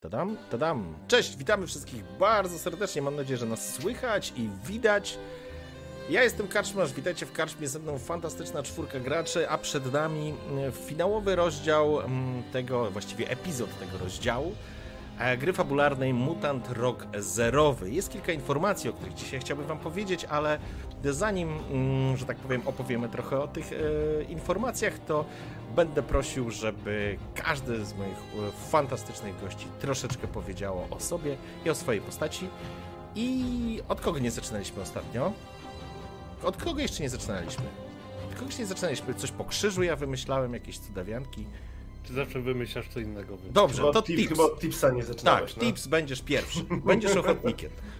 Tadam, 0.00 0.36
tadam. 0.50 0.94
Cześć, 1.08 1.36
witamy 1.36 1.66
wszystkich 1.66 2.04
bardzo 2.18 2.58
serdecznie. 2.58 3.02
Mam 3.02 3.16
nadzieję, 3.16 3.36
że 3.36 3.46
nas 3.46 3.74
słychać 3.74 4.32
i 4.36 4.48
widać. 4.64 5.18
Ja 6.10 6.22
jestem 6.22 6.48
Karczmarz, 6.48 6.92
witajcie 6.92 7.26
w 7.26 7.32
Karczmie, 7.32 7.68
ze 7.68 7.78
mną 7.78 7.98
fantastyczna 7.98 8.62
czwórka 8.62 9.00
graczy, 9.00 9.50
a 9.50 9.58
przed 9.58 9.92
nami 9.92 10.34
mm, 10.50 10.72
finałowy 10.72 11.36
rozdział 11.36 12.00
mm, 12.00 12.42
tego, 12.52 12.90
właściwie 12.90 13.30
epizod 13.30 13.78
tego 13.78 13.98
rozdziału 13.98 14.54
e, 15.18 15.36
gry 15.36 15.52
fabularnej 15.52 16.14
Mutant 16.14 16.68
Rock 16.70 17.06
Zerowy. 17.18 17.90
Jest 17.90 18.12
kilka 18.12 18.32
informacji, 18.32 18.90
o 18.90 18.92
których 18.92 19.14
dzisiaj 19.14 19.40
chciałbym 19.40 19.66
wam 19.66 19.78
powiedzieć, 19.78 20.24
ale 20.24 20.58
zanim, 21.04 21.48
mm, 21.70 22.16
że 22.16 22.26
tak 22.26 22.36
powiem, 22.36 22.62
opowiemy 22.66 23.08
trochę 23.08 23.40
o 23.40 23.48
tych 23.48 23.72
e, 23.72 24.22
informacjach, 24.22 24.98
to 24.98 25.24
będę 25.76 26.02
prosił, 26.02 26.50
żeby 26.50 27.18
każdy 27.34 27.84
z 27.84 27.94
moich 27.94 28.16
e, 28.18 28.70
fantastycznych 28.70 29.40
gości 29.40 29.66
troszeczkę 29.80 30.26
powiedziało 30.28 30.86
o 30.90 31.00
sobie 31.00 31.36
i 31.64 31.70
o 31.70 31.74
swojej 31.74 32.00
postaci. 32.00 32.48
I 33.14 33.80
od 33.88 34.00
kogo 34.00 34.18
nie 34.18 34.30
zaczynaliśmy 34.30 34.82
ostatnio? 34.82 35.32
Od 36.42 36.56
kogo 36.56 36.80
jeszcze 36.80 37.02
nie 37.02 37.08
zaczynaliśmy? 37.10 37.64
Od 38.32 38.38
kogoś 38.38 38.58
nie 38.58 38.66
zaczynaliśmy. 38.66 39.14
Coś 39.14 39.30
po 39.30 39.44
krzyżu 39.44 39.82
ja 39.82 39.96
wymyślałem, 39.96 40.54
jakieś 40.54 40.78
cudawianki. 40.78 41.46
Czy 42.04 42.12
zawsze 42.12 42.40
wymyślasz 42.40 42.88
co 42.88 43.00
innego? 43.00 43.36
Dobrze, 43.50 43.76
chyba 43.76 43.92
to 43.92 44.02
tip, 44.02 44.16
tips. 44.16 44.28
Chyba 44.28 44.44
od 44.44 44.60
tipsa 44.60 44.90
nie 44.90 45.02
zaczynałeś, 45.04 45.52
Tak, 45.52 45.62
no? 45.62 45.68
tips 45.68 45.86
będziesz 45.86 46.22
pierwszy. 46.22 46.64
Będziesz 46.84 47.16
ochotnikiem. 47.16 47.70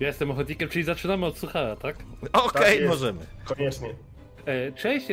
Ja 0.00 0.06
jestem 0.06 0.30
ochotnikiem, 0.30 0.68
czyli 0.68 0.84
zaczynamy 0.84 1.26
od 1.26 1.38
Suchara, 1.38 1.76
tak? 1.76 1.96
Okej, 2.32 2.76
jest. 2.76 2.88
możemy. 2.88 3.20
Koniecznie. 3.44 3.88
E, 4.46 4.72
Cześć, 4.72 5.06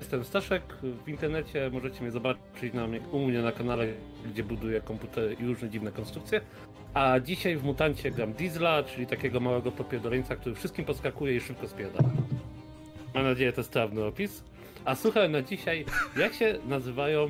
jestem 0.00 0.24
Staszek. 0.24 0.62
W 1.04 1.08
internecie 1.08 1.70
możecie 1.72 2.02
mnie 2.02 2.10
zobaczyć 2.10 2.74
na 2.74 2.86
mnie, 2.86 3.00
u 3.12 3.26
mnie 3.26 3.42
na 3.42 3.52
kanale, 3.52 3.86
gdzie 4.32 4.44
buduję 4.44 4.80
komputery 4.80 5.36
i 5.40 5.46
różne 5.46 5.70
dziwne 5.70 5.92
konstrukcje. 5.92 6.40
A 6.94 7.20
dzisiaj 7.20 7.56
w 7.56 7.64
Mutancie 7.64 8.10
gram 8.10 8.32
Diesla, 8.32 8.82
czyli 8.82 9.06
takiego 9.06 9.40
małego 9.40 9.72
popierdoleńca, 9.72 10.36
który 10.36 10.54
wszystkim 10.54 10.84
podskakuje 10.84 11.36
i 11.36 11.40
szybko 11.40 11.68
spierdala. 11.68 12.08
Mam 13.14 13.24
nadzieję, 13.24 13.52
to 13.52 13.60
jest 13.60 13.70
trawny 13.70 14.04
opis. 14.04 14.44
A 14.84 14.94
słuchaj, 14.94 15.30
na 15.30 15.42
dzisiaj, 15.42 15.84
jak 16.16 16.34
się 16.34 16.58
nazywają 16.68 17.24
e, 17.24 17.28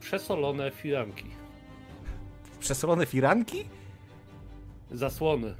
przesolone 0.00 0.70
firanki? 0.70 1.24
Przesolone 2.60 3.06
firanki? 3.06 3.64
Zasłony. 4.92 5.54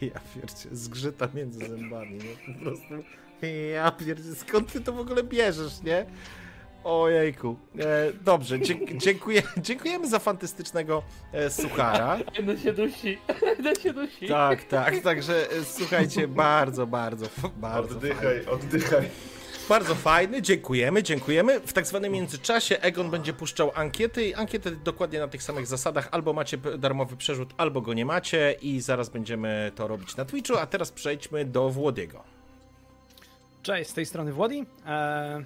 Ja 0.14 0.20
pierdzie, 0.34 0.68
zgrzyta 0.76 1.28
między 1.34 1.68
zębami, 1.68 2.14
nie? 2.14 2.54
Po 2.54 2.60
prostu. 2.60 2.94
Ja 3.74 3.90
pierdzie, 3.90 4.34
skąd 4.34 4.72
ty 4.72 4.80
to 4.80 4.92
w 4.92 4.98
ogóle 4.98 5.22
bierzesz, 5.22 5.82
nie? 5.82 6.06
Ojejku. 6.84 7.56
E, 7.78 8.12
dobrze, 8.24 8.58
dzie- 8.58 8.96
dziękuję, 9.06 9.42
dziękujemy 9.56 10.08
za 10.08 10.18
fantastycznego 10.18 11.02
e, 11.32 11.50
suchara. 11.50 12.18
Jeden 12.38 12.58
się 12.58 12.72
dusi, 12.72 13.18
jeden 13.58 13.74
się 13.76 13.92
dusi. 13.92 14.28
Tak, 14.28 14.64
tak, 14.64 15.00
także 15.00 15.50
e, 15.50 15.64
słuchajcie, 15.64 16.28
bardzo, 16.28 16.86
bardzo, 16.86 17.26
bardzo. 17.56 17.96
Oddychaj, 17.96 18.46
oddychaj. 18.46 19.08
Bardzo 19.68 19.94
fajny, 19.94 20.42
dziękujemy, 20.42 21.02
dziękujemy. 21.02 21.60
W 21.60 21.72
tak 21.72 21.86
zwanym 21.86 22.12
międzyczasie 22.12 22.80
Egon 22.80 23.10
będzie 23.10 23.32
puszczał 23.32 23.72
ankiety 23.74 24.24
i 24.24 24.34
ankiety 24.34 24.76
dokładnie 24.76 25.18
na 25.18 25.28
tych 25.28 25.42
samych 25.42 25.66
zasadach. 25.66 26.08
Albo 26.10 26.32
macie 26.32 26.58
darmowy 26.78 27.16
przerzut, 27.16 27.54
albo 27.56 27.80
go 27.80 27.94
nie 27.94 28.04
macie 28.04 28.56
i 28.62 28.80
zaraz 28.80 29.08
będziemy 29.08 29.72
to 29.74 29.88
robić 29.88 30.16
na 30.16 30.24
Twitchu, 30.24 30.56
a 30.56 30.66
teraz 30.66 30.92
przejdźmy 30.92 31.44
do 31.44 31.70
Włodiego. 31.70 32.24
Cześć, 33.62 33.90
z 33.90 33.94
tej 33.94 34.06
strony 34.06 34.32
Włodi. 34.32 34.64
E, 34.86 35.44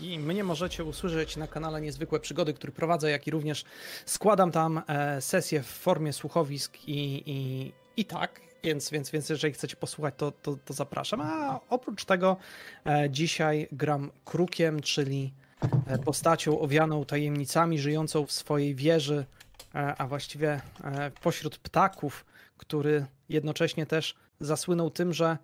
I 0.00 0.18
mnie 0.18 0.44
możecie 0.44 0.84
usłyszeć 0.84 1.36
na 1.36 1.46
kanale 1.46 1.80
Niezwykłe 1.80 2.20
Przygody, 2.20 2.54
który 2.54 2.72
prowadzę, 2.72 3.10
jak 3.10 3.26
i 3.26 3.30
również 3.30 3.64
składam 4.06 4.52
tam 4.52 4.82
e, 4.86 5.20
sesje 5.20 5.62
w 5.62 5.66
formie 5.66 6.12
słuchowisk 6.12 6.78
i, 6.86 7.22
i, 7.26 7.72
i 7.96 8.04
tak. 8.04 8.47
Więc, 8.62 8.90
więc, 8.90 9.10
więc 9.10 9.28
jeżeli 9.28 9.54
chcecie 9.54 9.76
posłuchać, 9.76 10.14
to, 10.16 10.32
to, 10.32 10.56
to 10.64 10.74
zapraszam. 10.74 11.20
A 11.20 11.60
oprócz 11.70 12.04
tego 12.04 12.36
e, 12.86 13.10
dzisiaj 13.10 13.68
gram 13.72 14.10
Krukiem, 14.24 14.80
czyli 14.80 15.32
e, 15.86 15.98
postacią 15.98 16.60
owianą 16.60 17.04
tajemnicami, 17.04 17.78
żyjącą 17.78 18.26
w 18.26 18.32
swojej 18.32 18.74
wieży, 18.74 19.26
e, 19.74 19.94
a 19.98 20.06
właściwie 20.06 20.60
e, 20.84 21.10
pośród 21.22 21.58
ptaków, 21.58 22.24
który 22.56 23.06
jednocześnie 23.28 23.86
też 23.86 24.14
zasłynął 24.40 24.90
tym, 24.90 25.12
że 25.12 25.38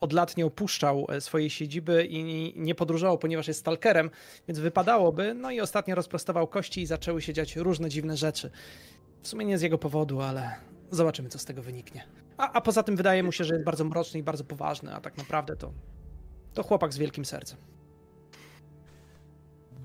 od 0.00 0.12
lat 0.12 0.36
nie 0.36 0.46
opuszczał 0.46 1.06
e, 1.08 1.20
swojej 1.20 1.50
siedziby 1.50 2.04
i 2.04 2.52
nie 2.56 2.74
podróżował, 2.74 3.18
ponieważ 3.18 3.48
jest 3.48 3.60
stalkerem, 3.60 4.10
więc 4.48 4.58
wypadałoby. 4.58 5.34
No 5.34 5.50
i 5.50 5.60
ostatnio 5.60 5.94
rozprostował 5.94 6.46
kości 6.46 6.80
i 6.82 6.86
zaczęły 6.86 7.22
się 7.22 7.32
dziać 7.32 7.56
różne 7.56 7.88
dziwne 7.88 8.16
rzeczy. 8.16 8.50
W 9.22 9.28
sumie 9.28 9.46
nie 9.46 9.58
z 9.58 9.62
jego 9.62 9.78
powodu, 9.78 10.20
ale 10.20 10.54
zobaczymy, 10.90 11.28
co 11.28 11.38
z 11.38 11.44
tego 11.44 11.62
wyniknie. 11.62 12.27
A, 12.38 12.52
a 12.52 12.60
poza 12.60 12.82
tym 12.82 12.96
wydaje 12.96 13.22
mu 13.22 13.32
się, 13.32 13.44
że 13.44 13.54
jest 13.54 13.64
bardzo 13.66 13.84
mroczny 13.84 14.20
i 14.20 14.22
bardzo 14.22 14.44
poważny, 14.44 14.94
a 14.94 15.00
tak 15.00 15.16
naprawdę 15.18 15.56
to, 15.56 15.72
to 16.54 16.62
chłopak 16.62 16.92
z 16.92 16.98
wielkim 16.98 17.24
sercem. 17.24 17.58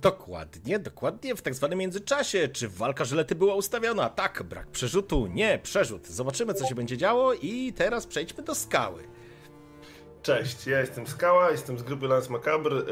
Dokładnie, 0.02 0.80
dokładnie 0.80 1.36
w 1.36 1.42
tak 1.42 1.56
zwanym 1.56 1.80
międzyczasie. 1.80 2.48
Czy 2.48 2.70
walka 2.70 3.06
żylety 3.06 3.36
była 3.36 3.56
ustawiona? 3.56 4.10
Tak, 4.10 4.44
brak 4.44 4.68
przerzutu, 4.68 5.28
nie, 5.28 5.60
przerzut. 5.64 6.08
Zobaczymy, 6.08 6.54
co 6.54 6.66
się 6.66 6.76
będzie 6.76 6.98
działo 6.98 7.34
i 7.34 7.74
teraz 7.74 8.08
przejdźmy 8.08 8.44
do 8.44 8.56
skały. 8.56 9.04
Cześć, 10.22 10.68
ja 10.68 10.80
jestem 10.80 11.08
Skała, 11.08 11.52
jestem 11.52 11.80
z 11.80 11.84
grupy 11.84 12.08
Lance 12.08 12.30
Macabre. 12.30 12.76
E, 12.78 12.84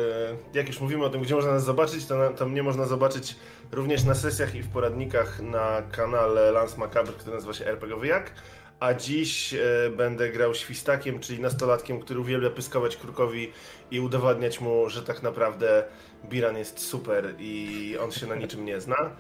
Jak 0.53 0.67
już 0.67 0.81
mówimy 0.81 1.05
o 1.05 1.09
tym, 1.09 1.21
gdzie 1.21 1.35
można 1.35 1.51
nas 1.51 1.63
zobaczyć, 1.63 2.05
to, 2.05 2.17
na, 2.17 2.29
to 2.29 2.45
mnie 2.45 2.63
można 2.63 2.85
zobaczyć 2.85 3.35
również 3.71 4.03
na 4.03 4.15
sesjach 4.15 4.55
i 4.55 4.61
w 4.61 4.69
poradnikach 4.69 5.41
na 5.41 5.81
kanale 5.91 6.51
Lance 6.51 6.77
Macabre, 6.77 7.13
który 7.13 7.35
nazywa 7.35 7.53
się 7.53 7.65
RPG 7.65 7.97
Wyjak. 7.99 8.31
A 8.81 8.93
dziś 8.93 9.53
e, 9.53 9.59
będę 9.89 10.29
grał 10.29 10.55
świstakiem, 10.55 11.19
czyli 11.19 11.39
nastolatkiem, 11.39 11.99
który 11.99 12.19
uwielbia 12.19 12.49
pyskować 12.49 12.97
krukowi 12.97 13.51
i 13.91 13.99
udowadniać 13.99 14.61
mu, 14.61 14.89
że 14.89 15.03
tak 15.03 15.23
naprawdę 15.23 15.83
Biran 16.25 16.57
jest 16.57 16.79
super 16.79 17.33
i 17.39 17.97
on 18.03 18.11
się 18.11 18.27
na 18.27 18.35
niczym 18.35 18.65
nie 18.65 18.81
zna. 18.81 19.15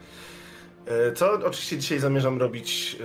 E, 0.85 1.11
Co 1.13 1.31
oczywiście 1.31 1.77
dzisiaj 1.77 1.99
zamierzam 1.99 2.39
robić 2.39 2.97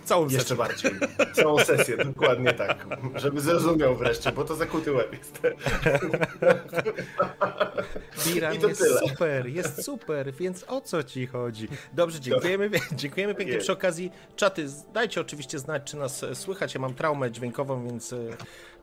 e, 0.00 0.04
Całą 0.06 0.22
jeszcze 0.24 0.38
sesję. 0.40 0.56
bardziej. 0.56 0.90
Całą 1.34 1.58
sesję, 1.58 1.96
dokładnie 2.14 2.52
tak. 2.52 2.86
Żeby 3.14 3.40
zrozumiał 3.40 3.96
wreszcie, 3.96 4.32
bo 4.32 4.44
to 4.44 4.54
zakuty 4.56 4.92
łeb 4.92 5.12
jest. 5.18 5.40
Biran 8.26 8.54
I 8.54 8.58
to 8.58 8.68
jest 8.68 8.80
tyle. 8.80 9.00
super, 9.08 9.46
jest 9.46 9.84
super, 9.84 10.32
więc 10.34 10.64
o 10.68 10.80
co 10.80 11.02
ci 11.02 11.26
chodzi? 11.26 11.68
Dobrze, 11.92 12.20
dziękujemy, 12.20 12.70
dziękujemy 12.92 13.34
pięknie. 13.34 13.58
Przy 13.58 13.72
okazji, 13.72 14.12
czaty, 14.36 14.66
dajcie 14.92 15.20
oczywiście 15.20 15.58
znać, 15.58 15.82
czy 15.84 15.96
nas 15.96 16.22
e, 16.22 16.34
słychać. 16.34 16.74
Ja 16.74 16.80
mam 16.80 16.94
traumę 16.94 17.30
dźwiękową, 17.30 17.84
więc 17.86 18.14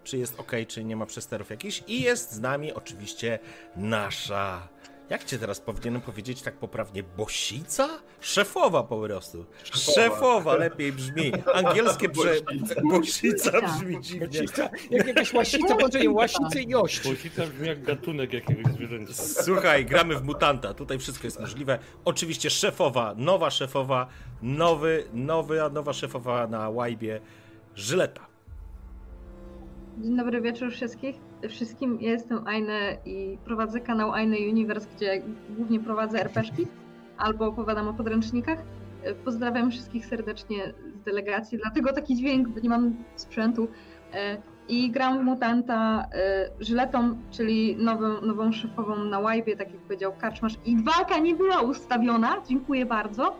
czy 0.04 0.18
jest 0.18 0.40
ok, 0.40 0.52
czy 0.68 0.84
nie 0.84 0.96
ma 0.96 1.06
przesterów 1.06 1.50
jakichś. 1.50 1.84
I 1.88 2.02
jest 2.02 2.32
z 2.32 2.40
nami 2.40 2.74
oczywiście 2.74 3.40
nasza. 3.76 4.68
Jak 5.10 5.24
cię 5.24 5.40
teraz 5.40 5.60
powinienem 5.60 6.02
powiedzieć 6.02 6.42
tak 6.42 6.54
poprawnie? 6.54 7.04
Bosica? 7.04 7.90
Szefowa 8.22 8.84
po 8.84 9.00
prostu. 9.02 9.46
Szefowa, 9.64 10.56
lepiej 10.56 10.92
brzmi. 10.94 11.32
Angielskie 11.54 12.10
prze... 12.10 12.34
Bosica 12.84 13.52
brzmi 13.62 14.02
dziwnie. 14.02 14.40
Jak 14.92 15.08
jakaś 15.08 15.34
łasica, 15.34 15.76
łasicy 16.10 16.62
i 16.62 16.76
ości. 16.76 17.10
Błosica 17.10 17.48
brzmi 17.48 17.68
jak 17.68 17.84
gatunek 17.84 18.34
jakiegoś 18.34 18.74
zwierzęcia. 18.74 19.14
Słuchaj, 19.14 19.86
gramy 19.86 20.16
w 20.16 20.24
mutanta. 20.24 20.74
Tutaj 20.74 21.00
wszystko 21.00 21.28
jest 21.28 21.40
możliwe. 21.40 21.80
Oczywiście 22.06 22.50
szefowa, 22.50 23.14
nowa 23.18 23.50
szefowa, 23.50 24.08
nowy, 24.42 25.08
nowy, 25.14 25.60
nowa 25.72 25.94
szefowa 25.94 26.48
na 26.48 26.70
łajbie, 26.70 27.22
Żyleta. 27.76 28.28
Dzień 29.98 30.18
dobry 30.18 30.42
wieczór 30.42 30.72
wszystkich. 30.72 31.27
Wszystkim 31.50 31.98
ja 32.02 32.12
jestem 32.12 32.48
Aine 32.48 32.98
i 33.06 33.38
prowadzę 33.46 33.80
kanał 33.80 34.14
Aine 34.14 34.38
Universe, 34.50 34.88
gdzie 34.96 35.22
głównie 35.50 35.80
prowadzę 35.80 36.22
RPszki 36.22 36.68
albo 37.18 37.46
opowiadam 37.48 37.88
o 37.88 37.94
podręcznikach. 37.94 38.60
Pozdrawiam 39.26 39.72
wszystkich 39.72 40.06
serdecznie 40.06 40.74
z 40.96 41.04
delegacji, 41.04 41.58
dlatego 41.58 41.94
taki 41.94 42.16
dźwięk, 42.16 42.48
bo 42.48 42.60
nie 42.60 42.70
mam 42.70 43.04
sprzętu. 43.16 43.68
E, 44.14 44.38
I 44.70 44.92
gram 44.92 45.24
Mutanta 45.24 46.08
e, 46.14 46.50
Żyletą, 46.60 47.18
czyli 47.32 47.76
nową, 47.76 48.22
nową 48.22 48.52
szefową 48.52 48.96
na 49.04 49.20
łajbie, 49.20 49.58
tak 49.58 49.72
jak 49.72 49.82
powiedział 49.82 50.14
Karczmasz. 50.18 50.54
I 50.66 50.84
walka 50.84 51.18
nie 51.18 51.36
była 51.36 51.62
ustawiona, 51.62 52.42
dziękuję 52.50 52.86
bardzo. 52.86 53.36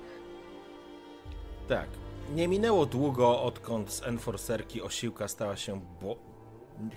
Tak. 1.68 1.88
Nie 2.36 2.48
minęło 2.48 2.86
długo, 2.86 3.44
odkąd 3.44 3.92
z 3.92 4.08
enforcerki 4.08 4.82
osiłka 4.82 5.28
stała 5.28 5.56
się 5.56 5.82
bo... 6.02 6.37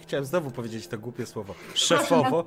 Chciałem 0.03 0.25
znowu 0.25 0.51
powiedzieć 0.51 0.87
to 0.87 0.99
głupie 0.99 1.27
słowo. 1.27 1.55
Szefowo. 1.75 2.45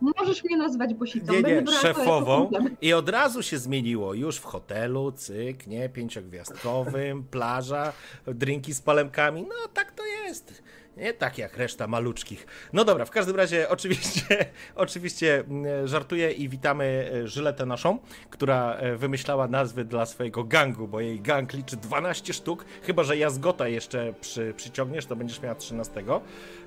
Możesz 0.00 0.44
mnie 0.44 0.56
nazywać 0.56 0.94
Bosicą. 0.94 1.32
Nie, 1.32 1.42
nie, 1.42 1.66
szefową. 1.66 2.50
I 2.80 2.92
od 2.92 3.08
razu 3.08 3.42
się 3.42 3.58
zmieniło. 3.58 4.14
Już 4.14 4.36
w 4.36 4.44
hotelu, 4.44 5.12
cyk, 5.12 5.66
nie, 5.66 5.88
pięciogwiazdkowym, 5.88 7.24
plaża, 7.24 7.92
drinki 8.26 8.74
z 8.74 8.80
palemkami. 8.80 9.42
No 9.42 9.68
tak 9.74 9.92
to 9.92 10.06
jest. 10.06 10.62
Nie 10.96 11.14
tak 11.14 11.38
jak 11.38 11.56
reszta 11.56 11.86
maluczkich. 11.86 12.46
No 12.72 12.84
dobra, 12.84 13.04
w 13.04 13.10
każdym 13.10 13.36
razie 13.36 13.68
oczywiście, 13.76 14.46
oczywiście 14.74 15.40
mm, 15.40 15.88
żartuję 15.88 16.32
i 16.32 16.48
witamy 16.48 17.10
e, 17.14 17.28
Żyletę 17.28 17.66
naszą, 17.66 17.98
która 18.30 18.74
e, 18.74 18.96
wymyślała 18.96 19.48
nazwy 19.48 19.84
dla 19.84 20.06
swojego 20.06 20.44
gangu, 20.44 20.88
bo 20.88 21.00
jej 21.00 21.20
gang 21.20 21.52
liczy 21.52 21.76
12 21.76 22.32
sztuk, 22.32 22.64
chyba 22.82 23.04
że 23.04 23.16
Jazgota 23.16 23.68
jeszcze 23.68 24.14
przy, 24.20 24.54
przyciągniesz, 24.56 25.06
to 25.06 25.16
będziesz 25.16 25.42
miała 25.42 25.54
13. 25.54 26.04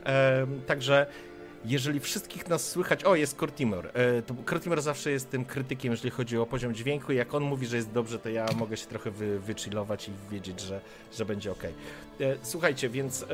Ehm, 0.03 0.61
także 0.67 1.05
jeżeli 1.65 1.99
wszystkich 1.99 2.49
nas 2.49 2.69
słychać. 2.69 3.03
O, 3.03 3.15
jest 3.15 3.39
Cortimor. 3.39 3.87
E, 3.93 4.21
to 4.21 4.35
Cortimor 4.49 4.81
zawsze 4.81 5.11
jest 5.11 5.29
tym 5.29 5.45
krytykiem, 5.45 5.91
jeżeli 5.91 6.09
chodzi 6.09 6.37
o 6.37 6.45
poziom 6.45 6.75
dźwięku. 6.75 7.13
Jak 7.13 7.33
on 7.33 7.43
mówi, 7.43 7.67
że 7.67 7.75
jest 7.75 7.91
dobrze, 7.91 8.19
to 8.19 8.29
ja 8.29 8.45
mogę 8.55 8.77
się 8.77 8.85
trochę 8.85 9.11
wy, 9.11 9.39
wychillować 9.39 10.09
i 10.09 10.11
wiedzieć, 10.31 10.59
że, 10.59 10.81
że 11.13 11.25
będzie 11.25 11.51
ok. 11.51 11.63
Słuchajcie, 12.41 12.89
więc 12.89 13.25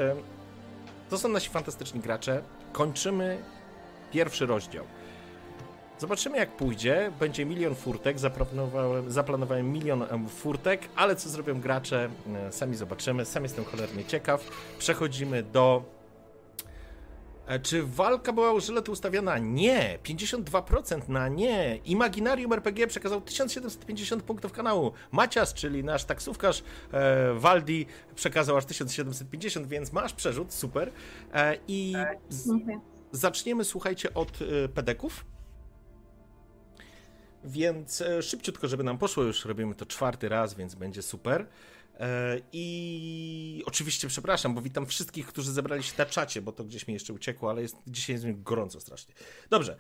to 1.12 1.18
są 1.18 1.30
nasi 1.30 1.50
fantastyczni 1.50 2.00
gracze. 2.00 2.42
Kończymy 2.72 3.38
pierwszy 4.12 4.46
rozdział. 4.46 4.86
Zobaczymy 6.00 6.38
jak 6.38 6.50
pójdzie. 6.52 7.12
Będzie 7.20 7.46
milion 7.46 7.76
furtek. 7.76 8.20
Zaplanowałem, 8.20 9.12
zaplanowałem 9.12 9.72
milion 9.72 10.30
furtek, 10.30 10.82
ale 10.96 11.16
co 11.16 11.30
zrobią 11.30 11.62
gracze, 11.62 12.10
e, 12.48 12.52
sami 12.52 12.76
zobaczymy. 12.76 13.26
Sam 13.26 13.44
jestem 13.44 13.66
cholernie 13.66 14.06
ciekaw. 14.06 14.50
Przechodzimy 14.80 15.44
do 15.44 15.84
Czy 17.60 17.84
walka 17.84 18.34
była 18.34 18.54
u 18.54 18.60
Żyletu 18.60 18.92
ustawiona? 18.92 19.38
Nie. 19.38 20.00
52% 20.04 21.10
na 21.10 21.28
nie. 21.28 21.78
Imaginarium 21.86 22.54
RPG 22.54 22.88
przekazał 22.88 23.22
1750 23.22 24.24
punktów 24.24 24.52
kanału. 24.52 24.92
Macias, 25.12 25.54
czyli 25.54 25.84
nasz 25.84 26.04
taksówkarz 26.04 26.64
e, 26.92 27.34
Waldi, 27.34 27.86
przekazał 28.16 28.58
aż 28.58 28.66
1750, 28.66 29.68
więc 29.68 29.94
masz 29.94 30.14
przerzut, 30.14 30.54
super. 30.54 30.92
E, 31.34 31.58
I 31.68 31.94
z, 32.30 32.48
Dziękuję. 32.48 32.80
zaczniemy, 33.12 33.64
słuchajcie, 33.66 34.14
od 34.14 34.40
e, 34.42 34.70
pedeków. 34.70 35.26
Więc 37.44 38.02
e, 38.02 38.22
szybciutko, 38.22 38.68
żeby 38.68 38.84
nam 38.84 38.98
poszło, 38.98 39.24
już 39.24 39.46
robimy 39.46 39.76
to 39.76 39.86
czwarty 39.86 40.30
raz, 40.30 40.54
więc 40.54 40.76
będzie 40.76 41.02
super. 41.02 41.48
E, 42.00 42.42
I 42.52 43.64
oczywiście 43.66 44.08
przepraszam, 44.08 44.56
bo 44.56 44.62
witam 44.62 44.86
wszystkich, 44.86 45.28
którzy 45.28 45.52
zebrali 45.52 45.84
się 45.84 45.94
na 45.98 46.06
czacie, 46.06 46.42
bo 46.42 46.52
to 46.52 46.64
gdzieś 46.64 46.88
mi 46.88 46.94
jeszcze 46.94 47.14
uciekło, 47.14 47.50
ale 47.50 47.62
jest, 47.62 47.76
dzisiaj 47.88 48.14
jest 48.14 48.26
mi 48.26 48.36
gorąco 48.36 48.80
strasznie. 48.80 49.14
Dobrze, 49.50 49.78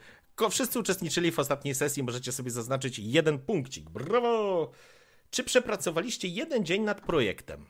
wszyscy 0.49 0.79
uczestniczyli 0.79 1.31
w 1.31 1.39
ostatniej 1.39 1.75
sesji, 1.75 2.03
możecie 2.03 2.31
sobie 2.31 2.51
zaznaczyć 2.51 2.99
jeden 2.99 3.39
punkcik. 3.39 3.89
Brawo! 3.89 4.71
Czy 5.29 5.43
przepracowaliście 5.43 6.27
jeden 6.27 6.65
dzień 6.65 6.81
nad 6.81 7.01
projektem? 7.01 7.65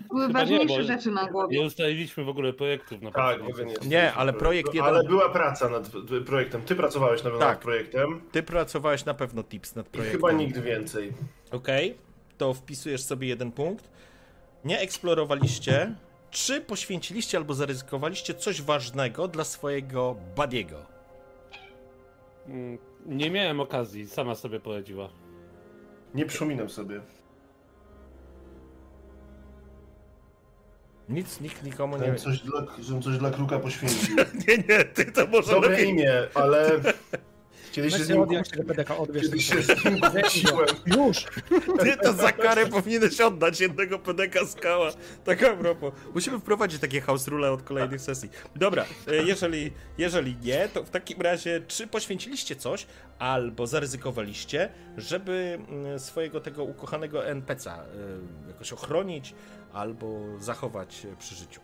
Były 0.00 0.26
Chyba 0.26 0.38
nie, 0.44 0.44
ważniejsze 0.58 0.76
bo 0.82 0.82
rzeczy 0.82 1.10
na 1.10 1.26
głowie. 1.30 1.58
Nie 1.58 1.66
ustaliliśmy 1.66 2.24
w 2.24 2.28
ogóle 2.28 2.52
projektów 2.52 3.02
na 3.02 3.10
Tak, 3.10 3.42
w 3.42 3.48
ogóle 3.48 3.68
sesji. 3.74 3.88
Nie, 3.90 4.12
ale 4.12 4.32
projekt 4.32 4.74
jeden- 4.74 4.88
Ale 4.94 5.04
była 5.04 5.28
praca 5.28 5.68
nad 5.68 5.90
projektem. 6.26 6.62
Ty 6.62 6.74
pracowałeś 6.76 7.22
na 7.24 7.30
pewno 7.30 7.38
Tak. 7.46 7.48
nad 7.56 7.62
projektem. 7.62 8.20
Ty 8.32 8.42
pracowałeś 8.42 9.04
na 9.04 9.14
pewno 9.14 9.42
tips 9.42 9.74
nad 9.74 9.86
I 9.86 9.90
projektem. 9.90 10.20
chyba 10.20 10.32
nikt 10.32 10.58
więcej. 10.58 11.12
Okej, 11.50 11.94
to 12.38 12.54
wpisujesz 12.54 13.02
sobie 13.02 13.28
jeden 13.28 13.52
punkt. 13.52 13.90
Nie 14.64 14.80
eksplorowaliście. 14.80 15.94
Czy 16.30 16.60
poświęciliście 16.60 17.38
albo 17.38 17.54
zaryzykowaliście 17.54 18.34
coś 18.34 18.62
ważnego 18.62 19.28
dla 19.28 19.44
swojego 19.44 20.16
Badiego? 20.36 20.76
Mm, 22.48 22.78
Nie 23.06 23.30
miałem 23.30 23.60
okazji, 23.60 24.06
sama 24.08 24.34
sobie 24.34 24.60
poradziła. 24.60 25.08
Nie 26.14 26.26
przypominam 26.26 26.68
sobie. 26.70 27.00
Nic, 31.08 31.40
nikt 31.40 31.62
nikomu 31.64 31.96
nie... 31.96 32.02
Żebym 32.02 32.18
coś 32.18 32.38
dla, 32.38 32.66
żebym 32.78 33.02
coś 33.02 33.18
dla 33.18 33.30
Kruka 33.30 33.58
poświęcił. 33.58 34.16
Nie, 34.48 34.56
nie, 34.58 34.84
ty 34.84 35.12
to 35.12 35.26
może 35.26 35.52
Dobre 35.52 35.70
lepiej. 35.70 35.88
imię, 35.88 36.12
ale 36.34 36.80
kiedyś 37.72 37.96
się 37.96 38.04
z 38.04 38.08
nim, 38.08 38.20
odjąć 38.20 38.48
tego 38.50 38.64
PDK, 38.64 38.96
odbierz 38.98 39.24
kiedyś 39.24 39.48
tego. 39.48 39.62
się 39.62 39.74
z 39.76 39.84
nim 39.84 40.00
kłóciłem. 40.00 40.66
Już! 40.86 41.24
Ty 41.80 41.96
to 41.96 42.12
za 42.12 42.32
karę 42.32 42.66
powinieneś 42.66 43.20
oddać 43.20 43.60
jednego 43.60 43.98
pedeka 43.98 44.46
skała. 44.46 44.90
Tak 45.24 45.42
a 45.42 45.56
propos. 45.56 45.92
Musimy 46.14 46.38
wprowadzić 46.38 46.80
takie 46.80 47.00
house 47.00 47.28
rule 47.28 47.52
od 47.52 47.62
kolejnych 47.62 48.00
sesji. 48.00 48.30
Dobra, 48.56 48.84
e, 49.08 49.16
jeżeli, 49.16 49.72
jeżeli 49.98 50.36
nie, 50.42 50.68
to 50.68 50.84
w 50.84 50.90
takim 50.90 51.20
razie 51.20 51.60
czy 51.68 51.86
poświęciliście 51.86 52.56
coś, 52.56 52.86
albo 53.18 53.66
zaryzykowaliście, 53.66 54.68
żeby 54.96 55.58
mm, 55.68 55.98
swojego 55.98 56.40
tego 56.40 56.64
ukochanego 56.64 57.26
NPC-a 57.26 57.82
e, 57.82 57.86
jakoś 58.48 58.72
ochronić, 58.72 59.34
albo 59.72 60.20
zachować 60.38 61.06
przy 61.18 61.34
życiu? 61.34 61.60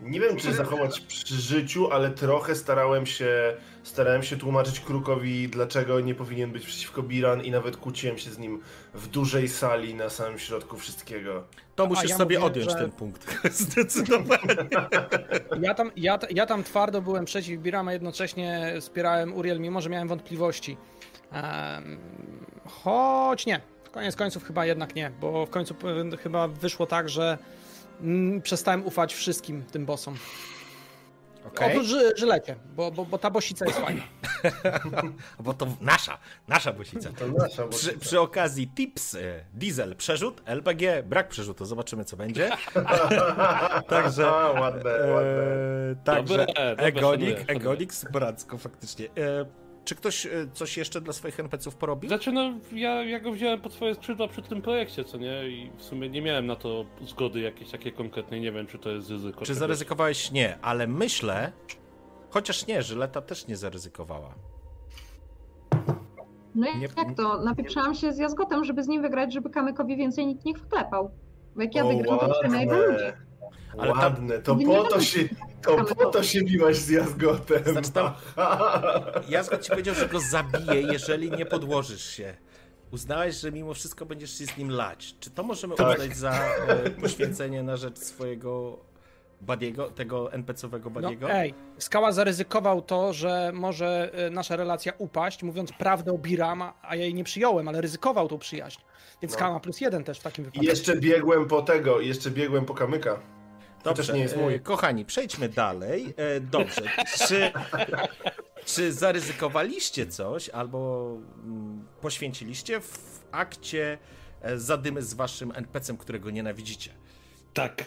Nie 0.00 0.20
wiem, 0.20 0.36
czy 0.36 0.52
zachować 0.54 1.00
przy 1.00 1.34
życiu, 1.34 1.92
ale 1.92 2.10
trochę 2.10 2.54
starałem 2.54 3.06
się, 3.06 3.56
starałem 3.82 4.22
się 4.22 4.36
tłumaczyć 4.36 4.80
Krukowi, 4.80 5.48
dlaczego 5.48 6.00
nie 6.00 6.14
powinien 6.14 6.52
być 6.52 6.66
przeciwko 6.66 7.02
Biran 7.02 7.40
i 7.42 7.50
nawet 7.50 7.76
kłóciłem 7.76 8.18
się 8.18 8.30
z 8.30 8.38
nim 8.38 8.60
w 8.94 9.08
dużej 9.08 9.48
sali 9.48 9.94
na 9.94 10.10
samym 10.10 10.38
środku 10.38 10.76
wszystkiego. 10.76 11.44
To 11.74 11.86
musisz 11.86 12.10
ja 12.10 12.16
sobie 12.16 12.38
mówię, 12.38 12.46
odjąć 12.46 12.70
że- 12.70 12.76
ten 12.78 12.90
punkt. 12.90 13.26
Zdecydowanie. 13.52 14.56
Ja 15.60 15.74
tam, 15.74 15.90
ja, 15.96 16.18
ja 16.30 16.46
tam 16.46 16.64
twardo 16.64 17.02
byłem 17.02 17.24
przeciw 17.24 17.60
Biram, 17.60 17.88
a 17.88 17.92
jednocześnie 17.92 18.74
wspierałem 18.80 19.34
Uriel, 19.34 19.60
mimo 19.60 19.80
że 19.80 19.90
miałem 19.90 20.08
wątpliwości. 20.08 20.76
Em, 21.32 21.98
choć 22.66 23.46
nie. 23.46 23.60
Koniec 23.92 24.16
końców 24.16 24.44
chyba 24.44 24.66
jednak 24.66 24.94
nie, 24.94 25.10
bo 25.20 25.46
w 25.46 25.50
końcu 25.50 25.74
chyba 26.22 26.48
wyszło 26.48 26.86
tak, 26.86 27.08
że 27.08 27.38
mm, 28.00 28.42
przestałem 28.42 28.86
ufać 28.86 29.14
wszystkim 29.14 29.62
tym 29.62 29.86
bossom. 29.86 30.16
Okej. 31.46 31.68
Oprócz 31.70 31.86
ży, 31.86 32.12
Żylecie, 32.16 32.56
bo, 32.76 32.90
bo, 32.90 33.04
bo 33.04 33.18
ta 33.18 33.30
bosica 33.30 33.66
jest 33.66 33.78
fajna. 33.78 34.02
Bo 35.40 35.54
to 35.54 35.66
nasza, 35.80 36.18
nasza 36.48 36.72
bosica. 36.72 37.10
To 37.18 37.26
nasza, 37.28 37.62
bo 37.62 37.68
Przy, 37.68 37.98
przy 37.98 38.20
okazji 38.20 38.68
tips, 38.68 39.14
e, 39.14 39.44
diesel, 39.54 39.96
przerzut, 39.96 40.42
LPG, 40.44 41.02
brak 41.02 41.28
przerzutu, 41.28 41.64
zobaczymy 41.64 42.04
co 42.04 42.16
będzie. 42.16 42.50
Także, 43.88 44.26
A, 44.30 44.50
ładne, 44.60 44.90
ładne. 44.90 45.42
e, 45.90 45.96
także 46.04 46.36
Dobre, 46.36 46.46
dobre, 46.46 46.84
Egonik, 46.86 47.38
szanuję. 47.38 47.46
Egonik 47.46 47.94
superacko 47.94 48.58
faktycznie. 48.58 49.06
E, 49.06 49.44
czy 49.84 49.94
ktoś 49.94 50.26
e, 50.26 50.30
coś 50.52 50.76
jeszcze 50.76 51.00
dla 51.00 51.12
swoich 51.12 51.40
NPC-ów 51.40 51.76
porobił? 51.76 52.08
Znaczy 52.08 52.32
no, 52.32 52.52
ja, 52.72 53.04
ja 53.04 53.20
go 53.20 53.32
wziąłem 53.32 53.60
pod 53.60 53.72
swoje 53.72 53.94
skrzydła 53.94 54.28
przy 54.28 54.42
tym 54.42 54.62
projekcie, 54.62 55.04
co 55.04 55.18
nie? 55.18 55.48
I 55.48 55.70
w 55.76 55.82
sumie 55.82 56.08
nie 56.08 56.22
miałem 56.22 56.46
na 56.46 56.56
to 56.56 56.84
zgody 57.06 57.40
jakiejś 57.40 57.70
takiej 57.70 57.92
konkretnej, 57.92 58.40
nie 58.40 58.52
wiem 58.52 58.66
czy 58.66 58.78
to 58.78 58.90
jest 58.90 59.10
ryzyko. 59.10 59.44
Czy 59.44 59.54
zaryzykowałeś? 59.54 60.30
Nie, 60.32 60.58
ale 60.62 60.86
myślę, 60.86 61.52
chociaż 62.30 62.66
nie, 62.66 62.82
Żyleta 62.82 63.20
też 63.22 63.46
nie 63.46 63.56
zaryzykowała. 63.56 64.34
No 66.54 66.66
i 66.70 66.78
Nie- 66.78 66.88
jak 66.96 67.16
to? 67.16 67.40
Napieprzałam 67.44 67.94
się 67.94 68.12
z 68.12 68.18
Jazgotem, 68.18 68.64
żeby 68.64 68.82
z 68.82 68.88
nim 68.88 69.02
wygrać, 69.02 69.32
żeby 69.32 69.50
Kamykowi 69.50 69.96
więcej 69.96 70.26
nikt 70.26 70.44
nie 70.44 70.54
wklepał. 70.54 71.10
Bo 71.56 71.62
jak 71.62 71.74
ja 71.74 71.84
wygram, 71.84 72.18
to 72.18 72.28
jestem 72.28 72.60
jego 72.60 72.86
ludzie. 72.86 73.12
Ale 73.78 73.88
tam- 73.92 73.98
Ładne, 73.98 74.38
to 74.38 74.56
po 74.56 74.84
to 74.84 75.00
się, 75.00 75.20
to 75.62 75.84
po 75.84 76.06
to 76.06 76.22
się 76.22 76.42
biłaś 76.42 76.76
z 76.76 76.88
Jazgotem. 76.88 77.64
Znaczy 77.72 77.90
tam- 77.92 78.12
Jazgot 79.28 79.62
ci 79.62 79.70
powiedział, 79.70 79.94
że 79.94 80.08
go 80.08 80.20
zabije, 80.20 80.80
jeżeli 80.80 81.30
nie 81.30 81.46
podłożysz 81.46 82.04
się. 82.10 82.34
Uznałeś, 82.90 83.34
że 83.34 83.52
mimo 83.52 83.74
wszystko 83.74 84.06
będziesz 84.06 84.38
się 84.38 84.46
z 84.46 84.56
nim 84.56 84.70
lać. 84.70 85.14
Czy 85.20 85.30
to 85.30 85.42
możemy 85.42 85.74
Tak. 85.74 85.98
uznać 85.98 86.16
za 86.16 86.30
e, 86.68 86.90
poświęcenie 86.90 87.62
na 87.62 87.76
rzecz 87.76 87.98
swojego 87.98 88.78
Badiego, 89.40 89.90
tego 89.90 90.32
NPC-owego 90.32 90.90
No, 90.90 91.00
Badiego? 91.00 91.30
ej, 91.30 91.54
Skała 91.78 92.12
zaryzykował 92.12 92.82
to, 92.82 93.12
że 93.12 93.50
może 93.54 94.10
e, 94.26 94.30
nasza 94.30 94.56
relacja 94.56 94.92
upaść, 94.98 95.42
mówiąc 95.42 95.72
prawdę 95.72 96.12
o 96.12 96.18
Biram, 96.18 96.62
a 96.82 96.96
ja 96.96 97.04
jej 97.04 97.14
nie 97.14 97.24
przyjąłem, 97.24 97.68
ale 97.68 97.80
ryzykował 97.80 98.28
tą 98.28 98.38
przyjaźń. 98.38 98.80
Więc 99.22 99.32
No. 99.32 99.38
Skała 99.38 99.60
plus 99.60 99.80
jeden 99.80 100.04
też 100.04 100.20
w 100.20 100.22
takim 100.22 100.44
I 100.44 100.46
wypadku. 100.46 100.64
jeszcze 100.66 100.96
biegłem 100.96 101.46
po 101.48 101.62
tego, 101.62 102.00
i 102.00 102.08
jeszcze 102.08 102.30
biegłem 102.30 102.64
po 102.64 102.74
kamyka. 102.74 103.18
Dobrze, 103.84 104.02
Chociaż 104.02 104.14
nie 104.16 104.20
jest 104.22 104.36
e, 104.36 104.40
mój. 104.40 104.60
kochani, 104.60 105.04
przejdźmy 105.04 105.48
dalej. 105.48 106.14
E, 106.16 106.40
dobrze, 106.40 106.82
czy, 107.18 107.52
czy 108.64 108.92
zaryzykowaliście 108.92 110.06
coś 110.06 110.48
albo 110.48 111.10
mm, 111.44 111.86
poświęciliście 112.00 112.80
w 112.80 113.20
akcie 113.32 113.98
e, 114.42 114.58
zadymy 114.58 115.02
z 115.02 115.14
waszym 115.14 115.52
NPC-em, 115.54 115.96
którego 115.96 116.30
nienawidzicie? 116.30 116.90
Tak. 117.54 117.84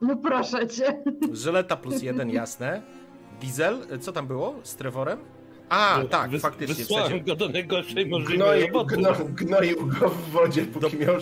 No 0.00 0.16
proszę 0.16 0.68
cię. 0.68 1.02
Żeleta 1.32 1.76
plus 1.76 2.02
jeden, 2.02 2.30
jasne. 2.30 2.82
Diesel, 3.40 3.86
e, 3.90 3.98
co 3.98 4.12
tam 4.12 4.26
było 4.26 4.54
z 4.62 4.76
Trevorem? 4.76 5.18
A, 5.70 6.02
tak, 6.10 6.30
wys- 6.30 6.40
faktycznie. 6.40 6.74
W 6.74 6.78
Wysłałem 6.78 7.08
sensie, 7.08 7.24
go 7.24 7.36
do 7.36 7.48
najgorszej 7.48 8.06
możliwej 8.06 8.36
Gnoi, 8.38 8.60
roboty. 8.66 8.96
gno, 8.96 9.12
gnoił 9.28 9.86
go 9.86 10.08
w 10.08 10.30
wodzie, 10.30 10.62
póki 10.64 10.96
Do- 10.98 11.06
miał, 11.06 11.16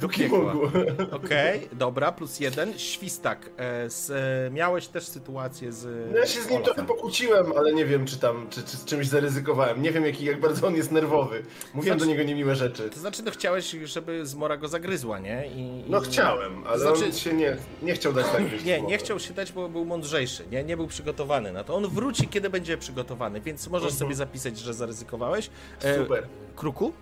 póki 0.00 0.26
mógł. 0.26 0.60
Okej, 1.16 1.68
dobra, 1.72 2.12
plus 2.12 2.40
jeden. 2.40 2.78
Świstak. 2.78 3.50
E, 3.56 3.90
z, 3.90 4.10
e, 4.10 4.50
miałeś 4.50 4.86
też 4.88 5.04
sytuację 5.04 5.72
z. 5.72 6.10
No 6.12 6.18
ja 6.18 6.26
się 6.26 6.40
z 6.40 6.44
nim 6.46 6.56
Olafem. 6.56 6.64
trochę 6.74 6.88
pokłóciłem, 6.88 7.52
ale 7.56 7.72
nie 7.72 7.84
wiem, 7.86 8.06
czy 8.06 8.18
tam, 8.18 8.46
czy, 8.50 8.62
czy 8.62 8.76
z 8.76 8.84
czymś 8.84 9.06
zaryzykowałem. 9.06 9.82
Nie 9.82 9.92
wiem, 9.92 10.04
jaki, 10.06 10.24
jak 10.24 10.40
bardzo 10.40 10.66
on 10.66 10.74
jest 10.74 10.92
nerwowy. 10.92 11.42
Mówiłem 11.74 11.98
Znaczy- 11.98 12.06
do 12.12 12.18
niego 12.18 12.28
niemiłe 12.28 12.56
rzeczy. 12.56 12.90
To 12.90 13.00
znaczy, 13.00 13.22
no 13.22 13.30
chciałeś, 13.30 13.70
żeby 13.70 14.26
zmora 14.26 14.56
go 14.56 14.68
zagryzła, 14.68 15.18
nie? 15.18 15.46
I, 15.56 15.84
No 15.88 16.00
i... 16.00 16.04
chciałem, 16.04 16.66
ale 16.66 16.78
Znaczy- 16.78 17.04
on 17.04 17.12
się 17.12 17.32
nie, 17.32 17.56
nie 17.82 17.94
chciał 17.94 18.12
dać 18.12 18.26
tak 18.26 18.42
Nie, 18.66 18.82
nie 18.82 18.98
chciał 18.98 19.18
się 19.20 19.34
dać, 19.34 19.52
bo 19.52 19.68
był 19.68 19.84
mądrzejszy, 19.84 20.44
nie? 20.52 20.64
Nie 20.64 20.76
był 20.76 20.86
przygotowany 20.86 21.52
na 21.52 21.64
to. 21.64 21.74
On 21.74 21.88
wróci, 21.88 22.28
kiedy 22.28 22.50
będzie 22.50 22.78
przygotowany, 22.78 23.40
więc 23.40 23.68
możesz 23.92 23.98
sobie 23.98 24.14
zapisać, 24.14 24.58
że 24.58 24.74
zaryzykowałeś. 24.74 25.50
E, 25.82 25.98
Super. 25.98 26.28
Kruku? 26.56 26.92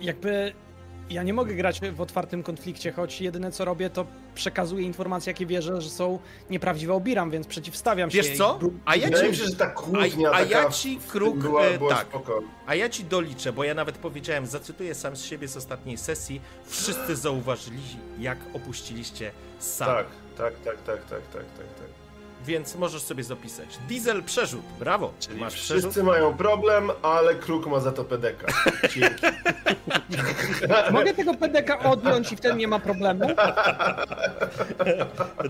Jakby 0.00 0.52
ja 1.10 1.22
nie 1.22 1.34
mogę 1.34 1.54
grać 1.54 1.80
w 1.80 2.00
otwartym 2.00 2.42
konflikcie, 2.42 2.92
choć 2.92 3.20
jedyne 3.20 3.52
co 3.52 3.64
robię 3.64 3.90
to 3.90 4.06
przekazuję 4.34 4.86
informacje, 4.86 5.30
jakie 5.30 5.46
wierzę, 5.46 5.80
że 5.80 5.90
są 5.90 6.18
nieprawdziwe 6.50 6.94
obiram, 6.94 7.30
więc 7.30 7.46
przeciwstawiam 7.46 8.10
się 8.10 8.22
Wiesz 8.22 8.36
co? 8.38 8.58
A 8.84 8.96
ja 8.96 9.10
ci, 9.10 9.16
się, 9.16 9.34
że 9.34 9.56
ta 9.56 9.66
kłótnia 9.66 10.30
a, 10.30 10.34
a 10.34 10.42
ja 10.42 10.70
ci 10.70 10.98
kruk, 11.08 11.36
była, 11.36 11.64
e, 11.64 11.78
była 11.78 11.94
tak, 11.94 12.06
spoko. 12.06 12.42
a 12.66 12.74
ja 12.74 12.88
ci 12.88 13.04
doliczę, 13.04 13.52
bo 13.52 13.64
ja 13.64 13.74
nawet 13.74 13.98
powiedziałem, 13.98 14.46
zacytuję 14.46 14.94
sam 14.94 15.16
z 15.16 15.24
siebie 15.24 15.48
z 15.48 15.56
ostatniej 15.56 15.98
sesji, 15.98 16.40
wszyscy 16.66 17.16
zauważyli, 17.16 17.82
jak 18.18 18.38
opuściliście 18.52 19.30
sam. 19.58 19.86
Tak, 19.86 20.06
tak, 20.36 20.54
tak, 20.54 20.82
tak, 20.82 21.04
tak, 21.04 21.22
tak, 21.32 21.44
tak, 21.56 21.66
tak. 21.78 22.03
Więc 22.46 22.74
możesz 22.76 23.02
sobie 23.02 23.24
zapisać. 23.24 23.78
Diesel 23.88 24.22
przerzut, 24.22 24.62
brawo. 24.78 25.12
Czyli 25.18 25.40
Masz 25.40 25.54
przerzut. 25.54 25.82
wszyscy 25.82 26.02
mają 26.02 26.34
problem, 26.36 26.90
ale 27.02 27.34
kruk 27.34 27.66
ma 27.66 27.80
za 27.80 27.92
to 27.92 28.04
pedeka. 28.04 28.46
Dzięki. 28.94 29.26
Mogę 30.92 31.14
tego 31.14 31.34
PDK 31.34 31.78
odjąć 31.90 32.32
i 32.32 32.36
wtedy 32.36 32.54
nie 32.56 32.68
ma 32.68 32.78
problemu? 32.78 33.26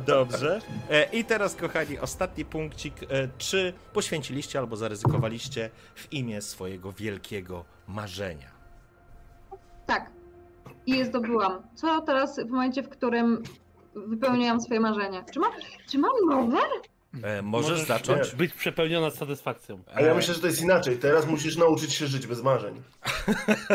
Dobrze. 0.07 0.61
E, 0.91 1.05
I 1.13 1.25
teraz, 1.25 1.55
kochani, 1.55 1.99
ostatni 1.99 2.45
punkcik. 2.45 2.95
E, 3.03 3.07
Czy 3.39 3.73
poświęciliście 3.93 4.59
albo 4.59 4.77
zaryzykowaliście 4.77 5.71
w 5.95 6.13
imię 6.13 6.43
swojego 6.43 6.93
wielkiego 6.93 7.65
marzenia? 7.89 8.49
Tak. 9.87 10.11
I 10.87 10.99
je 10.99 11.05
zdobyłam. 11.05 11.63
Co 11.75 12.01
teraz 12.01 12.39
w 12.41 12.49
momencie, 12.51 12.83
w 12.83 12.89
którym 12.89 13.43
wypełniłam 13.97 14.61
swoje 14.61 14.81
marzenie? 14.81 15.25
Czy 15.33 15.41
mam, 15.41 15.53
czy 15.91 15.99
mam 15.99 16.13
nowe? 16.29 16.59
E, 17.23 17.43
możesz, 17.43 17.71
Możesz 17.71 17.89
zacząć. 17.89 18.35
Być 18.35 18.53
przepełniona 18.53 19.11
satysfakcją. 19.11 19.83
A 19.95 20.01
ja 20.01 20.15
myślę, 20.15 20.35
że 20.35 20.41
to 20.41 20.47
jest 20.47 20.63
inaczej. 20.63 20.99
Teraz 20.99 21.27
musisz 21.27 21.57
nauczyć 21.57 21.93
się 21.93 22.07
żyć 22.07 22.27
bez 22.27 22.43
marzeń. 22.43 22.83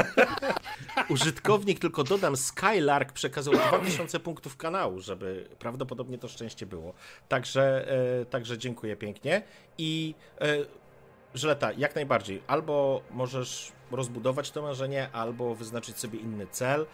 Użytkownik, 1.10 1.80
tylko 1.80 2.04
dodam, 2.04 2.38
Skylark 2.38 3.12
przekazał 3.12 3.54
2000 3.54 4.20
punktów 4.20 4.58
kanału, 4.58 5.00
żeby 5.00 5.50
prawdopodobnie 5.60 6.18
to 6.18 6.28
szczęście 6.28 6.66
było. 6.66 6.94
Także, 7.28 7.92
e, 8.22 8.26
także 8.26 8.58
dziękuję 8.58 8.96
pięknie. 8.96 9.44
I 9.78 10.16
e, 10.42 10.80
jak 11.78 11.96
najbardziej. 11.96 12.42
Albo 12.48 13.02
możesz 13.12 13.72
rozbudować 13.92 14.52
to 14.52 14.62
marzenie, 14.62 15.10
albo 15.14 15.56
wyznaczyć 15.56 15.98
sobie 15.98 16.20
inny 16.20 16.48
cel. 16.48 16.86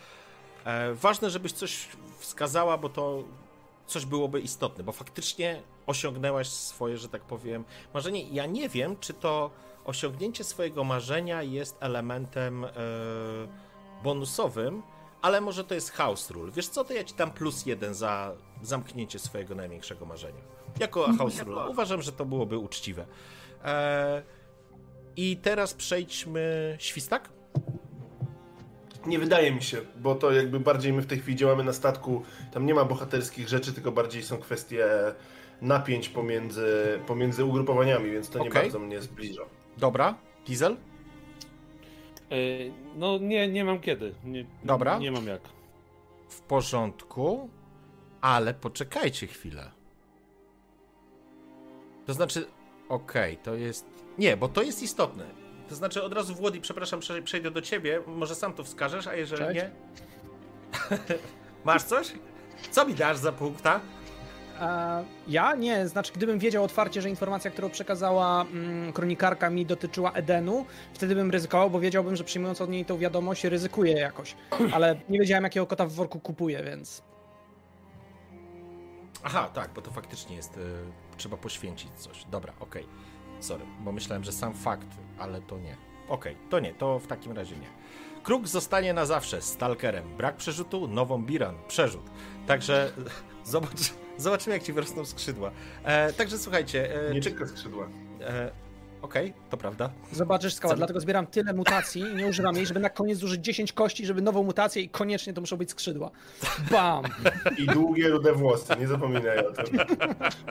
E, 0.65 0.93
ważne, 0.93 1.29
żebyś 1.29 1.51
coś 1.51 1.87
wskazała, 2.19 2.77
bo 2.77 2.89
to 2.89 3.23
coś 3.87 4.05
byłoby 4.05 4.39
istotne, 4.41 4.83
bo 4.83 4.91
faktycznie 4.91 5.61
osiągnęłaś 5.87 6.47
swoje, 6.47 6.97
że 6.97 7.09
tak 7.09 7.21
powiem, 7.21 7.65
marzenie. 7.93 8.29
Ja 8.29 8.45
nie 8.45 8.69
wiem, 8.69 8.97
czy 8.99 9.13
to 9.13 9.51
osiągnięcie 9.85 10.43
swojego 10.43 10.83
marzenia 10.83 11.43
jest 11.43 11.77
elementem 11.79 12.65
e, 12.65 12.69
bonusowym, 14.03 14.83
ale 15.21 15.41
może 15.41 15.63
to 15.63 15.75
jest 15.75 15.91
house 15.91 16.31
rule. 16.31 16.51
Wiesz 16.51 16.67
co, 16.67 16.83
to 16.83 16.93
ja 16.93 17.03
ci 17.03 17.13
dam 17.15 17.31
plus 17.31 17.65
jeden 17.65 17.93
za 17.93 18.33
zamknięcie 18.61 19.19
swojego 19.19 19.55
największego 19.55 20.05
marzenia. 20.05 20.41
Jako 20.79 21.13
house 21.17 21.41
rule. 21.41 21.69
Uważam, 21.69 22.01
że 22.01 22.11
to 22.11 22.25
byłoby 22.25 22.57
uczciwe. 22.57 23.05
E, 23.63 24.23
I 25.15 25.37
teraz 25.37 25.73
przejdźmy... 25.73 26.75
Świstak? 26.79 27.29
Nie 29.07 29.19
wydaje 29.19 29.51
mi 29.51 29.63
się, 29.63 29.77
bo 29.97 30.15
to 30.15 30.31
jakby 30.31 30.59
bardziej 30.59 30.93
my 30.93 31.01
w 31.01 31.05
tej 31.05 31.19
chwili 31.19 31.37
działamy 31.37 31.63
na 31.63 31.73
statku. 31.73 32.23
Tam 32.51 32.65
nie 32.65 32.73
ma 32.73 32.85
bohaterskich 32.85 33.47
rzeczy, 33.47 33.73
tylko 33.73 33.91
bardziej 33.91 34.23
są 34.23 34.37
kwestie 34.37 34.87
napięć 35.61 36.09
pomiędzy, 36.09 36.99
pomiędzy 37.07 37.45
ugrupowaniami, 37.45 38.11
więc 38.11 38.29
to 38.29 38.39
nie 38.39 38.49
Okej. 38.49 38.61
bardzo 38.61 38.79
mnie 38.79 39.01
zbliża. 39.01 39.41
Dobra. 39.77 40.15
Diesel? 40.47 40.77
E, 42.31 42.35
No 42.95 43.17
nie, 43.17 43.47
nie 43.47 43.65
mam 43.65 43.79
kiedy. 43.79 44.15
Nie, 44.23 44.45
Dobra. 44.63 44.97
Nie 44.99 45.11
mam 45.11 45.27
jak. 45.27 45.41
W 46.29 46.41
porządku, 46.41 47.49
ale 48.21 48.53
poczekajcie 48.53 49.27
chwilę. 49.27 49.71
To 52.05 52.13
znaczy, 52.13 52.45
okej, 52.89 53.37
to 53.37 53.55
jest. 53.55 53.85
Nie, 54.17 54.37
bo 54.37 54.47
to 54.47 54.61
jest 54.61 54.83
istotne. 54.83 55.44
To 55.69 55.75
znaczy, 55.75 56.03
od 56.03 56.13
razu 56.13 56.35
Włody, 56.35 56.61
przepraszam, 56.61 56.99
prze- 56.99 57.21
przejdę 57.21 57.51
do 57.51 57.61
ciebie. 57.61 58.01
Może 58.07 58.35
sam 58.35 58.53
to 58.53 58.63
wskażesz, 58.63 59.07
a 59.07 59.15
jeżeli 59.15 59.41
Cześć. 59.45 59.55
nie. 59.55 59.69
Masz 61.65 61.83
coś? 61.83 62.13
Co 62.71 62.85
mi 62.85 62.93
dasz 62.93 63.17
za 63.17 63.31
punkta? 63.31 63.79
A 64.59 65.01
ja? 65.27 65.55
Nie, 65.55 65.87
znaczy 65.87 66.13
gdybym 66.13 66.39
wiedział 66.39 66.63
otwarcie, 66.63 67.01
że 67.01 67.09
informacja, 67.09 67.51
którą 67.51 67.69
przekazała 67.69 68.41
mm, 68.41 68.93
kronikarka 68.93 69.49
mi 69.49 69.65
dotyczyła 69.65 70.11
Edenu, 70.11 70.65
wtedy 70.93 71.15
bym 71.15 71.31
ryzykował, 71.31 71.69
bo 71.69 71.79
wiedziałbym, 71.79 72.15
że 72.15 72.23
przyjmując 72.23 72.61
od 72.61 72.69
niej 72.69 72.85
tą 72.85 72.97
wiadomość 72.97 73.43
ryzykuję 73.43 73.93
jakoś. 73.93 74.35
Ale 74.73 74.99
nie 75.09 75.19
wiedziałem, 75.19 75.43
jakiego 75.43 75.67
kota 75.67 75.85
w 75.85 75.91
worku 75.91 76.19
kupuję, 76.19 76.63
więc... 76.63 77.03
Aha, 79.23 79.49
tak, 79.53 79.69
bo 79.75 79.81
to 79.81 79.91
faktycznie 79.91 80.35
jest. 80.35 80.57
y, 80.57 80.61
trzeba 81.17 81.37
poświęcić 81.37 81.89
coś. 81.97 82.25
Dobra, 82.25 82.53
okej. 82.59 82.85
Sorry, 83.39 83.63
bo 83.79 83.91
myślałem, 83.91 84.23
że 84.23 84.31
sam 84.31 84.53
fakt, 84.53 84.87
ale 85.17 85.41
to 85.41 85.57
nie. 85.59 85.75
Okej, 86.09 86.35
to 86.49 86.59
nie, 86.59 86.73
to 86.73 86.99
w 86.99 87.07
takim 87.07 87.31
razie 87.31 87.55
nie. 87.57 87.67
Kruk 88.23 88.47
zostanie 88.47 88.93
na 88.93 89.05
zawsze 89.05 89.41
stalkerem. 89.41 90.17
Brak 90.17 90.35
przerzutu, 90.35 90.87
nową 90.87 91.23
Biran. 91.25 91.55
Przerzut. 91.67 92.03
Także 92.47 92.91
zobacz, 93.43 93.93
zobaczymy, 94.17 94.55
jak 94.55 94.63
ci 94.63 94.73
wyrosną 94.73 95.05
skrzydła. 95.05 95.51
E, 95.83 96.13
także 96.13 96.37
słuchajcie. 96.37 97.07
E, 97.09 97.13
Nie 97.13 97.21
czy, 97.21 97.29
tylko 97.31 97.47
skrzydła. 97.47 97.87
e, 98.21 98.51
Okej, 99.05 99.33
to 99.49 99.57
prawda. 99.57 99.89
Zobaczysz 100.11 100.53
skała, 100.53 100.73
Co- 100.73 100.77
dlatego 100.77 100.99
zbieram 100.99 101.27
tyle 101.27 101.53
mutacji 101.53 102.01
i 102.01 102.15
nie 102.15 102.27
używam 102.27 102.55
jej, 102.55 102.65
żeby 102.65 102.79
na 102.79 102.89
koniec 102.89 103.19
zużyć 103.19 103.45
10 103.45 103.73
kości, 103.73 104.05
żeby 104.05 104.21
nową 104.21 104.43
mutację 104.43 104.81
i 104.81 104.89
koniecznie 104.89 105.33
to 105.33 105.41
muszą 105.41 105.57
być 105.57 105.71
skrzydła. 105.71 106.11
Bam! 106.71 107.03
I 107.57 107.65
długie, 107.65 108.09
rude 108.09 108.33
włosy, 108.33 108.73
nie 108.79 108.87
zapominaj 108.87 109.39
o 109.47 109.51
tym. 109.51 109.65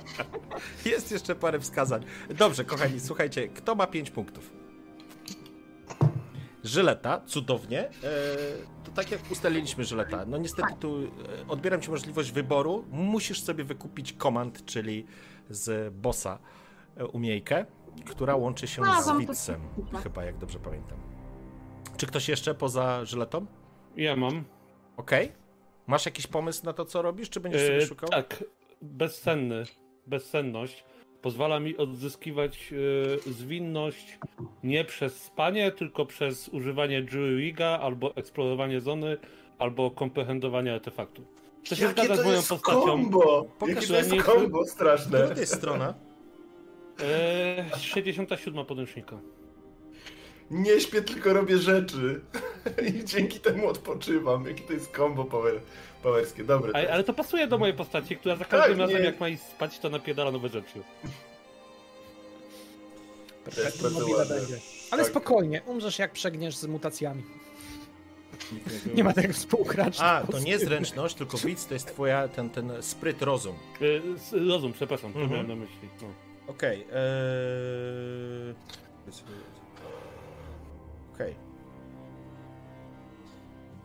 Jest 0.93 1.13
jeszcze 1.13 1.35
parę 1.35 1.61
wskazań. 1.61 2.05
Dobrze, 2.31 2.65
kochani, 2.65 3.01
słuchajcie, 3.01 3.49
kto 3.49 3.75
ma 3.75 3.87
5 3.87 4.11
punktów? 4.11 4.51
Żyleta, 6.65 7.21
cudownie. 7.27 7.81
E, 7.81 7.91
to 8.85 8.91
tak 8.95 9.11
jak 9.11 9.21
ustaliliśmy 9.31 9.85
Żyleta. 9.85 10.25
No 10.27 10.39
niestety 10.39 10.69
tu 10.81 11.03
e, 11.05 11.49
odbieram 11.49 11.81
ci 11.81 11.91
możliwość 11.91 12.33
wyboru. 12.33 12.85
Musisz 12.91 13.43
sobie 13.43 13.65
wykupić 13.65 14.13
komand, 14.13 14.65
czyli 14.65 15.07
z 15.51 15.95
bossa 15.95 16.39
e, 16.97 17.07
umiejkę, 17.07 17.67
która 18.07 18.37
łączy 18.37 18.67
się 18.67 18.83
A, 18.83 19.03
z 19.03 19.11
kupię. 19.75 19.99
chyba 20.03 20.25
jak 20.25 20.39
dobrze 20.39 20.59
pamiętam. 20.59 20.99
Czy 21.97 22.07
ktoś 22.07 22.29
jeszcze 22.29 22.55
poza 22.55 23.05
Żyletą? 23.05 23.47
Ja 23.97 24.17
mam. 24.17 24.45
Okej. 24.97 25.33
Masz 25.87 26.07
jakiś 26.07 26.27
pomysł 26.27 26.65
na 26.67 26.73
to, 26.73 26.85
co 26.85 27.03
robisz, 27.03 27.31
czy 27.31 27.41
będziesz 27.41 27.63
sobie 27.63 27.77
E, 27.77 27.87
szukał? 27.87 28.09
tak, 28.11 28.45
bezsenny, 28.83 29.65
bezsenność 30.07 30.85
pozwala 31.23 31.61
mi 31.61 31.77
odzyskiwać 31.77 32.73
e, 33.27 33.31
zwinność 33.33 34.19
nie 34.65 34.85
przez 34.85 35.23
spanie, 35.23 35.73
tylko 35.73 36.07
przez 36.07 36.49
używanie 36.49 37.03
Druiga, 37.03 37.67
albo 37.83 38.17
eksplorowanie 38.17 38.81
zony, 38.81 39.17
albo 39.59 39.91
komprehendowanie 39.91 40.75
artefaktu. 40.75 41.25
To 41.69 41.75
się 41.75 41.85
Jakie 41.85 42.03
zgadza 42.03 42.15
z 42.15 42.19
to 42.19 42.25
moją 42.25 42.37
jest 42.37 42.49
postacią. 42.49 42.81
kombo! 42.81 43.45
Pokaż, 43.59 43.75
Jakie 43.75 43.87
to 43.89 43.97
jest 43.97 44.13
nie- 44.13 44.23
kombo 44.23 44.65
straszne! 44.67 45.29
To 45.29 45.41
jest 45.41 45.55
strona? 45.55 45.95
E, 47.01 47.79
67 47.79 48.67
podręcznika. 48.67 49.19
Nie 50.51 50.81
śpię, 50.81 51.03
tylko 51.03 51.33
robię 51.33 51.59
rzeczy. 51.59 52.21
I 53.01 53.05
dzięki 53.05 53.41
temu 53.41 53.69
odpoczywam. 53.69 54.47
Jakie 54.47 54.63
to 54.63 54.73
jest 54.73 54.93
kombo 54.93 55.25
power, 55.25 55.61
powerskie. 56.03 56.45
Dobre. 56.45 56.73
to 56.73 56.79
A, 56.79 56.81
jest. 56.81 56.93
ale 56.93 57.05
to 57.05 57.15
pasuje 57.15 57.47
do 57.47 57.59
mojej 57.59 57.77
postaci, 57.77 58.17
która 58.17 58.37
za 58.37 58.45
każdym 58.45 58.71
Tak, 58.71 58.79
razem 58.79 58.99
nie. 58.99 59.05
jak 59.05 59.21
ma 59.21 59.29
iść 59.29 59.43
spać, 59.43 59.79
to 59.79 59.91
napierdala 59.91 60.31
nowe 60.31 60.49
rzeczy. 60.49 60.81
Mobile 63.93 64.17
ładne. 64.17 64.35
będzie. 64.41 64.59
Ale 64.91 65.03
Tak. 65.03 65.11
spokojnie, 65.11 65.63
umrzesz 65.67 65.99
jak 65.99 66.13
przegniesz 66.13 66.57
z 66.57 66.67
mutacjami. 66.67 67.23
Nie 68.95 69.05
ma 69.05 69.13
tego 69.13 69.33
współgracz. 69.33 70.01
A, 70.01 70.23
to 70.31 70.39
nie 70.39 70.59
zręczność, 70.59 71.15
tylko 71.15 71.39
widz 71.39 71.67
to 71.67 71.75
jest 71.75 71.87
twoja, 71.87 72.29
ten, 72.29 72.51
ten 72.51 72.73
spryt, 72.81 73.23
rozum. 73.23 73.55
E, 74.33 74.39
rozum, 74.49 74.73
przepraszam, 74.73 75.13
to 75.13 75.21
Mhm. 75.21 75.33
miałem 75.47 75.49
na 75.61 75.65
myśli. 75.65 75.89
No. 76.03 76.09
Okej. 76.47 76.87
eee... 76.93 78.55
Okej. 81.15 81.35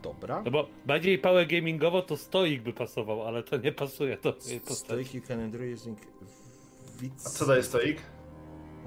Dobra. 0.02 0.42
No 0.44 0.50
bo 0.50 0.68
bardziej 0.86 1.18
power 1.18 1.46
gamingowo 1.46 2.02
to 2.02 2.16
stoik 2.16 2.62
by 2.62 2.72
pasował, 2.72 3.22
ale 3.22 3.42
to 3.42 3.56
nie 3.56 3.72
pasuje 3.72 4.16
do 4.16 4.32
tej 4.32 4.60
postaci. 4.60 4.84
Stoic 4.84 5.14
you 5.14 5.22
can 5.28 5.40
endure 5.40 5.72
using. 5.72 5.98
A 7.26 7.28
co 7.28 7.46
daje 7.46 7.62
stoik? 7.62 8.02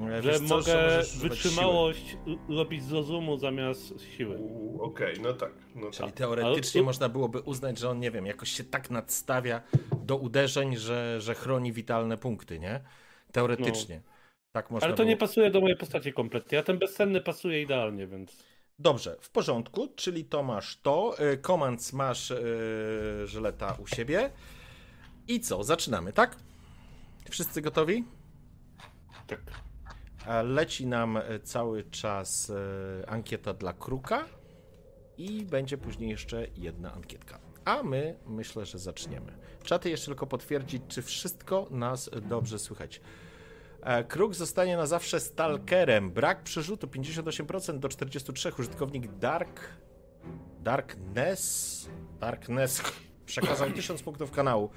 E, 0.10 0.22
Że 0.24 0.34
co, 0.39 0.44
mogę 0.44 1.00
używać 1.00 1.18
wytrzymałość 1.18 2.18
robić 2.50 2.84
z 2.84 2.92
rozumu 2.92 3.38
zamiast 3.38 4.01
siły. 4.01 4.39
Okej, 4.80 5.15
no 5.22 5.34
tak. 5.34 5.51
No 5.75 5.82
siły. 5.82 5.92
tak. 5.92 5.94
Czyli 5.94 6.12
teoretycznie 6.12 6.80
Ale 6.82 6.86
można 6.86 7.10
byłoby 7.10 7.39
uznać, 7.39 7.80
że 7.80 7.89
on, 7.89 8.00
nie 8.00 8.12
wiem, 8.12 8.25
jakoś 8.25 8.50
się 8.50 8.63
tak 8.63 8.89
nadstawia 8.89 9.62
do 10.06 10.18
uderzeń, 10.18 10.77
że, 10.77 11.22
że 11.22 11.36
chroni 11.36 11.72
witalne 11.74 12.18
punkty, 12.18 12.60
nie? 12.60 12.82
Teoretycznie. 13.34 14.02
Tak 14.52 14.72
można 14.72 14.88
Ale 14.88 14.98
to 14.98 15.04
nie 15.04 15.16
było... 15.16 15.28
pasuje 15.28 15.52
do 15.52 15.62
mojej 15.62 15.78
postaci 15.78 16.13
kompletnie. 16.13 16.60
A 16.60 16.63
ten 16.63 16.80
bezcenny 16.80 17.22
pasuje 17.22 17.62
idealnie, 17.62 18.08
więc. 18.08 18.44
Dobrze, 18.80 19.18
w 19.22 19.30
porządku, 19.30 19.88
czyli 19.96 20.25
to 20.25 20.44
masz 20.44 20.82
to. 20.82 21.16
y, 21.34 21.38
Commands 21.38 21.94
masz 21.94 22.30
yy, 22.30 23.28
żyleta 23.28 23.78
u 23.80 23.88
siebie. 23.88 24.30
I 25.28 25.40
co, 25.40 25.63
zaczynamy, 25.63 26.13
tak? 26.13 26.38
Wszyscy 27.30 27.62
gotowi? 27.62 28.06
Tak. 29.28 29.42
E, 30.28 30.44
Leci 30.44 30.86
nam 30.88 31.18
e, 31.18 31.40
cały 31.40 31.84
czas 31.84 32.50
e, 32.50 33.10
ankieta 33.10 33.54
dla 33.54 33.74
Kruka 33.74 34.25
i 35.18 35.46
będzie 35.46 35.78
później 35.78 36.10
jeszcze 36.10 36.48
jedna 36.58 36.94
ankietka. 36.94 37.40
A 37.66 37.84
my 37.84 38.16
myślę, 38.28 38.66
że 38.66 38.80
zaczniemy. 38.80 39.38
Czaty 39.63 39.90
jeszcze 39.90 40.06
tylko 40.06 40.28
potwierdzić, 40.28 40.84
czy 40.88 41.02
wszystko 41.02 41.68
nas 41.72 42.10
dobrze 42.30 42.60
słychać. 42.60 43.02
E, 43.86 44.04
Kruk 44.04 44.36
zostanie 44.36 44.78
na 44.78 44.86
zawsze 44.86 45.20
stalkerem. 45.20 46.12
Brak 46.12 46.44
przerzutu 46.44 46.88
58% 46.88 47.80
do 47.80 47.90
43. 47.90 48.52
Użytkownik 48.60 49.08
Dark. 49.08 49.60
Darkness. 50.63 51.90
Darkness 52.20 52.82
przekazał 53.42 53.72
1000 53.72 54.04
punktów 54.04 54.32
kanału. 54.32 54.70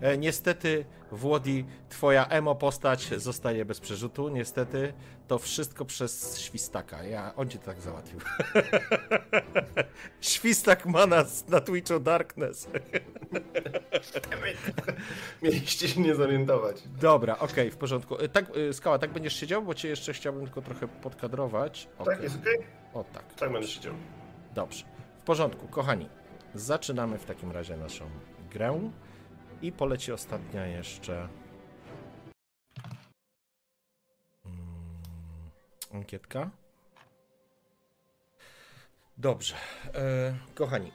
E, 0.00 0.18
niestety, 0.18 0.84
Włodi, 1.12 1.64
twoja 1.88 2.26
emo 2.26 2.54
postać 2.54 3.10
zostaje 3.16 3.64
bez 3.64 3.80
przerzutu. 3.80 4.28
Niestety, 4.28 4.92
to 5.28 5.38
wszystko 5.38 5.84
przez 5.84 6.40
Świstaka. 6.40 7.02
Ja, 7.02 7.32
on 7.36 7.48
cię 7.48 7.58
tak 7.58 7.80
załatwił. 7.80 8.20
Świstak 10.20 10.86
ma 10.86 11.06
nas 11.06 11.48
na 11.48 11.60
Twitchu 11.60 12.00
Darkness. 12.00 12.68
Mieliście 15.42 15.88
się 15.88 16.00
nie 16.00 16.14
zorientować. 16.14 16.82
Dobra, 17.00 17.38
okej, 17.38 17.70
w 17.70 17.76
porządku. 17.76 18.18
E, 18.18 18.28
Tak, 18.28 18.46
e, 18.70 18.72
Skała, 18.72 18.98
tak 18.98 19.12
będziesz 19.12 19.36
siedział, 19.36 19.62
bo 19.62 19.74
cię 19.74 19.88
jeszcze 19.88 20.12
chciałbym 20.12 20.44
tylko 20.44 20.62
trochę 20.62 20.88
podkadrować. 20.88 21.88
Tak, 21.98 22.08
Okej. 22.08 22.22
jest 22.22 22.36
okej? 22.40 22.58
O 22.94 23.04
tak. 23.12 23.34
Tak 23.34 23.52
będę 23.52 23.68
siedział. 23.68 23.94
Dobrze. 24.54 24.84
W 25.18 25.22
porządku, 25.22 25.68
kochani. 25.68 26.08
Zaczynamy 26.54 27.18
w 27.18 27.24
takim 27.24 27.52
razie 27.52 27.76
naszą 27.76 28.10
grę. 28.50 28.90
I 29.62 29.72
poleci 29.72 30.12
ostatnia 30.12 30.66
jeszcze. 30.66 31.28
Mm, 34.44 34.58
Ankietka. 35.94 36.50
Dobrze. 39.18 39.54
E, 39.94 40.34
kochani. 40.54 40.92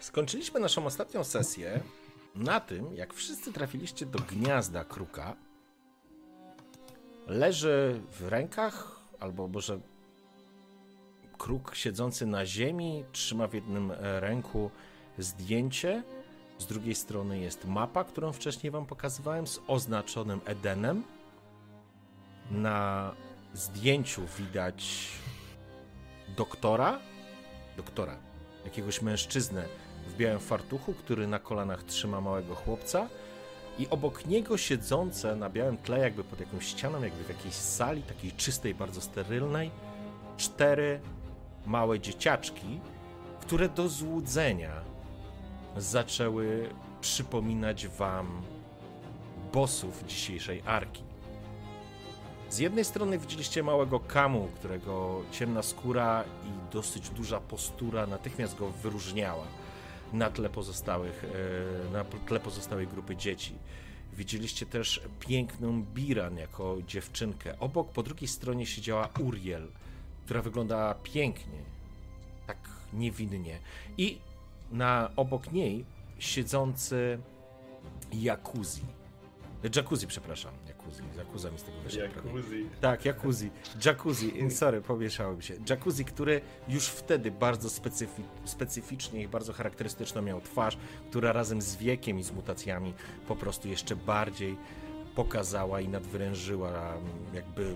Skończyliśmy 0.00 0.60
naszą 0.60 0.86
ostatnią 0.86 1.24
sesję 1.24 1.80
na 2.34 2.60
tym, 2.60 2.94
jak 2.94 3.14
wszyscy 3.14 3.52
trafiliście 3.52 4.06
do 4.06 4.18
gniazda 4.18 4.84
kruka. 4.84 5.36
Leży 7.26 8.00
w 8.10 8.28
rękach, 8.28 9.00
albo 9.20 9.48
może 9.48 9.80
kruk 11.38 11.74
siedzący 11.74 12.26
na 12.26 12.46
ziemi, 12.46 13.04
trzyma 13.12 13.46
w 13.46 13.54
jednym 13.54 13.90
e, 13.90 14.20
ręku 14.20 14.70
zdjęcie. 15.18 16.02
Z 16.58 16.66
drugiej 16.66 16.94
strony 16.94 17.38
jest 17.38 17.64
mapa, 17.64 18.04
którą 18.04 18.32
wcześniej 18.32 18.70
wam 18.70 18.86
pokazywałem, 18.86 19.46
z 19.46 19.60
oznaczonym 19.66 20.40
Edenem. 20.44 21.02
Na 22.50 23.12
zdjęciu 23.54 24.22
widać 24.38 25.08
doktora, 26.36 26.98
doktora, 27.76 28.16
jakiegoś 28.64 29.02
mężczyznę 29.02 29.68
w 30.06 30.16
białym 30.16 30.40
fartuchu, 30.40 30.94
który 30.94 31.26
na 31.26 31.38
kolanach 31.38 31.84
trzyma 31.84 32.20
małego 32.20 32.54
chłopca 32.54 33.08
i 33.78 33.88
obok 33.88 34.26
niego 34.26 34.56
siedzące 34.56 35.36
na 35.36 35.50
białym 35.50 35.76
tle, 35.76 35.98
jakby 35.98 36.24
pod 36.24 36.40
jakąś 36.40 36.66
ścianą, 36.66 37.02
jakby 37.02 37.24
w 37.24 37.28
jakiejś 37.28 37.54
sali, 37.54 38.02
takiej 38.02 38.32
czystej, 38.32 38.74
bardzo 38.74 39.00
sterylnej, 39.00 39.70
cztery 40.36 41.00
małe 41.66 42.00
dzieciaczki, 42.00 42.80
które 43.40 43.68
do 43.68 43.88
złudzenia 43.88 44.72
zaczęły 45.76 46.68
przypominać 47.00 47.88
wam 47.88 48.42
bossów 49.52 50.04
dzisiejszej 50.06 50.62
arki. 50.66 51.02
Z 52.50 52.58
jednej 52.58 52.84
strony 52.84 53.18
widzieliście 53.18 53.62
małego 53.62 54.00
Kamu, 54.00 54.48
którego 54.54 55.22
ciemna 55.32 55.62
skóra 55.62 56.24
i 56.44 56.72
dosyć 56.72 57.10
duża 57.10 57.40
postura 57.40 58.06
natychmiast 58.06 58.56
go 58.58 58.70
wyróżniała 58.70 59.44
na 60.14 60.30
tle 60.30 60.50
pozostałych, 60.50 61.24
e, 61.24 61.92
na 61.92 62.04
tle 62.04 62.40
pozostałej 62.40 62.86
grupy 62.86 63.16
dzieci. 63.16 63.54
Widzieliście 64.12 64.66
też 64.66 65.00
piękną 65.20 65.82
Biran 65.82 66.36
jako 66.36 66.76
dziewczynkę. 66.86 67.58
Obok, 67.58 67.92
po 67.92 68.02
drugiej 68.02 68.28
stronie 68.28 68.66
siedziała 68.66 69.08
Uriel, 69.20 69.68
która 70.24 70.42
wyglądała 70.42 70.94
pięknie, 70.94 71.58
tak 72.46 72.58
niewinnie. 72.92 73.58
I 73.98 74.18
na 74.72 75.10
obok 75.16 75.52
niej 75.52 75.84
siedzący 76.18 77.18
Jakuzi. 78.12 78.82
Jacuzzi, 79.76 80.06
przepraszam. 80.06 80.54
Jacuzzi. 81.02 81.18
Jakuza 81.18 81.50
mi 81.50 81.58
z 81.58 81.62
tego 81.62 81.78
wyszedł. 81.80 82.04
Jacuzzi. 82.26 82.68
Tak, 82.80 83.04
jacuzzi. 83.04 83.50
Jacuzzi, 83.84 84.50
sorry, 84.50 84.80
pomieszałem 84.80 85.42
się. 85.42 85.54
Jacuzzi, 85.70 86.04
który 86.04 86.40
już 86.68 86.86
wtedy 86.88 87.30
bardzo 87.30 87.70
specyfi 87.70 88.22
specyficznie 88.44 89.22
i 89.22 89.28
bardzo 89.28 89.52
charakterystyczną 89.52 90.22
miał 90.22 90.40
twarz, 90.40 90.78
która 91.10 91.32
razem 91.32 91.62
z 91.62 91.76
wiekiem 91.76 92.18
i 92.18 92.22
z 92.22 92.32
mutacjami 92.32 92.94
po 93.28 93.36
prostu 93.36 93.68
jeszcze 93.68 93.96
bardziej 93.96 94.56
pokazała 95.14 95.80
i 95.80 95.88
nadwyrężyła 95.88 96.94
mm, 96.94 97.34
jakby 97.34 97.74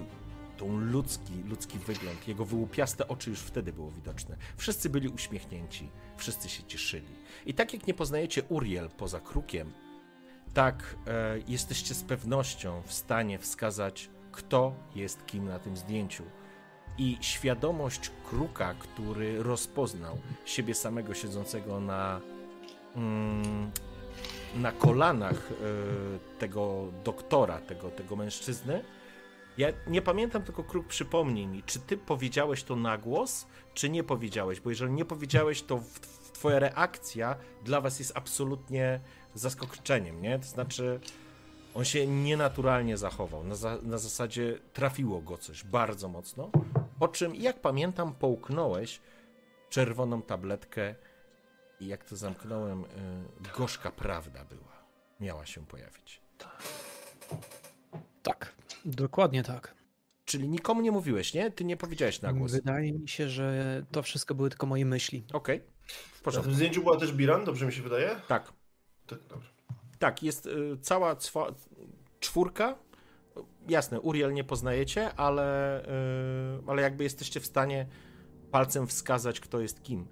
tą 0.56 0.78
ludzki, 0.80 1.32
ludzki 1.48 1.78
wygląd. 1.78 2.28
Jego 2.28 2.44
wyłupiaste 2.44 3.08
oczy 3.08 3.30
już 3.30 3.40
wtedy 3.40 3.72
było 3.72 3.90
widoczne. 3.90 4.36
Wszyscy 4.56 4.90
byli 4.90 5.08
uśmiechnięci, 5.08 5.88
wszyscy 6.16 6.48
się 6.48 6.62
cieszyli. 6.62 7.14
I 7.46 7.54
tak 7.54 7.72
jak 7.72 7.86
nie 7.86 7.94
poznajecie 7.94 8.42
Uriel 8.48 8.88
poza 8.96 9.20
krukiem, 9.20 9.72
tak 10.58 10.96
e, 11.06 11.38
jesteście 11.48 11.94
z 11.94 12.02
pewnością 12.02 12.82
w 12.86 12.92
stanie 12.92 13.38
wskazać, 13.38 14.10
kto 14.32 14.74
jest 14.94 15.26
kim 15.26 15.44
na 15.44 15.58
tym 15.58 15.76
zdjęciu. 15.76 16.22
I 16.98 17.18
świadomość 17.20 18.10
kruka, 18.30 18.74
który 18.74 19.42
rozpoznał 19.42 20.18
siebie 20.44 20.74
samego 20.74 21.14
siedzącego 21.14 21.80
na, 21.80 22.20
mm, 22.96 23.70
na 24.56 24.72
kolanach 24.72 25.50
e, 25.52 26.38
tego 26.38 26.84
doktora, 27.04 27.60
tego, 27.60 27.90
tego 27.90 28.16
mężczyzny. 28.16 28.84
Ja 29.58 29.68
nie 29.86 30.02
pamiętam, 30.02 30.42
tylko 30.42 30.64
kruk 30.64 30.86
przypomnij 30.86 31.46
mi, 31.46 31.62
czy 31.62 31.80
ty 31.80 31.96
powiedziałeś 31.96 32.62
to 32.62 32.76
na 32.76 32.98
głos, 32.98 33.46
czy 33.74 33.90
nie 33.90 34.04
powiedziałeś, 34.04 34.60
bo 34.60 34.70
jeżeli 34.70 34.92
nie 34.92 35.04
powiedziałeś, 35.04 35.62
to 35.62 35.78
w, 35.78 35.84
w, 35.84 36.32
twoja 36.32 36.58
reakcja 36.58 37.36
dla 37.64 37.80
was 37.80 37.98
jest 37.98 38.12
absolutnie 38.16 39.00
zaskoczeniem, 39.38 40.22
nie? 40.22 40.38
To 40.38 40.44
znaczy, 40.44 41.00
on 41.74 41.84
się 41.84 42.06
nienaturalnie 42.06 42.96
zachował. 42.96 43.44
Na, 43.44 43.54
za, 43.54 43.78
na 43.82 43.98
zasadzie 43.98 44.58
trafiło 44.72 45.20
go 45.20 45.38
coś 45.38 45.64
bardzo 45.64 46.08
mocno. 46.08 46.50
Po 46.98 47.08
czym, 47.08 47.34
jak 47.34 47.60
pamiętam, 47.60 48.14
połknąłeś 48.14 49.00
czerwoną 49.70 50.22
tabletkę 50.22 50.94
i 51.80 51.86
jak 51.86 52.04
to 52.04 52.16
zamknąłem, 52.16 52.84
y, 52.84 52.86
gorzka 53.58 53.90
prawda 53.90 54.44
była. 54.44 54.78
Miała 55.20 55.46
się 55.46 55.66
pojawić. 55.66 56.20
Tak, 58.22 58.52
dokładnie 58.84 59.42
tak. 59.42 59.74
Czyli 60.24 60.48
nikomu 60.48 60.80
nie 60.80 60.92
mówiłeś, 60.92 61.34
nie? 61.34 61.50
Ty 61.50 61.64
nie 61.64 61.76
powiedziałeś 61.76 62.22
na 62.22 62.32
głos. 62.32 62.52
Wydaje 62.52 62.92
mi 62.92 63.08
się, 63.08 63.28
że 63.28 63.82
to 63.92 64.02
wszystko 64.02 64.34
były 64.34 64.50
tylko 64.50 64.66
moje 64.66 64.84
myśli. 64.86 65.24
Okej, 65.32 65.60
w 65.60 66.18
Na 66.18 66.24
porządku. 66.24 66.48
tym 66.48 66.56
zdjęciu 66.56 66.82
była 66.82 66.96
też 66.96 67.12
Biran, 67.12 67.44
dobrze 67.44 67.66
mi 67.66 67.72
się 67.72 67.82
wydaje? 67.82 68.16
Tak, 68.28 68.52
Tak, 69.08 69.18
dobrze. 69.28 69.50
tak, 69.98 70.22
jest 70.22 70.46
y, 70.46 70.78
cała 70.82 71.16
cwa, 71.16 71.46
czwórka 72.20 72.76
jasne, 73.68 74.00
Uriel 74.00 74.32
nie 74.32 74.44
poznajecie, 74.44 75.14
ale, 75.14 75.82
yy, 76.56 76.70
ale 76.70 76.82
jakby 76.82 77.04
jesteście 77.04 77.40
w 77.40 77.46
stanie 77.46 77.86
palcem 78.50 78.86
wskazać, 78.86 79.40
kto 79.40 79.60
jest 79.60 79.82
kim. 79.82 80.06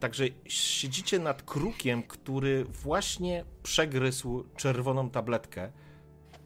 Także 0.00 0.24
siedzicie 0.44 1.18
nad 1.18 1.42
krukiem, 1.42 2.02
który 2.02 2.64
właśnie 2.64 3.44
przegryzł 3.62 4.44
czerwoną 4.56 5.10
tabletkę. 5.10 5.72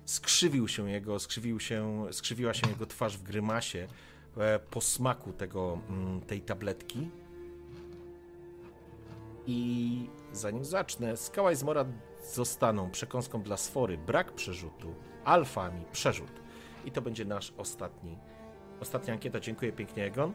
Skrzywił 0.04 0.68
się 0.68 0.90
jego, 0.90 1.18
skrzywił 1.18 1.60
się, 1.60 2.06
skrzywiła 2.10 2.54
się 2.54 2.68
jego 2.68 2.86
twarz 2.86 3.18
w 3.18 3.22
grymasie 3.22 3.88
e, 4.36 4.58
po 4.58 4.80
smaku 4.80 5.32
tego, 5.32 5.78
mm, 5.88 6.20
tej 6.20 6.40
tabletki. 6.40 7.08
I 9.46 10.10
zanim 10.36 10.64
zacznę, 10.64 11.16
skała 11.16 11.52
i 11.52 11.56
zmora 11.56 11.84
zostaną 12.34 12.90
przekąską 12.90 13.42
dla 13.42 13.56
sfory, 13.56 13.98
brak 13.98 14.32
przerzutu, 14.32 14.94
alfami, 15.24 15.84
przerzut. 15.92 16.32
I 16.84 16.92
to 16.92 17.02
będzie 17.02 17.24
nasz 17.24 17.52
ostatni, 17.56 18.18
ostatnia 18.80 19.12
ankieta. 19.12 19.40
Dziękuję 19.40 19.72
pięknie, 19.72 20.04
Egon. 20.04 20.34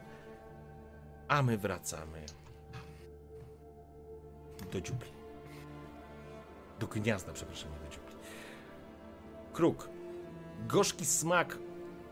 A 1.28 1.42
my 1.42 1.58
wracamy 1.58 2.22
do 4.72 4.80
dziupli. 4.80 5.10
Do 6.78 6.86
gniazda, 6.86 7.32
przepraszam, 7.32 7.72
nie 7.72 7.78
do 7.78 7.94
dziupli. 7.94 8.16
Kruk. 9.52 9.88
Gorzki 10.68 11.06
smak 11.06 11.58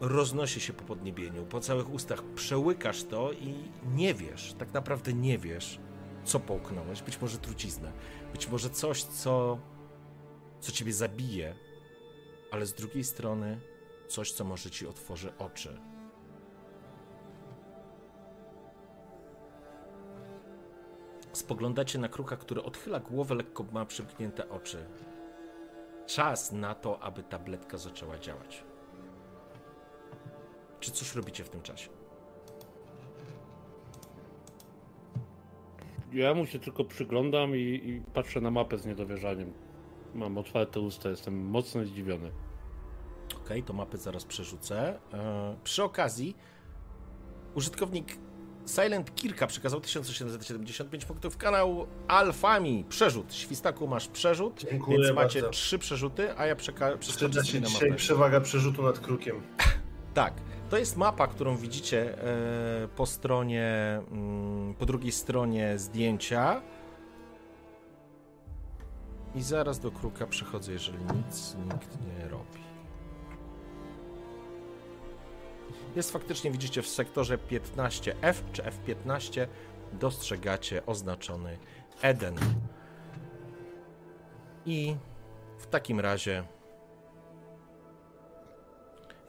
roznosi 0.01 0.61
się 0.61 0.73
po 0.73 0.85
podniebieniu, 0.85 1.47
po 1.47 1.61
całych 1.61 1.91
ustach. 1.91 2.23
Przełykasz 2.23 3.05
to 3.05 3.33
i 3.33 3.55
nie 3.95 4.15
wiesz, 4.15 4.55
tak 4.59 4.73
naprawdę 4.73 5.13
nie 5.13 5.39
wiesz, 5.39 5.81
co 6.25 6.41
połknąłeś. 6.41 7.03
Być 7.03 7.21
może 7.21 7.39
truciznę, 7.39 7.93
być 8.33 8.49
może 8.49 8.71
coś, 8.71 9.03
co, 9.03 9.59
co 10.61 10.73
ciebie 10.73 10.93
zabije, 10.93 11.55
ale 12.51 12.67
z 12.67 12.75
drugiej 12.75 13.05
strony 13.05 13.61
coś, 14.09 14.33
co 14.33 14.45
może 14.45 14.71
ci 14.71 14.87
otworzy 14.87 15.33
oczy. 15.39 15.81
Spoglądacie 21.33 21.99
na 21.99 22.09
kruka, 22.09 22.37
który 22.37 22.63
odchyla 22.63 23.01
głowę, 23.01 23.35
lekko 23.35 23.65
ma 23.73 23.87
przymknięte 23.87 24.49
oczy. 24.49 24.87
Czas 26.07 26.53
na 26.53 26.75
to, 26.75 27.03
aby 27.03 27.23
tabletka 27.23 27.79
zaczęła 27.79 28.19
działać. 28.19 28.65
Czy 30.81 30.91
coś 30.91 31.15
robicie 31.15 31.45
w 31.45 31.51
tym 31.51 31.63
czasie? 31.63 32.00
Ja 36.13 36.35
mu 36.35 36.47
się 36.47 36.59
tylko 36.59 36.85
przyglądam 36.85 37.57
i, 37.57 37.59
i 37.61 38.03
patrzę 38.15 38.41
na 38.41 38.51
mapę 38.51 38.79
z 38.79 38.87
niedowierzaniem. 38.87 39.53
Mam 40.15 40.39
otwarte 40.39 40.81
usta, 40.81 41.09
jestem 41.09 41.45
mocno 41.47 41.85
zdziwiony. 41.85 42.31
Ok, 43.37 43.49
to 43.67 43.73
mapę 43.73 43.99
zaraz 43.99 44.25
przerzucę. 44.25 44.99
Eee, 45.13 45.57
przy 45.65 45.85
okazji, 45.85 46.37
użytkownik 47.55 48.19
Silent 48.67 49.15
Kirka 49.15 49.47
przekazał 49.47 49.81
1775 49.81 51.05
punktów. 51.05 51.37
Kanał 51.37 51.87
Alfami, 52.09 52.85
przerzut. 52.89 53.35
Świstaku 53.35 53.87
masz 53.89 54.09
przerzut, 54.09 54.65
Dziękuję 54.71 54.99
więc 54.99 55.15
macie 55.17 55.41
bardzo. 55.41 55.53
trzy 55.57 55.79
przerzuty, 55.79 56.39
a 56.39 56.47
ja 56.47 56.55
przeka- 56.57 56.99
przeskoczę 56.99 57.37
na 57.39 57.43
dzisiaj 57.43 57.61
mapę. 57.91 57.95
przewaga 57.97 58.41
przerzutu 58.41 58.83
nad 58.83 58.99
krukiem. 58.99 59.37
Tak, 60.15 60.35
to 60.71 60.79
jest 60.79 60.97
mapa, 60.97 61.27
którą 61.27 61.57
widzicie 61.57 62.19
e, 62.19 62.89
po 62.89 63.07
stronie, 63.07 64.01
mm, 64.11 64.75
po 64.75 64.87
drugiej 64.87 65.13
stronie 65.13 65.79
zdjęcia. 65.79 66.63
I 69.35 69.43
zaraz 69.43 69.79
do 69.79 69.91
kruka 69.91 70.27
przechodzę, 70.27 70.73
jeżeli 70.73 70.99
nic 70.99 71.57
nikt 71.73 71.99
nie 72.01 72.29
robi. 72.29 72.61
Jest 75.97 76.11
faktycznie, 76.11 76.51
widzicie, 76.51 76.83
w 76.83 76.89
sektorze 76.89 77.39
15F 77.39 78.35
czy 78.53 78.63
F15 78.63 79.47
dostrzegacie 79.93 80.87
oznaczony 80.87 81.59
Eden. 82.03 82.35
I 84.67 84.97
w 85.59 85.67
takim 85.67 86.01
razie 86.01 86.45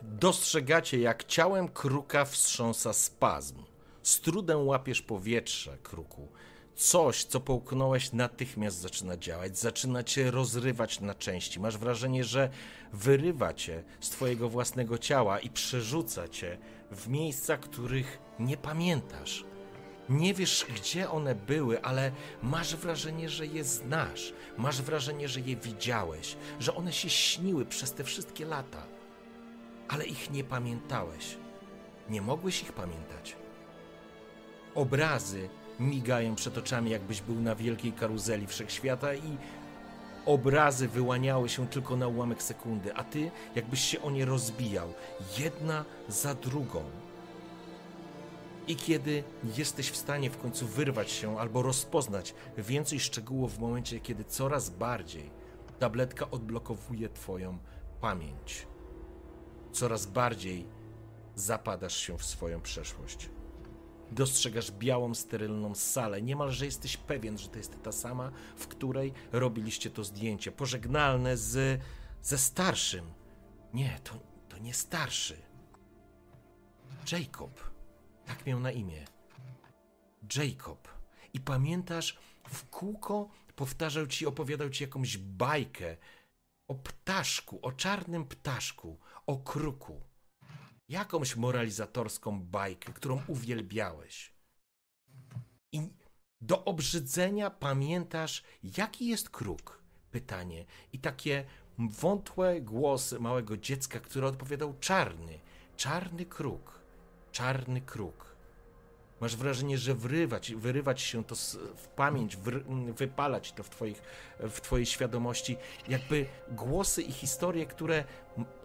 Dostrzegacie, 0.03 0.99
jak 0.99 1.23
ciałem 1.23 1.67
kruka 1.67 2.25
wstrząsa 2.25 2.93
spazm. 2.93 3.63
Z 4.03 4.21
trudem 4.21 4.67
łapiesz 4.67 5.01
powietrze, 5.01 5.77
kruku. 5.83 6.27
Coś, 6.75 7.23
co 7.23 7.39
połknąłeś, 7.39 8.13
natychmiast 8.13 8.77
zaczyna 8.77 9.17
działać, 9.17 9.57
zaczyna 9.57 10.03
cię 10.03 10.31
rozrywać 10.31 10.99
na 10.99 11.15
części. 11.15 11.59
Masz 11.59 11.77
wrażenie, 11.77 12.23
że 12.23 12.49
wyrywa 12.93 13.53
cię 13.53 13.83
z 13.99 14.09
twojego 14.09 14.49
własnego 14.49 14.97
ciała 14.97 15.39
i 15.39 15.49
przerzuca 15.49 16.27
cię 16.27 16.57
w 16.91 17.07
miejsca, 17.07 17.57
których 17.57 18.19
nie 18.39 18.57
pamiętasz. 18.57 19.45
Nie 20.09 20.33
wiesz, 20.33 20.65
gdzie 20.75 21.09
one 21.09 21.35
były, 21.35 21.81
ale 21.81 22.11
masz 22.43 22.75
wrażenie, 22.75 23.29
że 23.29 23.45
je 23.45 23.63
znasz. 23.63 24.33
Masz 24.57 24.81
wrażenie, 24.81 25.27
że 25.27 25.39
je 25.39 25.55
widziałeś, 25.55 26.37
że 26.59 26.75
one 26.75 26.93
się 26.93 27.09
śniły 27.09 27.65
przez 27.65 27.93
te 27.93 28.03
wszystkie 28.03 28.45
lata 28.45 28.90
ale 29.91 30.05
ich 30.05 30.31
nie 30.31 30.43
pamiętałeś. 30.43 31.37
Nie 32.09 32.21
mogłeś 32.21 32.61
ich 32.61 32.73
pamiętać. 32.73 33.35
Obrazy 34.75 35.49
migają 35.79 36.35
przed 36.35 36.57
oczami, 36.57 36.91
jakbyś 36.91 37.21
był 37.21 37.35
na 37.35 37.55
wielkiej 37.55 37.93
karuzeli 37.93 38.47
wszechświata 38.47 39.15
i 39.15 39.37
obrazy 40.25 40.87
wyłaniały 40.87 41.49
się 41.49 41.67
tylko 41.67 41.95
na 41.95 42.07
ułamek 42.07 42.43
sekundy, 42.43 42.95
a 42.95 43.03
ty 43.03 43.31
jakbyś 43.55 43.81
się 43.81 44.01
o 44.01 44.11
nie 44.11 44.25
rozbijał, 44.25 44.93
jedna 45.39 45.85
za 46.07 46.35
drugą. 46.35 46.83
I 48.67 48.75
kiedy 48.75 49.23
jesteś 49.57 49.89
w 49.89 49.97
stanie 49.97 50.29
w 50.29 50.37
końcu 50.37 50.67
wyrwać 50.67 51.11
się 51.11 51.39
albo 51.39 51.61
rozpoznać 51.61 52.33
więcej 52.57 52.99
szczegółów 52.99 53.55
w 53.55 53.59
momencie, 53.59 53.99
kiedy 53.99 54.23
coraz 54.23 54.69
bardziej 54.69 55.29
tabletka 55.79 56.31
odblokowuje 56.31 57.09
twoją 57.09 57.57
pamięć 58.01 58.70
coraz 59.71 60.05
bardziej 60.05 60.65
zapadasz 61.35 61.97
się 61.97 62.17
w 62.17 62.25
swoją 62.25 62.61
przeszłość. 62.61 63.29
Dostrzegasz 64.11 64.71
białą, 64.71 65.15
sterylną 65.15 65.75
salę. 65.75 66.21
Niemalże 66.21 66.65
jesteś 66.65 66.97
pewien, 66.97 67.37
że 67.37 67.47
to 67.47 67.57
jest 67.57 67.83
ta 67.83 67.91
sama, 67.91 68.31
w 68.57 68.67
której 68.67 69.13
robiliście 69.31 69.89
to 69.89 70.03
zdjęcie. 70.03 70.51
Pożegnalne 70.51 71.37
z, 71.37 71.81
ze 72.21 72.37
starszym. 72.37 73.13
Nie, 73.73 73.99
to, 74.03 74.19
to 74.49 74.57
nie 74.57 74.73
starszy. 74.73 75.37
Jacob. 77.11 77.71
Tak 78.25 78.45
miał 78.45 78.59
na 78.59 78.71
imię. 78.71 79.05
Jacob. 80.35 80.87
I 81.33 81.39
pamiętasz, 81.39 82.17
w 82.49 82.69
kółko 82.69 83.29
powtarzał 83.55 84.07
ci, 84.07 84.25
opowiadał 84.25 84.69
ci 84.69 84.83
jakąś 84.83 85.17
bajkę 85.17 85.97
o 86.67 86.75
ptaszku, 86.75 87.59
o 87.61 87.71
czarnym 87.71 88.25
ptaszku, 88.25 88.99
o 89.31 89.37
kruku. 89.37 90.01
Jakąś 90.89 91.35
moralizatorską 91.35 92.41
bajkę, 92.41 92.93
którą 92.93 93.21
uwielbiałeś. 93.27 94.33
I 95.71 95.89
do 96.41 96.65
obrzydzenia 96.65 97.49
pamiętasz, 97.49 98.43
jaki 98.63 99.07
jest 99.07 99.29
kruk? 99.29 99.83
Pytanie. 100.11 100.65
I 100.93 100.99
takie 100.99 101.45
wątłe 101.77 102.61
głosy 102.61 103.19
małego 103.19 103.57
dziecka, 103.57 103.99
które 103.99 104.27
odpowiadał 104.27 104.79
czarny, 104.79 105.39
czarny 105.77 106.25
kruk, 106.25 106.79
czarny 107.31 107.81
kruk. 107.81 108.30
Masz 109.21 109.35
wrażenie, 109.35 109.77
że 109.77 109.95
wrywać, 109.95 110.53
wyrywać 110.55 111.01
się 111.01 111.23
to 111.23 111.35
w 111.75 111.87
pamięć, 111.95 112.37
wypalać 112.95 113.51
to 113.51 113.63
w, 113.63 113.69
twoich, 113.69 114.01
w 114.39 114.61
twojej 114.61 114.85
świadomości, 114.85 115.57
jakby 115.87 116.25
głosy 116.51 117.01
i 117.01 117.11
historie, 117.11 117.65
które 117.65 118.03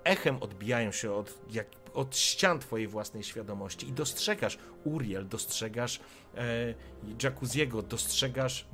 echem 0.05 0.43
odbijają 0.43 0.93
się 0.93 1.13
od, 1.13 1.39
jak, 1.51 1.67
od 1.95 2.17
ścian 2.17 2.59
twojej 2.59 2.89
własnej 2.89 3.23
świadomości 3.23 3.89
i 3.89 3.93
dostrzegasz 3.93 4.59
Uriel, 4.85 5.29
dostrzegasz 5.29 6.01
e, 6.37 6.75
Jacuzziego, 7.23 7.83
dostrzegasz 7.83 8.67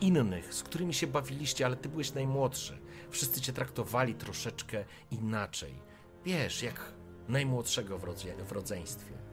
innych, 0.00 0.54
z 0.54 0.62
którymi 0.62 0.94
się 0.94 1.06
bawiliście, 1.06 1.66
ale 1.66 1.76
ty 1.76 1.88
byłeś 1.88 2.12
najmłodszy. 2.12 2.78
Wszyscy 3.10 3.40
cię 3.40 3.52
traktowali 3.52 4.14
troszeczkę 4.14 4.84
inaczej. 5.10 5.74
Wiesz, 6.24 6.62
jak 6.62 6.92
najmłodszego 7.28 7.98
w, 7.98 8.04
rodze, 8.04 8.44
w 8.44 8.52
rodzeństwie. 8.52 9.23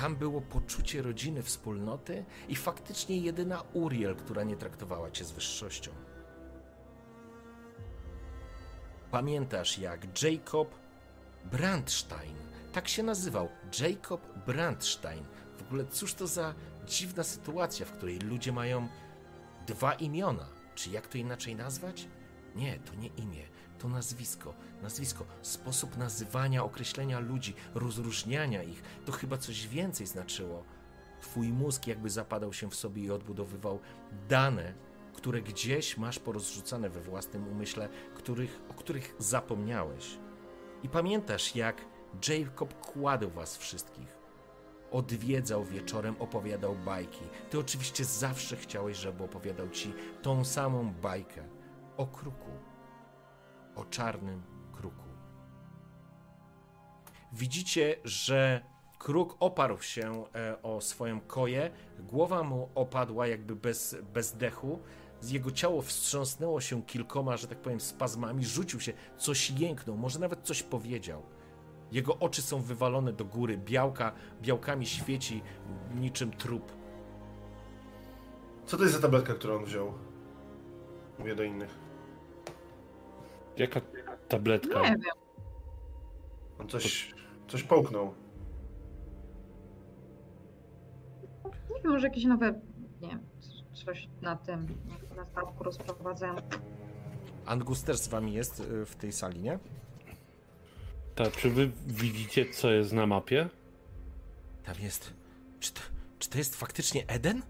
Tam 0.00 0.16
było 0.16 0.40
poczucie 0.40 1.02
rodziny, 1.02 1.42
wspólnoty 1.42 2.24
i 2.48 2.56
faktycznie 2.56 3.18
jedyna 3.18 3.62
Uriel, 3.72 4.16
która 4.16 4.44
nie 4.44 4.56
traktowała 4.56 5.10
cię 5.10 5.24
z 5.24 5.30
wyższością. 5.30 5.90
Pamiętasz, 9.10 9.78
jak 9.78 10.22
Jacob 10.22 10.74
Brandstein, 11.44 12.34
tak 12.72 12.88
się 12.88 13.02
nazywał, 13.02 13.48
Jacob 13.80 14.20
Brandstein. 14.46 15.24
W 15.56 15.62
ogóle 15.62 15.84
cóż 15.86 16.14
to 16.14 16.26
za 16.26 16.54
dziwna 16.86 17.24
sytuacja, 17.24 17.86
w 17.86 17.92
której 17.92 18.18
ludzie 18.18 18.52
mają 18.52 18.88
dwa 19.66 19.92
imiona. 19.92 20.46
Czy 20.74 20.90
jak 20.90 21.08
to 21.08 21.18
inaczej 21.18 21.56
nazwać? 21.56 22.08
Nie, 22.56 22.78
to 22.78 22.94
nie 22.94 23.08
imię, 23.08 23.44
to 23.78 23.88
nazwisko. 23.88 24.54
Nazwisko, 24.82 25.24
sposób 25.42 25.96
nazywania, 25.96 26.64
określenia 26.64 27.18
ludzi, 27.18 27.54
rozróżniania 27.74 28.62
ich. 28.62 28.82
To 29.06 29.12
chyba 29.12 29.38
coś 29.38 29.68
więcej 29.68 30.06
znaczyło. 30.06 30.64
Twój 31.20 31.48
mózg 31.48 31.86
jakby 31.86 32.10
zapadał 32.10 32.52
się 32.52 32.70
w 32.70 32.74
sobie 32.74 33.02
i 33.02 33.10
odbudowywał 33.10 33.80
dane, 34.28 34.74
które 35.14 35.42
gdzieś 35.42 35.96
masz 35.96 36.18
porozrzucane 36.18 36.90
we 36.90 37.00
własnym 37.00 37.48
umyśle, 37.48 37.88
których, 38.14 38.60
o 38.70 38.74
których 38.74 39.14
zapomniałeś. 39.18 40.18
I 40.82 40.88
pamiętasz, 40.88 41.56
jak 41.56 41.84
Jacob 42.28 42.80
kładł 42.80 43.30
was 43.30 43.56
wszystkich. 43.56 44.18
Odwiedzał 44.90 45.64
wieczorem, 45.64 46.16
opowiadał 46.18 46.74
bajki. 46.74 47.24
Ty 47.50 47.58
oczywiście 47.58 48.04
zawsze 48.04 48.56
chciałeś, 48.56 48.96
żeby 48.96 49.24
opowiadał 49.24 49.68
ci 49.68 49.94
tą 50.22 50.44
samą 50.44 50.92
bajkę 50.92 51.44
o 51.96 52.06
kruku. 52.06 52.50
O 53.78 53.84
czarnym 53.84 54.42
kruku. 54.72 55.04
Widzicie, 57.32 57.96
że 58.04 58.64
kruk 58.98 59.36
oparł 59.40 59.82
się 59.82 60.24
e, 60.34 60.62
o 60.62 60.80
swoją 60.80 61.20
koję, 61.20 61.70
głowa 61.98 62.42
mu 62.42 62.68
opadła 62.74 63.26
jakby 63.26 63.56
bez, 63.56 63.96
bez 64.14 64.32
dechu, 64.36 64.78
jego 65.22 65.50
ciało 65.50 65.82
wstrząsnęło 65.82 66.60
się 66.60 66.82
kilkoma, 66.82 67.36
że 67.36 67.46
tak 67.46 67.58
powiem, 67.58 67.80
spazmami, 67.80 68.44
rzucił 68.44 68.80
się, 68.80 68.92
coś 69.18 69.50
jęknął, 69.50 69.96
może 69.96 70.18
nawet 70.18 70.40
coś 70.42 70.62
powiedział. 70.62 71.22
Jego 71.92 72.18
oczy 72.18 72.42
są 72.42 72.62
wywalone 72.62 73.12
do 73.12 73.24
góry, 73.24 73.58
białka, 73.58 74.12
białkami 74.42 74.86
świeci 74.86 75.42
niczym 75.94 76.30
trup. 76.30 76.72
Co 78.66 78.76
to 78.76 78.82
jest 78.82 78.94
za 78.94 79.02
tabletka, 79.02 79.34
którą 79.34 79.56
on 79.56 79.64
wziął? 79.64 79.92
Mówię 81.18 81.34
do 81.34 81.42
innych. 81.42 81.87
Jaka 83.58 83.80
tabletka? 84.28 84.82
Nie 84.82 84.88
wiem. 84.88 85.14
On 86.58 86.68
coś, 86.68 87.14
coś 87.48 87.62
połknął. 87.62 88.14
Nie 91.44 91.82
wiem, 91.82 91.92
może 91.92 92.06
jakieś 92.06 92.24
nowe, 92.24 92.60
nie 93.00 93.08
wiem, 93.08 93.20
coś 93.72 94.08
na 94.22 94.36
tym, 94.36 94.66
na 95.16 95.24
statku 95.26 95.64
rozprowadzają. 95.64 96.34
Angus 97.46 97.82
też 97.82 97.98
z 97.98 98.08
wami 98.08 98.32
jest 98.32 98.60
y, 98.60 98.86
w 98.86 98.96
tej 98.96 99.12
sali, 99.12 99.40
nie? 99.40 99.58
Tak, 101.14 101.32
czy 101.32 101.50
wy 101.50 101.70
widzicie, 101.86 102.46
co 102.50 102.70
jest 102.70 102.92
na 102.92 103.06
mapie? 103.06 103.48
Tam 104.64 104.74
jest. 104.82 105.12
Czy 105.60 105.72
to, 105.72 105.80
czy 106.18 106.30
to 106.30 106.38
jest 106.38 106.56
faktycznie 106.56 107.06
Eden? 107.06 107.42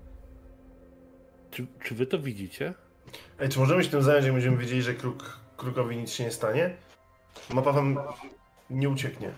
Czy, 1.50 1.66
czy 1.84 1.94
wy 1.94 2.06
to 2.06 2.18
widzicie? 2.18 2.74
Ej, 3.40 3.48
czy 3.48 3.58
możemy 3.58 3.84
się 3.84 3.90
tym 3.90 4.02
zająć, 4.02 4.24
jak 4.24 4.34
będziemy 4.34 4.56
wiedzieli, 4.56 4.82
że 4.82 4.94
kruk, 4.94 5.40
krukowi 5.58 5.96
nic 5.96 6.10
się 6.10 6.24
nie 6.24 6.30
stanie? 6.30 6.76
Mapa 7.50 7.72
wam 7.72 7.98
nie 8.70 8.88
ucieknie. 8.88 9.32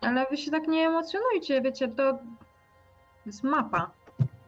Ale 0.00 0.26
wy 0.30 0.36
się 0.36 0.50
tak 0.50 0.68
nie 0.68 0.86
emocjonujcie, 0.86 1.62
wiecie, 1.62 1.88
to 1.88 2.18
jest 3.26 3.42
mapa. 3.42 3.90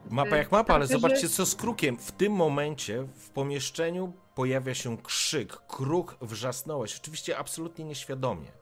Mapa 0.09 0.35
Y, 0.35 0.37
jak 0.37 0.51
mapa, 0.51 0.73
ale 0.73 0.87
zobaczcie 0.87 1.29
co 1.29 1.45
z 1.45 1.55
krukiem. 1.55 1.97
W 1.97 2.11
tym 2.11 2.33
momencie 2.33 3.03
w 3.03 3.29
pomieszczeniu 3.29 4.13
pojawia 4.35 4.73
się 4.73 4.97
krzyk. 4.97 5.57
Kruk 5.67 6.17
wrzasnąłeś. 6.21 6.99
Oczywiście 6.99 7.37
absolutnie 7.37 7.85
nieświadomie. 7.85 8.60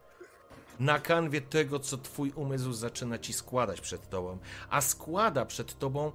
Na 0.80 1.00
kanwie 1.00 1.42
tego, 1.42 1.80
co 1.80 1.98
twój 1.98 2.32
umysł 2.32 2.74
zaczyna 2.74 3.18
ci 3.18 3.34
składać 3.34 3.82
przed 3.82 4.10
tobą. 4.10 4.38
A 4.70 4.82
składa 4.82 5.46
przed 5.46 5.80
tobą 5.80 6.12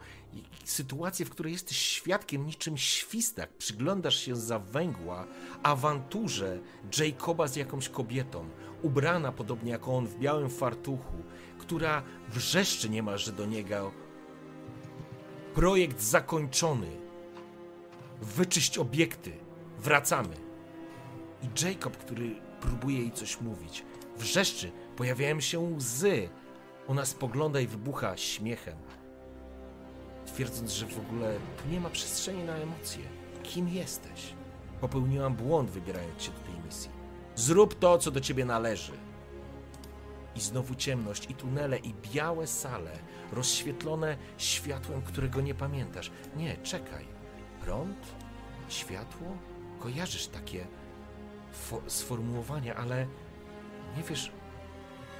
sytuację, 0.64 1.26
w 1.26 1.30
której 1.30 1.52
jesteś 1.52 1.78
świadkiem 1.78 2.46
niczym 2.46 2.76
świstak. 2.78 3.52
Przyglądasz 3.52 4.16
się 4.16 4.36
za 4.36 4.58
węgła 4.58 5.26
awanturze 5.62 6.58
Jacoba 6.98 7.46
z 7.46 7.56
jakąś 7.56 7.88
kobietą. 7.88 8.48
Ubrana 8.82 9.32
podobnie 9.32 9.72
jak 9.72 9.88
on 9.88 10.06
w 10.06 10.18
białym 10.18 10.50
fartuchu, 10.50 11.22
która 11.58 12.02
wrzeszczy 12.28 12.90
niemalże 12.90 13.32
do 13.32 13.46
niego 13.46 13.92
Projekt 15.54 16.02
zakończony. 16.02 16.90
Wyczyść 18.22 18.78
obiekty. 18.78 19.32
Wracamy. 19.78 20.36
I 21.42 21.64
Jacob, 21.64 21.96
który 21.96 22.36
próbuje 22.60 22.98
jej 22.98 23.12
coś 23.12 23.40
mówić, 23.40 23.84
wrzeszczy, 24.16 24.72
pojawiają 24.96 25.40
się 25.40 25.58
łzy. 25.58 26.28
Ona 26.88 27.04
spogląda 27.04 27.60
i 27.60 27.66
wybucha 27.66 28.16
śmiechem, 28.16 28.76
twierdząc, 30.26 30.72
że 30.72 30.86
w 30.86 30.98
ogóle 30.98 31.34
tu 31.62 31.68
nie 31.68 31.80
ma 31.80 31.90
przestrzeni 31.90 32.44
na 32.44 32.56
emocje. 32.56 33.02
Kim 33.42 33.68
jesteś? 33.68 34.34
Popełniłam 34.80 35.34
błąd, 35.34 35.70
wybierając 35.70 36.22
się 36.22 36.30
do 36.32 36.38
tej 36.38 36.54
misji. 36.66 36.90
Zrób 37.36 37.78
to, 37.78 37.98
co 37.98 38.10
do 38.10 38.20
ciebie 38.20 38.44
należy. 38.44 38.92
I 40.36 40.40
znowu 40.40 40.74
ciemność, 40.74 41.30
i 41.30 41.34
tunele, 41.34 41.78
i 41.78 41.94
białe 42.12 42.46
sale, 42.46 42.90
rozświetlone 43.32 44.16
światłem, 44.38 45.02
którego 45.02 45.40
nie 45.40 45.54
pamiętasz. 45.54 46.10
Nie, 46.36 46.56
czekaj. 46.56 47.04
Prąd? 47.60 47.96
Światło? 48.68 49.26
Kojarzysz 49.80 50.26
takie 50.26 50.66
fo- 51.70 51.80
sformułowania, 51.86 52.74
ale 52.74 53.06
nie 53.96 54.02
wiesz, 54.02 54.30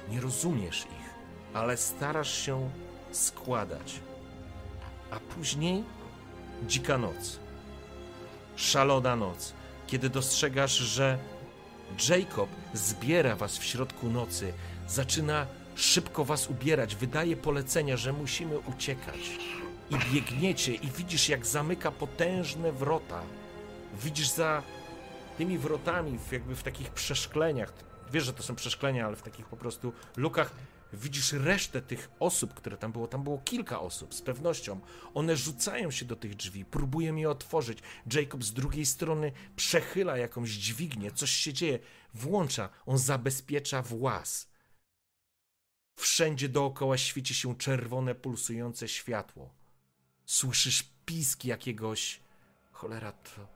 nie 0.09 0.21
rozumiesz 0.21 0.81
ich, 0.81 1.09
ale 1.53 1.77
starasz 1.77 2.45
się 2.45 2.69
składać. 3.11 3.99
A 5.11 5.19
później 5.19 5.83
dzika 6.67 6.97
noc. 6.97 7.39
Szalona 8.55 9.15
noc, 9.15 9.53
kiedy 9.87 10.09
dostrzegasz, 10.09 10.77
że 10.77 11.17
Jacob 12.09 12.49
zbiera 12.73 13.35
was 13.35 13.57
w 13.57 13.63
środku 13.63 14.09
nocy, 14.09 14.53
zaczyna 14.87 15.47
szybko 15.75 16.25
was 16.25 16.49
ubierać, 16.49 16.95
wydaje 16.95 17.35
polecenia, 17.35 17.97
że 17.97 18.13
musimy 18.13 18.59
uciekać. 18.59 19.39
I 19.89 20.13
biegniecie 20.13 20.73
i 20.73 20.87
widzisz, 20.87 21.29
jak 21.29 21.45
zamyka 21.45 21.91
potężne 21.91 22.71
wrota. 22.71 23.21
Widzisz 24.03 24.29
za 24.29 24.63
tymi 25.37 25.57
wrotami, 25.57 26.19
jakby 26.31 26.55
w 26.55 26.63
takich 26.63 26.89
przeszkleniach, 26.89 27.73
wiesz, 28.11 28.25
że 28.25 28.33
to 28.33 28.43
są 28.43 28.55
przeszklenia, 28.55 29.05
ale 29.05 29.15
w 29.15 29.21
takich 29.21 29.45
po 29.45 29.57
prostu 29.57 29.93
lukach, 30.17 30.51
widzisz 30.93 31.33
resztę 31.33 31.81
tych 31.81 32.09
osób, 32.19 32.53
które 32.53 32.77
tam 32.77 32.91
było. 32.91 33.07
Tam 33.07 33.23
było 33.23 33.37
kilka 33.37 33.79
osób, 33.79 34.13
z 34.13 34.21
pewnością. 34.21 34.79
One 35.13 35.37
rzucają 35.37 35.91
się 35.91 36.05
do 36.05 36.15
tych 36.15 36.35
drzwi, 36.35 36.65
próbują 36.65 37.15
je 37.15 37.29
otworzyć. 37.29 37.79
Jacob 38.13 38.43
z 38.43 38.53
drugiej 38.53 38.85
strony 38.85 39.31
przechyla 39.55 40.17
jakąś 40.17 40.49
dźwignię, 40.49 41.11
coś 41.11 41.29
się 41.29 41.53
dzieje, 41.53 41.79
włącza, 42.13 42.69
on 42.85 42.97
zabezpiecza 42.97 43.81
włas. 43.81 44.47
Wszędzie 45.95 46.49
dookoła 46.49 46.97
świeci 46.97 47.33
się 47.33 47.55
czerwone, 47.55 48.15
pulsujące 48.15 48.87
światło. 48.87 49.53
Słyszysz 50.25 50.83
pisk 51.05 51.45
jakiegoś. 51.45 52.19
Cholera, 52.71 53.11
to. 53.11 53.47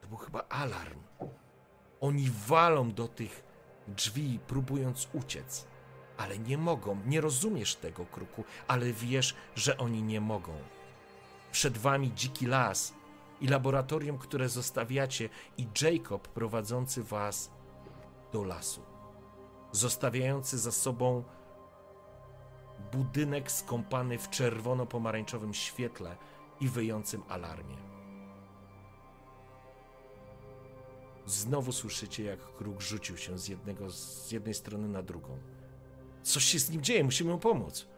To 0.00 0.08
był 0.08 0.16
chyba 0.16 0.40
alarm. 0.48 1.02
Oni 2.00 2.30
walą 2.46 2.92
do 2.92 3.08
tych 3.08 3.43
drzwi, 3.88 4.38
próbując 4.46 5.08
uciec. 5.12 5.66
Ale 6.16 6.38
nie 6.38 6.58
mogą. 6.58 6.98
Nie 7.06 7.20
rozumiesz 7.20 7.76
tego, 7.76 8.06
kruku, 8.06 8.44
ale 8.68 8.92
wiesz, 8.92 9.34
że 9.54 9.78
oni 9.78 10.02
nie 10.02 10.20
mogą. 10.20 10.52
Przed 11.52 11.78
wami 11.78 12.14
dziki 12.14 12.46
las 12.46 12.94
i 13.40 13.48
laboratorium, 13.48 14.18
które 14.18 14.48
zostawiacie, 14.48 15.28
i 15.58 15.66
Jacob 15.82 16.28
prowadzący 16.28 17.02
was 17.02 17.50
do 18.32 18.44
lasu 18.44 18.94
zostawiający 19.76 20.58
za 20.58 20.72
sobą 20.72 21.24
budynek 22.92 23.52
skąpany 23.52 24.18
w 24.18 24.30
czerwono-pomarańczowym 24.30 25.54
świetle 25.54 26.16
i 26.60 26.68
wyjącym 26.68 27.22
alarmie. 27.28 27.93
Znowu 31.26 31.72
słyszycie, 31.72 32.24
jak 32.24 32.38
kruk 32.56 32.80
rzucił 32.80 33.16
się 33.16 33.38
z, 33.38 33.48
jednego, 33.48 33.90
z 33.90 34.32
jednej 34.32 34.54
strony 34.54 34.88
na 34.88 35.02
drugą. 35.02 35.38
Coś 36.22 36.44
się 36.44 36.58
z 36.58 36.70
nim 36.70 36.82
dzieje, 36.82 37.04
musimy 37.04 37.32
mu 37.32 37.38
pomóc. 37.38 37.88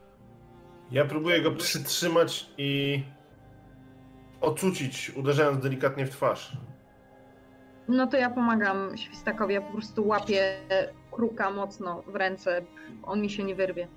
Ja 0.91 1.05
próbuję 1.05 1.43
go 1.43 1.53
przytrzymać 1.53 2.51
i 2.59 3.03
ocucić, 4.41 5.11
uderzając 5.11 5.63
delikatnie 5.63 6.07
w 6.07 6.11
twarz. 6.11 6.57
No 7.89 8.07
to 8.07 8.17
ja 8.17 8.31
pomagam 8.31 8.97
Świstakowi, 8.97 9.55
ja 9.55 9.61
po 9.61 9.73
prostu 9.73 10.07
łapię 10.07 10.61
kruka 11.13 11.51
mocno 11.51 12.03
w 12.03 12.15
ręce, 12.15 12.63
on 13.03 13.21
mi 13.21 13.31
się 13.31 13.45
nie 13.45 13.55
wyrwie. 13.55 13.89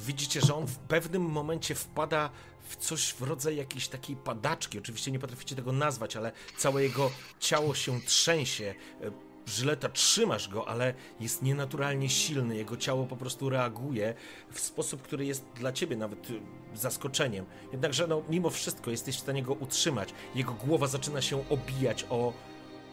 Widzicie, 0.00 0.40
że 0.40 0.54
on 0.54 0.66
w 0.66 0.78
pewnym 0.78 1.22
momencie 1.22 1.74
wpada 1.74 2.30
w 2.68 2.76
coś 2.76 3.14
w 3.14 3.22
rodzaju 3.22 3.56
jakiejś 3.56 3.88
takiej 3.88 4.16
padaczki. 4.16 4.78
Oczywiście 4.78 5.10
nie 5.10 5.18
potraficie 5.18 5.56
tego 5.56 5.72
nazwać, 5.72 6.16
ale 6.16 6.32
całe 6.58 6.82
jego 6.82 7.10
ciało 7.40 7.74
się 7.74 8.00
trzęsie. 8.00 8.74
E, 9.00 9.26
Żyleta, 9.46 9.88
trzymasz 9.88 10.48
go, 10.48 10.68
ale 10.68 10.94
jest 11.20 11.42
nienaturalnie 11.42 12.08
silny. 12.08 12.56
Jego 12.56 12.76
ciało 12.76 13.06
po 13.06 13.16
prostu 13.16 13.48
reaguje 13.48 14.14
w 14.50 14.60
sposób, 14.60 15.02
który 15.02 15.26
jest 15.26 15.46
dla 15.54 15.72
ciebie 15.72 15.96
nawet 15.96 16.30
y, 16.30 16.40
zaskoczeniem. 16.74 17.44
Jednakże, 17.72 18.06
no, 18.06 18.22
mimo 18.28 18.50
wszystko 18.50 18.90
jesteś 18.90 19.16
w 19.16 19.20
stanie 19.20 19.42
go 19.42 19.52
utrzymać. 19.52 20.14
Jego 20.34 20.52
głowa 20.52 20.86
zaczyna 20.86 21.22
się 21.22 21.48
obijać 21.48 22.06
o, 22.10 22.32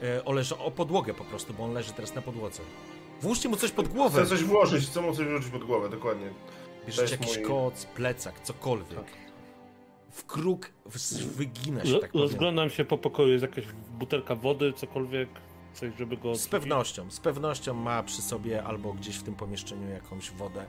e, 0.01 0.25
o, 0.25 0.33
leży, 0.33 0.57
o 0.57 0.71
podłogę 0.71 1.13
po 1.13 1.25
prostu, 1.25 1.53
bo 1.53 1.63
on 1.63 1.73
leży 1.73 1.93
teraz 1.93 2.15
na 2.15 2.21
podłodze. 2.21 2.61
Włóżcie 3.21 3.49
mu 3.49 3.55
coś 3.55 3.71
pod 3.71 3.87
głowę. 3.87 4.21
Chcę 4.21 4.29
coś 4.29 4.43
włożyć, 4.43 4.85
chcę 4.85 5.01
mu 5.01 5.15
coś 5.15 5.27
włożyć 5.27 5.51
pod 5.51 5.63
głowę, 5.63 5.89
dokładnie. 5.89 6.29
Bierzecie 6.85 7.01
jest 7.01 7.11
jakiś 7.21 7.37
mój- 7.37 7.47
koc, 7.47 7.85
plecak, 7.85 8.39
cokolwiek. 8.39 8.99
Tak. 8.99 9.23
W 10.11 10.25
kruk 10.25 10.69
wygina 11.35 11.85
się, 11.85 11.99
tak 11.99 12.11
powiem. 12.11 12.27
Rozglądam 12.27 12.69
się 12.69 12.85
po 12.85 12.97
pokoju, 12.97 13.29
jest 13.29 13.41
jakaś 13.41 13.65
butelka 13.99 14.35
wody, 14.35 14.73
cokolwiek, 14.73 15.29
coś, 15.73 15.91
żeby 15.97 16.17
go... 16.17 16.35
Z 16.35 16.47
pewnością, 16.47 17.11
z 17.11 17.19
pewnością 17.19 17.73
ma 17.73 18.03
przy 18.03 18.21
sobie 18.21 18.63
albo 18.63 18.93
gdzieś 18.93 19.15
w 19.17 19.23
tym 19.23 19.35
pomieszczeniu 19.35 19.89
jakąś 19.89 20.31
wodę, 20.31 20.65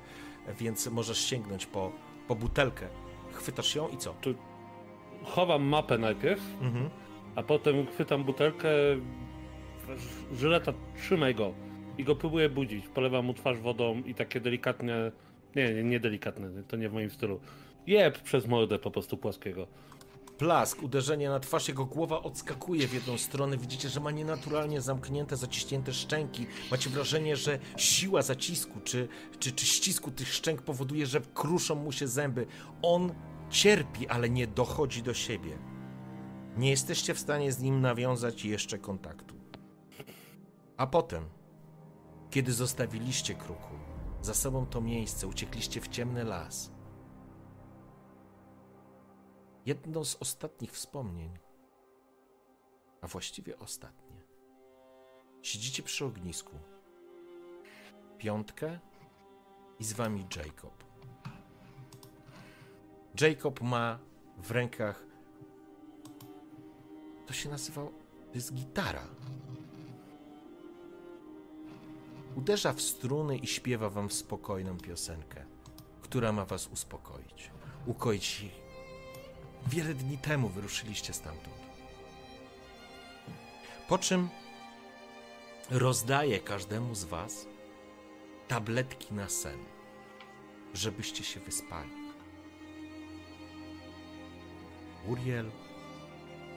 więc 0.60 0.86
możesz 0.86 1.18
sięgnąć 1.18 1.66
po, 1.66 1.92
po 2.28 2.34
butelkę. 2.34 2.86
Chwytasz 3.32 3.74
ją 3.74 3.88
i 3.88 3.96
co? 3.96 4.14
Chowam 5.24 5.62
mapę 5.62 5.98
najpierw, 5.98 6.42
Mhm. 6.60 6.90
a 7.36 7.42
potem 7.42 7.86
chwytam 7.86 8.24
butelkę, 8.24 8.68
żyleta, 10.32 10.72
trzymaj 10.96 11.34
go 11.34 11.52
i 11.98 12.04
go 12.04 12.16
próbuję 12.16 12.48
budzić. 12.48 12.88
Polewam 12.88 13.24
mu 13.24 13.34
twarz 13.34 13.58
wodą 13.58 14.02
i 14.06 14.14
takie 14.14 14.40
delikatne, 14.40 15.12
nie, 15.56 15.74
nie, 15.74 15.84
nie 15.84 16.00
delikatne, 16.00 16.62
to 16.68 16.76
nie 16.76 16.88
w 16.88 16.92
moim 16.92 17.10
stylu. 17.10 17.40
Jeb 17.86 18.22
przez 18.22 18.46
mordę 18.46 18.78
po 18.78 18.90
prostu 18.90 19.16
płaskiego. 19.16 19.66
Plask, 20.38 20.82
uderzenie 20.82 21.28
na 21.28 21.40
twarz, 21.40 21.68
jego 21.68 21.84
głowa 21.84 22.22
odskakuje 22.22 22.88
w 22.88 22.94
jedną 22.94 23.18
stronę. 23.18 23.56
Widzicie, 23.56 23.88
że 23.88 24.00
ma 24.00 24.10
nienaturalnie 24.10 24.80
zamknięte, 24.80 25.36
zaciśnięte 25.36 25.92
szczęki. 25.92 26.46
Macie 26.70 26.90
wrażenie, 26.90 27.36
że 27.36 27.58
siła 27.76 28.22
zacisku 28.22 28.80
czy, 28.84 29.08
czy, 29.38 29.52
czy 29.52 29.66
ścisku 29.66 30.10
tych 30.10 30.34
szczęk 30.34 30.62
powoduje, 30.62 31.06
że 31.06 31.20
kruszą 31.34 31.74
mu 31.74 31.92
się 31.92 32.08
zęby. 32.08 32.46
On 32.82 33.14
cierpi, 33.50 34.08
ale 34.08 34.30
nie 34.30 34.46
dochodzi 34.46 35.02
do 35.02 35.14
siebie. 35.14 35.58
Nie 36.56 36.70
jesteście 36.70 37.14
w 37.14 37.18
stanie 37.18 37.52
z 37.52 37.60
nim 37.60 37.80
nawiązać 37.80 38.44
jeszcze 38.44 38.78
kontaktu. 38.78 39.34
A 40.76 40.86
potem, 40.86 41.24
kiedy 42.30 42.52
zostawiliście 42.52 43.34
kruku, 43.34 43.83
za 44.24 44.34
sobą 44.34 44.66
to 44.66 44.80
miejsce, 44.80 45.26
uciekliście 45.26 45.80
w 45.80 45.88
ciemny 45.88 46.24
las. 46.24 46.72
Jedno 49.66 50.04
z 50.04 50.16
ostatnich 50.16 50.72
wspomnień, 50.72 51.38
a 53.00 53.06
właściwie 53.06 53.58
ostatnie. 53.58 54.22
Siedzicie 55.42 55.82
przy 55.82 56.04
ognisku. 56.04 56.52
Piątkę 58.18 58.78
i 59.78 59.84
z 59.84 59.92
wami 59.92 60.26
Jacob. 60.36 60.84
Jacob 63.20 63.60
ma 63.60 63.98
w 64.38 64.50
rękach. 64.50 65.06
To 67.26 67.32
się 67.32 67.48
nazywa. 67.48 67.82
To 68.30 68.34
jest 68.34 68.54
gitara. 68.54 69.06
Uderza 72.36 72.72
w 72.72 72.80
struny 72.80 73.36
i 73.36 73.46
śpiewa 73.46 73.90
wam 73.90 74.10
spokojną 74.10 74.78
piosenkę, 74.78 75.44
która 76.02 76.32
ma 76.32 76.44
was 76.44 76.66
uspokoić, 76.66 77.50
ukoić 77.86 78.40
ich 78.40 78.64
Wiele 79.66 79.94
dni 79.94 80.18
temu 80.18 80.48
wyruszyliście 80.48 81.12
stamtąd. 81.12 81.56
Po 83.88 83.98
czym 83.98 84.28
rozdaje 85.70 86.40
każdemu 86.40 86.94
z 86.94 87.04
was 87.04 87.46
tabletki 88.48 89.14
na 89.14 89.28
sen, 89.28 89.58
żebyście 90.74 91.24
się 91.24 91.40
wyspali. 91.40 91.90
Uriel, 95.08 95.50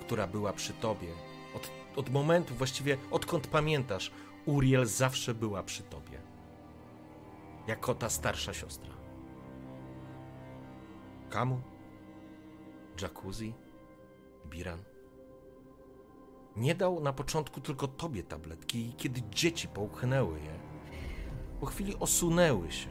która 0.01 0.27
była 0.27 0.53
przy 0.53 0.73
tobie 0.73 1.09
od, 1.55 1.71
od 1.95 2.09
momentu, 2.09 2.55
właściwie 2.55 2.97
odkąd 3.11 3.47
pamiętasz, 3.47 4.11
Uriel 4.47 4.85
zawsze 4.85 5.33
była 5.33 5.63
przy 5.63 5.83
tobie. 5.83 6.21
Jako 7.67 7.95
ta 7.95 8.09
starsza 8.09 8.53
siostra. 8.53 8.93
Kamu? 11.29 11.61
Jacuzzi? 13.01 13.53
Biran? 14.49 14.79
Nie 16.55 16.75
dał 16.75 16.99
na 16.99 17.13
początku 17.13 17.61
tylko 17.61 17.87
tobie 17.87 18.23
tabletki 18.23 18.89
i 18.89 18.93
kiedy 18.93 19.21
dzieci 19.31 19.67
połknęły 19.67 20.39
je, 20.39 20.59
po 21.59 21.65
chwili 21.65 21.95
osunęły 21.99 22.71
się. 22.71 22.89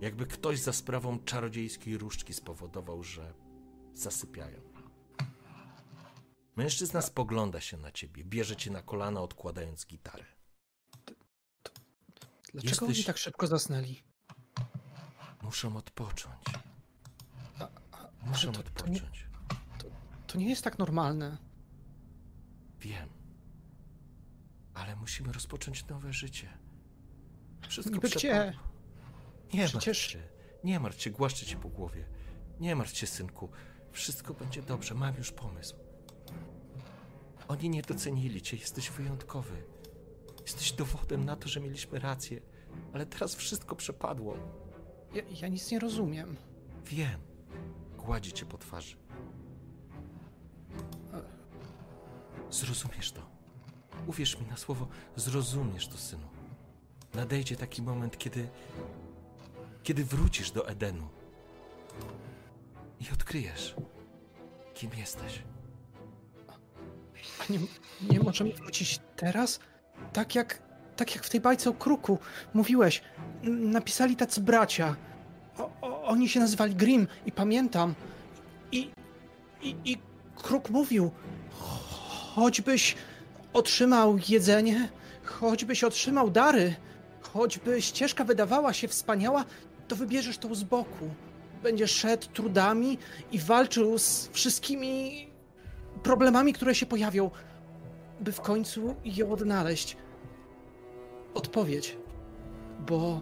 Jakby 0.00 0.26
ktoś 0.26 0.58
za 0.58 0.72
sprawą 0.72 1.18
czarodziejskiej 1.18 1.98
różdżki 1.98 2.34
spowodował, 2.34 3.02
że 3.02 3.34
zasypiają. 3.94 4.73
Mężczyzna 6.56 7.02
spogląda 7.02 7.60
się 7.60 7.76
na 7.76 7.92
ciebie, 7.92 8.24
bierze 8.24 8.56
cię 8.56 8.70
na 8.70 8.82
kolana, 8.82 9.20
odkładając 9.20 9.86
gitarę. 9.86 10.24
Dlaczego 12.52 12.68
Jesteś- 12.86 12.88
oni 12.96 13.04
tak 13.04 13.18
szybko 13.18 13.46
zasnęli? 13.46 14.02
Muszą 15.42 15.76
odpocząć. 15.76 16.42
A- 17.58 17.68
Muszą 18.22 18.52
to- 18.52 18.62
to 18.62 18.86
nie- 18.88 18.96
odpocząć. 18.96 19.26
To 20.26 20.38
nie 20.38 20.48
jest 20.48 20.64
tak 20.64 20.78
normalne. 20.78 21.38
Wiem. 22.80 23.08
Ale 24.74 24.96
musimy 24.96 25.32
rozpocząć 25.32 25.86
nowe 25.86 26.12
życie. 26.12 26.58
Wszystko 27.68 27.94
Niby 27.94 28.08
gdzie? 28.08 28.52
Nie 29.54 29.64
Przecież- 29.68 29.74
martw 30.04 30.12
się. 30.12 30.28
Nie 30.64 30.80
martw 30.80 31.02
się, 31.02 31.10
głaszczę 31.10 31.46
cię 31.46 31.56
po 31.56 31.68
głowie. 31.68 32.08
Nie 32.60 32.76
martw 32.76 32.96
się, 32.96 33.06
synku. 33.06 33.50
Wszystko 33.92 34.34
będzie 34.34 34.62
dobrze, 34.62 34.94
mam 34.94 35.16
już 35.16 35.32
pomysł. 35.32 35.76
Oni 37.48 37.70
nie 37.70 37.82
docenili 37.82 38.42
cię, 38.42 38.56
jesteś 38.56 38.90
wyjątkowy. 38.90 39.62
Jesteś 40.42 40.72
dowodem 40.72 41.24
na 41.24 41.36
to, 41.36 41.48
że 41.48 41.60
mieliśmy 41.60 41.98
rację. 41.98 42.40
Ale 42.92 43.06
teraz 43.06 43.34
wszystko 43.34 43.76
przepadło. 43.76 44.36
Ja, 45.14 45.22
ja 45.40 45.48
nic 45.48 45.70
nie 45.70 45.78
rozumiem. 45.78 46.36
Wiem. 46.86 47.20
Gładzi 47.98 48.32
cię 48.32 48.46
po 48.46 48.58
twarzy. 48.58 48.96
Zrozumiesz 52.50 53.12
to. 53.12 53.20
Uwierz 54.06 54.40
mi 54.40 54.46
na 54.46 54.56
słowo, 54.56 54.88
zrozumiesz 55.16 55.88
to, 55.88 55.98
synu. 55.98 56.28
Nadejdzie 57.14 57.56
taki 57.56 57.82
moment, 57.82 58.18
kiedy. 58.18 58.48
kiedy 59.82 60.04
wrócisz 60.04 60.50
do 60.50 60.68
Edenu. 60.68 61.08
I 63.00 63.12
odkryjesz, 63.12 63.74
kim 64.74 64.90
jesteś. 64.96 65.42
A 67.40 67.52
nie, 67.52 67.58
nie 68.10 68.20
możemy 68.20 68.52
wrócić 68.52 69.00
teraz? 69.16 69.60
Tak 70.12 70.34
jak, 70.34 70.58
tak 70.96 71.14
jak 71.14 71.24
w 71.24 71.30
tej 71.30 71.40
bajce 71.40 71.70
o 71.70 71.74
kruku. 71.74 72.18
Mówiłeś, 72.54 73.02
napisali 73.42 74.16
tacy 74.16 74.40
bracia. 74.40 74.96
O, 75.58 75.70
o, 75.82 76.04
oni 76.04 76.28
się 76.28 76.40
nazywali 76.40 76.74
Grimm 76.74 77.06
i 77.26 77.32
pamiętam. 77.32 77.94
I, 78.72 78.90
i, 79.62 79.76
i 79.84 79.98
kruk 80.36 80.70
mówił, 80.70 81.10
choćbyś 82.34 82.96
otrzymał 83.52 84.18
jedzenie, 84.28 84.88
choćbyś 85.24 85.84
otrzymał 85.84 86.30
dary, 86.30 86.74
choćby 87.20 87.82
ścieżka 87.82 88.24
wydawała 88.24 88.72
się 88.72 88.88
wspaniała, 88.88 89.44
to 89.88 89.96
wybierzesz 89.96 90.38
to 90.38 90.54
z 90.54 90.64
boku. 90.64 91.10
Będziesz 91.62 91.90
szedł 91.90 92.26
trudami 92.26 92.98
i 93.32 93.38
walczył 93.38 93.98
z 93.98 94.28
wszystkimi 94.32 95.26
problemami, 96.04 96.52
które 96.52 96.74
się 96.74 96.86
pojawią, 96.86 97.30
by 98.20 98.32
w 98.32 98.40
końcu 98.40 98.94
je 99.04 99.28
odnaleźć. 99.30 99.96
Odpowiedź. 101.34 101.96
Bo. 102.86 103.20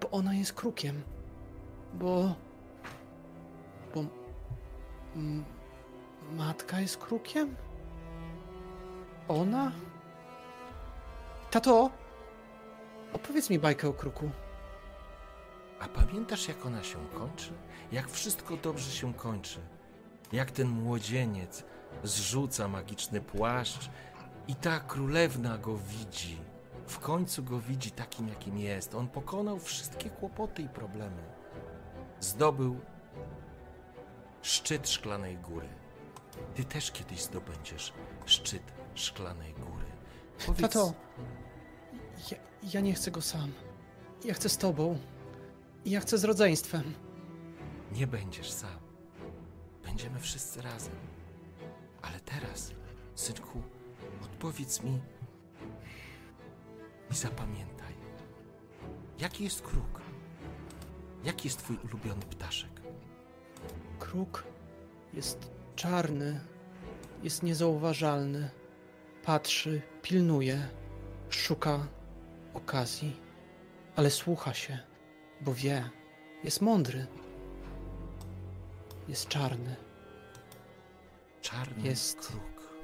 Bo 0.00 0.10
ona 0.10 0.34
jest 0.34 0.52
krukiem. 0.52 1.02
Bo. 1.94 2.34
Bo. 3.94 4.04
Matka 6.32 6.80
jest 6.80 6.96
krukiem? 6.96 7.56
Ona? 9.28 9.72
Tato! 11.50 11.90
Opowiedz 13.12 13.50
mi 13.50 13.58
bajkę 13.58 13.88
o 13.88 13.92
kruku. 13.92 14.30
A 15.80 15.88
pamiętasz, 15.88 16.48
jak 16.48 16.66
ona 16.66 16.82
się 16.82 16.98
kończy? 17.18 17.52
Jak 17.92 18.08
wszystko 18.10 18.56
dobrze 18.56 18.90
się 18.90 19.14
kończy? 19.14 19.60
Jak 20.32 20.50
ten 20.50 20.68
młodzieniec 20.68 21.64
zrzuca 22.02 22.68
magiczny 22.68 23.20
płaszcz 23.20 23.90
i 24.48 24.54
ta 24.54 24.80
królewna 24.80 25.58
go 25.58 25.76
widzi. 25.76 26.38
W 26.86 26.98
końcu 26.98 27.42
go 27.42 27.60
widzi 27.60 27.90
takim, 27.90 28.28
jakim 28.28 28.58
jest. 28.58 28.94
On 28.94 29.08
pokonał 29.08 29.58
wszystkie 29.58 30.10
kłopoty 30.10 30.62
i 30.62 30.68
problemy. 30.68 31.22
Zdobył 32.20 32.80
szczyt 34.42 34.88
szklanej 34.88 35.36
góry. 35.38 35.68
Ty 36.54 36.64
też 36.64 36.90
kiedyś 36.92 37.22
zdobędziesz 37.22 37.92
szczyt 38.26 38.62
szklanej 38.94 39.54
góry. 39.54 39.86
Powiedz, 40.46 40.60
Tato, 40.60 40.92
ja, 42.30 42.38
ja 42.72 42.80
nie 42.80 42.94
chcę 42.94 43.10
go 43.10 43.22
sam. 43.22 43.52
Ja 44.24 44.34
chcę 44.34 44.48
z 44.48 44.58
tobą. 44.58 44.98
Ja 45.86 46.00
chcę 46.00 46.18
z 46.18 46.24
rodzeństwem. 46.24 46.94
nie 47.92 48.06
będziesz 48.06 48.50
sam. 48.50 48.78
Będziemy 49.84 50.20
wszyscy 50.20 50.62
razem. 50.62 51.13
Ale 52.06 52.20
teraz, 52.20 52.72
synku, 53.14 53.62
odpowiedz 54.22 54.82
mi 54.82 55.00
i 57.10 57.14
zapamiętaj. 57.14 57.94
Jaki 59.18 59.44
jest 59.44 59.62
kruk? 59.62 60.00
Jaki 61.24 61.48
jest 61.48 61.58
twój 61.58 61.76
ulubiony 61.84 62.22
ptaszek? 62.22 62.70
Kruk 63.98 64.44
jest 65.14 65.50
czarny, 65.76 66.40
jest 67.22 67.42
niezauważalny. 67.42 68.50
Patrzy, 69.22 69.82
pilnuje, 70.02 70.68
szuka 71.30 71.86
okazji, 72.54 73.16
ale 73.96 74.10
słucha 74.10 74.54
się, 74.54 74.78
bo 75.40 75.54
wie, 75.54 75.90
jest 76.44 76.60
mądry. 76.60 77.06
Jest 79.08 79.28
czarny. 79.28 79.83
Czarny 81.44 81.88
Jest. 81.88 82.26
kruk. 82.26 82.74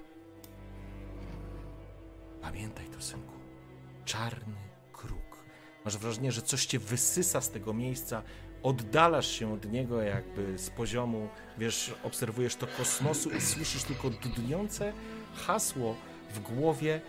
Pamiętaj 2.40 2.86
to, 2.86 3.02
synku. 3.02 3.32
Czarny 4.04 4.56
kruk. 4.92 5.36
Masz 5.84 5.96
wrażenie, 5.98 6.32
że 6.32 6.42
coś 6.42 6.66
cię 6.66 6.78
wysysa 6.78 7.40
z 7.40 7.50
tego 7.50 7.74
miejsca, 7.74 8.22
oddalasz 8.62 9.28
się 9.28 9.52
od 9.52 9.72
niego 9.72 10.02
jakby 10.02 10.58
z 10.58 10.70
poziomu, 10.70 11.28
wiesz, 11.58 11.94
obserwujesz 12.02 12.56
to 12.56 12.66
kosmosu 12.66 13.30
i 13.30 13.40
słyszysz 13.40 13.84
tylko 13.84 14.11
dudniące 14.11 14.92
hasło 15.34 15.96
w 16.34 16.40
głowie, 16.40 17.00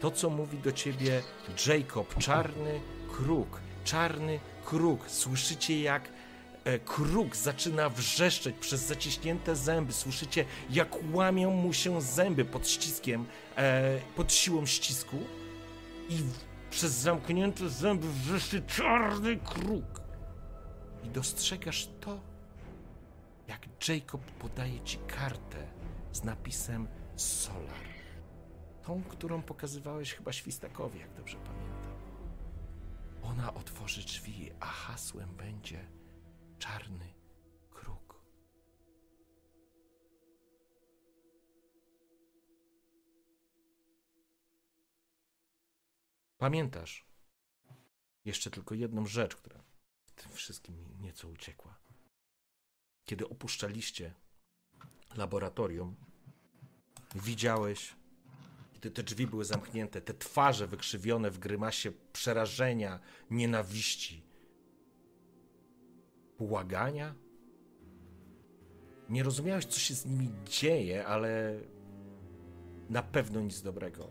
to 0.00 0.10
co 0.10 0.30
mówi 0.30 0.58
do 0.58 0.72
ciebie 0.72 1.22
Jacob, 1.66 2.18
czarny 2.18 2.80
kruk, 3.12 3.60
czarny 3.84 4.40
kruk. 4.64 5.10
Słyszycie 5.10 5.80
jak 5.80 6.08
kruk 6.78 7.36
zaczyna 7.36 7.88
wrzeszczeć 7.88 8.56
przez 8.60 8.80
zaciśnięte 8.80 9.56
zęby. 9.56 9.92
Słyszycie, 9.92 10.44
jak 10.70 10.96
łamią 11.12 11.50
mu 11.50 11.72
się 11.72 12.02
zęby 12.02 12.44
pod 12.44 12.68
ściskiem, 12.68 13.26
e, 13.56 13.98
pod 14.16 14.32
siłą 14.32 14.66
ścisku. 14.66 15.18
I 16.08 16.16
przez 16.70 16.92
zamknięte 16.92 17.68
zęby 17.68 18.12
wrzeszczy 18.12 18.62
czarny 18.62 19.36
kruk. 19.36 20.00
I 21.04 21.08
dostrzegasz 21.08 21.88
to, 22.00 22.20
jak 23.48 23.68
Jacob 23.88 24.20
podaje 24.20 24.80
ci 24.80 24.98
kartę 24.98 25.66
z 26.12 26.24
napisem 26.24 26.88
Solar. 27.16 27.90
Tą, 28.86 29.02
którą 29.02 29.42
pokazywałeś 29.42 30.14
chyba 30.14 30.32
Świstakowi, 30.32 30.98
jak 30.98 31.14
dobrze 31.14 31.36
pamiętam. 31.36 31.90
Ona 33.22 33.54
otworzy 33.54 34.00
drzwi, 34.02 34.50
a 34.60 34.66
hasłem 34.66 35.36
będzie 35.36 35.99
czarny 36.60 37.14
kruk. 37.70 38.24
Pamiętasz 46.38 47.06
jeszcze 48.24 48.50
tylko 48.50 48.74
jedną 48.74 49.06
rzecz, 49.06 49.36
która 49.36 49.64
w 50.06 50.12
tym 50.12 50.32
wszystkim 50.32 50.96
nieco 51.00 51.28
uciekła. 51.28 51.78
Kiedy 53.04 53.28
opuszczaliście 53.28 54.14
laboratorium, 55.16 55.96
widziałeś, 57.14 57.96
kiedy 58.72 58.90
te 58.90 59.02
drzwi 59.02 59.26
były 59.26 59.44
zamknięte, 59.44 60.00
te 60.00 60.14
twarze 60.14 60.66
wykrzywione 60.66 61.30
w 61.30 61.38
grymasie 61.38 61.92
przerażenia, 62.12 63.00
nienawiści, 63.30 64.29
błagania. 66.40 67.14
Nie 69.08 69.22
rozumiałeś, 69.22 69.66
co 69.66 69.80
się 69.80 69.94
z 69.94 70.06
nimi 70.06 70.30
dzieje, 70.44 71.06
ale 71.06 71.60
na 72.90 73.02
pewno 73.02 73.40
nic 73.40 73.62
dobrego. 73.62 74.08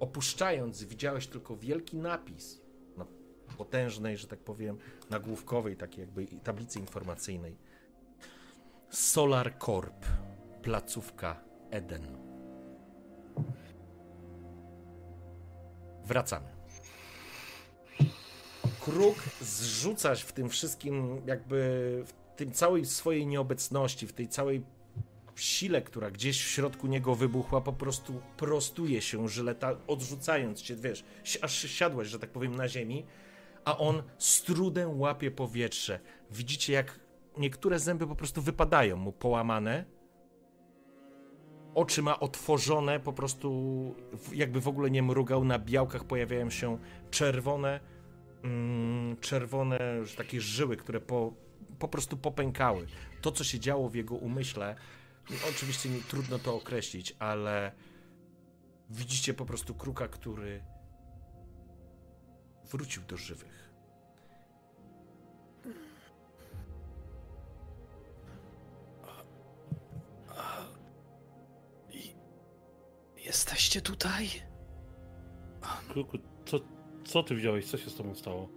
Opuszczając, 0.00 0.84
widziałeś 0.84 1.26
tylko 1.26 1.56
wielki 1.56 1.96
napis 1.96 2.62
na 2.96 3.06
potężnej, 3.58 4.16
że 4.16 4.26
tak 4.26 4.38
powiem, 4.38 4.78
nagłówkowej, 5.10 5.76
takiej 5.76 6.00
jakby 6.00 6.26
tablicy 6.26 6.78
informacyjnej. 6.78 7.56
Solar 8.90 9.58
Corp, 9.58 10.06
placówka 10.62 11.40
Eden. 11.70 12.18
Wracamy. 16.04 16.53
Kruk 18.84 19.16
zrzucać 19.40 20.22
w 20.22 20.32
tym 20.32 20.48
wszystkim, 20.48 21.20
jakby 21.26 21.56
w 22.06 22.36
tym 22.36 22.52
całej 22.52 22.86
swojej 22.86 23.26
nieobecności, 23.26 24.06
w 24.06 24.12
tej 24.12 24.28
całej 24.28 24.62
sile, 25.36 25.82
która 25.82 26.10
gdzieś 26.10 26.44
w 26.44 26.48
środku 26.48 26.86
niego 26.86 27.14
wybuchła, 27.14 27.60
po 27.60 27.72
prostu 27.72 28.20
prostuje 28.36 29.00
się 29.02 29.28
żyleta, 29.28 29.76
odrzucając 29.86 30.62
cię, 30.62 30.76
wiesz, 30.76 31.04
aż 31.42 31.52
siadłeś, 31.70 32.08
że 32.08 32.18
tak 32.18 32.30
powiem, 32.30 32.56
na 32.56 32.68
ziemi, 32.68 33.06
a 33.64 33.78
on 33.78 34.02
z 34.18 34.42
trudem 34.42 35.00
łapie 35.00 35.30
powietrze. 35.30 36.00
Widzicie, 36.30 36.72
jak 36.72 37.00
niektóre 37.38 37.78
zęby 37.78 38.06
po 38.06 38.16
prostu 38.16 38.42
wypadają 38.42 38.96
mu 38.96 39.12
połamane. 39.12 39.84
Oczy 41.74 42.02
ma 42.02 42.20
otworzone, 42.20 43.00
po 43.00 43.12
prostu 43.12 43.94
jakby 44.32 44.60
w 44.60 44.68
ogóle 44.68 44.90
nie 44.90 45.02
mrugał. 45.02 45.44
Na 45.44 45.58
białkach 45.58 46.04
pojawiają 46.04 46.50
się 46.50 46.78
czerwone, 47.10 47.80
mm, 48.44 49.16
czerwone 49.20 50.06
że 50.06 50.16
takie 50.16 50.40
żyły, 50.40 50.76
które 50.76 51.00
po, 51.00 51.32
po 51.78 51.88
prostu 51.88 52.16
popękały. 52.16 52.86
To, 53.20 53.32
co 53.32 53.44
się 53.44 53.60
działo 53.60 53.88
w 53.88 53.94
jego 53.94 54.14
umyśle, 54.14 54.76
oczywiście 55.50 55.88
nie, 55.88 56.00
trudno 56.00 56.38
to 56.38 56.54
określić, 56.56 57.16
ale 57.18 57.72
widzicie 58.90 59.34
po 59.34 59.46
prostu 59.46 59.74
kruka, 59.74 60.08
który 60.08 60.64
wrócił 62.70 63.02
do 63.02 63.16
żywych. 63.16 63.64
Jesteście 73.16 73.80
tutaj? 73.80 74.28
Kruku, 75.88 76.18
co, 76.46 76.60
co 77.04 77.22
ty 77.22 77.34
wziąłeś? 77.34 77.66
Co 77.66 77.78
się 77.78 77.90
z 77.90 77.94
tobą 77.94 78.14
stało? 78.14 78.48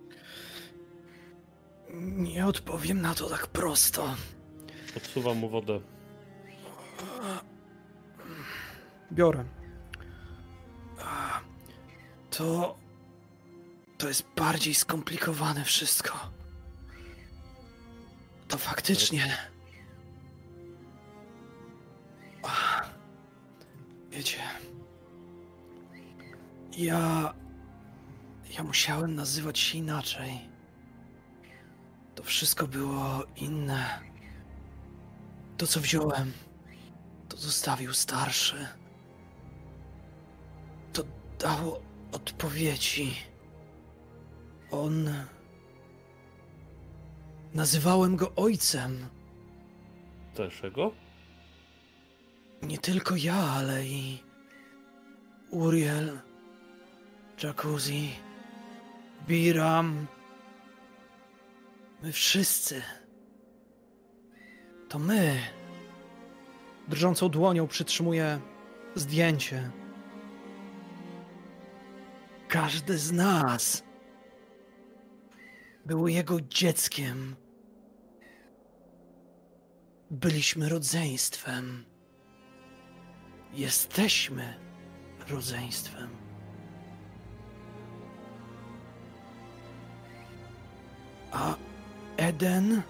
Nie 1.99 2.45
odpowiem 2.45 3.01
na 3.01 3.15
to 3.15 3.29
tak 3.29 3.47
prosto. 3.47 4.15
Odsuwam 4.97 5.37
mu 5.37 5.49
wodę. 5.49 5.79
Biorę. 9.11 9.45
To. 12.29 12.77
To 13.97 14.07
jest 14.07 14.25
bardziej 14.35 14.73
skomplikowane 14.73 15.63
wszystko. 15.63 16.31
To 18.47 18.57
faktycznie. 18.57 19.37
Wiecie. 24.11 24.39
Ja. 26.77 27.33
Ja 28.49 28.63
musiałem 28.63 29.15
nazywać 29.15 29.59
się 29.59 29.77
inaczej. 29.77 30.39
To 32.15 32.23
wszystko 32.23 32.67
było 32.67 33.23
inne. 33.35 33.99
To, 35.57 35.67
co 35.67 35.79
wziąłem, 35.79 36.33
to 37.29 37.37
zostawił 37.37 37.93
starszy. 37.93 38.67
To 40.93 41.03
dało 41.39 41.81
odpowiedzi. 42.11 43.13
On. 44.71 45.09
Nazywałem 47.53 48.15
go 48.15 48.35
ojcem. 48.35 49.09
Dlaczego? 50.35 50.91
Nie 52.61 52.77
tylko 52.77 53.15
ja, 53.15 53.35
ale 53.35 53.85
i. 53.85 54.23
Uriel, 55.51 56.19
Jacuzzi, 57.43 58.15
Biram. 59.27 60.07
My 62.03 62.11
wszyscy. 62.11 62.81
To 64.89 64.99
my. 64.99 65.39
Drżącą 66.87 67.29
dłonią 67.29 67.67
przytrzymuję 67.67 68.39
zdjęcie. 68.95 69.71
Każdy 72.47 72.97
z 72.97 73.11
nas 73.11 73.83
był 75.85 76.07
jego 76.07 76.41
dzieckiem. 76.41 77.35
Byliśmy 80.11 80.69
rodzeństwem. 80.69 81.85
Jesteśmy 83.53 84.59
rodzeństwem. 85.29 86.16
A 91.31 91.55
Eden? 92.17 92.81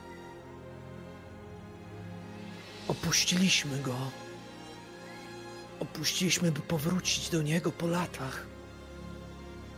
Opuściliśmy 2.88 3.80
go. 3.80 3.96
Opuściliśmy, 5.80 6.52
by 6.52 6.60
powrócić 6.60 7.30
do 7.30 7.42
niego 7.42 7.72
po 7.72 7.88
latach. 7.88 8.46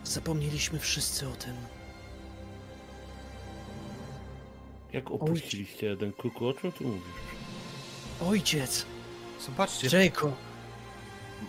Zapomnieliśmy 0.03 0.79
wszyscy 0.79 1.27
o 1.27 1.31
tym. 1.31 1.53
Jak 4.93 5.11
opuściliście 5.11 5.85
jeden 5.87 6.13
kruku? 6.13 6.47
O 6.47 6.53
czym 6.53 6.71
ty 6.71 6.83
mówisz? 6.83 7.03
Ojciec, 8.27 8.85
Zobaczcie, 9.45 10.03
Jacob, 10.03 10.35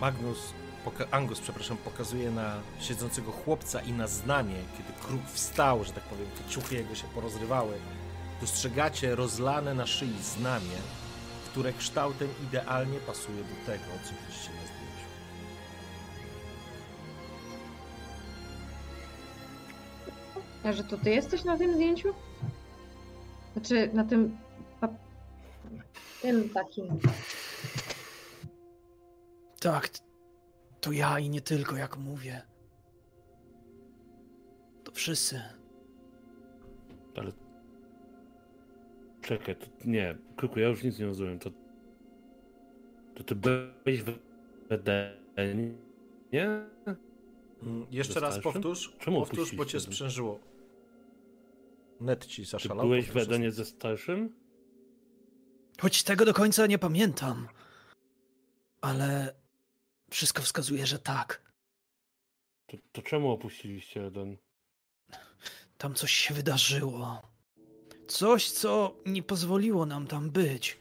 Magnus, 0.01 0.39
Angus, 1.11 1.41
przepraszam, 1.41 1.77
pokazuje 1.77 2.31
na 2.31 2.61
siedzącego 2.81 3.33
chłopca 3.33 3.81
i 3.81 3.93
na 3.93 4.07
znamie, 4.07 4.57
kiedy 4.77 4.93
kruk 5.01 5.23
wstał, 5.27 5.85
że 5.85 5.93
tak 5.93 6.05
powiem, 6.05 6.27
te 6.27 6.51
ciuchy 6.51 6.75
jego 6.75 6.95
się 6.95 7.07
porozrywały. 7.15 7.73
Dostrzegacie 8.41 9.15
rozlane 9.15 9.75
na 9.75 9.87
szyi 9.87 10.23
znamie, 10.23 10.77
które 11.51 11.73
kształtem 11.73 12.29
idealnie 12.49 12.99
pasuje 12.99 13.39
do 13.39 13.67
tego, 13.67 13.85
co 14.05 14.11
widzicie 14.11 14.51
na 14.51 14.63
zdjęciu. 14.63 15.07
A 20.65 20.73
że 20.73 20.85
to 20.85 20.99
ty 20.99 21.11
jesteś 21.11 21.45
na 21.45 21.57
tym 21.57 21.75
zdjęciu? 21.75 22.15
Znaczy, 23.53 23.91
na 23.93 24.05
tym... 24.05 24.39
Tym 26.23 26.49
takim... 26.49 26.99
tak, 29.61 29.89
to 30.81 30.93
ja 30.93 31.19
i 31.19 31.31
nie 31.31 31.41
tylko, 31.41 31.77
jak 31.77 31.97
mówię. 31.97 32.43
To 34.85 34.93
wszyscy. 34.93 35.41
Ale... 37.17 37.33
Czekaj, 39.23 39.57
to 39.57 39.67
nie. 39.85 40.19
Kruku, 40.37 40.59
ja 40.61 40.69
już 40.69 40.83
nic 40.83 40.99
nie 40.99 41.07
rozumiem. 41.07 41.39
To... 41.39 41.51
To 43.15 43.25
ty 43.25 43.35
byłeś 43.35 44.03
w 44.03 44.19
Edenie? 44.69 45.75
Nie? 46.33 46.45
Mm, 47.63 47.87
Jeszcze 47.91 48.15
Ze 48.15 48.21
raz 48.21 48.39
powtórz, 48.39 48.97
Czemu 48.99 49.21
powtórz, 49.21 49.55
bo 49.55 49.65
cię 49.65 49.81
sprzężyło. 49.81 50.41
Net 52.01 52.27
ci 52.27 52.43
Ty 52.43 52.49
zaszalał. 52.49 52.87
byłeś 52.87 53.11
w 53.11 53.17
Edenie 53.17 53.51
ze 53.51 53.65
starszym? 53.65 54.35
Choć 55.81 56.03
tego 56.03 56.25
do 56.25 56.35
końca 56.35 56.67
nie 56.67 56.79
pamiętam. 56.79 57.49
Ale 58.81 59.35
wszystko 60.11 60.43
wskazuje, 60.43 60.87
że 60.87 60.99
tak. 60.99 61.53
To, 62.67 62.77
to 62.93 63.03
czemu 63.03 63.31
opuściliście 63.31 64.07
Eden? 64.07 64.37
Tam 65.79 65.95
coś 65.95 66.13
się 66.13 66.35
wydarzyło. 66.35 67.23
Coś, 68.07 68.51
co 68.51 68.97
nie 69.07 69.23
pozwoliło 69.23 69.87
nam 69.87 70.07
tam 70.07 70.31
być. 70.31 70.79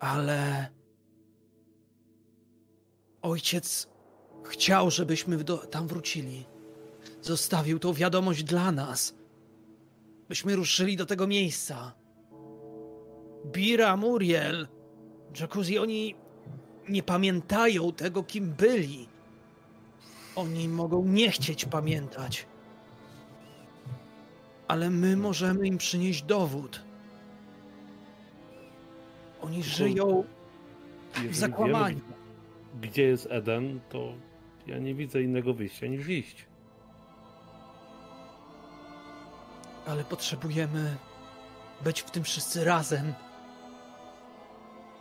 Ale. 0.00 0.68
Ojciec 3.22 3.88
chciał, 4.44 4.90
żebyśmy 4.90 5.44
do, 5.44 5.58
tam 5.58 5.88
wrócili. 5.88 6.44
Zostawił 7.20 7.78
tą 7.78 7.92
wiadomość 7.92 8.42
dla 8.42 8.72
nas. 8.72 9.14
Byśmy 10.28 10.56
ruszyli 10.56 10.96
do 10.96 11.06
tego 11.06 11.26
miejsca. 11.26 11.92
Bira, 13.46 13.96
Muriel, 13.96 14.68
Jacuzzi, 15.40 15.78
oni 15.78 16.14
nie 16.88 17.02
pamiętają 17.02 17.92
tego, 17.92 18.22
kim 18.22 18.52
byli. 18.52 19.08
Oni 20.36 20.68
mogą 20.68 21.04
nie 21.04 21.30
chcieć 21.30 21.64
pamiętać 21.64 22.46
ale 24.72 24.90
my 24.90 25.16
możemy 25.16 25.66
im 25.66 25.78
przynieść 25.78 26.22
dowód. 26.22 26.82
Oni 29.40 29.62
żyją 29.62 30.24
Jeżeli 31.14 31.34
zakłamani. 31.34 31.94
wiemy, 31.94 32.88
gdzie 32.88 33.02
jest 33.02 33.26
Eden, 33.30 33.80
to 33.88 34.12
ja 34.66 34.78
nie 34.78 34.94
widzę 34.94 35.22
innego 35.22 35.54
wyjścia 35.54 35.86
niż 35.86 36.08
iść. 36.08 36.46
ale 39.86 40.04
potrzebujemy 40.04 40.96
być 41.84 42.02
w 42.02 42.10
tym 42.10 42.24
wszyscy 42.24 42.64
razem. 42.64 43.12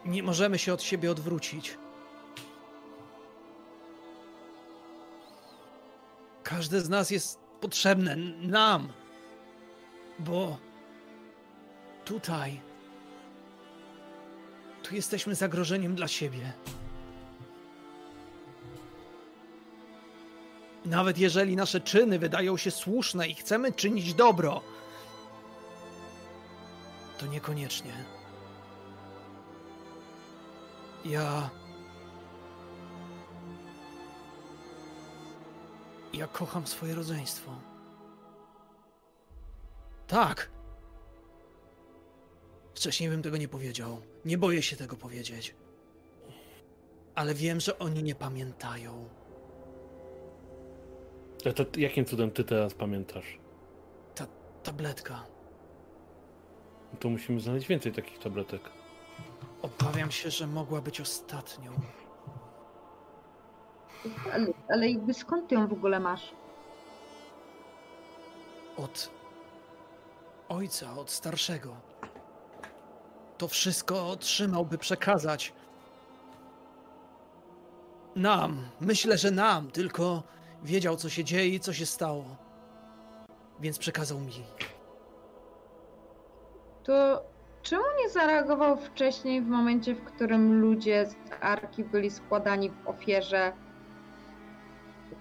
Nie 0.05 0.23
możemy 0.23 0.59
się 0.59 0.73
od 0.73 0.83
siebie 0.83 1.11
odwrócić. 1.11 1.77
Każde 6.43 6.81
z 6.81 6.89
nas 6.89 7.11
jest 7.11 7.39
potrzebne 7.61 8.15
nam, 8.41 8.93
bo 10.19 10.57
tutaj, 12.05 12.61
tu 14.83 14.95
jesteśmy 14.95 15.35
zagrożeniem 15.35 15.95
dla 15.95 16.07
siebie. 16.07 16.53
Nawet 20.85 21.17
jeżeli 21.17 21.55
nasze 21.55 21.81
czyny 21.81 22.19
wydają 22.19 22.57
się 22.57 22.71
słuszne 22.71 23.27
i 23.27 23.35
chcemy 23.35 23.71
czynić 23.71 24.13
dobro, 24.13 24.61
to 27.17 27.25
niekoniecznie. 27.25 28.20
Ja. 31.05 31.49
Ja 36.13 36.27
kocham 36.27 36.67
swoje 36.67 36.95
rodzeństwo. 36.95 37.51
Tak. 40.07 40.49
Wcześniej 42.75 43.09
bym 43.09 43.21
tego 43.21 43.37
nie 43.37 43.47
powiedział. 43.47 44.01
Nie 44.25 44.37
boję 44.37 44.61
się 44.61 44.75
tego 44.75 44.95
powiedzieć. 44.95 45.55
Ale 47.15 47.33
wiem, 47.33 47.59
że 47.59 47.79
oni 47.79 48.03
nie 48.03 48.15
pamiętają. 48.15 49.09
A 51.49 51.53
to 51.53 51.65
jakim 51.77 52.05
cudem 52.05 52.31
ty 52.31 52.43
teraz 52.43 52.73
pamiętasz? 52.73 53.39
Ta 54.15 54.27
tabletka. 54.63 55.25
To 56.99 57.09
musimy 57.09 57.39
znaleźć 57.39 57.67
więcej 57.67 57.91
takich 57.91 58.19
tabletek. 58.19 58.80
Obawiam 59.61 60.11
się, 60.11 60.31
że 60.31 60.47
mogła 60.47 60.81
być 60.81 61.01
ostatnią. 61.01 61.71
Ale, 64.33 64.47
ale 64.69 64.89
jakby 64.89 65.13
skąd 65.13 65.49
ty 65.49 65.55
ją 65.55 65.67
w 65.67 65.73
ogóle 65.73 65.99
masz? 65.99 66.33
od 68.77 69.09
ojca, 70.49 70.93
od 70.97 71.11
starszego. 71.11 71.75
To 73.37 73.47
wszystko 73.47 74.09
otrzymał, 74.09 74.65
by 74.65 74.77
przekazać 74.77 75.53
nam. 78.15 78.69
Myślę, 78.81 79.17
że 79.17 79.31
nam, 79.31 79.71
tylko 79.71 80.23
wiedział, 80.63 80.97
co 80.97 81.09
się 81.09 81.23
dzieje 81.23 81.55
i 81.55 81.59
co 81.59 81.73
się 81.73 81.85
stało. 81.85 82.25
Więc 83.59 83.77
przekazał 83.77 84.19
mi. 84.19 84.43
To 86.83 87.23
czemu 87.63 87.83
nie 88.03 88.09
zareagował 88.09 88.77
wcześniej 88.77 89.41
w 89.41 89.47
momencie, 89.47 89.95
w 89.95 90.03
którym 90.03 90.61
ludzie 90.61 91.05
z 91.05 91.15
Arki 91.41 91.83
byli 91.83 92.11
składani 92.11 92.69
w 92.69 92.87
ofierze? 92.87 93.53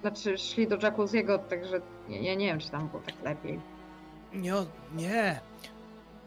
Znaczy 0.01 0.39
szli 0.39 0.69
do 0.69 0.77
Jacuzziego, 0.83 1.39
także 1.39 1.81
ja, 2.09 2.21
ja 2.21 2.35
nie 2.35 2.47
wiem, 2.47 2.59
czy 2.59 2.71
tam 2.71 2.89
było 2.89 3.03
tak 3.03 3.15
lepiej. 3.25 3.61
Nie, 4.33 4.53
nie. 4.97 5.41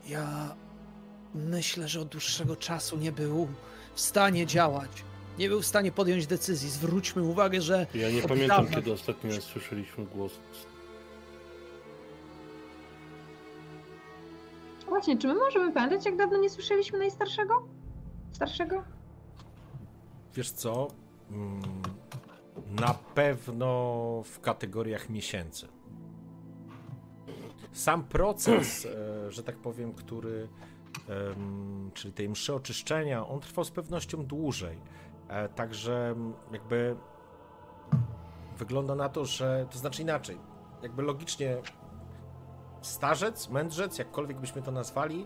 Ja 0.07 0.55
myślę, 1.36 1.88
że 1.88 2.01
od 2.01 2.07
dłuższego 2.07 2.55
czasu 2.55 2.97
nie 2.97 3.11
był 3.11 3.47
w 3.93 4.01
stanie 4.01 4.45
działać. 4.45 4.89
Nie 5.39 5.49
był 5.49 5.61
w 5.61 5.66
stanie 5.66 5.91
podjąć 5.91 6.28
decyzji. 6.28 6.70
Zwróćmy 6.70 7.22
uwagę, 7.24 7.61
że 7.61 7.88
Ja 7.95 8.11
nie 8.11 8.22
pamiętam, 8.22 8.66
dawna- 8.66 8.76
kiedy 8.76 8.93
ostatni 8.93 9.36
raz 9.36 9.43
słyszeliśmy 9.43 10.05
głos. 10.05 10.39
Właśnie, 15.04 15.18
czy 15.18 15.28
my 15.28 15.34
możemy 15.36 15.72
pamiętać, 15.74 16.06
jak 16.06 16.16
dawno 16.16 16.38
nie 16.38 16.49
słyszeliśmy 16.49 16.99
najstarszego? 16.99 17.68
Starszego? 18.32 18.84
Wiesz 20.34 20.51
co? 20.51 20.88
Mm, 21.32 21.62
Na 22.82 22.93
pewno 23.16 23.68
w 24.26 24.39
kategoriach 24.39 25.10
miesięcy. 25.10 25.68
Sam 27.72 28.04
proces, 28.04 28.86
e, 29.28 29.32
że 29.32 29.43
tak 29.43 29.56
powiem, 29.58 29.93
który, 29.93 30.47
czyli 31.93 32.14
tej 32.14 32.30
mszy 32.30 32.54
oczyszczenia, 32.56 33.28
on 33.28 33.39
trwał 33.39 33.66
z 33.66 33.72
pewnością 33.72 34.26
dłużej. 34.26 34.78
E, 35.28 35.49
Także 35.49 36.10
m, 36.12 36.34
jakby 36.51 36.95
wygląda 38.58 38.95
na 38.95 39.10
to, 39.10 39.26
że 39.26 39.68
to 39.72 39.78
znaczy 39.78 40.01
inaczej. 40.01 40.38
Jakby 40.84 41.01
logicznie 41.04 41.58
starzec, 42.86 43.50
mędrzec, 43.50 43.98
jakkolwiek 43.98 44.38
byśmy 44.38 44.62
to 44.62 44.72
nazwali, 44.72 45.26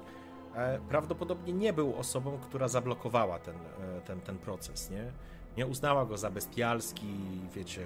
e, 0.56 0.80
prawdopodobnie 0.90 1.54
nie 1.54 1.74
był 1.74 1.96
osobą, 1.96 2.38
która 2.38 2.68
zablokowała 2.68 3.40
ten, 3.40 3.56
e, 3.56 4.02
ten, 4.02 4.22
ten 4.22 4.38
proces, 4.38 4.92
nie? 4.92 5.12
Nie 5.58 5.68
uznała 5.68 6.06
go 6.06 6.18
za 6.18 6.30
bestialski, 6.30 7.08
wiecie, 7.56 7.86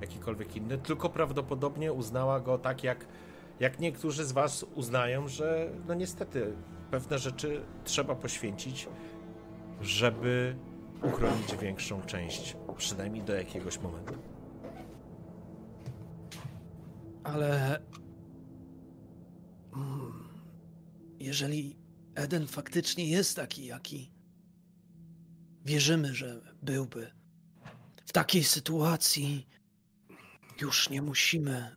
jakikolwiek 0.00 0.56
inny, 0.56 0.78
tylko 0.78 1.08
prawdopodobnie 1.08 1.92
uznała 1.92 2.40
go 2.40 2.58
tak 2.58 2.84
jak 2.84 3.06
jak 3.60 3.80
niektórzy 3.80 4.24
z 4.24 4.32
Was 4.32 4.66
uznają, 4.74 5.28
że 5.28 5.70
no 5.88 5.94
niestety 5.94 6.52
pewne 6.90 7.18
rzeczy 7.18 7.62
trzeba 7.84 8.14
poświęcić, 8.14 8.88
żeby 9.80 10.56
uchronić 11.02 11.56
większą 11.56 12.02
część, 12.02 12.56
przynajmniej 12.76 13.22
do 13.22 13.34
jakiegoś 13.34 13.80
momentu. 13.80 14.14
Ale. 17.24 17.80
Jeżeli 21.20 21.76
Eden 22.14 22.46
faktycznie 22.46 23.08
jest 23.08 23.36
taki, 23.36 23.66
jaki 23.66 24.12
wierzymy, 25.64 26.14
że 26.14 26.54
byłby, 26.62 27.10
w 28.06 28.12
takiej 28.12 28.44
sytuacji 28.44 29.46
już 30.60 30.90
nie 30.90 31.02
musimy 31.02 31.76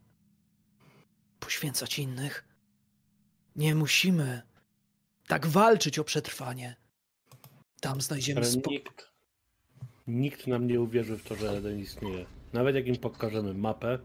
poświęcać 1.39 1.99
innych. 1.99 2.47
Nie 3.55 3.75
musimy 3.75 4.41
tak 5.27 5.47
walczyć 5.47 5.99
o 5.99 6.03
przetrwanie. 6.03 6.75
Tam 7.81 8.01
znajdziemy 8.01 8.45
spokój. 8.45 8.73
nikt, 8.73 9.11
nikt 10.07 10.47
nam 10.47 10.67
nie 10.67 10.81
uwierzy 10.81 11.17
w 11.17 11.23
to, 11.23 11.35
że 11.35 11.49
Eden 11.51 11.79
istnieje. 11.79 12.25
Nawet 12.53 12.75
jak 12.75 12.87
im 12.87 12.97
pokażemy 12.97 13.53
mapę, 13.53 13.99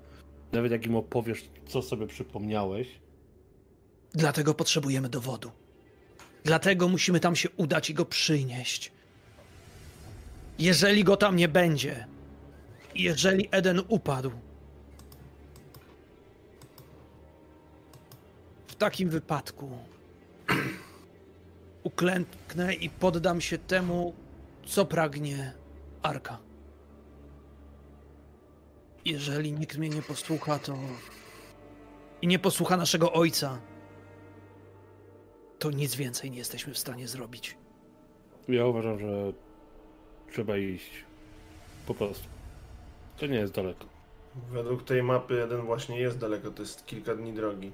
nawet 0.53 0.73
jak 0.73 0.87
im 0.87 0.97
opowiesz, 0.97 1.45
co 1.67 1.83
sobie 1.83 2.07
przypomniałeś, 2.07 3.02
Dlatego 4.15 4.55
potrzebujemy 4.55 5.09
dowodu. 5.09 5.51
Dlatego 6.45 6.89
musimy 6.89 7.21
tam 7.21 7.37
się 7.37 7.51
udać 7.51 7.91
i 7.91 7.95
go 7.95 8.05
przynieść. 8.05 8.93
Jeżeli 10.59 11.05
go 11.05 11.17
tam 11.17 11.37
nie 11.37 11.49
będzie, 11.49 12.07
jeżeli 12.95 13.49
Eden 13.51 13.81
upadł, 13.89 14.33
w 18.67 18.75
takim 18.75 19.11
wypadku 19.11 19.71
uklęknę 21.85 22.75
i 22.75 22.91
poddam 22.91 23.41
się 23.41 23.59
temu, 23.59 24.15
co 24.67 24.85
pragnie 24.85 25.53
Arka. 26.03 26.39
Jeżeli 29.05 29.53
nikt 29.53 29.79
mnie 29.79 29.89
nie 29.89 30.03
posłucha, 30.03 30.59
to. 30.59 30.79
i 32.23 32.27
nie 32.27 32.39
posłucha 32.39 32.77
naszego 32.77 33.13
ojca, 33.13 33.61
to 35.63 35.71
nic 35.71 35.95
więcej 35.95 36.31
nie 36.31 36.39
jesteśmy 36.39 36.75
w 36.75 36.79
stanie 36.79 37.09
zrobić. 37.09 37.57
ja 38.49 38.67
uważam, 38.67 38.99
że 38.99 39.33
trzeba 40.33 40.57
iść. 40.57 40.91
Po 41.87 41.95
prostu. 41.95 42.29
To 43.17 43.27
nie 43.27 43.37
jest 43.37 43.53
daleko. 43.53 43.85
Według 44.51 44.85
tej 44.85 45.03
mapy 45.03 45.35
jeden 45.35 45.61
właśnie 45.61 46.01
jest 46.01 46.19
daleko, 46.19 46.51
to 46.51 46.63
jest 46.63 46.87
kilka 46.87 47.15
dni 47.15 47.33
drogi. 47.33 47.73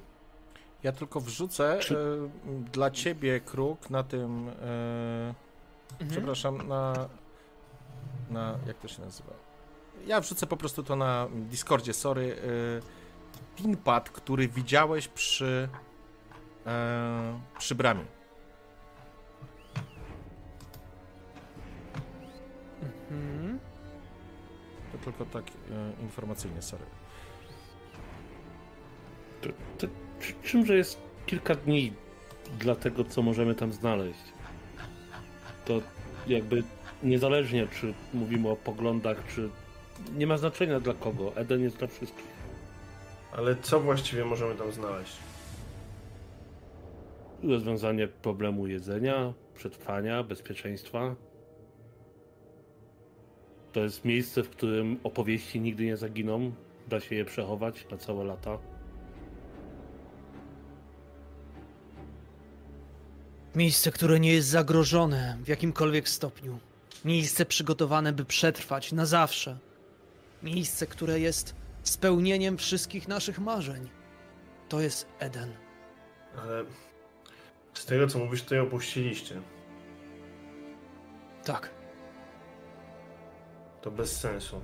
Ja 0.82 0.93
tylko 0.93 1.20
wrzucę 1.20 1.78
Czy- 1.82 1.97
e, 1.97 2.28
dla 2.72 2.91
ciebie 2.91 3.41
kruk 3.41 3.91
na 3.91 4.03
tym. 4.03 4.49
E, 4.49 5.34
Przepraszam, 6.11 6.68
na. 6.68 7.09
Na. 8.30 8.59
Jak 8.66 8.78
to 8.78 8.89
się 8.89 9.03
nazywa? 9.03 9.32
Ja 10.07 10.20
wrzucę 10.20 10.47
po 10.47 10.57
prostu 10.57 10.82
to 10.82 10.97
na 10.97 11.28
Discordzie, 11.34 11.93
sorry. 11.93 12.36
E, 12.36 13.57
pinpad, 13.62 14.11
który 14.11 14.49
widziałeś 14.49 15.09
przy. 15.09 15.68
E, 16.66 17.40
przy 17.59 17.74
bramie. 17.74 18.04
Mhm. 23.11 23.59
To 24.92 24.98
tylko 24.98 25.24
tak 25.24 25.44
e, 25.46 26.02
informacyjnie, 26.02 26.62
sorry. 26.62 26.84
To, 29.40 29.48
to, 29.78 29.86
przy 30.20 30.34
czym, 30.42 30.66
że 30.66 30.76
jest 30.76 31.00
kilka 31.26 31.54
dni 31.54 31.92
dla 32.59 32.74
tego, 32.74 33.04
co 33.04 33.22
możemy 33.22 33.54
tam 33.54 33.72
znaleźć. 33.72 34.20
To 35.64 35.80
jakby 36.26 36.62
niezależnie, 37.02 37.66
czy 37.80 37.94
mówimy 38.14 38.48
o 38.48 38.56
poglądach, 38.56 39.16
czy 39.34 39.50
nie 40.16 40.26
ma 40.26 40.38
znaczenia 40.38 40.80
dla 40.80 40.94
kogo. 40.94 41.36
Eden 41.36 41.62
jest 41.62 41.76
dla 41.76 41.86
wszystkich. 41.88 42.38
Ale 43.32 43.56
co 43.56 43.80
właściwie 43.80 44.24
możemy 44.24 44.54
tam 44.54 44.72
znaleźć? 44.72 45.27
Rozwiązanie 47.43 48.09
problemu 48.09 48.66
jedzenia, 48.66 49.32
przetrwania, 49.55 50.22
bezpieczeństwa. 50.22 51.14
To 53.72 53.80
jest 53.80 54.05
miejsce, 54.05 54.43
w 54.43 54.51
którym 54.51 54.99
opowieści 55.05 55.61
nigdy 55.61 55.84
nie 55.84 55.97
zaginą. 55.97 56.53
Da 56.89 57.01
się 57.01 57.14
je 57.14 57.24
przechować 57.24 57.86
na 57.91 57.97
całe 57.97 58.24
lata. 58.24 58.59
Miejsce, 63.55 63.93
które 63.93 64.20
nie 64.20 64.32
jest 64.32 64.49
zagrożone 64.49 65.39
w 65.45 65.49
jakimkolwiek 65.49 66.09
stopniu. 66.09 66.59
Miejsce 67.05 67.47
przygotowane, 67.47 68.12
by 68.12 68.24
przetrwać 68.24 68.93
na 68.93 69.07
zawsze. 69.07 69.59
Miejsce, 70.43 70.86
które 70.86 71.20
jest 71.20 71.55
spełnieniem 71.82 72.59
wszystkich 72.59 73.09
naszych 73.09 73.39
marzeń. 73.39 73.89
To 74.68 74.80
jest 74.80 75.07
Eden. 75.18 75.53
Ale 76.36 76.64
z 77.78 77.84
tego 77.84 78.06
co 78.06 78.18
mówisz, 78.18 78.42
to 78.42 78.54
je 78.54 78.62
opuściliście. 78.62 79.40
Tak. 81.44 81.70
To 83.82 83.90
bez 83.90 84.20
sensu. 84.20 84.60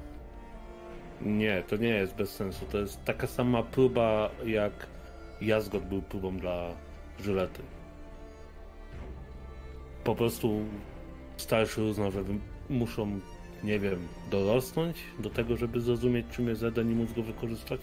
Nie, 1.20 1.62
to 1.62 1.76
nie 1.76 1.88
jest 1.88 2.14
bez 2.14 2.30
sensu. 2.30 2.66
To 2.66 2.78
jest 2.78 3.04
taka 3.04 3.26
sama 3.26 3.62
próba, 3.62 4.30
jak 4.46 4.86
Jazgot 5.40 5.84
był 5.84 6.02
próbą 6.02 6.36
dla 6.36 6.70
Żylety. 7.20 7.62
Po 10.04 10.14
prostu 10.14 10.64
starszy 11.36 11.82
uznał, 11.82 12.10
że 12.10 12.24
muszą, 12.70 13.20
nie 13.64 13.78
wiem, 13.78 14.08
dorosnąć 14.30 14.96
do 15.18 15.30
tego, 15.30 15.56
żeby 15.56 15.80
zrozumieć, 15.80 16.26
czym 16.30 16.48
jest 16.48 16.62
Eden 16.62 16.90
i 16.90 16.94
móc 16.94 17.12
go 17.12 17.22
wykorzystać. 17.22 17.80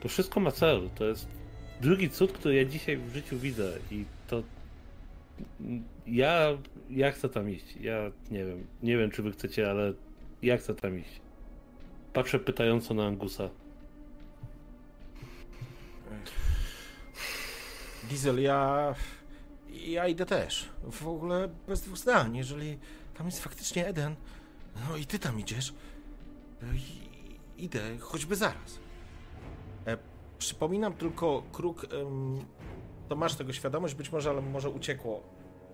To 0.00 0.08
wszystko 0.08 0.40
ma 0.40 0.50
cel. 0.50 0.90
To 0.94 1.04
jest 1.04 1.39
drugi 1.80 2.10
cud, 2.10 2.32
który 2.32 2.54
ja 2.54 2.64
dzisiaj 2.64 2.96
w 2.96 3.14
życiu 3.14 3.38
widzę 3.38 3.78
i 3.90 4.04
to 4.28 4.42
ja, 6.06 6.58
ja 6.90 7.12
chcę 7.12 7.28
tam 7.28 7.50
iść. 7.50 7.76
Ja 7.80 8.10
nie 8.30 8.44
wiem. 8.44 8.66
Nie 8.82 8.96
wiem, 8.96 9.10
czy 9.10 9.22
wy 9.22 9.32
chcecie, 9.32 9.70
ale 9.70 9.92
ja 10.42 10.56
chcę 10.56 10.74
tam 10.74 10.98
iść. 10.98 11.20
Patrzę 12.12 12.38
pytająco 12.38 12.94
na 12.94 13.06
Angusa. 13.06 13.50
Diesel, 18.08 18.42
ja. 18.42 18.94
Ja 19.68 20.08
idę 20.08 20.26
też. 20.26 20.68
W 20.82 21.08
ogóle 21.08 21.48
bez 21.68 21.80
dwóch 21.80 21.98
zdań. 21.98 22.36
Jeżeli 22.36 22.78
tam 23.14 23.26
jest 23.26 23.42
faktycznie 23.42 23.86
Eden, 23.86 24.16
no 24.88 24.96
i 24.96 25.06
ty 25.06 25.18
tam 25.18 25.40
idziesz, 25.40 25.74
i, 26.74 27.64
idę 27.64 27.98
choćby 27.98 28.36
zaraz. 28.36 28.78
Przypominam 30.40 30.92
tylko, 30.92 31.42
Kruk, 31.52 31.86
to 33.08 33.16
masz 33.16 33.34
tego 33.34 33.52
świadomość, 33.52 33.94
być 33.94 34.12
może, 34.12 34.30
ale 34.30 34.40
może 34.40 34.70
uciekło. 34.70 35.22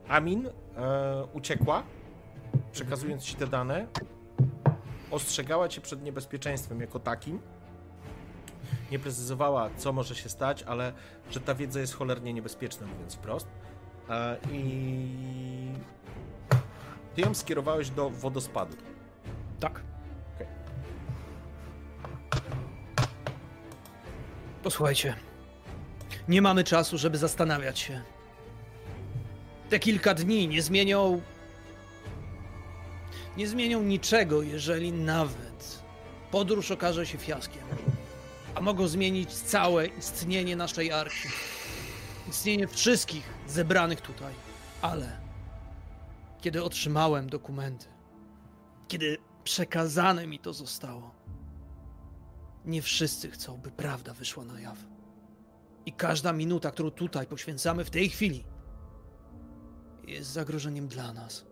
Amin 0.08 0.46
e, 0.76 1.24
uciekła, 1.32 1.82
przekazując 2.72 3.24
ci 3.24 3.36
te 3.36 3.46
dane. 3.46 3.86
Ostrzegała 5.10 5.68
cię 5.68 5.80
przed 5.80 6.02
niebezpieczeństwem 6.02 6.80
jako 6.80 6.98
takim 6.98 7.40
nie 8.90 8.98
precyzowała, 8.98 9.70
co 9.76 9.92
może 9.92 10.14
się 10.14 10.28
stać, 10.28 10.62
ale 10.62 10.92
że 11.30 11.40
ta 11.40 11.54
wiedza 11.54 11.80
jest 11.80 11.94
cholernie 11.94 12.32
niebezpieczna, 12.32 12.86
mówiąc 12.86 13.14
wprost. 13.14 13.48
E, 14.10 14.36
I 14.52 15.72
ty 17.14 17.20
ją 17.20 17.34
skierowałeś 17.34 17.90
do 17.90 18.10
wodospadu. 18.10 18.76
Tak. 19.60 19.80
Posłuchajcie. 24.66 25.14
Nie 26.28 26.42
mamy 26.42 26.64
czasu, 26.64 26.98
żeby 26.98 27.18
zastanawiać 27.18 27.78
się. 27.78 28.02
Te 29.70 29.78
kilka 29.78 30.14
dni 30.14 30.48
nie 30.48 30.62
zmienią. 30.62 31.20
Nie 33.36 33.48
zmienią 33.48 33.82
niczego, 33.82 34.42
jeżeli 34.42 34.92
nawet 34.92 35.78
podróż 36.30 36.70
okaże 36.70 37.06
się 37.06 37.18
fiaskiem. 37.18 37.62
A 38.54 38.60
mogą 38.60 38.88
zmienić 38.88 39.32
całe 39.32 39.86
istnienie 39.86 40.56
naszej 40.56 40.92
arki. 40.92 41.28
Istnienie 42.28 42.68
wszystkich 42.68 43.24
zebranych 43.48 44.00
tutaj. 44.00 44.34
Ale 44.82 45.20
kiedy 46.40 46.64
otrzymałem 46.64 47.28
dokumenty, 47.30 47.86
kiedy 48.88 49.18
przekazane 49.44 50.26
mi 50.26 50.38
to 50.38 50.52
zostało, 50.52 51.15
nie 52.66 52.82
wszyscy 52.82 53.30
chcą, 53.30 53.56
by 53.56 53.70
prawda 53.70 54.14
wyszła 54.14 54.44
na 54.44 54.60
jaw. 54.60 54.78
I 55.86 55.92
każda 55.92 56.32
minuta, 56.32 56.70
którą 56.70 56.90
tutaj 56.90 57.26
poświęcamy 57.26 57.84
w 57.84 57.90
tej 57.90 58.08
chwili, 58.08 58.44
jest 60.06 60.30
zagrożeniem 60.30 60.88
dla 60.88 61.12
nas. 61.12 61.46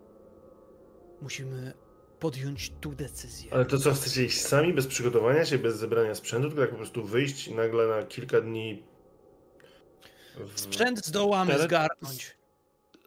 Musimy 1.22 1.72
podjąć 2.20 2.72
tu 2.80 2.92
decyzję. 2.92 3.54
Ale 3.54 3.64
to 3.64 3.78
co, 3.78 3.92
chcecie 3.92 4.24
iść 4.24 4.40
sami, 4.40 4.72
bez 4.72 4.86
przygotowania 4.86 5.44
się, 5.44 5.58
bez 5.58 5.76
zebrania 5.76 6.14
sprzętu, 6.14 6.48
tylko 6.48 6.62
tak 6.62 6.70
po 6.70 6.76
prostu 6.76 7.04
wyjść 7.04 7.48
i 7.48 7.54
nagle 7.54 7.86
na 7.86 8.02
kilka 8.02 8.40
dni... 8.40 8.82
W... 10.36 10.60
Sprzęt 10.60 11.06
zdołamy 11.06 11.52
Teren- 11.52 11.62
zgarnąć. 11.64 12.36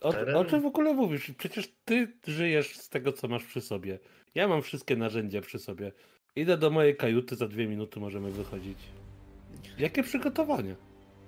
O, 0.02 0.14
o 0.36 0.46
czym 0.46 0.62
w 0.62 0.66
ogóle 0.66 0.94
mówisz? 0.94 1.32
Przecież 1.38 1.74
ty 1.86 2.14
żyjesz 2.28 2.78
z 2.78 2.90
tego, 2.90 3.14
co 3.14 3.28
masz 3.28 3.44
przy 3.44 3.62
sobie. 3.62 4.00
Ja 4.36 4.48
mam 4.48 4.62
wszystkie 4.62 4.96
narzędzia 4.96 5.42
przy 5.42 5.60
sobie. 5.60 5.92
Idę 6.38 6.58
do 6.58 6.70
mojej 6.70 6.96
kajuty, 6.96 7.36
za 7.36 7.48
dwie 7.48 7.68
minuty 7.68 8.00
możemy 8.00 8.32
wychodzić. 8.32 8.78
Jakie 9.80 10.04
przygotowanie? 10.04 10.76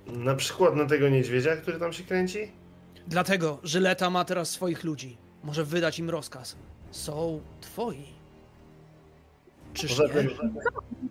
Na 0.07 0.35
przykład 0.35 0.75
na 0.75 0.85
tego 0.85 1.09
niedźwiedzia, 1.09 1.55
który 1.55 1.79
tam 1.79 1.93
się 1.93 2.03
kręci? 2.03 2.39
Dlatego 3.07 3.59
Żyleta 3.63 4.09
ma 4.09 4.25
teraz 4.25 4.49
swoich 4.49 4.83
ludzi. 4.83 5.17
Może 5.43 5.63
wydać 5.65 5.99
im 5.99 6.09
rozkaz. 6.09 6.55
Są 6.91 7.41
twoi. 7.61 8.03
Czyż 9.73 9.89
Poza 9.91 10.03
nie? 10.03 10.09
tym, 10.09 10.29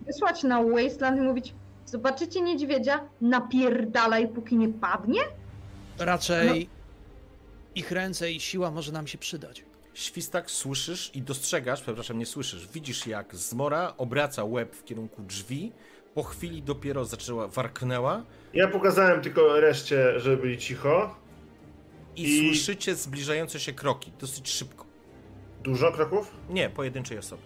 Wysłać 0.05 0.43
na 0.43 0.63
Wasteland 0.63 1.17
i 1.17 1.21
mówić, 1.21 1.53
zobaczycie 1.85 2.41
niedźwiedzia, 2.41 3.09
napierdalaj 3.21 4.27
póki 4.27 4.57
nie 4.57 4.69
padnie? 4.69 5.21
Raczej 5.97 6.69
ich 7.75 7.91
ręce 7.91 8.31
i 8.31 8.39
siła 8.39 8.71
może 8.71 8.91
nam 8.91 9.07
się 9.07 9.17
przydać. 9.17 9.63
Świstak 10.03 10.51
słyszysz 10.51 11.11
i 11.13 11.21
dostrzegasz, 11.21 11.81
przepraszam, 11.81 12.19
nie 12.19 12.25
słyszysz, 12.25 12.67
widzisz 12.67 13.07
jak 13.07 13.35
Zmora 13.35 13.93
obraca 13.97 14.43
łeb 14.43 14.75
w 14.75 14.83
kierunku 14.83 15.21
drzwi, 15.21 15.71
po 16.13 16.23
chwili 16.23 16.61
dopiero 16.63 17.05
zaczęła, 17.05 17.47
warknęła 17.47 18.23
Ja 18.53 18.67
pokazałem 18.67 19.21
tylko 19.21 19.59
reszcie, 19.59 20.19
żeby 20.19 20.37
byli 20.37 20.57
cicho. 20.57 21.15
i, 22.15 22.23
I- 22.23 22.47
słyszycie 22.47 22.95
zbliżające 22.95 23.59
się 23.59 23.73
kroki, 23.73 24.11
dosyć 24.19 24.49
szybko. 24.49 24.85
Dużo 25.63 25.91
kroków? 25.91 26.31
Nie, 26.49 26.69
pojedynczej 26.69 27.17
osoby. 27.17 27.41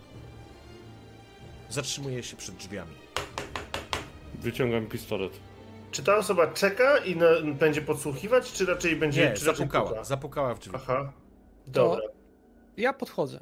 Zatrzymuje 1.70 2.24
się 2.24 2.38
przed 2.38 2.56
drzwiami. 2.56 2.96
Wyciągam 4.34 4.86
pistolet. 4.86 5.32
Czy 5.92 6.04
ta 6.04 6.18
osoba 6.18 6.48
czeka 6.48 6.98
i 6.98 7.16
na, 7.16 7.28
będzie 7.60 7.82
podsłuchiwać, 7.82 8.52
czy 8.52 8.66
raczej 8.66 8.96
będzie... 8.96 9.22
Nie, 9.30 9.34
czy 9.34 9.46
zapukała, 9.46 9.90
puka? 9.90 10.04
zapukała 10.04 10.56
w 10.56 10.60
drzwi. 10.60 10.72
Aha. 10.76 11.12
Dobra. 11.68 12.00
Ja 12.78 12.94
podchodzę. 12.94 13.40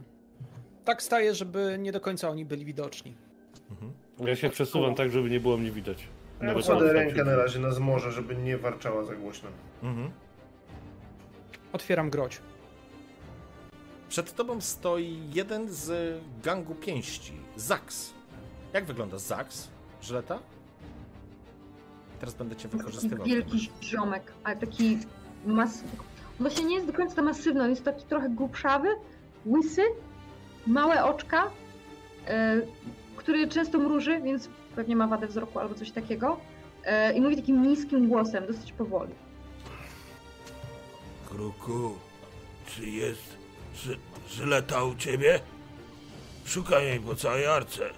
Tak 0.85 1.01
staję, 1.03 1.35
żeby 1.35 1.77
nie 1.79 1.91
do 1.91 2.01
końca 2.01 2.29
oni 2.29 2.45
byli 2.45 2.65
widoczni. 2.65 3.15
Ja 4.25 4.35
się 4.35 4.49
przesuwam 4.49 4.95
tak, 4.95 5.11
żeby 5.11 5.29
nie 5.29 5.39
było 5.39 5.57
mnie 5.57 5.71
widać. 5.71 6.07
Ja 6.41 6.53
kładę 6.53 6.85
na 6.85 6.93
rękę 6.93 7.23
na 7.23 7.35
razie 7.35 7.59
na 7.59 7.71
zmorze, 7.71 8.11
żeby 8.11 8.35
nie 8.35 8.57
warczała 8.57 9.03
za 9.03 9.15
głośno. 9.15 9.49
Mhm. 9.83 10.11
Otwieram 11.73 12.09
groć. 12.09 12.41
Przed 14.09 14.35
tobą 14.35 14.61
stoi 14.61 15.19
jeden 15.33 15.69
z 15.69 16.17
gangu 16.43 16.75
pięści, 16.75 17.33
Zax. 17.55 18.13
Jak 18.73 18.85
wygląda 18.85 19.17
Zax? 19.19 19.67
Żyleta? 20.01 20.39
Teraz 22.19 22.35
będę 22.35 22.55
cię 22.55 22.69
Taki 22.69 22.77
wykorzystywał. 22.77 23.25
wielki 23.27 23.69
ziomek, 23.83 24.31
ale 24.43 24.55
taki 24.57 24.97
mas... 25.45 25.83
On 26.31 26.47
właśnie 26.47 26.65
nie 26.65 26.75
jest 26.75 26.87
do 26.87 26.93
końca 26.93 27.21
masywny, 27.21 27.63
on 27.63 27.69
jest 27.69 27.83
taki 27.83 28.05
trochę 28.05 28.29
głupszawy, 28.29 28.87
łysy, 29.45 29.81
małe 30.67 31.03
oczka, 31.05 31.51
e, 32.27 32.61
który 33.15 33.47
często 33.47 33.79
mruży, 33.79 34.21
więc 34.21 34.49
pewnie 34.75 34.95
ma 34.95 35.07
wadę 35.07 35.27
wzroku 35.27 35.59
albo 35.59 35.75
coś 35.75 35.91
takiego. 35.91 36.37
E, 36.85 37.13
I 37.13 37.21
mówi 37.21 37.35
takim 37.35 37.61
niskim 37.63 38.09
głosem, 38.09 38.47
dosyć 38.47 38.71
powoli. 38.71 39.13
Kruku, 41.29 41.95
czy 42.67 42.85
jest 42.85 43.37
ży, 43.75 43.97
żyleta 44.29 44.83
u 44.83 44.95
ciebie? 44.95 45.39
Szukaj 46.45 46.85
jej 46.85 46.99
po 46.99 47.15
całej 47.15 47.45
arce. 47.45 47.89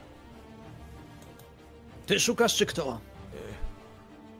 Ty 2.05 2.19
szukasz 2.19 2.55
czy 2.55 2.65
kto? 2.65 2.99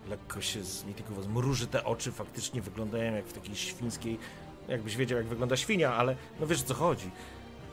Lekko 0.10 0.42
się 0.42 0.64
zmitykowo 0.64 1.22
zmruży 1.24 1.68
te 1.68 1.84
oczy, 1.84 2.12
faktycznie 2.12 2.62
wyglądają 2.62 3.16
jak 3.16 3.26
w 3.26 3.34
takiej 3.34 3.56
świńskiej... 3.56 4.20
Jakbyś 4.68 4.96
wiedział, 4.98 5.18
jak 5.18 5.28
wygląda 5.28 5.58
świnia, 5.58 5.94
ale 5.94 6.16
no 6.40 6.48
wiesz 6.48 6.62
o 6.62 6.66
co 6.66 6.74
chodzi. 6.74 7.12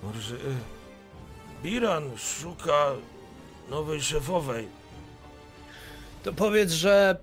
Mruży... 0.02 0.34
y, 0.34 0.38
Biran 1.62 2.16
szuka 2.18 2.86
nowej 3.70 4.02
szefowej. 4.02 4.68
To 6.22 6.32
powiedz, 6.32 6.70
że 6.70 7.16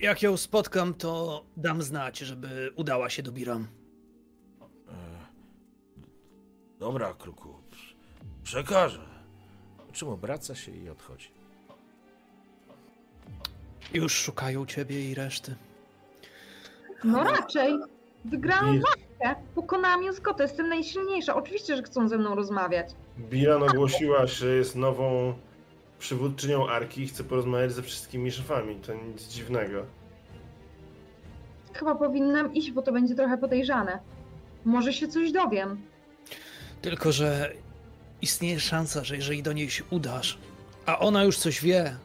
jak 0.00 0.22
ją 0.22 0.36
spotkam, 0.36 0.94
to 0.94 1.44
dam 1.56 1.82
znać, 1.82 2.18
żeby 2.18 2.72
udała 2.76 3.10
się 3.10 3.22
do 3.22 3.32
Biram. 3.32 3.66
Dobra, 6.78 7.14
Kruku, 7.14 7.54
przekażę. 8.42 9.08
Czym 9.92 10.08
obraca 10.08 10.54
się 10.54 10.72
i 10.72 10.88
odchodzi. 10.88 11.30
Już 13.94 14.12
szukają 14.14 14.66
ciebie 14.66 15.10
i 15.10 15.14
reszty. 15.14 15.54
No 17.04 17.24
raczej. 17.24 17.78
Wygrałam 18.24 18.76
I 18.76 18.80
walkę, 18.80 19.40
pokonałam 19.54 20.02
Juskotę, 20.04 20.42
jestem 20.42 20.68
najsilniejsza. 20.68 21.34
Oczywiście, 21.34 21.76
że 21.76 21.82
chcą 21.82 22.08
ze 22.08 22.18
mną 22.18 22.34
rozmawiać. 22.34 22.90
Biran 23.18 23.62
ogłosiła, 23.62 24.26
że 24.26 24.48
jest 24.54 24.76
nową 24.76 25.34
przywódczynią 25.98 26.68
Arki 26.68 27.02
i 27.02 27.08
chce 27.08 27.24
porozmawiać 27.24 27.72
ze 27.72 27.82
wszystkimi 27.82 28.30
szefami. 28.32 28.76
To 28.76 28.94
nic 28.94 29.28
dziwnego. 29.28 29.86
Chyba 31.72 31.94
powinnam 31.94 32.54
iść, 32.54 32.70
bo 32.70 32.82
to 32.82 32.92
będzie 32.92 33.14
trochę 33.14 33.38
podejrzane. 33.38 33.98
Może 34.64 34.92
się 34.92 35.08
coś 35.08 35.32
dowiem. 35.32 35.80
Tylko, 36.82 37.12
że 37.12 37.52
istnieje 38.22 38.60
szansa, 38.60 39.04
że 39.04 39.16
jeżeli 39.16 39.42
do 39.42 39.52
niej 39.52 39.70
się 39.70 39.84
udasz, 39.90 40.38
a 40.86 40.98
ona 40.98 41.24
już 41.24 41.38
coś 41.38 41.62
wie, 41.62 41.96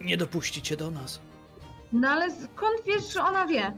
nie 0.00 0.16
dopuści 0.16 0.62
cię 0.62 0.76
do 0.76 0.90
nas. 0.90 1.20
No 1.92 2.08
ale 2.08 2.30
skąd 2.30 2.84
wiesz, 2.86 3.12
że 3.12 3.22
ona 3.22 3.46
wie? 3.46 3.72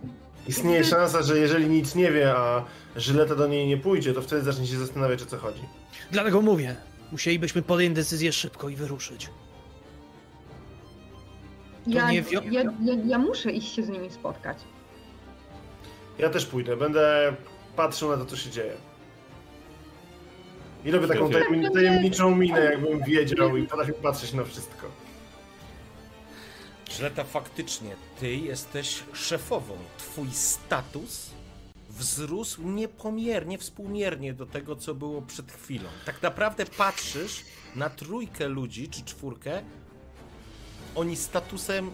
Istnieje 0.49 0.85
szansa, 0.85 1.23
że 1.23 1.39
jeżeli 1.39 1.67
nic 1.69 1.95
nie 1.95 2.13
wie, 2.13 2.35
a 2.37 2.65
Żyleta 2.97 3.35
do 3.35 3.47
niej 3.47 3.67
nie 3.69 3.77
pójdzie, 3.77 4.13
to 4.15 4.23
wtedy 4.23 4.43
zacznie 4.43 4.67
się 4.67 4.79
zastanawiać, 4.79 5.23
o 5.23 5.27
co 5.27 5.39
chodzi. 5.39 5.61
Dlatego 6.11 6.43
mówię, 6.43 6.77
musielibyśmy 7.13 7.63
podjąć 7.63 7.97
decyzję 7.97 8.33
szybko 8.33 8.69
i 8.69 8.77
wyruszyć. 8.77 9.31
Ja, 11.87 12.11
nie 12.11 12.23
wio- 12.23 12.53
ja, 12.53 12.63
ja, 12.63 12.95
ja 13.07 13.19
muszę 13.19 13.51
iść 13.53 13.75
się 13.75 13.83
z 13.83 13.89
nimi 13.89 14.11
spotkać. 14.11 14.59
Ja 16.19 16.31
też 16.31 16.47
pójdę, 16.47 16.77
będę 16.77 17.35
patrzył 17.77 18.11
na 18.11 18.17
to, 18.17 18.25
co 18.25 18.37
się 18.37 18.51
dzieje. 18.51 18.73
I 20.85 20.91
robię 20.91 21.07
taką 21.09 21.29
tajemni- 21.31 21.73
tajemniczą 21.73 22.37
minę, 22.37 22.61
jakbym 22.61 23.03
wiedział 23.05 23.57
i 23.57 23.67
potrafił 23.67 23.95
patrzeć 23.95 24.33
na 24.33 24.45
wszystko. 24.45 24.87
Żyleta, 26.97 27.25
faktycznie, 27.25 27.97
ty 28.21 28.37
jesteś 28.37 29.03
szefową. 29.13 29.77
Twój 29.99 30.31
status 30.31 31.31
wzrósł 31.91 32.63
niepomiernie, 32.63 33.59
współmiernie 33.59 34.35
do 34.35 34.47
tego, 34.47 34.77
co 34.77 34.95
było 34.95 35.23
przed 35.23 35.53
chwilą. 35.53 35.89
Tak 36.07 36.23
naprawdę 36.23 36.67
patrzysz 36.67 37.45
na 37.77 37.91
trójkę 37.91 38.49
ludzi, 38.49 38.89
czy 38.89 39.05
czwórkę, 39.05 39.63
oni 40.95 41.17
statusem 41.17 41.91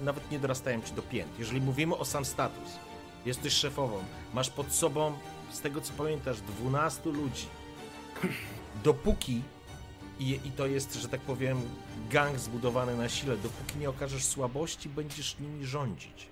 nawet 0.00 0.30
nie 0.30 0.38
dorastają 0.38 0.82
ci 0.82 0.92
do 0.92 1.02
pięt. 1.02 1.38
Jeżeli 1.38 1.60
mówimy 1.60 1.96
o 1.96 2.04
sam 2.04 2.24
status, 2.24 2.68
jesteś 3.26 3.52
szefową, 3.52 4.04
masz 4.34 4.50
pod 4.50 4.72
sobą, 4.72 5.12
z 5.52 5.60
tego 5.60 5.80
co 5.80 5.92
pamiętasz, 5.92 6.40
12 6.40 7.10
ludzi. 7.10 7.46
Dopóki 8.84 9.42
i, 10.18 10.30
I 10.44 10.50
to 10.50 10.66
jest, 10.66 10.94
że 10.94 11.08
tak 11.08 11.20
powiem, 11.20 11.60
gang 12.10 12.38
zbudowany 12.38 12.96
na 12.96 13.08
sile. 13.08 13.36
Dopóki 13.36 13.78
nie 13.78 13.90
okażesz 13.90 14.24
słabości, 14.24 14.88
będziesz 14.88 15.38
nimi 15.38 15.66
rządzić. 15.66 16.28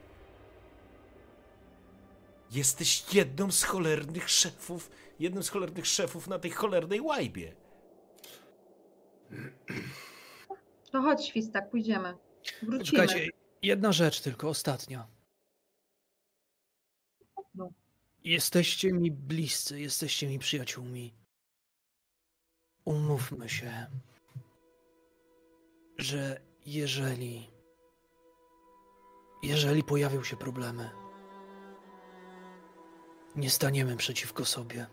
Jesteś 2.50 3.14
jedną 3.14 3.50
z 3.52 3.62
cholernych 3.62 4.30
szefów, 4.30 4.90
jednym 5.18 5.42
z 5.42 5.48
cholernych 5.48 5.86
szefów 5.86 6.28
na 6.28 6.38
tej 6.38 6.50
cholernej 6.50 7.00
łajbie. 7.00 7.52
To 10.92 11.02
chodź, 11.02 11.26
Świstak, 11.26 11.70
pójdziemy. 11.70 12.14
Wrócimy. 12.62 12.84
Czekajcie, 12.84 13.28
jedna 13.62 13.92
rzecz 13.92 14.20
tylko, 14.20 14.48
ostatnia. 14.48 15.06
No. 17.54 17.70
Jesteście 18.24 18.92
mi 18.92 19.10
bliscy, 19.10 19.80
jesteście 19.80 20.28
mi 20.28 20.38
przyjaciółmi. 20.38 21.14
Umówmy 22.84 23.48
się, 23.48 23.86
że 25.98 26.40
jeżeli. 26.66 27.50
Jeżeli 29.42 29.84
pojawią 29.84 30.22
się 30.22 30.36
problemy, 30.36 30.90
nie 33.36 33.50
staniemy 33.50 33.96
przeciwko 33.96 34.44
sobie. 34.44 34.86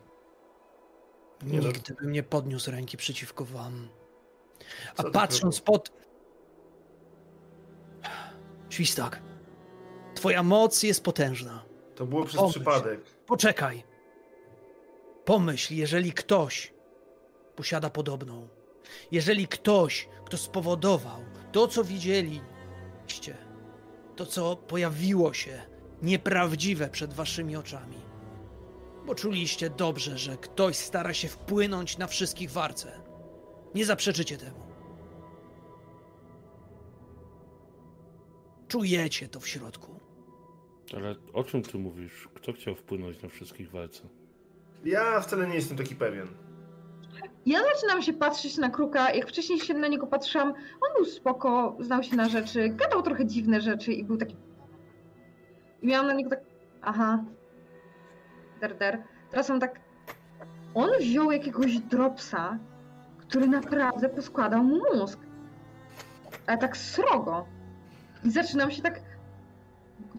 Nie, 1.43 1.61
no- 1.61 1.67
Nigdy 1.67 1.93
bym 1.93 2.11
nie 2.11 2.23
podniósł 2.23 2.71
ręki 2.71 2.97
przeciwko 2.97 3.45
wam. 3.45 3.89
A 4.97 5.03
Co 5.03 5.11
patrząc 5.11 5.61
pod. 5.61 5.91
Świstak, 8.69 9.21
twoja 10.15 10.43
moc 10.43 10.83
jest 10.83 11.03
potężna. 11.03 11.65
To 11.95 12.05
było 12.05 12.25
przez 12.25 12.39
Pomyśl. 12.39 12.59
przypadek. 12.59 13.01
Poczekaj. 13.25 13.83
Pomyśl, 15.25 15.73
jeżeli 15.73 16.13
ktoś 16.13 16.73
posiada 17.59 17.89
podobną, 17.89 18.47
jeżeli 19.11 19.47
ktoś, 19.47 20.09
kto 20.25 20.37
spowodował 20.37 21.21
to, 21.51 21.67
co 21.67 21.83
widzieliście, 21.83 23.37
to, 24.15 24.25
co 24.25 24.55
pojawiło 24.55 25.33
się 25.33 25.61
nieprawdziwe 26.01 26.89
przed 26.89 27.13
waszymi 27.13 27.55
oczami, 27.55 27.97
bo 29.05 29.15
czuliście 29.15 29.69
dobrze, 29.69 30.17
że 30.17 30.37
ktoś 30.37 30.75
stara 30.75 31.13
się 31.13 31.27
wpłynąć 31.27 31.97
na 31.97 32.07
wszystkich 32.07 32.51
warce. 32.51 33.01
Nie 33.75 33.85
zaprzeczycie 33.85 34.37
temu. 34.37 34.59
Czujecie 38.67 39.29
to 39.29 39.39
w 39.39 39.47
środku. 39.47 39.99
Ale 40.95 41.15
o 41.33 41.43
czym 41.43 41.61
ty 41.61 41.77
mówisz? 41.77 42.27
Kto 42.33 42.53
chciał 42.53 42.75
wpłynąć 42.75 43.21
na 43.21 43.29
wszystkich 43.29 43.71
walce? 43.71 44.01
Ja 44.85 45.21
wcale 45.21 45.47
nie 45.47 45.55
jestem 45.55 45.77
taki 45.77 45.95
pewien. 45.95 46.27
Ja 47.45 47.59
zaczynam 47.73 48.01
się 48.01 48.13
patrzeć 48.13 48.57
na 48.57 48.69
Kruka, 48.69 49.13
jak 49.13 49.27
wcześniej 49.29 49.59
się 49.59 49.73
na 49.73 49.87
niego 49.87 50.07
patrzyłam, 50.07 50.47
on 50.53 50.93
był 50.95 51.05
spoko, 51.05 51.77
znał 51.79 52.03
się 52.03 52.15
na 52.15 52.29
rzeczy, 52.29 52.69
gadał 52.69 53.01
trochę 53.01 53.25
dziwne 53.25 53.61
rzeczy 53.61 53.93
i 53.93 54.03
był 54.03 54.17
taki... 54.17 54.35
I 55.81 55.87
miałam 55.87 56.07
na 56.07 56.13
niego 56.13 56.29
tak, 56.29 56.39
aha, 56.81 57.23
der, 58.61 58.77
der. 58.77 59.03
Teraz 59.31 59.49
on 59.49 59.59
tak, 59.59 59.79
on 60.73 60.89
wziął 60.99 61.31
jakiegoś 61.31 61.79
dropsa, 61.79 62.59
który 63.17 63.47
naprawdę 63.47 64.09
poskładał 64.09 64.63
mu 64.63 64.79
mózg. 64.93 65.19
Ale 66.47 66.57
tak 66.57 66.77
srogo. 66.77 67.45
I 68.23 68.31
zaczynam 68.31 68.71
się 68.71 68.81
tak 68.81 69.01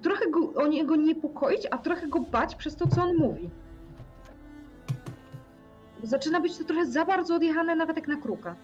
trochę 0.03 0.31
go, 0.31 0.53
o 0.55 0.67
niego 0.67 0.97
niepokoić, 0.97 1.67
a 1.71 1.79
trochę 1.79 2.09
go 2.09 2.21
bać 2.21 2.55
przez 2.55 2.77
to, 2.77 2.87
co 2.87 3.03
on 3.03 3.17
mówi. 3.17 3.51
Zaczyna 6.03 6.41
być 6.41 6.59
to 6.59 6.65
trochę 6.65 6.87
za 6.87 7.05
bardzo 7.05 7.35
odjechane 7.35 7.77
nawet 7.77 7.97
jak 7.97 8.09
na 8.09 8.17
kruka. 8.17 8.57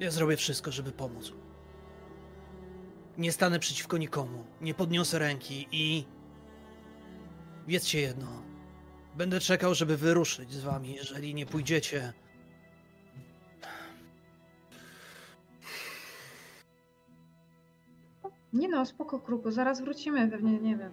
Ja 0.00 0.10
zrobię 0.10 0.36
wszystko, 0.36 0.72
żeby 0.72 0.92
pomóc. 0.92 1.32
Nie 3.18 3.32
stanę 3.32 3.58
przeciwko 3.58 3.98
nikomu, 3.98 4.44
nie 4.60 4.74
podniosę 4.74 5.18
ręki 5.18 5.66
i. 5.72 6.04
Wiedzcie 7.66 8.00
jedno. 8.00 8.26
Będę 9.16 9.40
czekał, 9.40 9.74
żeby 9.74 9.96
wyruszyć 9.96 10.52
z 10.52 10.60
wami, 10.64 10.94
jeżeli 10.94 11.34
nie 11.34 11.46
pójdziecie. 11.46 12.12
Nie 18.52 18.68
no, 18.68 18.86
spoko 18.86 19.20
kruku, 19.20 19.50
zaraz 19.50 19.80
wrócimy, 19.80 20.28
pewnie, 20.28 20.58
nie 20.58 20.76
wiem. 20.76 20.92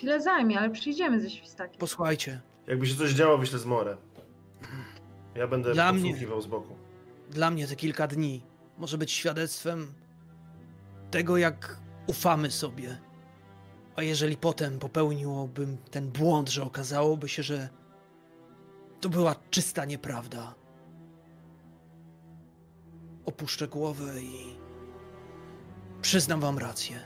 Chwilę 0.00 0.20
zajmie, 0.20 0.58
ale 0.58 0.70
przyjdziemy 0.70 1.20
ze 1.20 1.30
świstakiem. 1.30 1.78
Posłuchajcie, 1.78 2.40
Jakby 2.66 2.86
się 2.86 2.94
coś 2.96 3.10
działo, 3.12 3.38
wyślę 3.38 3.58
z 3.58 3.64
morę. 3.66 3.96
Ja 5.34 5.48
będę 5.48 5.72
Dla 5.72 5.92
mnie- 5.92 6.02
podsłuchiwał 6.02 6.40
z 6.42 6.46
boku. 6.46 6.74
dla 7.30 7.50
mnie 7.50 7.66
te 7.66 7.76
kilka 7.76 8.06
dni 8.06 8.42
może 8.78 8.98
być 8.98 9.12
świadectwem 9.12 9.92
tego, 11.10 11.36
jak 11.36 11.76
ufamy 12.06 12.50
sobie. 12.50 12.98
A 13.96 14.02
jeżeli 14.02 14.36
potem 14.36 14.78
popełniłbym 14.78 15.76
ten 15.90 16.10
błąd, 16.10 16.48
że 16.48 16.62
okazałoby 16.62 17.28
się, 17.28 17.42
że 17.42 17.68
to 19.00 19.08
była 19.08 19.34
czysta 19.50 19.84
nieprawda, 19.84 20.54
opuszczę 23.26 23.68
głowę 23.68 24.20
i 24.22 24.56
przyznam 26.02 26.40
wam 26.40 26.58
rację. 26.58 27.00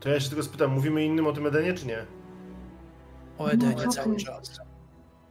To 0.00 0.08
ja 0.08 0.20
się 0.20 0.28
tylko 0.28 0.42
spytam, 0.42 0.70
mówimy 0.72 1.04
innym 1.04 1.26
o 1.26 1.32
tym 1.32 1.46
Edenie, 1.46 1.74
czy 1.74 1.86
nie? 1.86 1.98
O 3.38 3.48
Edenie 3.50 3.74
No, 3.84 3.90
cały 3.92 4.16
czas. 4.16 4.60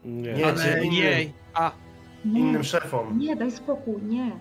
Nie. 0.05 0.33
Nie, 0.33 0.45
Ale 0.47 0.83
innym. 0.85 0.93
jej, 0.93 1.33
a 1.53 1.71
Nie, 2.25 2.39
Innym 2.39 2.63
szefom. 2.63 3.19
nie, 3.19 3.35
daj 3.35 3.51
spokój, 3.51 4.01
nie. 4.03 4.31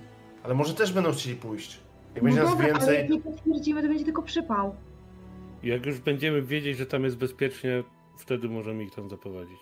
Ale 0.42 0.54
może 0.54 0.74
też 0.74 0.92
będą 0.92 1.12
chcieli 1.12 1.36
pójść. 1.36 1.80
Jak 2.14 2.22
No 2.22 2.28
będzie 2.28 2.40
nas 2.42 2.50
dobra, 2.50 2.64
ale 2.66 2.74
więcej... 2.74 2.96
jak 2.98 3.08
nie 3.10 3.20
potwierdzimy, 3.20 3.82
to 3.82 3.88
będzie 3.88 4.04
tylko 4.04 4.22
przypał. 4.22 4.74
Jak 5.62 5.86
już 5.86 5.98
będziemy 5.98 6.42
wiedzieć, 6.42 6.78
że 6.78 6.86
tam 6.86 7.04
jest 7.04 7.16
bezpiecznie, 7.16 7.82
wtedy 8.18 8.48
możemy 8.48 8.84
ich 8.84 8.94
tam 8.94 9.10
zaprowadzić. 9.10 9.58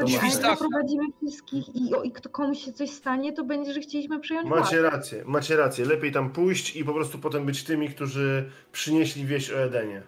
Rację. 0.00 0.30
zaprowadzimy 0.30 1.04
wszystkich 1.22 1.68
i, 1.74 1.90
i 2.04 2.12
kto 2.12 2.28
komuś 2.30 2.64
się 2.64 2.72
coś 2.72 2.90
stanie, 2.90 3.32
to 3.32 3.44
będzie, 3.44 3.72
że 3.72 3.80
chcieliśmy 3.80 4.20
przejąć 4.20 4.48
Macie 4.48 4.60
władzę. 4.80 4.82
rację, 4.96 5.22
macie 5.26 5.56
rację. 5.56 5.84
Lepiej 5.84 6.12
tam 6.12 6.30
pójść 6.32 6.76
i 6.76 6.84
po 6.84 6.94
prostu 6.94 7.18
potem 7.18 7.46
być 7.46 7.64
tymi, 7.64 7.88
którzy 7.88 8.50
przynieśli 8.72 9.26
wieść 9.26 9.50
o 9.50 9.58
Edenie. 9.62 10.02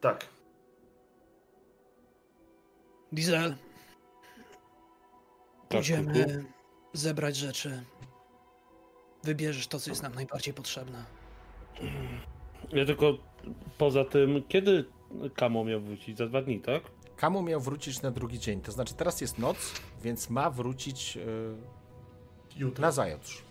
Tak. 0.00 0.26
Diesel, 3.12 3.54
Tak, 5.68 5.82
Kuku? 5.84 6.18
zebrać 6.92 7.36
rzeczy. 7.36 7.84
Wybierzesz 9.24 9.66
to, 9.66 9.80
co 9.80 9.90
jest 9.90 10.02
nam 10.02 10.14
najbardziej 10.14 10.54
potrzebne. 10.54 11.04
Ja 12.72 12.84
tylko 12.84 13.18
poza 13.78 14.04
tym, 14.04 14.42
kiedy 14.48 14.84
Kamo 15.34 15.64
miał 15.64 15.80
wrócić? 15.80 16.18
Za 16.18 16.26
dwa 16.26 16.42
dni, 16.42 16.60
tak? 16.60 16.82
Kamu 17.20 17.42
miał 17.42 17.60
wrócić 17.60 18.02
na 18.02 18.10
drugi 18.10 18.38
dzień, 18.38 18.60
to 18.60 18.72
znaczy 18.72 18.94
teraz 18.94 19.20
jest 19.20 19.38
noc, 19.38 19.74
więc 20.02 20.30
ma 20.30 20.50
wrócić 20.50 21.16
yy, 22.60 22.70
na 22.78 22.90
zajutrz. 22.90 23.42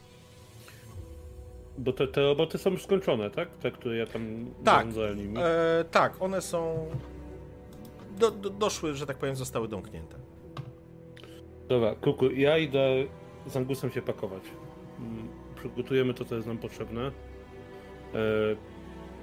Bo 1.78 1.94
te, 1.94 2.08
te 2.08 2.22
roboty 2.22 2.58
są 2.58 2.70
już 2.70 2.84
skończone, 2.84 3.30
tak? 3.30 3.50
Te, 3.58 3.72
które 3.72 3.98
ja 3.98 4.06
tam 4.06 4.46
Tak. 4.66 4.76
zarządzałem 4.76 5.18
nimi. 5.18 5.38
E, 5.38 5.86
tak, 5.92 6.22
one 6.22 6.42
są. 6.42 6.88
Do, 8.18 8.32
do, 8.32 8.50
doszły, 8.50 8.94
że 8.94 9.06
tak 9.06 9.18
powiem, 9.18 9.36
zostały 9.36 9.68
domknięte. 9.68 10.16
Dobra, 11.68 11.96
Kuku, 11.96 12.32
ja 12.32 12.58
idę 12.58 12.88
z 13.48 13.58
Angusem 13.58 13.92
się 13.92 14.02
pakować. 14.02 14.44
Mm, 15.00 15.28
Przygotujemy 15.56 16.14
to, 16.14 16.26
co 16.26 16.36
jest 16.36 16.48
nam 16.48 16.58
potrzebne. 16.58 17.02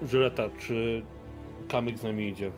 E, 0.03 0.07
Żyleta, 0.07 0.43
czy 0.59 1.03
Kamyk 1.69 1.99
z 1.99 2.03
nami 2.03 2.29
idzie? 2.29 2.53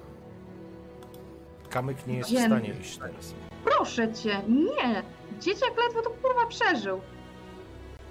Kamyk 1.71 2.07
nie 2.07 2.17
jest 2.17 2.31
w 2.31 2.33
Wiem. 2.33 2.47
stanie 2.47 2.75
iść 2.81 2.99
teraz. 2.99 3.35
Proszę 3.65 4.13
cię, 4.15 4.41
nie! 4.49 5.03
Dzieciak 5.41 5.73
ledwo 5.87 6.03
to 6.03 6.11
kurwa 6.11 6.47
przeżył. 6.47 7.01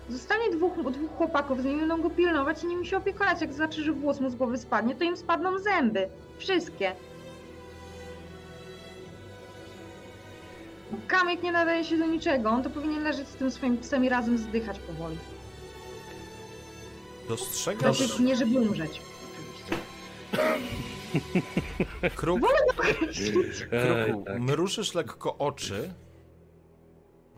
Zostanie 0.09 0.49
dwóch, 0.51 0.73
dwóch 0.91 1.11
chłopaków, 1.17 1.61
z 1.61 1.65
nimi 1.65 1.79
będą 1.79 2.01
go 2.01 2.09
pilnować 2.09 2.63
i 2.63 2.67
nimi 2.67 2.87
się 2.87 2.97
opiekować. 2.97 3.41
Jak 3.41 3.53
zobaczy, 3.53 3.83
że 3.83 3.91
włos 3.91 4.19
mu 4.19 4.29
z 4.29 4.35
głowy 4.35 4.57
spadnie, 4.57 4.95
to 4.95 5.03
im 5.03 5.17
spadną 5.17 5.59
zęby. 5.59 6.09
Wszystkie. 6.37 6.91
Kamyk 11.07 11.43
nie 11.43 11.51
nadaje 11.51 11.83
się 11.83 11.97
do 11.97 12.05
niczego. 12.05 12.49
On 12.49 12.63
to 12.63 12.69
powinien 12.69 13.03
leżeć 13.03 13.27
z 13.27 13.35
tym 13.35 13.51
swoim 13.51 13.77
psem 13.77 14.05
i 14.05 14.09
razem 14.09 14.37
zdychać 14.37 14.79
powoli. 14.79 15.17
Dostrzegasz, 17.29 17.97
Znaczy, 17.97 18.23
nie 18.23 18.35
żeby 18.35 18.59
umrzeć. 18.59 19.01
Oczywiście. 19.33 19.83
kruk, 22.15 22.41
kruku, 22.41 24.23
tak. 24.25 24.39
mrużysz 24.39 24.93
lekko 24.93 25.37
oczy. 25.37 25.93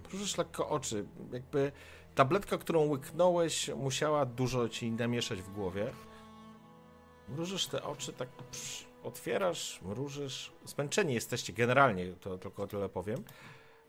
Mrużysz 0.09 0.37
lekko 0.37 0.69
oczy. 0.69 1.05
Jakby 1.31 1.71
tabletka, 2.15 2.57
którą 2.57 2.87
łyknąłeś, 2.87 3.69
musiała 3.69 4.25
dużo 4.25 4.69
ci 4.69 4.91
namieszać 4.91 5.41
w 5.41 5.53
głowie. 5.53 5.91
Mrużysz 7.29 7.67
te 7.67 7.83
oczy, 7.83 8.13
tak 8.13 8.29
psz, 8.29 8.85
otwierasz, 9.03 9.81
mrużysz. 9.81 10.51
Zmęczeni 10.65 11.13
jesteście 11.13 11.53
generalnie, 11.53 12.13
to 12.13 12.37
tylko 12.37 12.67
tyle 12.67 12.89
powiem. 12.89 13.23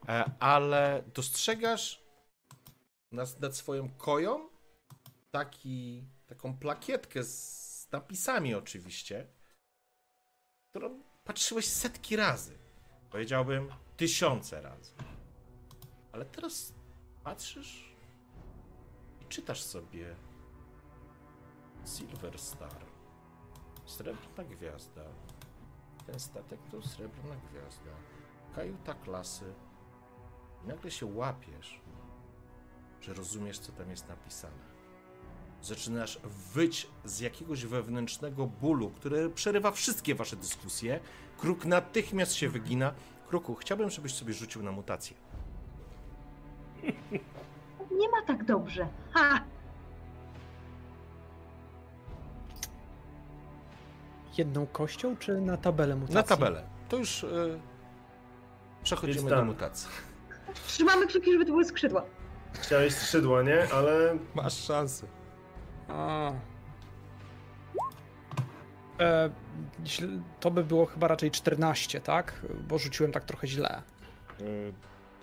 E, 0.09 0.25
Ale 0.41 1.03
dostrzegasz 1.15 2.03
nad, 3.13 3.41
nad 3.41 3.57
swoją 3.57 3.89
koją 3.89 4.49
taki, 5.31 6.05
taką 6.27 6.59
plakietkę 6.59 7.25
z 7.25 7.89
napisami 7.93 8.55
oczywiście, 8.55 9.27
którą 10.71 11.03
patrzyłeś 11.25 11.69
setki 11.69 12.17
razy. 12.17 12.59
Powiedziałbym 13.11 13.69
tysiące 13.97 14.61
razy. 14.61 14.93
Ale 16.13 16.25
teraz 16.25 16.73
patrzysz 17.25 17.95
i 19.21 19.25
czytasz 19.25 19.63
sobie 19.63 20.17
Silver 21.87 22.39
Star. 22.39 22.85
Srebrna 23.85 24.45
gwiazda. 24.45 25.05
Ten 26.07 26.21
statek 26.21 26.61
to 26.71 26.83
srebrna 26.83 27.37
gwiazda. 27.37 27.91
Kajuta 28.55 28.95
klasy. 28.95 29.55
I 30.65 30.67
nagle 30.67 30.91
się 30.91 31.07
łapiesz, 31.07 31.81
że 33.01 33.15
rozumiesz, 33.15 33.59
co 33.59 33.73
tam 33.73 33.91
jest 33.91 34.09
napisane. 34.09 34.70
Zaczynasz 35.63 36.19
wyć 36.55 36.87
z 37.05 37.21
jakiegoś 37.21 37.65
wewnętrznego 37.67 38.47
bólu, 38.47 38.91
który 38.91 39.31
przerywa 39.31 39.71
wszystkie 39.71 40.15
wasze 40.15 40.37
dyskusje. 40.37 41.01
Kruk 41.39 41.65
natychmiast 41.65 42.35
się 42.35 42.49
wygina. 42.49 42.93
Kruku, 43.29 43.55
chciałbym, 43.55 43.91
żebyś 43.91 44.15
sobie 44.15 44.33
rzucił 44.35 44.63
na 44.63 44.73
mutację. 44.73 45.17
Nie 47.91 48.09
ma 48.09 48.23
tak 48.27 48.45
dobrze. 48.45 48.89
Ha! 49.13 49.41
jedną 54.39 54.67
kością, 54.67 55.17
czy 55.17 55.41
na 55.41 55.57
tabelę 55.57 55.97
mutacji? 55.97 56.15
Na 56.15 56.23
tabelę. 56.23 56.65
To 56.89 56.97
już 56.97 57.23
y, 57.23 57.61
przechodzimy 58.83 59.31
do 59.31 59.37
tam. 59.37 59.47
mutacji. 59.47 59.89
Trzymamy 60.67 61.07
kciuki, 61.07 61.33
żeby 61.33 61.45
to 61.45 61.51
były 61.53 61.65
skrzydła. 61.65 62.05
Chciałeś 62.53 62.95
skrzydła, 62.95 63.43
nie? 63.43 63.69
Ale 63.75 64.19
Masz 64.35 64.65
szansę. 64.65 65.07
A. 65.93 66.33
E, 69.01 69.31
to 70.41 70.51
by 70.51 70.65
było 70.65 70.87
chyba 70.87 71.09
raczej 71.09 71.31
14, 71.31 72.01
tak? 72.01 72.41
Bo 72.69 72.79
rzuciłem 72.79 73.13
tak 73.13 73.25
trochę 73.25 73.47
źle. 73.47 73.83
Y, 74.41 74.73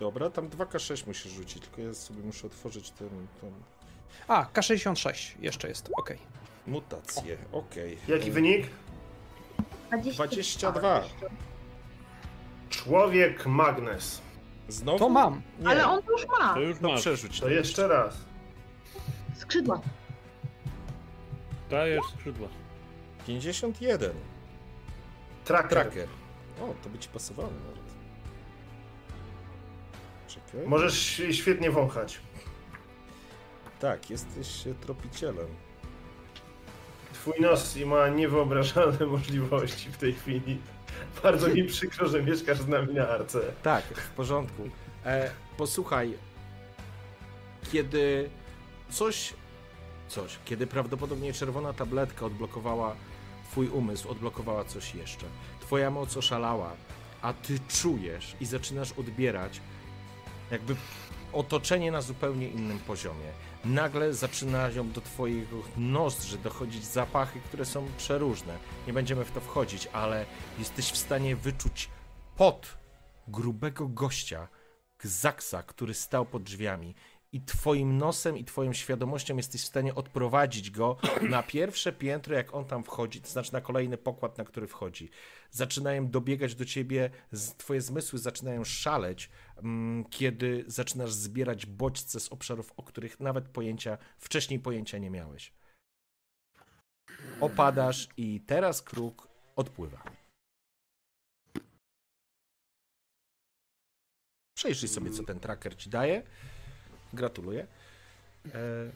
dobra, 0.00 0.30
tam 0.30 0.48
2K6 0.48 1.06
musisz 1.06 1.32
rzucić, 1.32 1.62
tylko 1.62 1.80
ja 1.82 1.94
sobie 1.94 2.22
muszę 2.22 2.46
otworzyć 2.46 2.90
ten, 2.90 3.08
tą 3.40 3.52
A, 4.28 4.44
K66 4.54 5.34
jeszcze 5.40 5.68
jest, 5.68 5.90
okej. 5.98 6.18
mutację. 6.66 7.36
Okej. 7.52 7.98
jaki 8.08 8.30
wynik? 8.30 8.66
22. 10.14 11.02
Człowiek 12.70 13.46
magnes. 13.46 14.22
Znowu? 14.68 14.98
To 14.98 15.08
mam. 15.08 15.42
Nie, 15.60 15.68
Ale 15.68 15.86
on 15.88 16.02
to 16.02 16.12
już 16.12 16.26
ma. 16.26 16.54
To 16.54 16.60
już 16.60 16.80
masz. 16.80 17.00
przerzuć. 17.00 17.40
To 17.40 17.48
jeszcze 17.48 17.88
raz. 17.88 18.14
Skrzydła. 19.36 19.80
Dajesz 21.70 22.04
skrzydła. 22.14 22.48
51. 23.26 24.12
Tracker. 25.44 25.70
Tracker. 25.70 26.08
O, 26.60 26.74
to 26.82 26.88
by 26.90 26.98
ci 26.98 27.08
pasowało 27.08 27.50
nawet. 27.50 27.88
Czekaj. 30.28 30.66
Możesz 30.66 31.22
świetnie 31.30 31.70
wąchać. 31.70 32.20
Tak, 33.80 34.10
jesteś 34.10 34.66
e, 34.66 34.74
tropicielem. 34.74 35.46
Twój 37.12 37.34
nos 37.40 37.76
ma 37.76 38.08
niewyobrażalne 38.08 39.06
możliwości 39.16 39.90
w 39.90 39.96
tej 39.96 40.14
chwili. 40.14 40.60
Bardzo 41.22 41.48
mi 41.48 41.64
przykro, 41.64 42.08
że 42.08 42.22
mieszkasz 42.22 42.58
z 42.58 42.68
nami 42.68 42.94
na 42.94 43.08
arce. 43.08 43.40
Tak, 43.62 43.84
w 43.84 44.10
porządku. 44.10 44.62
E, 45.04 45.30
posłuchaj, 45.56 46.14
kiedy 47.72 48.30
coś, 48.90 49.34
coś, 50.08 50.38
kiedy 50.44 50.66
prawdopodobnie 50.66 51.32
czerwona 51.32 51.72
tabletka 51.72 52.26
odblokowała 52.26 52.96
twój 53.50 53.68
umysł, 53.68 54.08
odblokowała 54.08 54.64
coś 54.64 54.94
jeszcze. 54.94 55.26
Twoja 55.60 55.90
moc 55.90 56.16
oszalała, 56.16 56.72
a 57.22 57.32
ty 57.32 57.58
czujesz 57.68 58.36
i 58.40 58.46
zaczynasz 58.46 58.92
odbierać 58.92 59.60
jakby 60.50 60.76
otoczenie 61.32 61.92
na 61.92 62.02
zupełnie 62.02 62.48
innym 62.48 62.78
poziomie. 62.78 63.32
Nagle 63.64 64.14
zaczynają 64.14 64.90
do 64.92 65.00
twojego 65.00 65.62
nozdrzy 65.76 66.38
dochodzić 66.38 66.84
zapachy, 66.84 67.40
które 67.40 67.64
są 67.64 67.86
przeróżne. 67.98 68.58
Nie 68.86 68.92
będziemy 68.92 69.24
w 69.24 69.32
to 69.32 69.40
wchodzić, 69.40 69.88
ale 69.92 70.26
jesteś 70.58 70.90
w 70.90 70.96
stanie 70.96 71.36
wyczuć 71.36 71.88
pot 72.36 72.78
grubego 73.28 73.88
gościa, 73.88 74.48
Zaksa, 75.02 75.62
który 75.62 75.94
stał 75.94 76.26
pod 76.26 76.42
drzwiami. 76.42 76.94
I 77.32 77.40
twoim 77.40 77.98
nosem 77.98 78.38
i 78.38 78.44
twoją 78.44 78.72
świadomością 78.72 79.36
jesteś 79.36 79.62
w 79.62 79.66
stanie 79.66 79.94
odprowadzić 79.94 80.70
go 80.70 80.96
na 81.30 81.42
pierwsze 81.42 81.92
piętro, 81.92 82.34
jak 82.34 82.54
on 82.54 82.64
tam 82.64 82.84
wchodzi, 82.84 83.20
to 83.20 83.28
znaczy 83.28 83.52
na 83.52 83.60
kolejny 83.60 83.98
pokład, 83.98 84.38
na 84.38 84.44
który 84.44 84.66
wchodzi. 84.66 85.10
Zaczynają 85.50 86.10
dobiegać 86.10 86.54
do 86.54 86.64
ciebie, 86.64 87.10
twoje 87.56 87.80
zmysły 87.80 88.18
zaczynają 88.18 88.64
szaleć, 88.64 89.30
mm, 89.56 90.04
kiedy 90.04 90.64
zaczynasz 90.66 91.12
zbierać 91.12 91.66
bodźce 91.66 92.20
z 92.20 92.32
obszarów, 92.32 92.72
o 92.76 92.82
których 92.82 93.20
nawet 93.20 93.48
pojęcia, 93.48 93.98
wcześniej 94.18 94.60
pojęcia 94.60 94.98
nie 94.98 95.10
miałeś. 95.10 95.52
Opadasz 97.40 98.08
i 98.16 98.40
teraz 98.40 98.82
kruk 98.82 99.28
odpływa. 99.56 100.02
Przejrzyj 104.54 104.88
sobie, 104.88 105.10
co 105.10 105.22
ten 105.22 105.40
tracker 105.40 105.76
ci 105.76 105.90
daje. 105.90 106.22
Gratuluję. 107.12 107.66
E, 108.54 108.90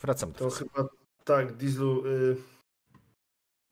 wracam 0.00 0.32
do 0.32 0.38
To 0.38 0.44
was. 0.44 0.58
chyba 0.58 0.88
tak, 1.24 1.52
Dieslu. 1.56 2.06
Y... 2.06 2.36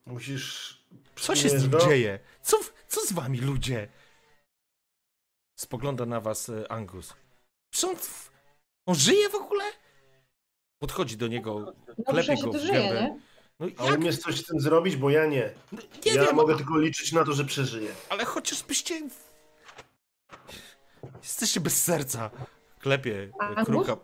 Musisz. 0.06 0.78
Co 1.16 1.36
się 1.36 1.48
z 1.48 1.62
nim 1.62 1.70
do- 1.70 1.78
dzieje? 1.78 2.18
Co, 2.42 2.58
co 2.88 3.06
z 3.06 3.12
wami, 3.12 3.40
ludzie? 3.40 3.88
Spogląda 5.58 6.06
na 6.06 6.20
was 6.20 6.48
e, 6.48 6.72
Angus. 6.72 7.14
Czy 7.70 7.86
on, 7.88 7.96
on 8.86 8.94
żyje 8.94 9.28
w 9.28 9.34
ogóle? 9.34 9.64
Podchodzi 10.82 11.16
do 11.16 11.26
niego, 11.28 11.74
No 11.98 12.04
klepie 12.04 12.22
przecież 12.22 12.44
go 12.44 12.52
w 12.52 12.56
żyje, 12.60 12.72
gębę. 12.72 13.00
nie? 13.02 13.20
No 13.60 13.66
A 13.78 13.84
jak? 13.84 13.98
umiesz 13.98 14.18
coś 14.18 14.40
z 14.40 14.46
tym 14.46 14.60
zrobić, 14.60 14.96
bo 14.96 15.10
ja 15.10 15.26
nie. 15.26 15.54
No, 15.72 15.78
Nie 16.06 16.12
ja 16.14 16.24
wiem, 16.26 16.36
mogę 16.36 16.54
a- 16.54 16.56
tylko 16.56 16.78
liczyć 16.78 17.12
na 17.12 17.24
to, 17.24 17.32
że 17.32 17.44
przeżyję. 17.44 17.94
ale 18.08 18.24
chociażbyście... 18.24 19.08
Jesteście 21.22 21.60
bez 21.60 21.82
serca. 21.84 22.30
Klepie 22.78 23.30
Angus? 23.38 23.66
kruka, 23.66 23.96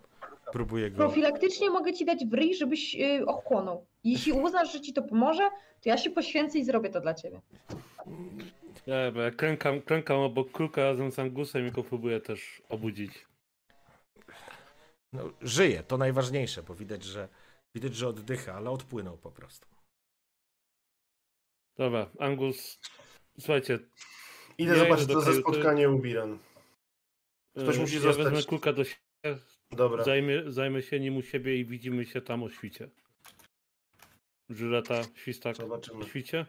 próbuje 0.53 0.91
go... 0.91 0.97
Profilaktycznie 0.97 1.70
mogę 1.70 1.93
ci 1.93 2.05
dać 2.05 2.27
w 2.27 2.35
ryj, 2.35 2.55
żebyś 2.55 2.95
y, 2.95 3.27
ochłonął. 3.27 3.87
Jeśli 4.05 4.33
uznasz, 4.33 4.72
że 4.72 4.81
ci 4.81 4.93
to 4.93 5.03
pomoże, 5.03 5.43
to 5.83 5.89
ja 5.89 5.99
się 5.99 6.11
poświęcę 6.11 6.59
i 6.59 6.64
zrobię 6.64 6.91
to 6.91 7.01
dla 7.01 7.14
ciebie. 7.14 7.41
Ja, 8.87 9.12
bo 9.12 9.20
ja 9.20 9.31
klękam, 9.31 9.81
klękam 9.83 10.18
obok 10.18 10.51
kruka 10.53 10.83
razem 10.83 11.12
z 11.12 11.18
Angusem 11.18 11.66
i 11.66 11.70
go 11.70 11.83
próbuję 11.85 12.20
też 12.20 12.62
obudzić. 12.68 13.27
No, 15.12 15.22
żyje, 15.41 15.83
to 15.83 15.97
najważniejsze, 15.99 16.62
bo 16.62 16.75
widać, 16.75 17.03
że 17.03 17.29
widać, 17.75 17.95
że 17.95 18.09
oddycha, 18.09 18.55
ale 18.55 18.70
odpłynął 18.70 19.18
po 19.18 19.31
prostu. 19.31 19.66
Dobra, 21.77 22.07
Angus, 22.18 22.81
słuchajcie. 23.39 23.79
Idę 24.59 24.72
Ja 24.72 24.79
zobaczyć, 24.79 25.07
co 25.07 25.20
za 25.20 25.31
kajuty. 25.31 25.41
spotkanie 25.51 25.91
u 25.91 25.99
Biran. 25.99 26.39
Ktoś 27.55 27.76
e, 27.76 27.80
musi 27.80 27.94
ja 27.94 28.00
zostać. 28.00 28.24
wezmę 28.24 28.42
kruka 28.42 28.72
do 28.72 28.84
siebie, 28.84 29.38
Dobra. 29.70 30.05
zajmę, 30.05 30.32
zajmę 30.52 30.82
się 30.82 31.00
nim 31.00 31.16
u 31.16 31.22
siebie 31.22 31.57
i 31.57 31.64
widzimy 31.64 32.05
się 32.07 32.20
tam 32.20 32.42
o 32.42 32.50
świcie. 32.50 32.88
Żyleta, 34.50 35.02
świstak, 35.14 35.57
Zobaczymy. 35.57 36.05
świcie. 36.05 36.46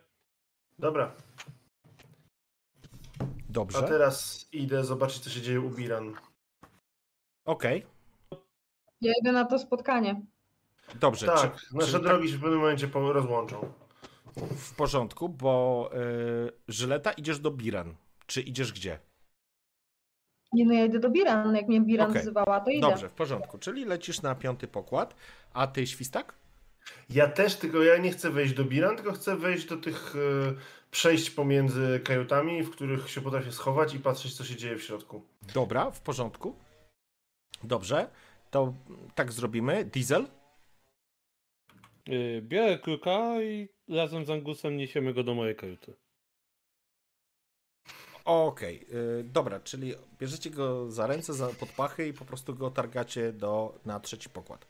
Dobra. 0.79 1.15
Dobrze, 3.49 3.77
A 3.77 3.81
teraz 3.81 4.47
idę 4.51 4.83
zobaczyć, 4.83 5.19
co 5.23 5.29
się 5.29 5.41
dzieje 5.41 5.61
u 5.61 5.69
Biran. 5.69 6.13
okej, 7.45 7.85
Ja 9.01 9.13
idę 9.21 9.31
na 9.31 9.45
to 9.45 9.59
spotkanie. 9.59 10.21
dobrze. 10.95 11.25
Tak, 11.25 11.55
czy, 11.61 11.75
nasze 11.75 11.91
czyli 11.91 12.03
drogi 12.03 12.29
się 12.29 12.37
w 12.37 12.41
pewnym 12.41 12.59
momencie 12.59 12.87
po- 12.87 13.13
rozłączą. 13.13 13.73
tak 14.35 14.43
w 14.49 14.75
porządku, 14.75 15.29
bo 15.29 15.89
y, 16.47 16.51
Żyleta 16.67 17.11
idziesz 17.11 17.39
do 17.39 17.51
Biran. 17.51 17.95
Czy 18.25 18.41
idziesz 18.41 18.73
gdzie? 18.73 18.99
Nie 20.55 20.65
no, 20.65 20.73
ja 20.73 20.85
idę 20.85 20.99
do 20.99 21.09
Biran. 21.09 21.55
Jak 21.55 21.67
mnie 21.67 21.81
Biran 21.81 22.09
Okej. 22.09 22.21
wzywała, 22.21 22.59
to 22.59 22.71
idę. 22.71 22.89
Dobrze, 22.89 23.09
w 23.09 23.13
porządku. 23.13 23.57
Czyli 23.57 23.85
lecisz 23.85 24.21
na 24.21 24.35
piąty 24.35 24.67
pokład, 24.67 25.15
a 25.53 25.67
ty 25.67 25.87
świstak? 25.87 26.33
Ja 27.09 27.27
też, 27.27 27.55
tylko 27.55 27.83
ja 27.83 27.97
nie 27.97 28.11
chcę 28.11 28.29
wejść 28.29 28.53
do 28.53 28.65
Biran, 28.65 28.95
tylko 28.95 29.11
chcę 29.11 29.35
wejść 29.37 29.65
do 29.65 29.77
tych 29.77 30.15
e, 30.15 30.53
przejść 30.91 31.29
pomiędzy 31.29 32.01
kajutami, 32.03 32.63
w 32.63 32.69
których 32.69 33.09
się 33.09 33.21
potrafię 33.21 33.51
schować 33.51 33.93
i 33.93 33.99
patrzeć, 33.99 34.33
co 34.33 34.43
się 34.43 34.55
dzieje 34.55 34.75
w 34.75 34.83
środku. 34.83 35.21
Dobra, 35.53 35.91
w 35.91 36.01
porządku. 36.01 36.55
Dobrze, 37.63 38.07
to 38.51 38.73
tak 39.15 39.31
zrobimy. 39.31 39.85
Diesel? 39.85 40.27
Yy, 42.07 42.41
Biorę 42.41 42.79
kruka 42.79 43.41
i 43.41 43.69
razem 43.89 44.25
z 44.25 44.29
Angusem 44.29 44.77
niesiemy 44.77 45.13
go 45.13 45.23
do 45.23 45.33
mojej 45.33 45.55
kajuty. 45.55 45.93
Okej, 48.25 48.85
y, 49.19 49.23
dobra, 49.23 49.59
czyli 49.59 49.93
bierzecie 50.19 50.49
go 50.49 50.91
za 50.91 51.07
ręce, 51.07 51.33
za 51.33 51.47
pod 51.47 51.69
pachy 51.69 52.07
i 52.07 52.13
po 52.13 52.25
prostu 52.25 52.55
go 52.55 52.71
targacie 52.71 53.33
do, 53.33 53.79
na 53.85 53.99
trzeci 53.99 54.29
pokład. 54.29 54.67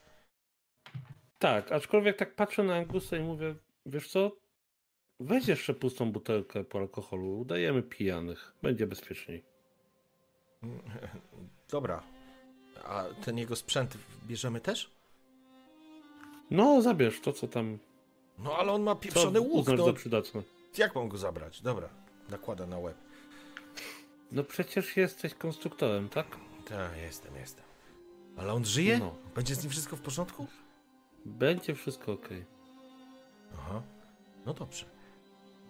Tak, 1.39 1.72
aczkolwiek 1.72 2.18
tak 2.18 2.36
patrzę 2.36 2.64
na 2.64 2.76
Angusa 2.76 3.18
i 3.18 3.24
mówię, 3.24 3.56
wiesz 3.86 4.08
co? 4.08 4.32
Weź 5.20 5.47
jeszcze 5.47 5.74
pustą 5.74 6.12
butelkę 6.12 6.64
po 6.64 6.80
alkoholu, 6.80 7.39
udajemy 7.39 7.84
pijanych, 7.84 8.53
będzie 8.62 8.88
bezpieczniej. 8.88 9.43
Dobra, 11.72 12.03
a 12.84 13.03
ten 13.26 13.38
jego 13.38 13.56
sprzęt 13.56 13.97
bierzemy 14.28 14.62
też? 14.62 14.91
No, 16.51 16.82
zabierz 16.82 17.22
to, 17.22 17.34
co 17.34 17.47
tam, 17.47 17.78
No 18.38 18.58
ale 18.58 18.72
on 18.72 18.84
ma 18.84 18.95
co 18.95 19.01
pieprzony 19.01 19.39
łuk, 19.39 19.53
uznasz 19.53 19.80
no 19.80 19.93
przydatne. 19.93 20.41
jak 20.78 20.95
mam 20.95 21.10
go 21.10 21.18
zabrać? 21.18 21.62
Dobra, 21.62 21.89
nakłada 22.30 22.68
na 22.68 22.80
łeb. 22.80 23.05
No 24.36 24.43
przecież 24.43 24.97
jesteś 24.97 25.33
konstruktorem, 25.33 26.09
tak? 26.09 26.27
Tak, 26.69 26.97
jestem, 26.97 27.36
jestem. 27.36 27.65
Ale 28.38 28.53
on 28.53 28.65
żyje? 28.65 28.99
No. 28.99 29.15
Będzie 29.36 29.55
z 29.55 29.63
nim 29.63 29.71
wszystko 29.71 29.95
w 29.95 30.01
porządku? 30.01 30.47
Będzie 31.25 31.75
wszystko 31.75 32.11
ok. 32.11 32.29
Aha, 33.53 33.81
no 34.45 34.53
dobrze. 34.53 34.86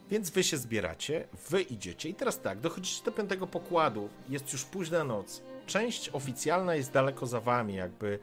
Więc 0.09 0.29
wy 0.29 0.43
się 0.43 0.57
zbieracie, 0.57 1.27
wy 1.49 1.61
idziecie 1.61 2.09
i 2.09 2.13
teraz 2.13 2.41
tak, 2.41 2.59
dochodzicie 2.59 3.03
do 3.05 3.11
piątego 3.11 3.47
pokładu, 3.47 4.09
jest 4.29 4.53
już 4.53 4.65
późna 4.65 5.03
noc. 5.03 5.41
Część 5.65 6.09
oficjalna 6.09 6.75
jest 6.75 6.91
daleko 6.91 7.25
za 7.25 7.41
wami, 7.41 7.75
jakby 7.75 8.19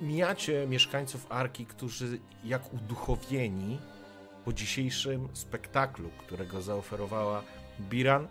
mijacie 0.00 0.66
mieszkańców 0.66 1.26
Arki, 1.28 1.66
którzy 1.66 2.18
jak 2.44 2.74
uduchowieni 2.74 3.78
po 4.44 4.52
dzisiejszym 4.52 5.28
spektaklu, 5.32 6.10
którego 6.18 6.62
zaoferowała 6.62 7.42
Biran, 7.80 8.28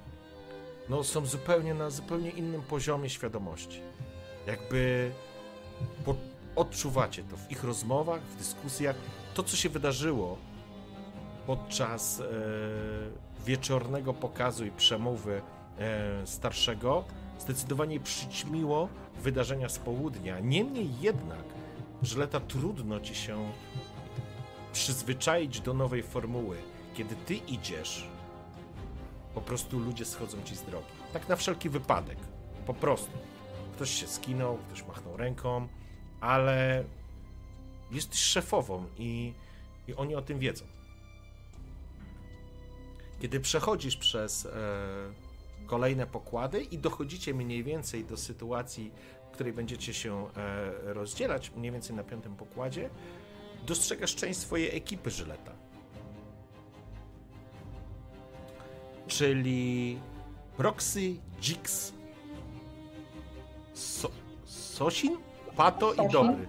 no 0.90 1.04
są 1.04 1.26
zupełnie 1.26 1.74
na 1.74 1.90
zupełnie 1.90 2.30
innym 2.30 2.62
poziomie 2.62 3.10
świadomości. 3.10 3.82
Jakby 4.48 5.12
po, 6.06 6.16
odczuwacie 6.56 7.24
to 7.24 7.38
w 7.38 7.52
ich 7.52 7.64
rozmowach, 7.64 8.22
w 8.22 8.38
dyskusjach, 8.38 8.96
to 9.34 9.44
co 9.44 9.58
się 9.58 9.70
wydarzyło 9.70 10.38
podczas 11.48 12.20
e, 12.20 12.26
wieczornego 13.46 14.14
pokazu 14.14 14.66
i 14.66 14.72
przemowy 14.72 15.42
e, 15.80 16.28
starszego, 16.28 17.04
zdecydowanie 17.40 18.00
przyćmiło 18.00 18.90
wydarzenia 19.24 19.70
z 19.70 19.80
południa. 19.80 20.40
Niemniej 20.40 20.90
jednak, 21.02 21.44
Żleta, 22.04 22.40
trudno 22.40 23.00
ci 23.00 23.16
się 23.16 23.52
przyzwyczaić 24.74 25.62
do 25.62 25.74
nowej 25.74 26.04
formuły. 26.04 26.58
Kiedy 26.94 27.16
ty 27.16 27.36
idziesz, 27.36 28.10
po 29.40 29.46
prostu 29.46 29.80
ludzie 29.80 30.06
schodzą 30.06 30.44
ci 30.44 30.56
z 30.56 30.62
drogi. 30.62 30.88
Tak 31.14 31.30
na 31.30 31.36
wszelki 31.36 31.70
wypadek. 31.70 32.18
Po 32.66 32.74
prostu. 32.74 33.12
Ktoś 33.76 33.90
się 33.90 34.08
skinął, 34.08 34.58
ktoś 34.58 34.86
machnął 34.88 35.18
ręką, 35.18 35.68
ale 36.22 36.84
jesteś 37.92 38.20
szefową 38.20 38.86
i, 38.98 39.34
i 39.88 39.96
oni 39.96 40.16
o 40.16 40.22
tym 40.22 40.40
wiedzą. 40.40 40.66
Kiedy 43.22 43.40
przechodzisz 43.40 43.98
przez 43.98 44.46
e, 44.46 44.50
kolejne 45.68 46.08
pokłady 46.08 46.62
i 46.62 46.78
dochodzicie 46.78 47.34
mniej 47.34 47.64
więcej 47.64 48.06
do 48.06 48.18
sytuacji, 48.18 48.92
w 49.30 49.32
której 49.32 49.54
będziecie 49.54 49.94
się 49.94 50.28
e, 50.28 50.94
rozdzielać, 50.94 51.52
mniej 51.56 51.72
więcej 51.72 51.96
na 51.96 52.04
piątym 52.04 52.36
pokładzie, 52.36 52.90
dostrzegasz 53.66 54.16
część 54.16 54.40
swojej 54.40 54.78
ekipy 54.78 55.12
Żyleta. 55.12 55.69
Czyli 59.10 60.00
Proxy, 60.58 61.16
Jix, 61.42 61.94
so, 63.74 64.10
Sosin, 64.46 65.18
Pato 65.56 65.94
i 65.94 65.96
Sosin. 65.96 66.12
Dobry. 66.12 66.48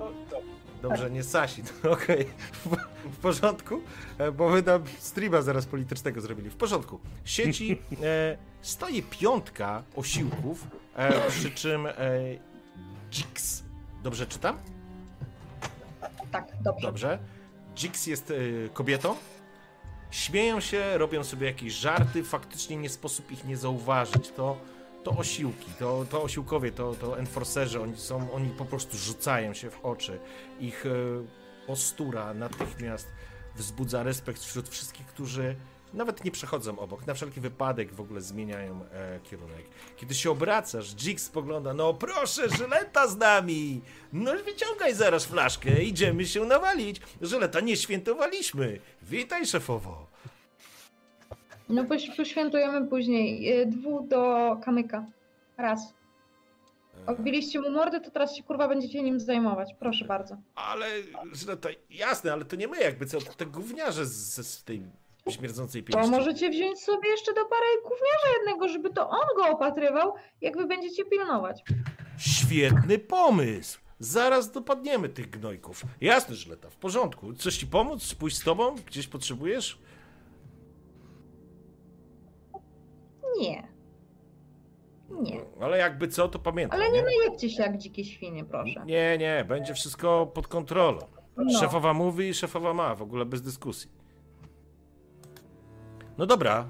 Dobrze, 0.83 1.11
nie 1.11 1.23
Sasin. 1.23 1.65
Okej, 1.95 2.27
w, 2.53 2.77
w 3.13 3.17
porządku, 3.17 3.81
e, 4.19 4.33
bo 4.33 4.49
wy 4.49 4.63
tam 4.63 4.83
streama 4.99 5.43
zaraz 5.43 5.67
politycznego 5.67 6.21
zrobili. 6.21 6.51
W 6.51 6.57
porządku. 6.57 7.01
W 7.25 7.31
sieci 7.31 7.73
e, 8.03 8.37
stoi 8.63 9.03
piątka 9.03 9.83
osiłków, 9.97 10.67
e, 10.97 11.31
przy 11.31 11.51
czym 11.51 11.87
e, 11.87 11.93
Jix, 13.11 13.63
dobrze 14.03 14.27
czytam? 14.27 14.59
Tak, 16.33 16.53
dobrze. 16.63 16.87
Dobrze. 16.87 17.19
Jix 17.77 18.07
jest 18.07 18.31
y, 18.31 18.71
kobietą. 18.73 19.17
Śmieją 20.11 20.61
się, 20.61 20.99
robią 20.99 21.25
sobie 21.25 21.47
jakieś 21.47 21.73
żarty, 21.73 22.25
faktycznie 22.25 22.77
nie 22.77 22.89
sposób 22.89 23.33
ich 23.33 23.45
nie 23.45 23.57
zauważyć. 23.57 24.31
To, 24.31 24.57
to 25.05 25.11
osiłki, 25.11 25.73
to, 25.79 26.07
to 26.11 26.23
osiłkowie, 26.23 26.73
to, 26.73 26.95
to 26.95 27.19
enforcerzy, 27.19 27.81
oni 27.81 27.97
są, 27.97 28.33
oni 28.33 28.51
po 28.51 28.65
prostu 28.65 28.97
rzucają 28.97 29.55
się 29.55 29.71
w 29.71 29.85
oczy. 29.85 30.19
Ich 30.61 30.87
y, 30.87 30.91
postura 31.67 32.35
natychmiast 32.35 33.09
wzbudza 33.57 34.03
respekt 34.03 34.43
wśród 34.45 34.69
wszystkich, 34.69 35.07
którzy 35.07 35.57
nawet 35.95 36.25
nie 36.25 36.31
przechodzą 36.31 36.79
obok. 36.79 37.07
Na 37.07 37.15
wszelki 37.15 37.41
wypadek 37.41 37.93
w 37.93 38.01
ogóle 38.01 38.21
zmieniają 38.21 38.81
e, 38.93 39.21
kierunek. 39.21 39.65
Kiedy 39.97 40.15
się 40.15 40.31
obracasz, 40.31 40.95
Jix 40.95 41.25
spogląda, 41.25 41.75
no 41.75 41.95
proszę, 41.95 42.49
Żyleta 42.49 43.09
z 43.09 43.17
nami! 43.17 43.81
No 44.13 44.33
wyciągaj 44.45 44.95
zaraz 44.95 45.25
flaszkę, 45.25 45.83
idziemy 45.83 46.27
się 46.27 46.45
nawalić. 46.45 47.01
Żyleta 47.21 47.61
nie 47.61 47.77
świętowaliśmy. 47.77 48.79
Witaj, 49.03 49.47
szefowo. 49.47 50.07
No 51.69 51.85
poś- 51.85 52.17
poświętujemy 52.17 52.87
później. 52.89 53.61
Y, 53.63 53.67
Dwóch 53.67 54.09
do 54.09 54.57
kamyka. 54.65 55.07
Raz. 55.57 55.95
Obiliście 57.07 57.61
mu 57.61 57.71
mordę, 57.71 58.01
to 58.01 58.11
teraz 58.11 58.37
się 58.37 58.43
kurwa 58.43 58.69
będziecie 58.69 59.03
nim 59.03 59.21
zajmować. 59.21 59.75
Proszę 59.79 60.05
bardzo. 60.05 60.37
Ale, 60.55 60.87
Żyleta, 61.33 61.69
jasne, 61.91 62.33
ale 62.33 62.45
to 62.45 62.57
nie 62.57 62.69
my 62.69 62.81
jakby, 62.81 63.07
co, 63.07 63.19
te 63.21 63.47
gówniarze 63.47 64.07
z, 64.07 64.47
z 64.47 64.65
tej 64.65 64.83
śmierdzącej 65.31 65.85
To 65.85 65.93
pięści. 65.93 66.11
możecie 66.11 66.51
wziąć 66.51 66.79
sobie 66.81 67.09
jeszcze 67.09 67.35
do 67.35 67.45
parę 67.45 67.67
gówniarza 67.83 68.39
jednego, 68.39 68.69
żeby 68.69 68.91
to 68.91 69.09
on 69.11 69.27
go 69.37 69.49
opatrywał, 69.49 70.15
jak 70.41 70.57
wy 70.57 70.67
będziecie 70.67 71.05
pilnować. 71.05 71.63
Świetny 72.19 72.99
pomysł. 72.99 73.81
Zaraz 73.99 74.51
dopadniemy 74.53 75.09
tych 75.09 75.31
gnojków. 75.31 75.83
Jasne, 76.01 76.35
Żyleta, 76.35 76.71
w 76.71 76.77
porządku. 76.77 77.33
Coś 77.33 77.57
ci 77.57 77.67
pomóc? 77.67 78.15
Pójść 78.15 78.37
z 78.37 78.45
tobą? 78.45 78.75
Gdzieś 78.87 79.07
potrzebujesz? 79.09 79.79
Nie. 83.41 83.69
Nie. 85.11 85.41
Ale 85.61 85.79
jakby 85.79 86.09
co, 86.09 86.29
to 86.29 86.39
pamiętaj. 86.39 86.81
Ale 86.81 86.91
nie 86.93 87.03
najebcie 87.03 87.51
się 87.51 87.63
jak 87.63 87.79
dzikie 87.79 88.05
świnie, 88.05 88.45
proszę. 88.45 88.83
Nie, 88.87 89.19
nie, 89.19 89.45
będzie 89.49 89.75
wszystko 89.75 90.27
pod 90.27 90.49
kontrolą. 90.49 90.99
No. 91.37 91.59
Szefowa 91.61 91.95
mówi 91.95 92.29
i 92.29 92.35
szefowa 92.35 92.75
ma, 92.75 92.95
w 92.95 93.03
ogóle 93.03 93.25
bez 93.27 93.43
dyskusji. 93.43 93.91
No 96.21 96.27
dobra, 96.27 96.69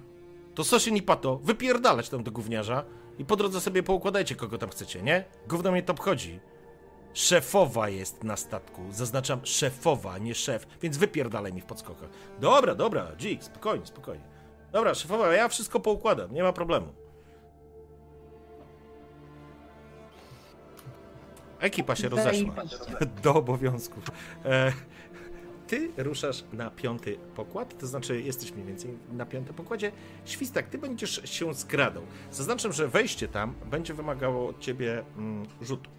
to 0.54 0.64
Sosin 0.64 0.96
i 0.96 1.02
Pato, 1.02 1.36
wypierdalać 1.36 2.08
tam 2.08 2.22
do 2.22 2.30
gówniarza 2.30 2.84
i 3.18 3.24
po 3.24 3.36
drodze 3.36 3.60
sobie 3.60 3.82
poukładajcie 3.82 4.34
kogo 4.34 4.58
tam 4.58 4.70
chcecie, 4.70 5.02
nie? 5.02 5.24
Gówno 5.48 5.72
mnie 5.72 5.82
to 5.82 5.92
obchodzi. 5.92 6.40
Szefowa 7.14 7.88
jest 7.88 8.24
na 8.24 8.36
statku, 8.36 8.82
zaznaczam 8.90 9.40
szefowa, 9.46 10.18
nie 10.18 10.34
szef, 10.34 10.66
więc 10.82 10.96
wypierdalaj 10.96 11.52
mi 11.52 11.60
w 11.60 11.64
podskokach. 11.64 12.10
Dobra, 12.40 12.74
dobra, 12.74 13.16
dzik, 13.16 13.44
spokojnie, 13.44 13.86
spokojnie. 13.86 14.24
Dobra, 14.72 14.94
szefowa, 14.94 15.32
ja 15.32 15.48
wszystko 15.48 15.80
poukładam, 15.80 16.34
nie 16.34 16.42
ma 16.42 16.52
problemu. 16.52 16.92
Ekipa 21.60 21.96
się 21.96 22.08
rozeszła 22.08 22.54
do 23.22 23.34
obowiązków. 23.34 24.04
E, 24.44 24.72
ty 25.70 25.90
ruszasz 25.96 26.44
na 26.52 26.70
piąty 26.70 27.18
pokład, 27.34 27.78
to 27.78 27.86
znaczy 27.86 28.20
jesteś 28.22 28.52
mniej 28.52 28.66
więcej 28.66 28.98
na 29.12 29.26
piątym 29.26 29.54
pokładzie. 29.54 29.92
Świstak, 30.24 30.66
ty 30.68 30.78
będziesz 30.78 31.20
się 31.24 31.54
skradał. 31.54 32.02
Zaznaczam, 32.30 32.72
że 32.72 32.88
wejście 32.88 33.28
tam 33.28 33.54
będzie 33.70 33.94
wymagało 33.94 34.48
od 34.48 34.58
ciebie 34.60 35.04
mm, 35.16 35.46
rzutu. 35.62 35.90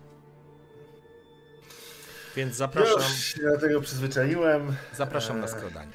Więc 2.35 2.55
zapraszam, 2.55 2.99
Już 2.99 3.23
się 3.23 3.41
do 3.41 3.57
tego 3.59 3.81
przyzwyczaiłem. 3.81 4.75
zapraszam 4.93 5.39
na 5.39 5.45
Eee. 5.45 5.51
skradanie. 5.51 5.91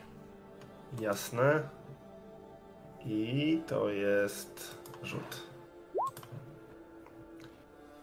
Jasne. 1.00 1.68
I 3.04 3.62
to 3.66 3.88
jest 3.88 4.78
rzut. 5.02 5.42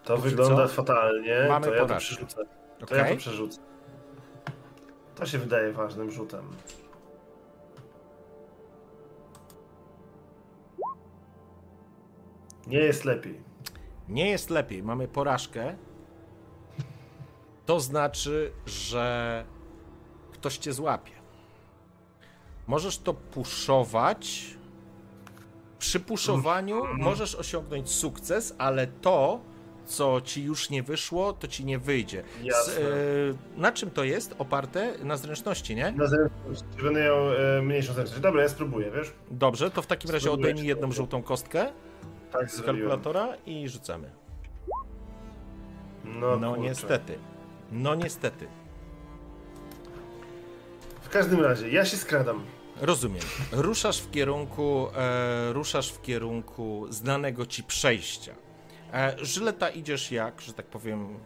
To 0.04 0.18
wygląda 0.18 0.68
co 0.68 0.74
fatalnie. 0.74 1.46
mamy 1.50 1.68
to 1.68 1.74
ja 1.74 1.86
to 1.86 1.96
przerzucę. 1.98 2.42
To 2.88 2.96
ja 2.96 3.10
to 3.10 3.16
przerzucę. 3.16 3.73
To 5.16 5.26
się 5.26 5.38
wydaje 5.38 5.74
ważnym 5.74 6.12
rzutem. 6.12 6.46
Nie 12.68 12.80
jest 12.80 13.06
lepiej. 13.06 13.42
Nie 14.10 14.30
jest 14.30 14.50
lepiej, 14.50 14.84
mamy 14.84 15.08
porażkę. 15.08 15.76
To 17.66 17.80
znaczy, 17.80 18.52
że 18.66 19.46
ktoś 20.32 20.58
cię 20.58 20.74
złapie. 20.74 21.12
Możesz 22.68 22.98
to 22.98 23.14
puszować. 23.14 24.54
Przy 25.80 26.00
puszowaniu 26.00 26.84
możesz 26.94 27.36
osiągnąć 27.36 27.90
sukces, 27.90 28.56
ale 28.58 28.88
to, 28.88 29.40
co 29.86 30.22
ci 30.22 30.44
już 30.44 30.70
nie 30.70 30.84
wyszło, 30.84 31.34
to 31.34 31.48
ci 31.48 31.66
nie 31.66 31.80
wyjdzie. 31.80 32.24
Z, 32.66 32.70
e, 32.78 32.82
na 33.62 33.72
czym 33.72 33.92
to 33.92 34.04
jest 34.04 34.36
oparte? 34.40 34.94
Na 35.04 35.18
zręczności, 35.18 35.76
nie? 35.76 35.92
Na 35.92 36.08
zręczność. 36.08 36.64
Będę 36.84 37.04
miał 37.04 37.34
e, 37.34 37.62
mniejszą 37.62 37.94
zręczność. 37.94 38.22
Dobra, 38.22 38.42
ja 38.42 38.50
spróbuję, 38.50 38.92
wiesz? 38.92 39.12
Dobrze, 39.32 39.72
to 39.72 39.82
w 39.82 39.88
takim 39.88 40.12
razie 40.12 40.24
Spróbuję 40.28 40.52
odejmij 40.52 40.68
jedną 40.70 40.92
żółtą 40.92 41.24
kostkę 41.24 41.72
Tak 42.32 42.52
z 42.52 42.56
zrobiłem. 42.56 42.76
kalkulatora 42.90 43.38
i 43.46 43.70
rzucamy. 43.70 44.10
No, 46.06 46.38
No 46.38 46.48
kurczę. 46.54 46.62
niestety. 46.70 47.18
No 47.72 47.96
niestety. 47.96 48.48
W 51.02 51.10
każdym 51.10 51.42
razie, 51.42 51.70
ja 51.70 51.86
się 51.86 51.98
skradam. 51.98 52.44
Rozumiem. 52.82 53.22
Ruszasz 53.52 54.00
w 54.02 54.12
kierunku, 54.12 54.88
e, 54.96 55.54
ruszasz 55.54 55.92
w 55.92 56.02
kierunku 56.02 56.86
znanego 56.90 57.46
ci 57.46 57.64
przejścia. 57.64 58.34
E, 58.94 59.26
Żyleta 59.26 59.70
idziesz 59.70 60.12
jak, 60.12 60.42
że 60.42 60.54
tak 60.54 60.66
powiem, 60.66 61.20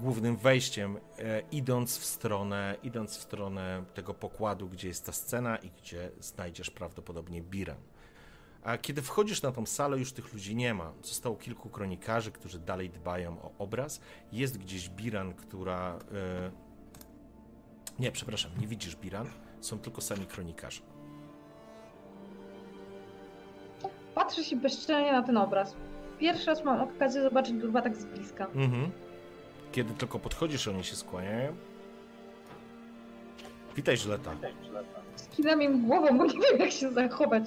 głównym 0.00 0.36
wejściem, 0.36 0.96
e, 1.18 1.42
idąc 1.52 1.98
w 1.98 2.04
stronę, 2.04 2.76
idąc 2.82 3.18
w 3.18 3.22
stronę 3.22 3.84
tego 3.94 4.14
pokładu, 4.14 4.68
gdzie 4.68 4.88
jest 4.88 5.06
ta 5.06 5.12
scena 5.12 5.56
i 5.56 5.70
gdzie 5.70 6.10
znajdziesz 6.20 6.70
prawdopodobnie 6.70 7.42
Biran. 7.42 7.76
A 8.62 8.78
kiedy 8.78 9.02
wchodzisz 9.02 9.42
na 9.42 9.52
tą 9.52 9.66
salę, 9.66 9.98
już 9.98 10.12
tych 10.12 10.32
ludzi 10.32 10.56
nie 10.56 10.74
ma. 10.74 10.92
Zostało 11.02 11.36
kilku 11.36 11.68
kronikarzy, 11.68 12.32
którzy 12.32 12.58
dalej 12.58 12.90
dbają 12.90 13.42
o 13.42 13.50
obraz. 13.58 14.00
Jest 14.32 14.58
gdzieś 14.58 14.88
Biran, 14.88 15.34
która. 15.34 15.98
E, 16.14 16.50
nie, 17.98 18.12
przepraszam, 18.12 18.50
nie 18.60 18.66
widzisz 18.66 18.96
Biran. 18.96 19.26
Są 19.60 19.78
tylko 19.78 20.00
sami 20.00 20.26
kronikarze. 20.26 20.82
Patrzy 24.14 24.44
się 24.44 24.56
bezczelnie 24.56 25.12
na 25.12 25.22
ten 25.22 25.36
obraz. 25.36 25.76
Pierwszy 26.18 26.46
raz 26.46 26.64
mam 26.64 26.80
okazję 26.80 27.22
zobaczyć 27.22 27.52
Durba 27.54 27.82
tak 27.82 27.96
z 27.96 28.04
bliska. 28.04 28.46
Mhm. 28.46 28.90
Kiedy 29.72 29.94
tylko 29.94 30.18
podchodzisz, 30.18 30.68
oni 30.68 30.84
się 30.84 30.96
skłaniają. 30.96 31.56
Witaj, 33.76 33.96
Żleta. 33.96 34.30
Skinam 35.16 35.62
im 35.62 35.86
głową, 35.86 36.18
bo 36.18 36.24
nie 36.26 36.32
wiem 36.50 36.58
jak 36.58 36.70
się 36.70 36.92
zachować. 36.92 37.44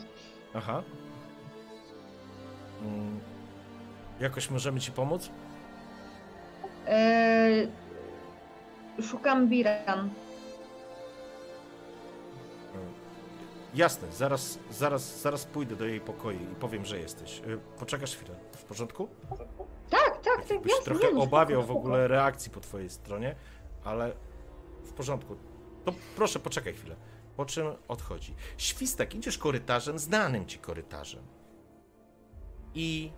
Aha. 0.53 0.83
Mm. 2.81 3.19
Jakoś 4.19 4.49
możemy 4.49 4.79
ci 4.79 4.91
pomóc? 4.91 5.29
Eee, 6.87 7.67
szukam 9.01 9.47
Biran. 9.47 10.09
Jasne, 13.73 14.11
zaraz, 14.11 14.59
zaraz, 14.71 15.21
zaraz 15.21 15.45
pójdę 15.45 15.75
do 15.75 15.85
jej 15.85 16.01
pokoju 16.01 16.39
i 16.51 16.55
powiem, 16.55 16.85
że 16.85 16.99
jesteś. 16.99 17.39
Y, 17.39 17.59
Poczekasz 17.79 18.15
chwilę. 18.15 18.35
W 18.51 18.63
porządku? 18.63 19.07
Tak, 19.89 20.21
tak, 20.23 20.45
tak, 20.47 20.65
jasne. 20.65 20.83
trochę 20.85 21.13
nie, 21.13 21.19
obawiał 21.21 21.61
w 21.61 21.65
spoko, 21.65 21.79
ogóle 21.79 22.07
reakcji 22.07 22.51
po 22.51 22.59
twojej 22.59 22.89
stronie, 22.89 23.35
ale 23.83 24.13
w 24.83 24.93
porządku. 24.93 25.35
To 25.85 25.93
proszę, 26.15 26.39
poczekaj 26.39 26.73
chwilę. 26.73 26.95
Po 27.37 27.45
czym 27.45 27.67
odchodzi. 27.87 28.35
Świstak, 28.57 29.15
idziesz 29.15 29.37
korytarzem, 29.37 29.99
znanym 29.99 30.45
ci 30.45 30.59
korytarzem. 30.59 31.23
I 32.75 33.11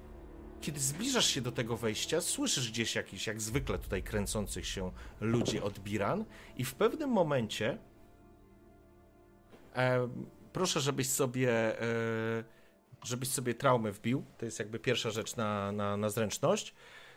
kiedy 0.61 0.79
zbliżasz 0.79 1.25
się 1.25 1.41
do 1.41 1.51
tego 1.51 1.77
wejścia, 1.77 2.21
słyszysz 2.21 2.71
gdzieś 2.71 2.95
jakiś, 2.95 3.27
jak 3.27 3.41
zwykle 3.41 3.79
tutaj 3.79 4.03
kręcących 4.03 4.67
się 4.67 4.91
ludzi 5.21 5.61
od 5.61 5.79
Biran 5.79 6.25
i 6.57 6.65
w 6.65 6.75
pewnym 6.75 7.09
momencie 7.09 7.77
proszę, 10.53 10.81
żebyś 10.81 11.09
sobie 11.09 11.81
e, 11.81 12.43
żebyś 13.03 13.29
sobie 13.29 13.53
traumę 13.53 13.91
wbił. 13.91 14.23
To 14.37 14.45
jest 14.45 14.59
jakby 14.59 14.79
pierwsza 14.79 15.11
rzecz 15.11 15.35
na, 15.35 15.71
na, 15.71 15.97
na 15.97 16.09
zręczność. 16.09 16.73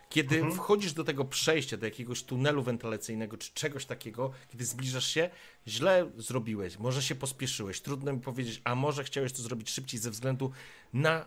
Kiedy 0.08 0.36
Mhm. 0.36 0.54
wchodzisz 0.54 0.92
do 0.92 1.04
tego 1.04 1.24
przejścia, 1.24 1.76
do 1.76 1.86
jakiegoś 1.86 2.22
tunelu 2.22 2.62
wentylacyjnego 2.62 3.36
czy 3.36 3.50
czegoś 3.54 3.86
takiego, 3.86 4.30
kiedy 4.52 4.64
zbliżasz 4.64 5.06
się, 5.06 5.30
źle 5.68 6.10
zrobiłeś, 6.16 6.78
może 6.78 7.02
się 7.02 7.14
pospieszyłeś, 7.14 7.80
trudno 7.80 8.12
mi 8.12 8.20
powiedzieć, 8.20 8.60
a 8.64 8.74
może 8.74 9.04
chciałeś 9.04 9.32
to 9.32 9.42
zrobić 9.42 9.70
szybciej 9.70 10.00
ze 10.00 10.10
względu 10.10 10.52
na 10.92 11.24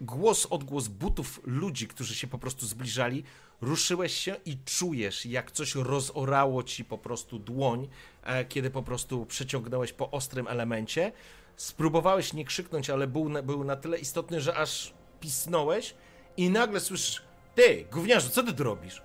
głos, 0.00 0.46
odgłos 0.50 0.88
butów 0.88 1.40
ludzi, 1.44 1.88
którzy 1.88 2.14
się 2.14 2.26
po 2.26 2.38
prostu 2.38 2.66
zbliżali, 2.66 3.24
ruszyłeś 3.60 4.14
się 4.16 4.36
i 4.44 4.56
czujesz, 4.64 5.26
jak 5.26 5.50
coś 5.50 5.74
rozorało 5.74 6.62
ci 6.62 6.84
po 6.84 6.98
prostu 6.98 7.38
dłoń, 7.38 7.88
e, 8.22 8.44
kiedy 8.44 8.70
po 8.70 8.82
prostu 8.82 9.26
przeciągnąłeś 9.26 9.92
po 9.92 10.10
ostrym 10.10 10.48
elemencie. 10.48 11.12
Spróbowałeś 11.56 12.32
nie 12.32 12.44
krzyknąć, 12.44 12.90
ale 12.90 13.06
był 13.06 13.28
na, 13.28 13.42
był 13.42 13.64
na 13.64 13.76
tyle 13.76 13.98
istotny, 13.98 14.40
że 14.40 14.56
aż 14.56 14.94
pisnąłeś 15.20 15.94
i 16.36 16.50
nagle 16.50 16.80
słyszysz, 16.80 17.22
ty, 17.54 17.86
gówniarzu, 17.92 18.30
co 18.30 18.42
ty 18.42 18.52
tu 18.52 18.64
robisz? 18.64 19.02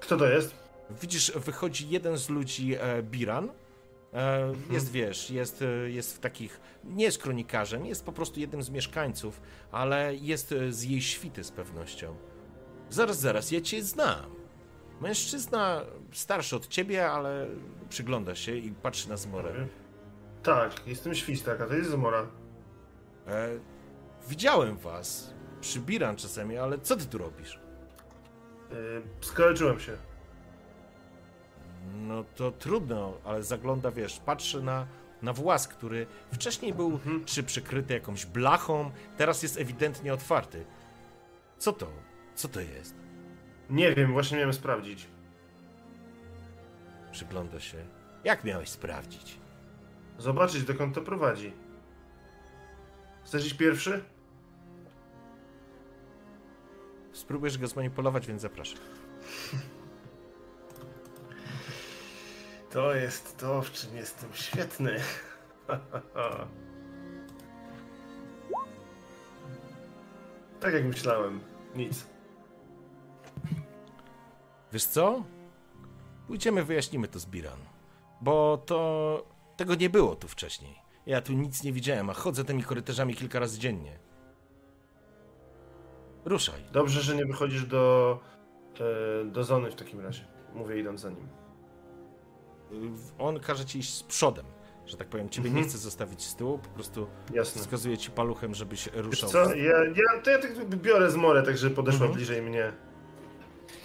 Kto 0.00 0.16
to 0.16 0.26
jest? 0.26 0.54
Widzisz, 1.02 1.32
wychodzi 1.32 1.90
jeden 1.90 2.18
z 2.18 2.28
ludzi, 2.28 2.76
e, 2.80 3.02
Biran. 3.02 3.50
E, 4.14 4.52
jest, 4.70 4.90
wiesz, 4.90 5.30
jest, 5.30 5.62
e, 5.62 5.90
jest 5.90 6.16
w 6.16 6.18
takich. 6.18 6.60
Nie 6.84 7.04
jest 7.04 7.18
kronikarzem, 7.18 7.86
jest 7.86 8.04
po 8.04 8.12
prostu 8.12 8.40
jednym 8.40 8.62
z 8.62 8.70
mieszkańców, 8.70 9.40
ale 9.72 10.14
jest 10.16 10.52
e, 10.52 10.72
z 10.72 10.82
jej 10.82 11.02
świty 11.02 11.44
z 11.44 11.50
pewnością. 11.50 12.16
Zaraz, 12.90 13.20
zaraz, 13.20 13.50
ja 13.50 13.60
cię 13.60 13.82
znam. 13.82 14.34
Mężczyzna 15.00 15.82
starszy 16.12 16.56
od 16.56 16.68
ciebie, 16.68 17.10
ale 17.10 17.46
przygląda 17.88 18.34
się 18.34 18.56
i 18.56 18.70
patrzy 18.70 19.08
na 19.08 19.16
zmorę. 19.16 19.66
Tak, 20.42 20.86
jestem 20.86 21.14
Świstak, 21.14 21.60
a 21.60 21.66
to 21.66 21.74
jest 21.74 21.90
Zmora. 21.90 22.26
E, 23.26 23.48
widziałem 24.28 24.76
was 24.76 25.34
przy 25.60 25.80
Biran 25.80 26.16
czasami, 26.16 26.56
ale 26.58 26.78
co 26.78 26.96
ty 26.96 27.06
tu 27.06 27.18
robisz? 27.18 27.60
Yy, 28.70 29.02
skaleczyłem 29.20 29.80
się. 29.80 29.96
No 31.94 32.24
to 32.36 32.50
trudno, 32.50 33.12
ale 33.24 33.42
zagląda, 33.42 33.90
wiesz, 33.90 34.20
patrzy 34.20 34.62
na, 34.62 34.86
na 35.22 35.32
włas, 35.32 35.68
który 35.68 36.06
wcześniej 36.32 36.74
był 36.74 36.90
Mhm. 36.90 37.24
czy 37.24 37.42
przykryty 37.42 37.94
jakąś 37.94 38.26
blachą, 38.26 38.90
teraz 39.16 39.42
jest 39.42 39.58
ewidentnie 39.58 40.14
otwarty. 40.14 40.64
Co 41.58 41.72
to? 41.72 41.86
Co 42.34 42.48
to 42.48 42.60
jest? 42.60 42.94
Nie 43.70 43.94
wiem, 43.94 44.12
właśnie 44.12 44.36
miałem 44.38 44.52
sprawdzić. 44.54 45.06
Przygląda 47.12 47.60
się. 47.60 47.78
Jak 48.24 48.44
miałeś 48.44 48.68
sprawdzić? 48.68 49.38
Zobaczyć, 50.20 50.64
dokąd 50.64 50.94
to 50.94 51.00
prowadzi. 51.00 51.52
Chcesz 53.24 53.46
iść 53.46 53.54
pierwszy? 53.54 54.04
Spróbujesz 57.12 57.58
go 57.58 57.66
zmanipulować, 57.66 58.26
więc 58.26 58.42
zapraszam. 58.42 58.78
To 62.70 62.94
jest 62.94 63.38
to, 63.38 63.62
w 63.62 63.72
czym 63.72 63.96
jestem 63.96 64.30
świetny. 64.32 65.00
tak 70.60 70.74
jak 70.74 70.84
myślałem. 70.84 71.40
Nic. 71.76 72.06
Wiesz 74.72 74.84
co? 74.84 75.24
Pójdziemy, 76.26 76.64
wyjaśnimy 76.64 77.08
to 77.08 77.18
z 77.18 77.26
Biran. 77.26 77.58
Bo 78.20 78.62
to... 78.66 79.29
Tego 79.60 79.74
nie 79.74 79.90
było 79.90 80.16
tu 80.16 80.28
wcześniej. 80.28 80.74
Ja 81.06 81.20
tu 81.20 81.32
nic 81.32 81.62
nie 81.64 81.72
widziałem, 81.72 82.10
a 82.10 82.14
chodzę 82.14 82.44
tymi 82.44 82.62
korytarzami 82.64 83.14
kilka 83.14 83.38
razy 83.38 83.58
dziennie. 83.58 83.98
Ruszaj. 86.24 86.60
Dobrze, 86.72 87.00
że 87.00 87.16
nie 87.16 87.24
wychodzisz 87.26 87.64
do, 87.66 88.18
e, 89.20 89.24
do 89.24 89.44
zony 89.44 89.70
w 89.70 89.74
takim 89.74 90.00
razie. 90.00 90.24
Mówię 90.54 90.78
idąc 90.80 91.00
za 91.00 91.10
nim. 91.10 91.28
On 93.18 93.40
każe 93.40 93.64
ci 93.64 93.78
iść 93.78 93.94
z 93.94 94.02
przodem, 94.02 94.46
że 94.86 94.96
tak 94.96 95.08
powiem. 95.08 95.28
Ciebie 95.28 95.48
Mhm. 95.48 95.64
nie 95.64 95.68
chce 95.70 95.78
zostawić 95.78 96.22
z 96.22 96.36
tyłu, 96.36 96.58
po 96.58 96.68
prostu 96.68 97.06
Jasne. 97.34 97.62
wskazuje 97.62 97.98
ci 97.98 98.10
paluchem, 98.10 98.54
żebyś 98.54 98.84
Wiesz 98.84 99.04
ruszał. 99.04 99.30
co, 99.30 99.54
ja, 99.54 99.84
ja, 99.84 100.22
to 100.24 100.30
ja 100.30 100.38
tak 100.38 100.64
biorę 100.76 101.10
zmorę, 101.10 101.42
tak 101.42 101.58
żeby 101.58 101.74
podeszła 101.76 102.06
Mhm. 102.06 102.12
bliżej 102.16 102.42
mnie. 102.42 102.72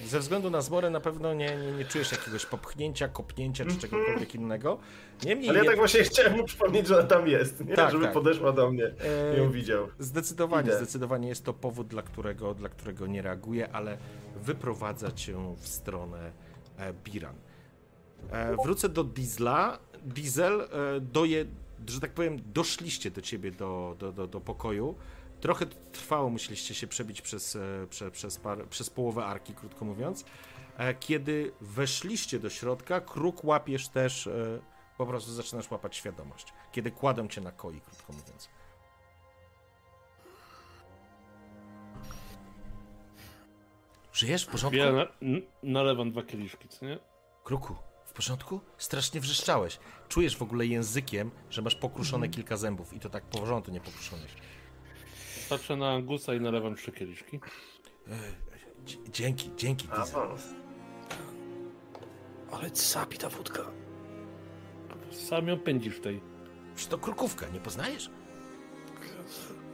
Ze 0.06 0.20
względu 0.20 0.50
na 0.50 0.62
zmorę 0.62 0.90
na 0.90 1.00
pewno 1.00 1.34
nie, 1.34 1.58
nie, 1.58 1.72
nie 1.72 1.86
czujesz 1.86 2.12
jakiegoś 2.12 2.46
popchnięcia, 2.46 3.08
kopnięcia 3.08 3.64
czy 3.66 3.72
Mhm. 3.72 3.82
czegokolwiek 3.82 4.36
innego. 4.36 4.78
Niemniej 5.26 5.50
Ale 5.50 5.60
ja 5.60 5.66
tak 5.66 5.76
właśnie 5.78 6.04
chciałem 6.04 6.38
mu 6.38 6.44
przypomnieć, 6.44 6.88
że 6.88 6.98
ona 7.00 7.08
tam 7.08 7.28
jest, 7.28 7.66
nie? 7.66 7.76
Tak, 7.76 7.92
żeby 7.92 8.04
tak. 8.04 8.14
podeszła 8.14 8.52
do 8.52 8.72
mnie 8.72 8.86
e, 8.86 9.36
i 9.36 9.38
ją 9.38 9.52
widział. 9.52 9.88
Zdecydowanie, 10.00 10.68
Idę. 10.68 10.78
zdecydowanie 10.78 11.28
jest 11.28 11.46
to 11.46 11.54
powód, 11.54 11.88
dla 11.88 12.02
którego, 12.02 12.54
dla 12.54 12.70
którego 12.70 13.08
nie 13.08 13.22
reaguje, 13.22 13.72
ale 13.74 13.98
wyprowadza 14.36 15.12
cię 15.12 15.56
w 15.58 15.68
stronę 15.68 16.32
e, 16.78 16.94
Biran. 17.04 17.36
E, 18.32 18.56
wrócę 18.64 18.90
do 18.90 19.04
Diesla. 19.04 19.80
Diesel 20.04 20.62
e, 20.62 20.68
doje, 21.02 21.46
że 21.88 22.00
tak 22.00 22.12
powiem, 22.12 22.38
doszliście 22.54 23.12
do 23.12 23.22
ciebie 23.22 23.52
do, 23.52 23.96
do, 24.00 24.12
do, 24.12 24.28
do 24.28 24.42
pokoju. 24.42 24.96
Trochę 25.46 25.66
trwało, 25.66 26.30
musieliście 26.30 26.74
się 26.74 26.88
przebić 26.88 27.22
przez, 27.22 27.56
e, 27.56 27.88
prze, 27.90 28.12
przez, 28.12 28.38
par, 28.38 28.68
przez 28.68 28.90
połowę 28.90 29.26
arki, 29.26 29.54
krótko 29.54 29.86
mówiąc. 29.86 30.26
E, 30.78 30.94
kiedy 30.94 31.52
weszliście 31.62 32.40
do 32.40 32.50
środka, 32.50 33.02
kruk 33.02 33.44
łapiesz 33.44 33.88
też, 33.88 34.28
e, 34.28 34.60
po 34.98 35.06
prostu 35.06 35.32
zaczynasz 35.32 35.72
łapać 35.72 35.96
świadomość. 35.96 36.54
Kiedy 36.72 36.92
kładą 36.92 37.28
cię 37.28 37.42
na 37.42 37.52
koi, 37.52 37.82
krótko 37.82 38.14
mówiąc. 38.14 38.50
Żyjesz 44.14 44.46
w 44.46 44.48
porządku? 44.48 44.78
Ja 44.78 44.92
na, 44.92 45.08
nalewam 45.64 46.12
dwa 46.12 46.24
kieliszki, 46.24 46.68
co 46.70 46.86
nie? 46.86 47.00
Kruku, 47.44 47.76
w 48.06 48.14
porządku? 48.14 48.62
Strasznie 48.78 49.22
wrzeszczałeś. 49.22 49.80
Czujesz 50.08 50.38
w 50.38 50.42
ogóle 50.42 50.66
językiem, 50.66 51.32
że 51.50 51.62
masz 51.62 51.76
pokruszone 51.76 52.30
kilka 52.30 52.58
zębów 52.58 52.94
i 52.94 53.00
to 53.00 53.10
tak 53.10 53.24
porządku 53.24 53.72
nie 53.72 53.82
pokruszonych. 53.82 54.55
Patrzę 55.50 55.76
na 55.76 55.92
Angusa 55.92 56.34
i 56.34 56.42
nalewam 56.42 56.76
trzy 56.76 56.92
kieliszki. 56.92 57.40
Dzie- 58.86 58.98
Dzięki, 59.12 59.52
dzięki, 59.58 59.88
Diesel. 59.88 60.22
Awans. 60.22 60.44
Ale 62.52 62.70
sapi 62.76 63.18
ta 63.18 63.30
wódka. 63.30 63.62
Sam 65.12 65.48
ją 65.48 65.60
pędzisz 65.60 65.96
w 65.96 66.02
tej. 66.02 66.22
Czy 66.76 66.88
to 66.88 66.98
krukówka, 66.98 67.48
nie 67.48 67.60
poznajesz? 67.60 68.10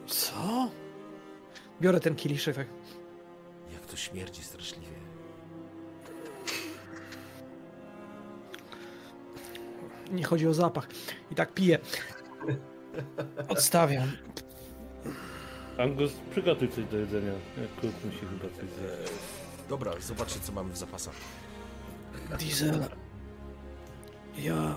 Co? 0.06 0.70
Biorę 1.80 2.00
ten 2.00 2.14
kieliszek. 2.14 2.56
Jak 3.72 3.86
to 3.86 3.96
śmierdzi 3.96 4.42
straszliwie. 4.42 4.86
Nie 10.10 10.24
chodzi 10.24 10.48
o 10.48 10.54
zapach. 10.54 10.88
I 11.30 11.34
tak 11.34 11.54
piję. 11.54 11.78
Odstawiam. 13.48 14.08
Angus, 15.78 16.12
przygotuj 16.30 16.68
coś 16.68 16.84
do 16.84 16.96
jedzenia. 16.96 17.32
Jak 17.60 17.80
Kurt 17.80 18.04
musi 18.04 18.18
chyba 18.18 18.54
coś 18.56 18.68
zjeść. 18.68 19.12
Dobra, 19.68 19.92
zobaczcie 20.00 20.40
co 20.40 20.52
mamy 20.52 20.72
w 20.72 20.78
zapasach. 20.78 21.14
Diesel. 22.38 22.84
Ja. 24.38 24.76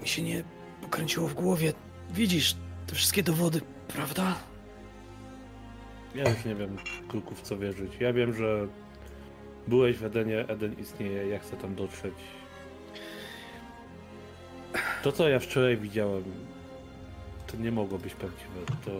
Mi 0.00 0.08
się 0.08 0.22
nie 0.22 0.44
pokręciło 0.82 1.28
w 1.28 1.34
głowie. 1.34 1.72
Widzisz 2.10 2.56
te 2.86 2.94
wszystkie 2.94 3.22
dowody, 3.22 3.60
prawda? 3.88 4.36
Ja 6.14 6.30
już 6.30 6.44
nie 6.44 6.54
wiem, 6.54 6.76
Kruku, 7.08 7.34
w 7.34 7.42
co 7.42 7.58
wierzyć. 7.58 7.92
Ja 8.00 8.12
wiem, 8.12 8.34
że 8.34 8.66
byłeś 9.68 9.96
w 9.96 10.04
Edenie, 10.04 10.48
Eden 10.48 10.78
istnieje, 10.78 11.26
ja 11.26 11.38
chcę 11.38 11.56
tam 11.56 11.74
dotrzeć. 11.74 12.14
To, 15.02 15.12
co 15.12 15.28
ja 15.28 15.38
wczoraj 15.38 15.76
widziałem, 15.76 16.24
to 17.50 17.56
nie 17.56 17.72
mogło 17.72 17.98
być 17.98 18.14
prawdziwe. 18.14 18.60
To 18.84 18.90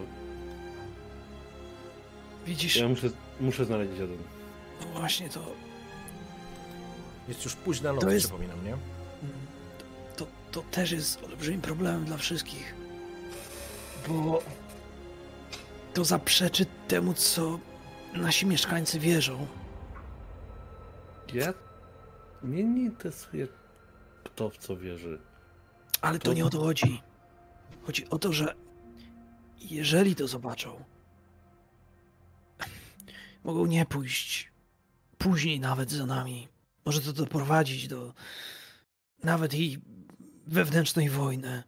Widzisz, 2.45 2.75
ja 2.75 2.87
muszę, 2.87 3.09
muszę 3.39 3.65
znaleźć 3.65 3.93
Eden. 3.93 4.17
no 4.81 4.99
właśnie 4.99 5.29
to, 5.29 5.39
Jest 7.27 7.45
już 7.45 7.55
późna 7.55 7.93
noc, 7.93 8.01
To 8.03 8.09
jest- 8.11 8.25
przypominam, 8.25 8.65
nie? 8.65 8.77
to, 10.15 10.27
to 10.51 10.61
też 10.61 10.91
jest 10.91 11.23
olbrzymim 11.23 11.61
problemem 11.61 12.05
dla 12.05 12.17
wszystkich. 12.17 12.75
Bo 14.07 14.43
to 15.93 16.05
zaprzeczy 16.05 16.65
temu, 16.87 17.13
co 17.13 17.59
nasi 18.13 18.45
mieszkańcy 18.45 18.99
wierzą. 18.99 19.47
Ja... 21.33 21.53
Mnie 22.43 22.63
nie 22.63 22.81
interesuje, 22.83 23.47
kto 24.23 24.49
w 24.49 24.57
co 24.57 24.77
wierzy. 24.77 25.19
Ale 26.01 26.19
to 26.19 26.25
To- 26.25 26.33
nie 26.33 26.45
o 26.45 26.49
to 26.49 26.61
chodzi. 27.83 28.09
O 28.09 28.19
to, 28.19 28.33
że 28.33 28.55
jeżeli 29.59 30.15
to 30.15 30.27
zobaczą, 30.27 30.83
mogą 33.43 33.65
nie 33.65 33.85
pójść 33.85 34.51
później 35.17 35.59
nawet 35.59 35.91
za 35.91 36.05
nami. 36.05 36.47
Może 36.85 37.01
to 37.01 37.13
doprowadzić 37.13 37.87
do 37.87 38.13
nawet 39.23 39.53
i 39.53 39.79
wewnętrznej 40.47 41.09
wojny. 41.09 41.63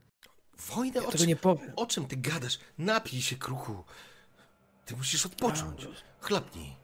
Wojnę? 0.76 1.02
Ja 1.02 1.08
O, 1.08 1.12
czym- 1.12 1.28
nie 1.28 1.36
powiem. 1.36 1.72
o 1.76 1.86
czym 1.86 2.06
ty 2.06 2.18
gadasz? 2.18 2.60
Napij 2.78 3.22
się, 3.22 3.36
kruchu. 3.36 3.84
Ty 4.86 4.96
musisz 4.96 5.26
odpocząć. 5.26 5.88
Chlapnij. 6.20 6.76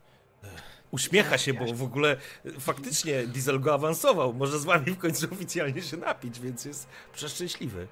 E, 0.44 0.48
Uśmiecha 0.92 1.38
się, 1.38 1.54
bo 1.54 1.74
w 1.74 1.84
ogóle 1.84 2.18
e, 2.46 2.52
faktycznie 2.60 3.28
Diesel 3.28 3.60
go 3.60 3.74
awansował. 3.74 4.34
Może 4.34 4.60
z 4.60 4.66
wami 4.66 4.92
w 4.92 4.98
końcu 4.98 5.28
oficjalnie 5.34 5.82
się 5.82 5.98
napić, 5.98 6.40
więc 6.40 6.66
jest 6.66 6.88
przeszczęśliwy. 7.14 7.88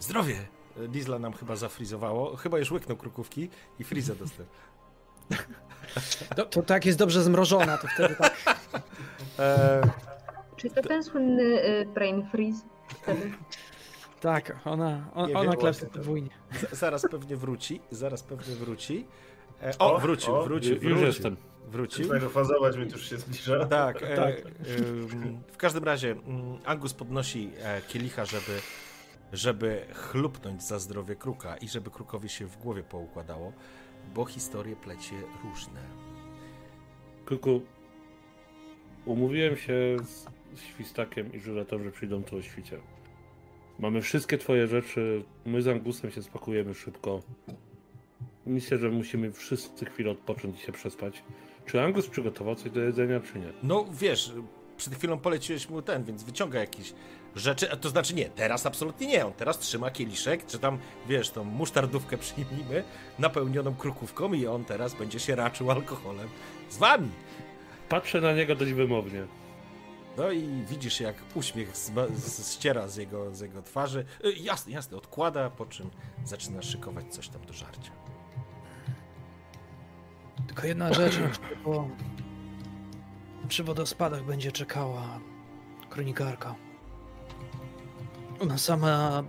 Zdrowie! 0.00 0.46
Diesla 0.88 1.18
nam 1.18 1.32
chyba 1.32 1.56
zafrizowało. 1.56 2.36
Chyba 2.36 2.58
już 2.58 2.70
łyknął 2.70 2.96
krukówki 2.96 3.48
i 3.78 3.84
friza 3.84 4.14
dostał. 4.14 4.46
To, 6.36 6.44
to 6.46 6.62
tak 6.62 6.86
jest 6.86 6.98
dobrze 6.98 7.22
zmrożona, 7.22 7.78
to 7.78 7.88
wtedy 7.94 8.14
tak. 8.16 8.36
E, 9.38 9.82
Czy 10.56 10.70
to 10.70 10.82
ten 10.82 11.04
słynny 11.04 11.42
y, 11.42 11.86
brain 11.94 12.26
freeze 12.30 12.62
wtedy? 12.88 13.32
Tak, 14.20 14.56
ona, 14.64 15.10
on, 15.14 15.36
ona 15.36 15.52
to- 15.52 15.86
podwójnie. 15.92 16.30
zaraz 16.72 17.02
pewnie 17.10 17.36
wróci. 17.36 17.80
Zaraz 17.90 18.22
pewnie 18.22 18.54
wróci. 18.54 19.06
E, 19.62 19.78
o, 19.78 19.94
O, 19.94 19.98
wrócił, 19.98 20.34
o, 20.34 20.42
wrócił, 20.44 20.72
Już 20.74 20.82
wrócił. 20.82 21.06
jestem. 21.06 21.36
Wrócił. 21.70 22.04
Zaczyna 22.06 22.28
fazować, 22.28 22.76
mi 22.76 22.86
to 22.86 22.92
już 22.92 23.10
się 23.10 23.18
zbliża. 23.18 23.66
Tak, 23.66 24.02
e, 24.02 24.16
Tak. 24.16 24.34
ym, 24.46 25.42
w 25.52 25.56
każdym 25.56 25.84
razie 25.84 26.10
mm, 26.10 26.58
Angus 26.64 26.94
podnosi 26.94 27.50
e, 27.62 27.82
kielicha, 27.82 28.24
żeby, 28.24 28.60
żeby 29.32 29.86
chlupnąć 29.94 30.62
za 30.62 30.78
zdrowie 30.78 31.16
kruka 31.16 31.56
i 31.56 31.68
żeby 31.68 31.90
krukowi 31.90 32.28
się 32.28 32.46
w 32.46 32.56
głowie 32.56 32.82
poukładało, 32.82 33.52
bo 34.14 34.24
historie 34.24 34.76
plecie 34.76 35.14
różne. 35.44 35.80
Kuku, 37.26 37.60
umówiłem 39.04 39.56
się 39.56 39.96
z 40.54 40.60
Świstakiem 40.60 41.32
i 41.32 41.40
Żuletą, 41.40 41.84
że 41.84 41.90
przyjdą 41.90 42.22
tu 42.24 42.36
o 42.36 42.42
świcie. 42.42 42.78
Mamy 43.78 44.02
wszystkie 44.02 44.38
twoje 44.38 44.66
rzeczy, 44.66 45.24
my 45.46 45.62
z 45.62 45.68
Angusem 45.68 46.10
się 46.10 46.22
spakujemy 46.22 46.74
szybko. 46.74 47.22
Myślę, 48.46 48.78
że 48.78 48.90
musimy 48.90 49.32
wszyscy 49.32 49.84
chwilę 49.84 50.10
odpocząć 50.10 50.60
i 50.60 50.66
się 50.66 50.72
przespać. 50.72 51.22
Czy 51.68 51.80
Angus 51.82 52.06
przygotował 52.08 52.54
coś 52.54 52.70
do 52.70 52.80
jedzenia, 52.80 53.20
czy 53.20 53.38
nie? 53.38 53.52
No 53.62 53.86
wiesz, 53.92 54.32
przed 54.76 54.94
chwilą 54.94 55.18
poleciłeś 55.18 55.68
mu 55.68 55.82
ten, 55.82 56.04
więc 56.04 56.22
wyciąga 56.22 56.60
jakieś 56.60 56.92
rzeczy, 57.36 57.72
a 57.72 57.76
to 57.76 57.88
znaczy 57.88 58.14
nie, 58.14 58.30
teraz 58.30 58.66
absolutnie 58.66 59.06
nie, 59.06 59.26
on 59.26 59.32
teraz 59.32 59.58
trzyma 59.58 59.90
kieliszek, 59.90 60.46
czy 60.46 60.58
tam, 60.58 60.78
wiesz, 61.08 61.30
tą 61.30 61.44
musztardówkę 61.44 62.18
przyjmijmy, 62.18 62.84
napełnioną 63.18 63.74
krukówką 63.74 64.32
i 64.32 64.46
on 64.46 64.64
teraz 64.64 64.94
będzie 64.94 65.20
się 65.20 65.34
raczył 65.36 65.70
alkoholem 65.70 66.28
z 66.70 66.76
wami. 66.78 67.08
Patrzę 67.88 68.20
na 68.20 68.32
niego 68.32 68.54
dość 68.54 68.72
wymownie. 68.72 69.26
No 70.16 70.30
i 70.32 70.42
widzisz, 70.70 71.00
jak 71.00 71.14
uśmiech 71.34 71.76
z- 71.76 72.52
ściera 72.54 72.88
z 72.88 72.96
jego, 72.96 73.34
z 73.34 73.40
jego 73.40 73.62
twarzy. 73.62 74.04
Y, 74.24 74.32
Jasne, 74.32 74.72
jasne, 74.72 74.96
odkłada, 74.96 75.50
po 75.50 75.66
czym 75.66 75.90
zaczyna 76.24 76.62
szykować 76.62 77.14
coś 77.14 77.28
tam 77.28 77.44
do 77.46 77.52
żarcia. 77.52 77.90
Tylko 80.58 80.68
jedna 80.68 80.92
rzecz, 80.92 81.18
bo 81.64 81.88
przy 83.48 83.64
wodospadach 83.64 84.24
będzie 84.24 84.52
czekała 84.52 85.20
kronikarka. 85.90 86.54
Ona 88.40 88.58
sama 88.58 89.24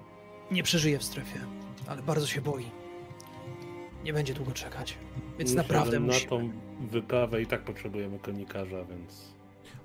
nie 0.51 0.63
przeżyje 0.63 0.99
w 0.99 1.03
strefie, 1.03 1.39
ale 1.87 2.01
bardzo 2.01 2.27
się 2.27 2.41
boi. 2.41 2.65
Nie 4.03 4.13
będzie 4.13 4.33
długo 4.33 4.51
czekać, 4.51 4.97
więc 5.37 5.49
Myślę, 5.49 5.63
naprawdę 5.63 5.91
że 5.91 5.99
na 5.99 6.05
musimy. 6.05 6.29
tą 6.29 6.51
wyprawę 6.87 7.41
i 7.41 7.47
tak 7.47 7.63
potrzebujemy 7.63 8.19
kronikarza, 8.19 8.83
więc... 8.85 9.33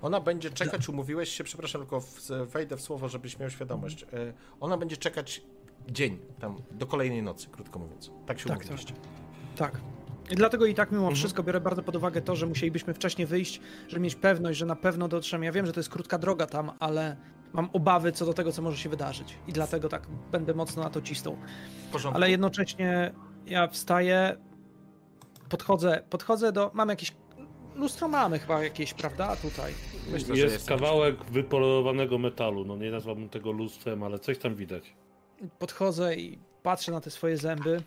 Ona 0.01 0.19
będzie 0.19 0.49
czekać, 0.49 0.89
umówiłeś 0.89 1.29
się, 1.29 1.43
przepraszam, 1.43 1.81
tylko 1.81 2.01
wejdę 2.45 2.77
w 2.77 2.81
słowo, 2.81 3.09
żebyś 3.09 3.39
miał 3.39 3.49
świadomość. 3.49 4.03
Y, 4.03 4.33
Ona 4.59 4.77
będzie 4.77 4.97
czekać 4.97 5.41
dzień, 5.89 6.17
tam, 6.39 6.61
do 6.71 6.85
kolejnej 6.87 7.23
nocy, 7.23 7.47
krótko 7.51 7.79
mówiąc. 7.79 8.11
Tak 8.25 8.39
się 8.39 8.49
Tak, 8.49 8.59
umówiliście. 8.59 8.93
Tak. 9.55 9.77
I 9.77 9.94
dlatego 10.29 10.65
i 10.65 10.73
tak 10.73 10.91
mimo 10.91 11.01
Mhm. 11.03 11.15
wszystko 11.15 11.43
biorę 11.43 11.61
bardzo 11.61 11.83
pod 11.83 11.95
uwagę 11.95 12.21
to, 12.21 12.35
że 12.35 12.45
musielibyśmy 12.45 12.93
wcześniej 12.93 13.27
wyjść, 13.27 13.61
żeby 13.87 14.01
mieć 14.01 14.15
pewność, 14.15 14.59
że 14.59 14.65
na 14.65 14.75
pewno 14.75 15.07
dotrzemy. 15.07 15.45
Ja 15.45 15.51
wiem, 15.51 15.65
że 15.65 15.73
to 15.73 15.79
jest 15.79 15.89
krótka 15.89 16.17
droga 16.17 16.45
tam, 16.45 16.71
ale 16.79 17.17
mam 17.53 17.69
obawy 17.73 18.11
co 18.11 18.25
do 18.25 18.33
tego, 18.33 18.51
co 18.51 18.61
może 18.61 18.77
się 18.77 18.89
wydarzyć. 18.89 19.37
I 19.47 19.53
dlatego 19.53 19.89
tak 19.89 20.07
będę 20.31 20.53
mocno 20.53 20.83
na 20.83 20.89
to 20.89 21.01
cisnął. 21.01 21.37
Ale 22.13 22.31
jednocześnie 22.31 23.13
ja 23.45 23.67
wstaję, 23.67 24.37
podchodzę, 25.49 26.03
podchodzę 26.09 26.51
do. 26.51 26.71
Mam 26.73 26.89
jakieś. 26.89 27.13
Lustro 27.75 28.07
mamy 28.07 28.39
chyba 28.39 28.63
jakieś, 28.63 28.93
prawda? 28.93 29.35
Tutaj. 29.35 29.73
Myślę, 30.11 30.35
że 30.35 30.41
jest 30.41 30.53
jest 30.53 30.67
kawałek 30.67 31.25
wypolerowanego 31.25 32.17
metalu, 32.17 32.65
no 32.65 32.77
nie 32.77 32.91
nazwałbym 32.91 33.29
tego 33.29 33.51
lustrem, 33.51 34.03
ale 34.03 34.19
coś 34.19 34.37
tam 34.37 34.55
widać. 34.55 34.93
Podchodzę 35.59 36.15
i 36.15 36.39
patrzę 36.63 36.91
na 36.91 37.01
te 37.01 37.11
swoje 37.11 37.37
zęby. 37.37 37.81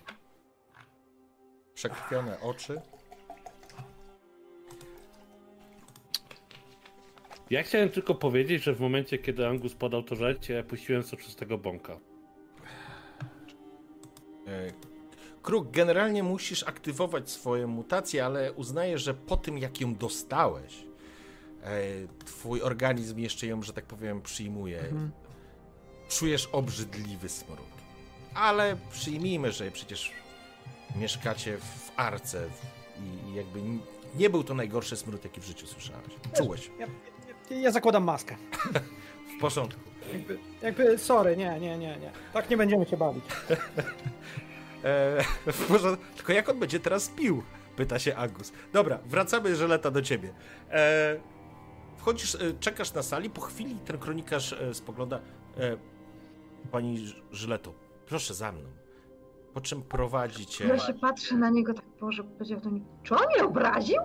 Przekrwione 1.78 2.40
oczy. 2.40 2.80
Ja 7.50 7.62
chciałem 7.62 7.88
tylko 7.88 8.14
powiedzieć, 8.14 8.62
że 8.62 8.74
w 8.74 8.80
momencie, 8.80 9.18
kiedy 9.18 9.46
Angus 9.46 9.74
podał 9.74 10.02
to 10.02 10.16
żarcie, 10.16 10.54
ja 10.54 10.62
puściłem 10.62 11.02
soczystego 11.02 11.58
bąka. 11.58 11.98
E, 14.46 14.72
Kruk, 15.42 15.70
generalnie 15.70 16.22
musisz 16.22 16.62
aktywować 16.62 17.30
swoje 17.30 17.66
mutacje, 17.66 18.24
ale 18.24 18.52
uznaję, 18.52 18.98
że 18.98 19.14
po 19.14 19.36
tym 19.36 19.58
jak 19.58 19.80
ją 19.80 19.94
dostałeś, 19.94 20.84
e, 21.62 21.80
twój 22.24 22.62
organizm 22.62 23.18
jeszcze 23.18 23.46
ją, 23.46 23.62
że 23.62 23.72
tak 23.72 23.84
powiem, 23.84 24.22
przyjmuje. 24.22 24.80
Mhm. 24.80 25.10
Czujesz 26.08 26.46
obrzydliwy 26.46 27.28
smród. 27.28 27.68
Ale 28.34 28.76
przyjmijmy, 28.90 29.52
że 29.52 29.70
przecież 29.70 30.12
mieszkacie 30.96 31.56
w 31.58 31.90
arce 31.96 32.46
w- 32.48 33.00
i- 33.26 33.30
i 33.30 33.34
jakby 33.34 33.60
nie 34.14 34.30
był 34.30 34.44
to 34.44 34.54
najgorszy 34.54 34.96
smród, 34.96 35.24
jaki 35.24 35.40
w 35.40 35.44
życiu 35.44 35.66
słyszałeś. 35.66 36.06
Czułeś. 36.36 36.70
Ja, 36.78 36.86
ja, 37.50 37.56
ja 37.56 37.70
zakładam 37.70 38.04
maskę. 38.04 38.36
W 39.38 39.40
porządku. 39.40 39.80
Jakby, 40.12 40.38
jakby, 40.62 40.98
sorry, 40.98 41.36
nie, 41.36 41.60
nie, 41.60 41.78
nie, 41.78 41.96
nie. 41.98 42.10
Tak 42.32 42.50
nie 42.50 42.56
będziemy 42.56 42.86
się 42.86 42.96
bawić. 42.96 43.24
E. 44.84 45.24
Tylko 46.16 46.32
jak 46.32 46.48
on 46.48 46.58
będzie 46.60 46.80
teraz 46.80 47.08
pił? 47.08 47.42
Pyta 47.76 47.98
się 47.98 48.16
Agus. 48.16 48.52
Dobra, 48.72 48.98
wracamy 49.06 49.56
żeleta 49.56 49.90
do 49.90 50.02
ciebie. 50.02 50.32
E, 50.70 51.16
wchodzisz, 51.96 52.34
e, 52.34 52.38
czekasz 52.60 52.92
na 52.94 53.02
sali, 53.02 53.30
po 53.30 53.40
chwili 53.40 53.74
ten 53.74 53.98
kronikarz 53.98 54.54
spogląda. 54.72 55.20
Pani 56.72 57.14
Żyleto, 57.32 57.74
proszę 58.06 58.34
za 58.34 58.52
mną. 58.52 58.68
Po 59.58 59.62
czym 59.62 59.82
prowadzi 59.82 60.46
cię. 60.46 60.66
Ja 60.66 60.78
się 60.78 60.94
patrzę 60.94 61.36
na 61.36 61.50
niego 61.50 61.74
tak, 61.74 61.84
Boże, 62.00 62.24
powiedział 62.24 62.60
do 62.60 62.70
mnie, 62.70 62.80
czy 63.02 63.14
on 63.14 63.26
mnie 63.34 63.44
obraził? 63.44 64.00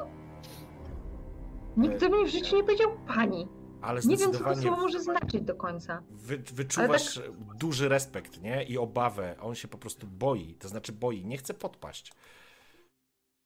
Nikt 1.78 2.00
do 2.00 2.10
mnie 2.10 2.26
w 2.26 2.30
życiu 2.30 2.56
nie 2.56 2.64
powiedział 2.64 2.98
pani. 3.08 3.48
Ale 3.82 4.02
Nie 4.02 4.18
wiem, 4.18 4.34
co 4.34 4.44
to 4.44 4.56
słowo 4.56 4.78
może 4.82 5.00
znaczyć 5.00 5.42
do 5.42 5.56
końca. 5.56 6.04
wy, 6.10 6.38
wyczuwasz 6.38 7.22
duży 7.56 7.90
respekt, 7.90 8.42
nie? 8.42 8.64
I 8.64 8.78
obawę. 8.78 9.36
On 9.42 9.56
się 9.56 9.68
po 9.68 9.78
prostu 9.78 10.08
boi. 10.08 10.56
To 10.56 10.68
znaczy 10.68 10.92
boi, 10.92 11.26
nie 11.26 11.38
chce 11.38 11.54
podpaść. 11.54 12.14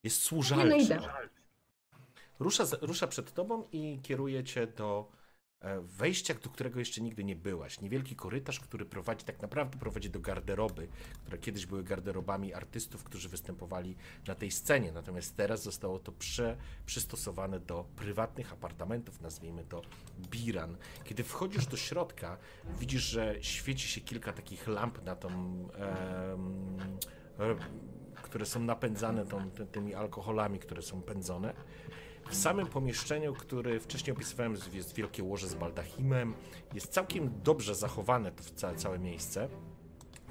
Jest 0.04 0.32
Nie, 0.32 0.38
no 0.38 0.44
służalczy. 0.44 0.78
idę. 0.78 1.00
Rusza, 2.40 2.64
rusza 2.82 3.08
przed 3.08 3.34
tobą 3.34 3.64
i 3.72 4.00
kieruje 4.04 4.44
cię 4.44 4.68
do 4.68 5.12
e, 5.14 5.17
wejścia, 5.82 6.34
do 6.34 6.50
którego 6.50 6.80
jeszcze 6.80 7.02
nigdy 7.02 7.24
nie 7.24 7.36
byłaś. 7.36 7.82
Niewielki 7.82 8.16
korytarz, 8.16 8.60
który 8.60 8.86
prowadzi, 8.86 9.26
tak 9.26 9.42
naprawdę 9.42 9.78
prowadzi 9.78 10.10
do 10.10 10.20
garderoby, 10.20 10.88
które 11.22 11.38
kiedyś 11.38 11.66
były 11.66 11.84
garderobami 11.84 12.54
artystów, 12.54 13.04
którzy 13.04 13.30
występowali 13.30 13.96
na 14.28 14.36
tej 14.36 14.52
scenie. 14.52 14.92
Natomiast 14.92 15.36
teraz 15.36 15.64
zostało 15.64 16.00
to 16.00 16.12
prze, 16.12 16.58
przystosowane 16.86 17.60
do 17.60 17.86
prywatnych 17.96 18.54
apartamentów, 18.54 19.22
nazwijmy 19.22 19.64
to 19.64 19.82
Biran. 20.30 20.78
Kiedy 21.04 21.24
wchodzisz 21.24 21.66
do 21.66 21.78
środka, 21.78 22.38
widzisz, 22.80 23.04
że 23.04 23.36
świeci 23.42 23.88
się 23.88 24.02
kilka 24.02 24.34
takich 24.34 24.68
lamp 24.68 25.04
na 25.04 25.16
tą. 25.16 25.30
Które 28.24 28.46
są 28.46 28.60
napędzane 28.60 29.26
tą, 29.26 29.52
ty, 29.52 29.66
tymi 29.66 29.94
alkoholami, 29.94 30.60
które 30.60 30.82
są 30.82 31.02
pędzone. 31.02 31.54
W 32.30 32.36
samym 32.36 32.68
pomieszczeniu, 32.68 33.34
który 33.34 33.80
wcześniej 33.80 34.16
opisywałem, 34.16 34.58
jest 34.74 34.96
wielkie 34.96 35.24
łoże 35.24 35.48
z 35.48 35.56
baldachimem. 35.56 36.34
Jest 36.74 36.88
całkiem 36.88 37.32
dobrze 37.44 37.76
zachowane 37.76 38.32
to 38.32 38.44
całe, 38.56 38.76
całe 38.76 39.00
miejsce. 39.00 39.50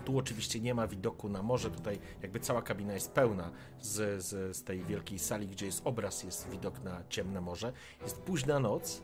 Tu 0.05 0.19
oczywiście 0.19 0.61
nie 0.61 0.75
ma 0.75 0.87
widoku 0.87 1.29
na 1.29 1.43
morze, 1.43 1.71
tutaj 1.71 1.99
jakby 2.23 2.41
cała 2.41 2.63
kabina 2.63 2.95
jest 2.95 3.13
pełna 3.13 3.51
z, 3.81 4.25
z, 4.25 4.57
z 4.57 4.65
tej 4.65 4.85
wielkiej 4.85 5.19
sali, 5.19 5.49
gdzie 5.49 5.67
jest 5.67 5.83
obraz, 5.85 6.25
jest 6.25 6.49
widok 6.51 6.85
na 6.85 7.03
ciemne 7.09 7.41
morze. 7.41 7.73
Jest 8.03 8.19
późna 8.19 8.61
noc, 8.61 9.03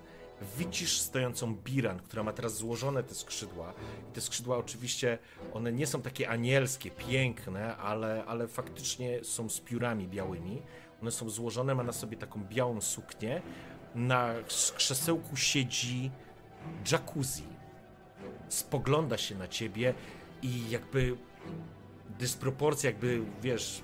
widzisz 0.58 1.00
stojącą 1.00 1.56
Biran, 1.56 1.98
która 1.98 2.22
ma 2.22 2.32
teraz 2.32 2.54
złożone 2.56 3.02
te 3.02 3.14
skrzydła. 3.14 3.74
I 4.10 4.12
te 4.12 4.20
skrzydła 4.20 4.56
oczywiście, 4.56 5.18
one 5.52 5.72
nie 5.72 5.86
są 5.86 6.02
takie 6.02 6.28
anielskie, 6.28 6.90
piękne, 6.90 7.76
ale, 7.76 8.24
ale 8.24 8.48
faktycznie 8.48 9.24
są 9.24 9.48
z 9.48 9.60
piórami 9.60 10.08
białymi. 10.08 10.62
One 11.02 11.10
są 11.10 11.30
złożone, 11.30 11.74
ma 11.74 11.82
na 11.82 11.92
sobie 11.92 12.16
taką 12.16 12.44
białą 12.44 12.80
suknię. 12.80 13.42
Na 13.94 14.34
krzesełku 14.76 15.36
siedzi 15.36 16.10
jacuzzi. 16.92 17.44
Spogląda 18.48 19.18
się 19.18 19.34
na 19.34 19.48
ciebie 19.48 19.94
i 20.42 20.70
jakby 20.70 21.16
dysproporcja, 22.18 22.90
jakby 22.90 23.22
wiesz, 23.42 23.82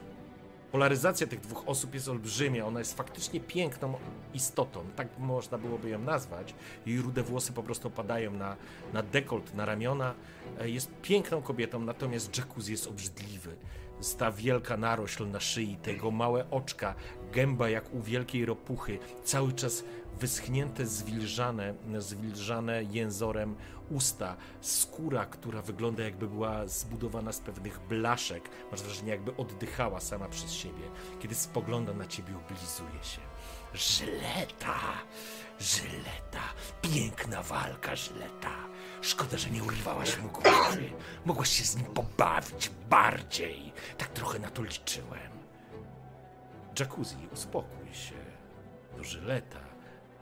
polaryzacja 0.72 1.26
tych 1.26 1.40
dwóch 1.40 1.62
osób 1.68 1.94
jest 1.94 2.08
olbrzymia. 2.08 2.66
Ona 2.66 2.78
jest 2.78 2.96
faktycznie 2.96 3.40
piękną 3.40 3.94
istotą, 4.34 4.84
tak 4.96 5.08
można 5.18 5.58
byłoby 5.58 5.88
ją 5.90 5.98
nazwać. 5.98 6.54
Jej 6.86 7.00
rude 7.00 7.22
włosy 7.22 7.52
po 7.52 7.62
prostu 7.62 7.88
opadają 7.88 8.30
na, 8.30 8.56
na 8.92 9.02
dekolt, 9.02 9.54
na 9.54 9.64
ramiona. 9.64 10.14
E, 10.60 10.68
Jest 10.70 10.90
piękną 11.02 11.42
kobietą, 11.42 11.80
natomiast 11.80 12.38
jacuzzi 12.38 12.72
jest 12.72 12.86
obrzydliwy. 12.86 13.56
Jest 13.98 14.18
ta 14.18 14.32
wielka 14.32 14.76
narośl 14.76 15.28
na 15.30 15.40
szyi, 15.40 15.76
tego 15.76 16.10
małe 16.10 16.50
oczka, 16.50 16.94
gęba 17.32 17.68
jak 17.68 17.94
u 17.94 18.02
wielkiej 18.02 18.46
ropuchy, 18.46 18.98
cały 19.24 19.52
czas 19.52 19.84
wyschnięte, 20.20 20.86
zwilżane, 20.86 21.74
zwilżane 21.98 22.84
jęzorem 22.84 23.56
usta, 23.90 24.36
skóra, 24.60 25.26
która 25.26 25.62
wygląda 25.62 26.04
jakby 26.04 26.28
była 26.28 26.66
zbudowana 26.66 27.32
z 27.32 27.40
pewnych 27.40 27.80
blaszek. 27.88 28.48
Masz 28.70 28.82
wrażenie, 28.82 29.10
jakby 29.10 29.36
oddychała 29.36 30.00
sama 30.00 30.28
przez 30.28 30.52
siebie. 30.52 30.84
Kiedy 31.20 31.34
spogląda 31.34 31.92
na 31.92 32.06
ciebie, 32.06 32.36
oblizuje 32.36 33.04
się. 33.04 33.20
Żyleta! 33.74 34.78
Żyleta! 35.60 36.42
Piękna 36.82 37.42
walka, 37.42 37.96
Żyleta! 37.96 38.67
Szkoda, 39.00 39.36
że 39.36 39.50
nie 39.50 39.62
urwałaś 39.62 40.18
mu 40.18 40.28
głowy. 40.28 40.90
Mogłaś 41.24 41.48
się 41.48 41.64
z 41.64 41.76
nim 41.76 41.86
pobawić 41.86 42.70
bardziej. 42.90 43.72
Tak 43.98 44.08
trochę 44.08 44.38
na 44.38 44.50
to 44.50 44.62
liczyłem. 44.62 45.38
Jacuzzi, 46.78 47.28
uspokój 47.32 47.94
się. 47.94 48.14
To 48.96 49.04
Żyleta, 49.04 49.60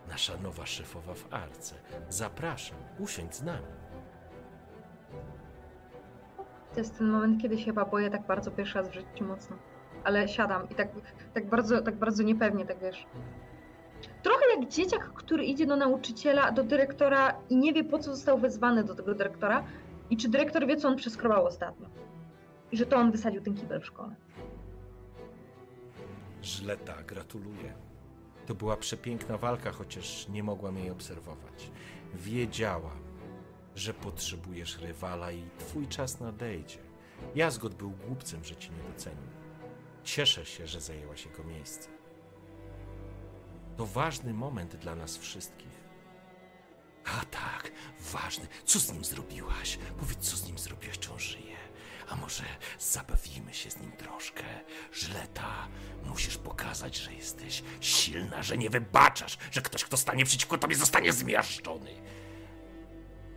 nasza 0.09 0.37
nowa 0.37 0.67
szefowa 0.67 1.15
w 1.15 1.35
Arce. 1.35 1.75
Zapraszam, 2.09 2.79
usiądź 2.99 3.35
z 3.35 3.43
nami. 3.43 3.67
To 6.73 6.81
jest 6.81 6.99
ten 6.99 7.07
moment, 7.11 7.43
kiedy 7.43 7.59
się 7.59 7.65
chyba 7.65 7.85
boję 7.85 8.11
tak 8.11 8.27
bardzo 8.27 8.51
pierwszy 8.51 8.79
raz 8.79 8.89
w 8.89 8.95
życiu 8.95 9.25
mocno. 9.25 9.57
Ale 10.05 10.29
siadam 10.29 10.71
i 10.71 10.75
tak, 10.75 10.89
tak, 11.35 11.49
bardzo, 11.49 11.83
tak 11.83 11.97
bardzo 11.97 12.23
niepewnie, 12.23 12.67
tak 12.67 12.79
wiesz. 12.81 13.07
Trochę 14.23 14.45
jak 14.57 14.69
dzieciak, 14.69 15.13
który 15.13 15.45
idzie 15.45 15.67
do 15.67 15.77
nauczyciela, 15.77 16.53
do 16.53 16.65
dyrektora 16.65 17.35
i 17.51 17.57
nie 17.57 17.73
wie, 17.73 17.85
po 17.85 17.99
co 17.99 18.17
został 18.17 18.39
wezwany 18.39 18.85
do 18.85 18.95
tego 18.95 19.15
dyrektora 19.15 19.65
i 20.11 20.17
czy 20.17 20.29
dyrektor 20.29 20.67
wie, 20.67 20.77
co 20.77 20.89
on 20.89 20.97
przeskrobał 20.97 21.47
ostatnio. 21.47 21.89
I 22.73 22.77
że 22.77 22.87
to 22.87 22.97
on 22.97 23.13
wysadził 23.13 23.43
ten 23.43 23.55
kibel 23.55 23.81
w 23.81 23.87
szkole. 23.87 24.17
Żleta, 26.43 26.95
gratuluję. 27.07 27.75
To 28.47 28.55
była 28.55 28.77
przepiękna 28.77 29.39
walka, 29.39 29.73
chociaż 29.73 30.29
nie 30.29 30.43
mogłam 30.43 30.79
jej 30.79 30.91
obserwować. 30.91 31.71
Wiedziałam, 32.15 33.01
że 33.75 33.95
potrzebujesz 33.95 34.81
rywala 34.81 35.33
i 35.33 35.43
twój 35.59 35.89
czas 35.89 36.21
nadejdzie. 36.21 36.79
Jazgot 37.35 37.75
był 37.75 37.91
głupcem, 37.91 38.45
że 38.45 38.57
ci 38.57 38.71
nie 38.71 38.93
docenił. 38.93 39.29
Cieszę 40.05 40.47
się, 40.47 40.67
że 40.67 40.81
zajęłaś 40.81 41.27
jego 41.27 41.45
miejsce. 41.45 41.96
To 43.77 43.87
ważny 43.87 44.35
moment 44.35 44.77
dla 44.77 44.95
nas 44.95 45.17
wszystkich. 45.17 45.87
A 47.05 47.25
tak, 47.25 47.73
ważny. 48.13 48.47
Co 48.65 48.79
z 48.79 48.93
nim 48.93 49.05
zrobiłaś? 49.05 49.79
Powiedz, 50.01 50.19
co 50.19 50.37
z 50.37 50.47
nim 50.47 50.59
zrobiłaś, 50.59 50.99
czy 50.99 51.13
on 51.13 51.19
żyje? 51.19 51.57
A 52.09 52.17
może 52.17 52.45
zabawimy 52.79 53.55
się 53.55 53.71
z 53.71 53.81
nim 53.81 53.93
troszkę? 53.93 54.45
Żleta, 54.93 55.69
musisz 56.05 56.37
pokazać, 56.37 56.97
że 56.97 57.15
jesteś 57.15 57.63
silna, 57.81 58.43
że 58.43 58.59
nie 58.59 58.71
wybaczasz, 58.71 59.39
że 59.51 59.63
ktoś, 59.63 59.85
kto 59.85 59.97
stanie 59.97 60.25
przeciwko 60.25 60.59
tobie, 60.59 60.77
zostanie 60.77 61.13
zmiażdżony. 61.13 61.91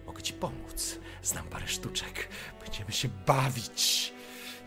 Mogę 0.05 0.21
ci 0.21 0.33
pomóc. 0.33 0.99
Znam 1.23 1.47
parę 1.47 1.67
sztuczek. 1.67 2.29
Będziemy 2.65 2.91
się 2.91 3.07
bawić. 3.07 4.13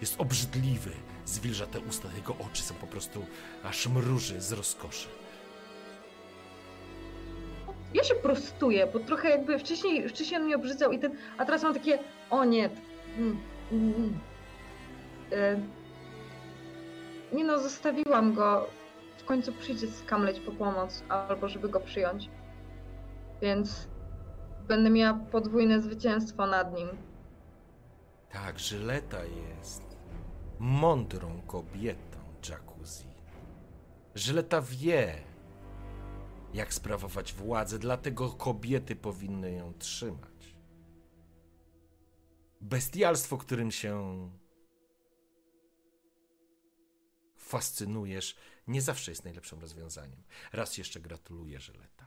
Jest 0.00 0.14
obrzydliwy. 0.18 0.92
Zwilża 1.24 1.66
te 1.66 1.80
usta, 1.80 2.08
jego 2.16 2.36
oczy 2.38 2.62
są 2.62 2.74
po 2.74 2.86
prostu 2.86 3.26
aż 3.62 3.86
mruży 3.86 4.40
z 4.40 4.52
rozkoszy. 4.52 5.21
Ja 7.94 8.04
się 8.04 8.14
prostuję, 8.14 8.86
bo 8.86 8.98
trochę 8.98 9.30
jakby 9.30 9.58
wcześniej, 9.58 10.08
wcześniej 10.08 10.40
on 10.40 10.46
mnie 10.46 10.56
obrzydzał 10.56 10.92
i 10.92 10.98
ten, 10.98 11.16
a 11.38 11.44
teraz 11.44 11.62
mam 11.62 11.74
takie, 11.74 11.98
o 12.30 12.44
nie. 12.44 12.70
Mm, 13.18 13.40
mm. 13.72 14.18
E, 15.32 15.60
nie 17.32 17.44
no, 17.44 17.58
zostawiłam 17.58 18.34
go. 18.34 18.66
W 19.18 19.24
końcu 19.24 19.52
przyjdzie 19.52 19.90
skamleć 19.90 20.40
po 20.40 20.52
pomoc, 20.52 21.02
albo 21.08 21.48
żeby 21.48 21.68
go 21.68 21.80
przyjąć. 21.80 22.30
Więc 23.42 23.88
będę 24.68 24.90
miała 24.90 25.18
podwójne 25.32 25.80
zwycięstwo 25.80 26.46
nad 26.46 26.74
nim. 26.74 26.88
Tak, 28.32 28.58
Żyleta 28.58 29.18
jest 29.24 29.82
mądrą 30.58 31.42
kobietą, 31.46 32.18
Jacuzzi. 32.48 33.12
Żyleta 34.14 34.62
wie, 34.62 35.14
jak 36.54 36.74
sprawować 36.74 37.32
władzę, 37.32 37.78
dlatego 37.78 38.30
kobiety 38.30 38.96
powinny 38.96 39.52
ją 39.52 39.74
trzymać. 39.74 40.56
Bestialstwo, 42.60 43.38
którym 43.38 43.70
się 43.70 44.30
fascynujesz, 47.36 48.36
nie 48.66 48.82
zawsze 48.82 49.10
jest 49.10 49.24
najlepszym 49.24 49.60
rozwiązaniem. 49.60 50.22
Raz 50.52 50.78
jeszcze 50.78 51.00
gratuluję, 51.00 51.60
Żyleta. 51.60 52.06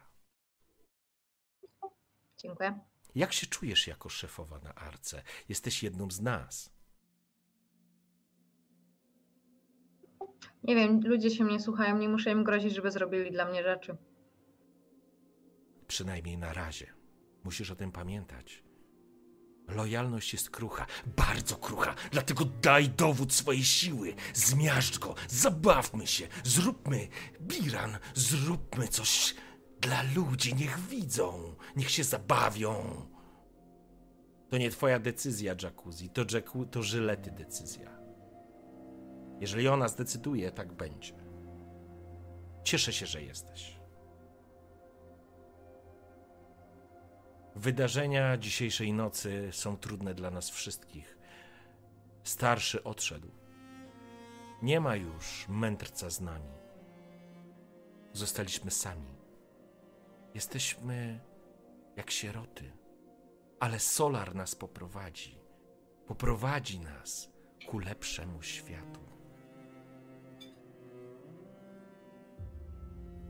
Dziękuję. 2.38 2.80
Jak 3.16 3.34
się 3.34 3.48
czujesz 3.48 3.88
jako 3.88 4.10
szefowa 4.10 4.60
na 4.60 4.76
Arce? 4.76 5.24
Jesteś 5.50 5.84
jedną 5.84 6.12
z 6.12 6.22
nas. 6.22 6.76
Nie 10.64 10.76
wiem, 10.76 11.02
ludzie 11.04 11.30
się 11.30 11.44
mnie 11.44 11.60
słuchają, 11.60 11.98
nie 11.98 12.10
muszę 12.10 12.32
im 12.32 12.44
grozić, 12.44 12.76
żeby 12.76 12.92
zrobili 12.92 13.32
dla 13.32 13.46
mnie 13.46 13.64
rzeczy. 13.64 13.98
Przynajmniej 15.96 16.38
na 16.38 16.54
razie. 16.54 16.94
Musisz 17.44 17.72
o 17.72 17.76
tym 17.76 17.92
pamiętać. 17.92 18.64
Lojalność 19.68 20.34
jest 20.34 20.50
krucha, 20.50 20.86
bardzo 21.18 21.56
krucha, 21.56 21.96
dlatego 22.12 22.46
daj 22.46 22.90
dowód 22.90 23.34
swojej 23.34 23.64
siły. 23.64 24.16
Zmiażdż 24.34 25.00
go, 25.00 25.16
zabawmy 25.30 26.08
się, 26.08 26.28
zróbmy, 26.44 27.08
Biran, 27.42 27.98
zróbmy 28.16 28.88
coś 28.88 29.36
dla 29.82 30.04
ludzi, 30.16 30.56
niech 30.56 30.80
widzą, 30.80 31.56
niech 31.76 31.92
się 31.92 32.04
zabawią. 32.04 33.06
To 34.50 34.58
nie 34.58 34.72
twoja 34.72 35.00
decyzja, 35.00 35.56
Jacuzzi, 35.64 36.10
to, 36.10 36.22
Jacku, 36.34 36.66
to 36.66 36.84
Żylety 36.84 37.32
decyzja. 37.32 38.00
Jeżeli 39.40 39.68
ona 39.68 39.88
zdecyduje, 39.88 40.52
tak 40.52 40.74
będzie. 40.74 41.14
Cieszę 42.64 42.94
się, 42.94 43.06
że 43.06 43.24
jesteś. 43.24 43.75
Wydarzenia 47.56 48.38
dzisiejszej 48.38 48.94
nocy 48.94 49.50
są 49.52 49.78
trudne 49.78 50.14
dla 50.14 50.32
nas 50.32 50.50
wszystkich. 50.50 51.18
Starszy 52.24 52.84
odszedł. 52.84 53.32
Nie 54.62 54.80
ma 54.80 54.96
już 54.96 55.46
mędrca 55.50 56.10
z 56.10 56.22
nami. 56.22 56.52
Zostaliśmy 58.14 58.72
sami. 58.72 59.16
Jesteśmy 60.34 61.20
jak 61.96 62.12
sieroty. 62.12 62.72
Ale 63.60 63.80
Solar 63.80 64.36
nas 64.36 64.56
poprowadzi. 64.56 65.40
Poprowadzi 66.08 66.80
nas 66.80 67.30
ku 67.68 67.80
lepszemu 67.80 68.42
światu. 68.42 69.15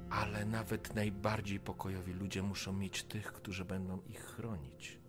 Ale 0.10 0.46
nawet 0.46 0.96
najbardziej 0.96 1.60
pokojowi 1.60 2.14
ludzie 2.14 2.44
muszą 2.44 2.74
mieć 2.74 3.04
tych, 3.04 3.34
którzy 3.34 3.66
będą 3.66 4.02
ich 4.02 4.26
chronić. 4.26 5.00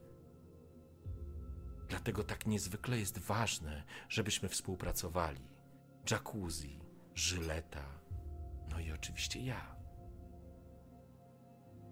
Dlatego 1.88 2.24
tak 2.24 2.46
niezwykle 2.46 2.98
jest 2.98 3.18
ważne, 3.18 3.84
żebyśmy 4.08 4.48
współpracowali. 4.48 5.48
Jacuzzi, 6.10 6.80
Żyleta, 7.14 8.00
no 8.70 8.80
i 8.80 8.92
oczywiście 8.92 9.40
ja. 9.40 9.76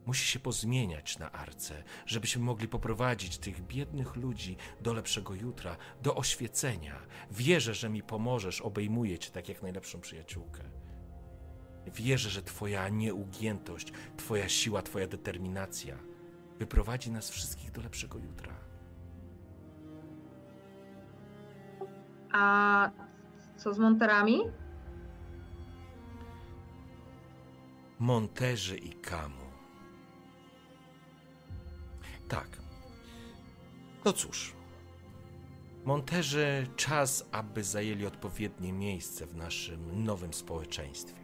Musi 0.06 0.26
się 0.26 0.38
pozmieniać 0.38 1.18
na 1.18 1.32
arce, 1.32 1.84
żebyśmy 2.06 2.42
mogli 2.42 2.68
poprowadzić 2.68 3.38
tych 3.38 3.66
biednych 3.66 4.16
ludzi 4.16 4.56
do 4.80 4.92
lepszego 4.92 5.34
jutra, 5.34 5.76
do 6.02 6.14
oświecenia. 6.14 7.06
Wierzę, 7.30 7.74
że 7.74 7.88
mi 7.88 8.02
pomożesz, 8.02 8.60
obejmuję 8.60 9.18
cię 9.18 9.30
tak 9.30 9.48
jak 9.48 9.62
najlepszą 9.62 10.00
przyjaciółkę. 10.00 10.83
Wierzę, 11.86 12.30
że 12.30 12.42
Twoja 12.42 12.88
nieugiętość, 12.88 13.92
Twoja 14.16 14.48
siła, 14.48 14.82
Twoja 14.82 15.06
determinacja 15.06 15.96
wyprowadzi 16.58 17.10
nas 17.10 17.30
wszystkich 17.30 17.70
do 17.70 17.82
lepszego 17.82 18.18
jutra. 18.18 18.54
A 22.32 22.90
co 23.56 23.74
z 23.74 23.78
monterami? 23.78 24.40
Monterzy 27.98 28.76
i 28.76 28.92
Kamu. 28.92 29.44
Tak. 32.28 32.48
No 34.04 34.12
cóż. 34.12 34.54
Monterzy 35.84 36.66
czas, 36.76 37.28
aby 37.32 37.64
zajęli 37.64 38.06
odpowiednie 38.06 38.72
miejsce 38.72 39.26
w 39.26 39.36
naszym 39.36 40.04
nowym 40.04 40.34
społeczeństwie. 40.34 41.23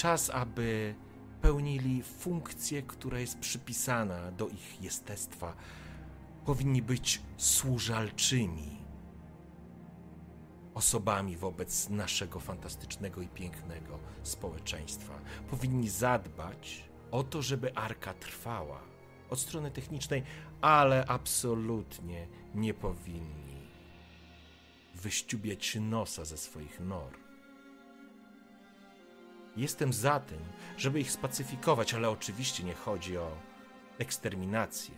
Czas, 0.00 0.30
aby 0.30 0.94
pełnili 1.42 2.02
funkcję, 2.02 2.82
która 2.82 3.18
jest 3.18 3.38
przypisana 3.38 4.32
do 4.32 4.48
ich 4.48 4.82
jestestwa. 4.82 5.56
Powinni 6.44 6.82
być 6.82 7.22
służalczymi 7.36 8.76
osobami 10.74 11.36
wobec 11.36 11.88
naszego 11.88 12.40
fantastycznego 12.40 13.22
i 13.22 13.28
pięknego 13.28 13.98
społeczeństwa. 14.22 15.14
Powinni 15.50 15.88
zadbać 15.88 16.84
o 17.10 17.22
to, 17.22 17.42
żeby 17.42 17.74
arka 17.74 18.14
trwała 18.14 18.80
od 19.30 19.40
strony 19.40 19.70
technicznej, 19.70 20.22
ale 20.60 21.06
absolutnie 21.06 22.26
nie 22.54 22.74
powinni 22.74 23.70
wyściubiać 24.94 25.78
nosa 25.80 26.24
ze 26.24 26.36
swoich 26.36 26.80
nor. 26.80 27.19
Jestem 29.56 29.92
za 29.92 30.20
tym, 30.20 30.38
żeby 30.76 31.00
ich 31.00 31.10
spacyfikować, 31.10 31.94
ale 31.94 32.10
oczywiście 32.10 32.64
nie 32.64 32.74
chodzi 32.74 33.18
o 33.18 33.30
eksterminację. 33.98 34.94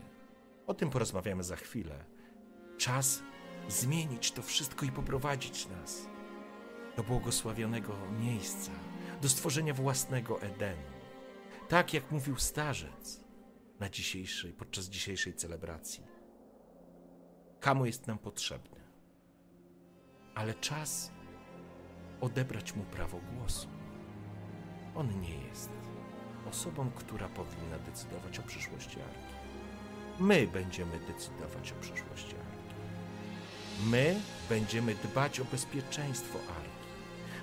O 0.66 0.74
tym 0.74 0.90
porozmawiamy 0.90 1.42
za 1.42 1.56
chwilę. 1.56 2.04
Czas 2.78 3.22
zmienić 3.68 4.32
to 4.32 4.42
wszystko 4.42 4.86
i 4.86 4.92
poprowadzić 4.92 5.66
nas 5.68 6.06
do 6.96 7.02
błogosławionego 7.02 7.96
miejsca, 8.20 8.70
do 9.22 9.28
stworzenia 9.28 9.74
własnego 9.74 10.42
Edenu. 10.42 10.92
Tak 11.68 11.94
jak 11.94 12.10
mówił 12.10 12.36
starzec 12.36 13.24
na 13.80 13.88
dzisiejszej, 13.88 14.52
podczas 14.52 14.84
dzisiejszej 14.88 15.34
celebracji. 15.34 16.06
Kamu 17.60 17.86
jest 17.86 18.06
nam 18.06 18.18
potrzebny, 18.18 18.80
ale 20.34 20.54
czas 20.54 21.12
odebrać 22.20 22.74
mu 22.74 22.84
prawo 22.84 23.18
głosu. 23.18 23.81
On 24.94 25.20
nie 25.20 25.34
jest 25.34 25.70
osobą, 26.50 26.90
która 26.96 27.28
powinna 27.28 27.78
decydować 27.78 28.38
o 28.38 28.42
przyszłości 28.42 29.00
Arki. 29.00 29.34
My 30.18 30.46
będziemy 30.46 31.00
decydować 31.00 31.72
o 31.72 31.74
przyszłości 31.74 32.34
Arki. 32.36 32.74
My 33.86 34.20
będziemy 34.48 34.94
dbać 34.94 35.40
o 35.40 35.44
bezpieczeństwo 35.44 36.38
Arki. 36.48 36.72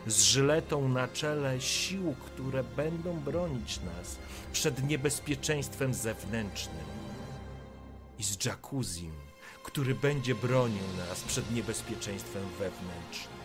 Z 0.08 0.22
żyletą 0.22 0.90
na 0.90 1.08
czele 1.08 1.62
sił, 1.62 2.16
które 2.26 2.64
będą 2.64 3.20
bronić 3.20 3.80
nas 3.82 4.18
przed 4.54 4.88
niebezpieczeństwem 4.88 5.94
zewnętrznym. 5.94 6.86
I 8.20 8.24
z 8.24 8.46
jacuzzim, 8.46 9.14
który 9.64 9.96
będzie 9.96 10.36
bronił 10.36 10.84
nas 11.10 11.22
przed 11.22 11.52
niebezpieczeństwem 11.52 12.44
wewnętrznym. 12.60 13.39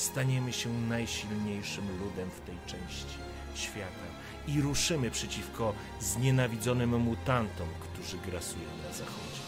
Staniemy 0.00 0.52
się 0.52 0.72
najsilniejszym 0.72 1.98
ludem 1.98 2.30
w 2.30 2.40
tej 2.40 2.56
części 2.66 3.18
świata 3.54 4.06
i 4.48 4.60
ruszymy 4.60 5.10
przeciwko 5.10 5.74
znienawidzonym 6.00 7.00
mutantom, 7.00 7.68
którzy 7.80 8.18
grasują 8.18 8.68
na 8.88 8.92
zachodzie. 8.92 9.40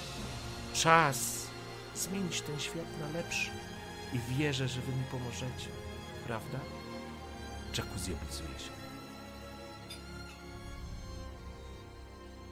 Czas 0.75 1.47
zmienić 1.95 2.41
ten 2.41 2.61
świat 2.61 2.87
na 3.01 3.09
lepszy 3.09 3.51
i 4.13 4.19
wierzę, 4.19 4.69
że 4.69 4.81
wy 4.81 4.93
mi 4.93 5.05
pomożecie. 5.05 5.69
Prawda? 6.27 6.59
Jacuzzi 7.79 8.15
obiecuje 8.15 8.59
się. 8.59 8.73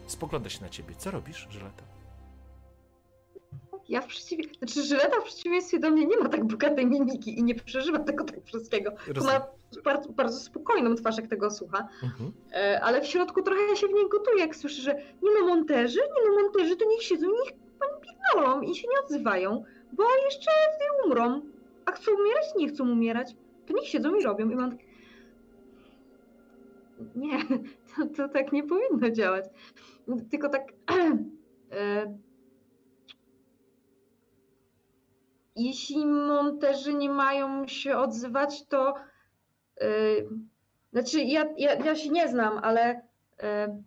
Spogląda 0.07 0.51
się 0.51 0.61
na 0.61 0.69
ciebie. 0.69 0.95
Co 0.99 1.11
robisz, 1.11 1.49
Żeleta? 1.51 1.90
Ja 3.91 4.01
w 4.01 4.07
przeciwieństwie, 4.07 4.59
znaczy 4.59 4.83
Żyleta 4.83 5.21
w 5.21 5.25
przeciwieństwie 5.25 5.79
do 5.79 5.91
mnie 5.91 6.07
nie 6.07 6.17
ma 6.17 6.29
tak 6.29 6.45
bogatej 6.45 6.87
mimiki 6.87 7.39
i 7.39 7.43
nie 7.43 7.55
przeżywa 7.55 7.99
tego 7.99 8.25
tak 8.25 8.45
wszystkiego. 8.45 8.93
Ma 9.25 9.47
bardzo, 9.85 10.13
bardzo 10.13 10.41
spokojną 10.41 10.95
twarz, 10.95 11.17
jak 11.17 11.27
tego 11.27 11.51
słucha. 11.51 11.89
Mhm. 12.03 12.33
E, 12.53 12.81
ale 12.81 13.01
w 13.01 13.07
środku 13.07 13.43
trochę 13.43 13.77
się 13.77 13.87
w 13.87 13.93
niej 13.93 14.09
gotuje, 14.09 14.41
jak 14.41 14.57
słyszy, 14.57 14.83
że 14.83 14.95
nie 15.23 15.31
ma 15.31 15.47
monterzy, 15.47 16.01
nie 16.17 16.31
ma 16.31 16.43
monterzy, 16.43 16.77
to 16.77 16.85
niech 16.85 17.03
siedzą, 17.03 17.27
niech 17.27 17.53
pani 17.79 17.93
pierdolą 18.03 18.61
i 18.61 18.75
się 18.75 18.89
nie 18.89 19.01
odzywają, 19.05 19.65
bo 19.93 20.05
jeszcze 20.25 20.51
umrą. 21.05 21.43
A 21.85 21.93
chcą 21.93 22.13
umierać? 22.13 22.45
Nie 22.59 22.69
chcą 22.69 22.91
umierać. 22.91 23.37
To 23.67 23.75
niech 23.75 23.89
siedzą 23.89 24.15
i 24.15 24.23
robią. 24.23 24.51
I 24.51 24.57
mam 24.57 24.71
tak... 24.71 24.81
Nie, 27.17 27.39
to, 27.97 28.07
to 28.17 28.29
tak 28.29 28.53
nie 28.53 28.63
powinno 28.63 29.11
działać. 29.11 29.45
Tylko 30.31 30.49
tak... 30.49 30.73
e, 31.73 32.15
jeśli 35.65 36.07
monterzy 36.07 36.95
nie 36.95 37.11
mają 37.11 37.69
się 37.69 37.97
odzywać, 37.97 38.67
to... 38.67 38.95
e, 39.81 39.87
znaczy, 40.93 41.21
ja, 41.21 41.45
ja, 41.57 41.75
ja 41.75 41.97
się 41.97 42.11
nie 42.11 42.29
znam, 42.29 42.59
ale 42.63 43.03
e, 43.43 43.83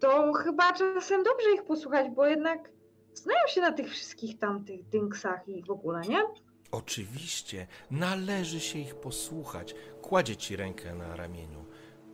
to 0.00 0.32
chyba 0.32 0.72
czasem 0.72 1.22
dobrze 1.22 1.50
ich 1.54 1.64
posłuchać, 1.64 2.10
bo 2.10 2.26
jednak 2.26 2.70
znają 3.14 3.46
się 3.46 3.60
na 3.60 3.72
tych 3.72 3.90
wszystkich 3.90 4.38
tamtych 4.38 4.88
dynksach 4.88 5.48
i 5.48 5.62
w 5.62 5.70
ogóle, 5.70 6.00
nie? 6.00 6.22
Oczywiście, 6.70 7.66
należy 7.90 8.60
się 8.60 8.78
ich 8.78 8.94
posłuchać. 8.94 9.74
Kładzie 10.02 10.36
ci 10.36 10.56
rękę 10.56 10.94
na 10.94 11.16
ramieniu. 11.16 11.64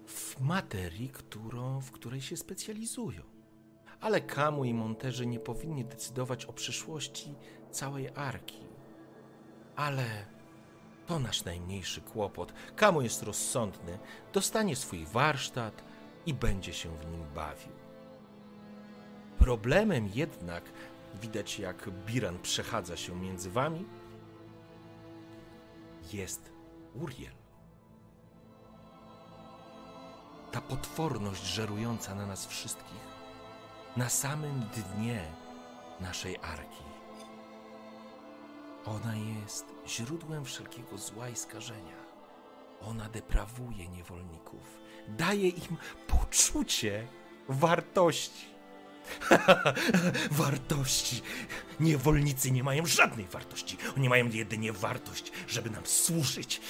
W 0.06 0.40
materii, 0.40 1.08
którą, 1.08 1.80
w 1.80 1.92
której 1.92 2.20
się 2.20 2.36
specjalizują. 2.36 3.22
Ale 4.00 4.20
Kamu 4.20 4.64
i 4.64 4.74
Monterzy 4.74 5.26
nie 5.26 5.40
powinni 5.40 5.84
decydować 5.84 6.44
o 6.44 6.52
przyszłości 6.52 7.34
całej 7.70 8.08
arki. 8.14 8.58
Ale 9.76 10.04
to 11.06 11.18
nasz 11.18 11.44
najmniejszy 11.44 12.00
kłopot. 12.00 12.52
Kamu 12.76 13.02
jest 13.02 13.22
rozsądny, 13.22 13.98
dostanie 14.32 14.76
swój 14.76 15.06
warsztat 15.06 15.84
i 16.26 16.34
będzie 16.34 16.72
się 16.72 16.96
w 16.96 17.10
nim 17.10 17.24
bawił. 17.34 17.72
Problemem 19.38 20.08
jednak, 20.14 20.64
widać 21.22 21.58
jak 21.58 21.90
Biran 21.90 22.38
przechadza 22.38 22.96
się 22.96 23.16
między 23.16 23.50
wami, 23.50 23.86
jest 26.12 26.52
Uriel. 26.94 27.32
Ta 30.52 30.60
potworność 30.60 31.42
żerująca 31.42 32.14
na 32.14 32.26
nas 32.26 32.46
wszystkich, 32.46 33.08
na 33.96 34.08
samym 34.08 34.60
dnie 34.60 35.24
naszej 36.00 36.36
arki. 36.36 36.87
Ona 38.88 39.16
jest 39.16 39.64
źródłem 39.86 40.44
wszelkiego 40.44 40.98
zła 40.98 41.28
i 41.28 41.36
skażenia. 41.36 41.96
Ona 42.80 43.08
deprawuje 43.08 43.88
niewolników, 43.88 44.78
daje 45.08 45.48
im 45.48 45.76
poczucie 46.06 47.06
wartości. 47.48 48.46
wartości. 50.30 51.22
Niewolnicy 51.80 52.50
nie 52.50 52.64
mają 52.64 52.86
żadnej 52.86 53.26
wartości. 53.26 53.76
Oni 53.96 54.08
mają 54.08 54.28
jedynie 54.28 54.72
wartość, 54.72 55.32
żeby 55.48 55.70
nam 55.70 55.86
służyć. 55.86 56.60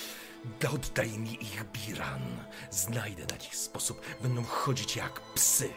Oddaj 0.75 1.19
mi 1.19 1.43
ich, 1.43 1.65
Biran. 1.73 2.23
Znajdę 2.71 3.27
na 3.27 3.37
nich 3.37 3.57
sposób. 3.57 4.01
Będą 4.23 4.45
chodzić 4.45 4.97
jak 4.97 5.21
psy. 5.35 5.71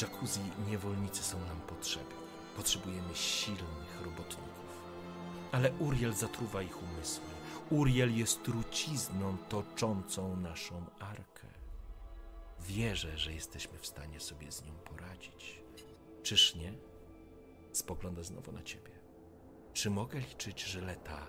Jacuzzi 0.00 0.40
niewolnicy 0.70 1.22
są 1.22 1.40
nam 1.40 1.60
potrzebni. 1.60 2.18
Potrzebujemy 2.56 3.14
silnych 3.14 3.87
robotników. 4.00 4.68
Ale 5.52 5.72
Uriel 5.72 6.12
zatruwa 6.12 6.62
ich 6.62 6.82
umysły. 6.82 7.24
Uriel 7.70 8.16
jest 8.16 8.42
trucizną 8.42 9.36
toczącą 9.48 10.36
naszą 10.36 10.84
arkę. 11.00 11.48
Wierzę, 12.60 13.18
że 13.18 13.32
jesteśmy 13.32 13.78
w 13.78 13.86
stanie 13.86 14.20
sobie 14.20 14.52
z 14.52 14.64
nią 14.64 14.72
poradzić. 14.72 15.62
Czyż 16.22 16.54
nie? 16.54 16.72
Spogląda 17.72 18.22
znowu 18.22 18.52
na 18.52 18.62
ciebie. 18.62 18.90
Czy 19.72 19.90
mogę 19.90 20.18
liczyć, 20.18 20.64
że 20.64 20.80
leta, 20.80 21.26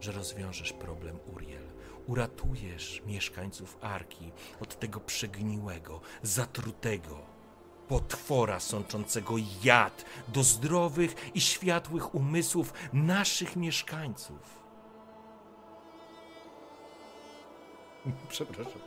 że 0.00 0.12
rozwiążesz 0.12 0.72
problem 0.72 1.18
Uriel? 1.34 1.66
Uratujesz 2.06 3.02
mieszkańców 3.06 3.78
Arki 3.80 4.32
od 4.60 4.78
tego 4.78 5.00
przegniłego, 5.00 6.00
zatrutego, 6.22 7.35
potwora 7.88 8.60
sączącego 8.60 9.34
jad 9.64 10.04
do 10.28 10.42
zdrowych 10.42 11.14
i 11.34 11.40
światłych 11.40 12.14
umysłów 12.14 12.72
naszych 12.92 13.56
mieszkańców. 13.56 14.66
Przepraszam. 18.28 18.82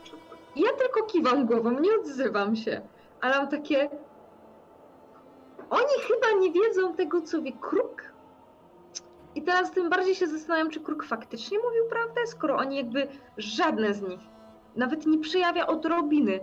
Ja 0.56 0.72
tylko 0.72 1.02
kiwam 1.02 1.46
głową, 1.46 1.80
nie 1.80 1.90
odzywam 2.00 2.56
się, 2.56 2.80
ale 3.20 3.36
mam 3.36 3.48
takie. 3.48 3.90
Oni 5.70 5.94
chyba 6.08 6.40
nie 6.40 6.52
wiedzą 6.52 6.94
tego, 6.94 7.22
co 7.22 7.42
wie 7.42 7.52
kruk. 7.52 8.02
I 9.34 9.42
teraz 9.42 9.70
tym 9.70 9.90
bardziej 9.90 10.14
się 10.14 10.26
zastanawiam, 10.26 10.70
czy 10.70 10.80
kruk 10.80 11.04
faktycznie 11.04 11.58
mówił 11.58 11.84
prawdę, 11.88 12.26
skoro 12.26 12.56
oni 12.56 12.76
jakby 12.76 13.08
żadne 13.36 13.94
z 13.94 14.02
nich 14.02 14.20
nawet 14.76 15.06
nie 15.06 15.18
przejawia 15.18 15.66
odrobiny. 15.66 16.40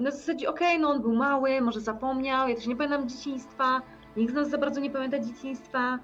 Na 0.00 0.10
zasadzie, 0.10 0.50
okej, 0.50 0.80
no 0.80 0.88
on 0.88 1.00
był 1.00 1.14
mały, 1.14 1.60
może 1.60 1.80
zapomniał, 1.80 2.48
ja 2.48 2.54
też 2.54 2.66
nie 2.66 2.76
pamiętam 2.76 3.08
dzieciństwa, 3.08 3.80
nikt 4.16 4.32
z 4.32 4.34
nas 4.34 4.50
za 4.50 4.58
bardzo 4.58 4.80
nie 4.80 4.90
pamięta 4.90 5.18
dzieciństwa, 5.18 5.98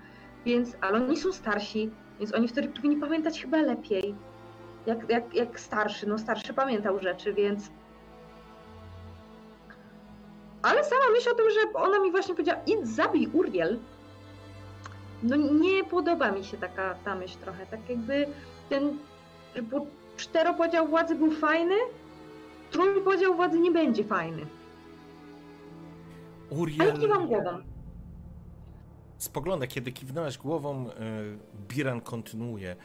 więc, 0.44 0.76
ale 0.80 0.98
oni 0.98 1.16
są 1.16 1.32
starsi, 1.32 1.90
więc 2.18 2.34
oni 2.34 2.48
wtedy 2.48 2.68
powinni 2.68 2.96
pamiętać 2.96 3.42
chyba 3.42 3.56
lepiej. 3.56 4.14
Jak, 4.86 5.10
jak, 5.10 5.34
jak 5.34 5.60
starszy, 5.60 6.06
no 6.06 6.18
starszy 6.18 6.54
pamiętał 6.54 6.98
rzeczy, 7.00 7.32
więc 7.32 7.70
ale 10.62 10.84
sama 10.84 11.10
myśl 11.12 11.30
o 11.30 11.34
tym, 11.34 11.50
że 11.50 11.72
ona 11.74 11.98
mi 11.98 12.10
właśnie 12.10 12.34
powiedziała, 12.34 12.60
idź 12.66 12.86
zabij 12.86 13.28
Uriel. 13.32 13.78
No 15.22 15.36
nie 15.36 15.84
podoba 15.84 16.30
mi 16.30 16.44
się 16.44 16.56
taka 16.56 16.94
ta 17.04 17.14
myśl 17.14 17.38
trochę. 17.38 17.66
Tak 17.66 17.90
jakby 17.90 18.26
ten 18.68 18.98
bo 19.62 19.86
czteropodział 20.16 20.88
władzy 20.88 21.14
był 21.14 21.30
fajny, 21.30 21.74
trójpodział 22.70 23.36
władzy 23.36 23.58
nie 23.58 23.70
będzie 23.70 24.04
fajny. 24.04 24.46
Ale 26.50 26.60
Uriel 26.60 27.00
kiwam 27.00 27.26
głową. 27.26 27.58
spogląda, 29.18 29.66
kiedy 29.66 29.92
kiwnąłeś 29.92 30.38
głową, 30.38 30.90
e, 30.90 30.92
Biran 31.68 32.00
kontynuuje. 32.00 32.76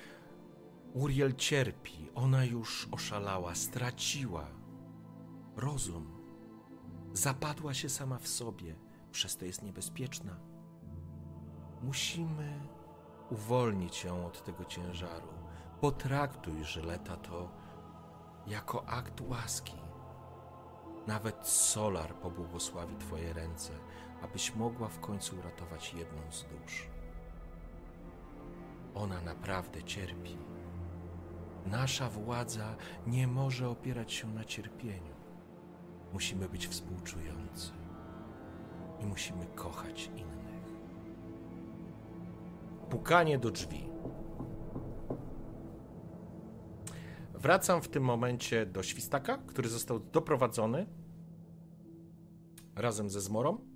Uriel 0.94 1.36
cierpi, 1.36 2.10
ona 2.16 2.46
już 2.46 2.88
oszalała, 2.92 3.56
straciła 3.56 4.48
rozum. 5.58 6.22
Zapadła 7.14 7.74
się 7.74 7.90
sama 7.90 8.18
w 8.18 8.28
sobie, 8.28 8.76
przez 9.12 9.38
to 9.38 9.46
jest 9.46 9.64
niebezpieczna. 9.64 10.36
Musimy 11.84 12.60
uwolnić 13.32 14.04
ją 14.04 14.26
od 14.26 14.44
tego 14.44 14.66
ciężaru. 14.66 15.28
Potraktuj 15.82 16.64
Żyleta 16.64 17.18
to 17.18 17.50
jako 18.48 18.86
akt 18.86 19.22
łaski. 19.22 19.78
Nawet 21.08 21.48
Solar 21.48 22.16
pobłogosławi 22.16 22.96
Twoje 22.96 23.34
ręce, 23.34 23.74
abyś 24.24 24.56
mogła 24.56 24.88
w 24.88 25.00
końcu 25.00 25.40
uratować 25.40 25.94
jedną 25.94 26.32
z 26.32 26.44
dusz. 26.44 26.88
Ona 28.96 29.22
naprawdę 29.22 29.84
cierpi. 29.84 30.38
Nasza 31.66 32.10
władza 32.10 32.76
nie 33.08 33.28
może 33.28 33.70
opierać 33.70 34.14
się 34.14 34.28
na 34.28 34.44
cierpieniu. 34.44 35.16
Musimy 36.14 36.50
być 36.50 36.68
współczujący 36.68 37.72
i 39.00 39.06
musimy 39.06 39.46
kochać 39.46 40.06
innych. 40.06 40.76
Pukanie 42.90 43.40
do 43.40 43.52
drzwi. 43.52 43.91
Wracam 47.42 47.82
w 47.82 47.88
tym 47.88 48.04
momencie 48.04 48.66
do 48.66 48.84
świstaka, 48.84 49.38
który 49.38 49.70
został 49.70 50.00
doprowadzony 50.00 50.86
razem 52.76 53.10
ze 53.10 53.22
zmorą. 53.22 53.68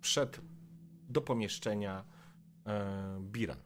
Wszedł 0.00 0.38
do 1.08 1.20
pomieszczenia 1.20 2.04
e, 2.66 3.18
Biran. 3.20 3.58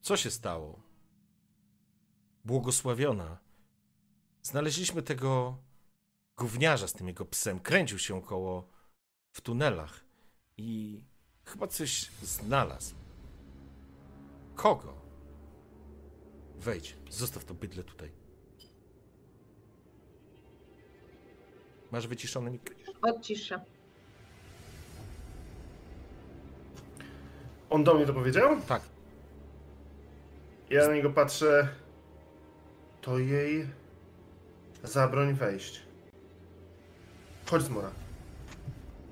Co 0.00 0.16
się 0.16 0.30
stało? 0.30 0.82
Błogosławiona. 2.44 3.38
Znaleźliśmy 4.42 5.02
tego 5.02 5.58
gówniarza 6.36 6.88
z 6.88 6.92
tym 6.92 7.08
jego 7.08 7.24
psem. 7.24 7.60
Kręcił 7.60 7.98
się 7.98 8.22
koło 8.22 8.68
w 9.32 9.40
tunelach 9.40 10.04
i 10.56 11.00
chyba 11.44 11.66
coś 11.66 12.10
znalazł. 12.22 12.94
Kogo? 14.54 15.09
Wejdź, 16.60 16.96
zostaw 17.10 17.44
to 17.44 17.54
bydle 17.54 17.82
tutaj. 17.84 18.10
Masz 21.90 22.06
wyciszony 22.06 22.50
mik... 22.50 22.74
Odciszę. 23.02 23.60
On 27.70 27.84
do 27.84 27.94
mnie 27.94 28.06
to 28.06 28.14
powiedział? 28.14 28.60
Tak. 28.68 28.82
Ja 30.70 30.86
na 30.88 30.94
niego 30.94 31.10
patrzę. 31.10 31.68
To 33.00 33.18
jej 33.18 33.66
zabroń 34.84 35.34
wejść. 35.34 35.82
Chodź 37.46 37.62
Zmora. 37.62 37.90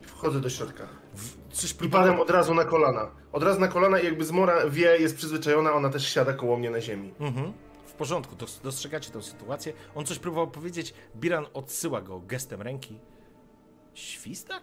Wchodzę 0.02 0.40
do 0.40 0.50
środka. 0.50 0.88
W, 1.14 1.52
coś 1.52 1.74
I 1.82 1.88
padam 1.88 2.20
od 2.20 2.30
razu 2.30 2.54
na 2.54 2.64
kolana. 2.64 3.10
Od 3.32 3.42
razu 3.42 3.60
na 3.60 3.68
kolana 3.68 4.00
i 4.00 4.04
jakby 4.04 4.24
Zmora 4.24 4.68
wie, 4.70 4.96
jest 4.98 5.16
przyzwyczajona, 5.16 5.72
ona 5.72 5.88
też 5.88 6.08
siada 6.14 6.32
koło 6.32 6.56
mnie 6.56 6.70
na 6.70 6.80
ziemi. 6.80 7.14
Mhm. 7.20 7.52
W 7.86 7.92
porządku, 7.92 8.36
dos- 8.36 8.60
dostrzegacie 8.60 9.10
tę 9.10 9.22
sytuację. 9.22 9.72
On 9.94 10.06
coś 10.06 10.18
próbował 10.18 10.46
powiedzieć, 10.50 10.94
Biran 11.16 11.46
odsyła 11.54 12.00
go 12.02 12.20
gestem 12.20 12.62
ręki. 12.62 12.98
Świstak? 13.94 14.62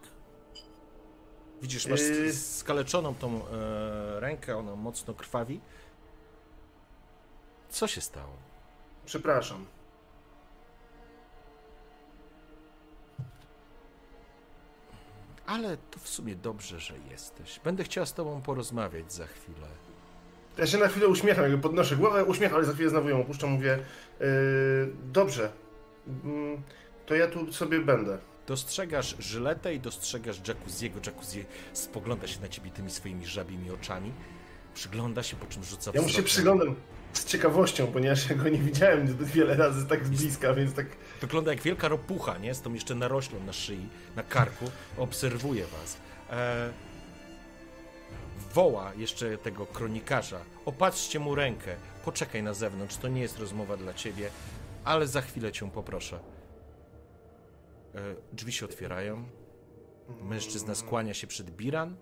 Widzisz, 1.62 1.88
masz 1.88 2.02
Yy. 2.02 2.30
sk- 2.30 2.58
skaleczoną 2.60 3.16
tą 3.16 3.42
e, 3.48 4.20
rękę, 4.20 4.58
ona 4.58 4.76
mocno 4.76 5.14
krwawi. 5.14 5.62
Co 7.70 7.88
się 7.88 8.02
stało? 8.02 8.34
Przepraszam. 9.06 9.66
Ale 15.46 15.78
to 15.78 16.00
w 16.00 16.10
sumie 16.10 16.36
dobrze, 16.36 16.80
że 16.80 16.94
jesteś. 17.12 17.60
Będę 17.64 17.84
chciała 17.84 18.06
z 18.06 18.14
tobą 18.14 18.42
porozmawiać 18.42 19.14
za 19.14 19.28
chwilę. 19.28 19.68
Ja 20.58 20.68
się 20.68 20.78
na 20.78 20.88
chwilę 20.88 21.08
uśmiecham, 21.08 21.44
jakby 21.44 21.58
podnoszę 21.58 21.96
głowę, 21.96 22.26
uśmiecham, 22.26 22.56
ale 22.56 22.66
za 22.66 22.74
chwilę 22.74 22.90
znowu 22.90 23.10
ją 23.10 23.22
opuszczam, 23.22 23.50
mówię 23.50 23.80
yy, 24.20 24.28
dobrze, 25.14 25.52
mm, 26.24 26.62
to 27.06 27.16
ja 27.16 27.28
tu 27.28 27.54
sobie 27.54 27.80
będę. 27.80 28.18
Dostrzegasz 28.48 29.16
Żyletę 29.20 29.74
i 29.74 29.80
dostrzegasz 29.80 30.42
Jacuzziego. 30.48 31.00
Jacuzzi 31.06 31.46
spogląda 31.74 32.28
się 32.28 32.42
na 32.42 32.48
ciebie 32.48 32.72
tymi 32.72 32.92
swoimi 32.92 33.26
żabimi 33.26 33.72
oczami. 33.72 34.12
Przygląda 34.74 35.24
się, 35.24 35.36
po 35.36 35.46
czym 35.46 35.64
rzuca 35.64 35.92
Ja 35.94 36.02
mu 36.02 36.10
się 36.10 36.24
przyglądam 36.24 36.76
z 37.14 37.26
ciekawością, 37.26 37.88
ponieważ 37.88 38.30
ja 38.30 38.36
go 38.36 38.50
nie 38.50 38.58
widziałem 38.58 39.08
zbyt 39.08 39.28
wiele 39.28 39.56
razy 39.56 39.86
tak 39.86 40.06
z 40.06 40.10
bliska, 40.10 40.54
więc 40.54 40.74
tak 40.74 40.86
Wygląda 41.26 41.52
jak 41.52 41.62
wielka 41.62 41.88
ropucha, 41.88 42.38
nie? 42.38 42.56
Z 42.56 42.62
tą 42.62 42.74
jeszcze 42.74 42.96
naroślą 42.96 43.40
na 43.44 43.54
szyi, 43.54 43.90
na 44.16 44.24
karku. 44.24 44.66
Obserwuje 44.98 45.66
was. 45.68 45.98
E... 46.30 46.70
Woła 48.54 48.94
jeszcze 48.98 49.38
tego 49.38 49.66
kronikarza. 49.66 50.40
Opatrzcie 50.66 51.20
mu 51.20 51.36
rękę. 51.36 51.76
Poczekaj 52.06 52.44
na 52.44 52.54
zewnątrz, 52.54 52.98
to 52.98 53.08
nie 53.08 53.22
jest 53.22 53.40
rozmowa 53.40 53.78
dla 53.78 53.94
ciebie, 53.94 54.30
ale 54.84 55.08
za 55.08 55.22
chwilę 55.22 55.52
cię 55.52 55.72
poproszę. 55.72 56.20
E... 57.96 58.00
Drzwi 58.34 58.52
się 58.52 58.66
otwierają. 58.66 59.26
Mężczyzna 60.22 60.76
skłania 60.76 61.14
się 61.14 61.28
przed 61.28 61.52
Biran, 61.52 61.96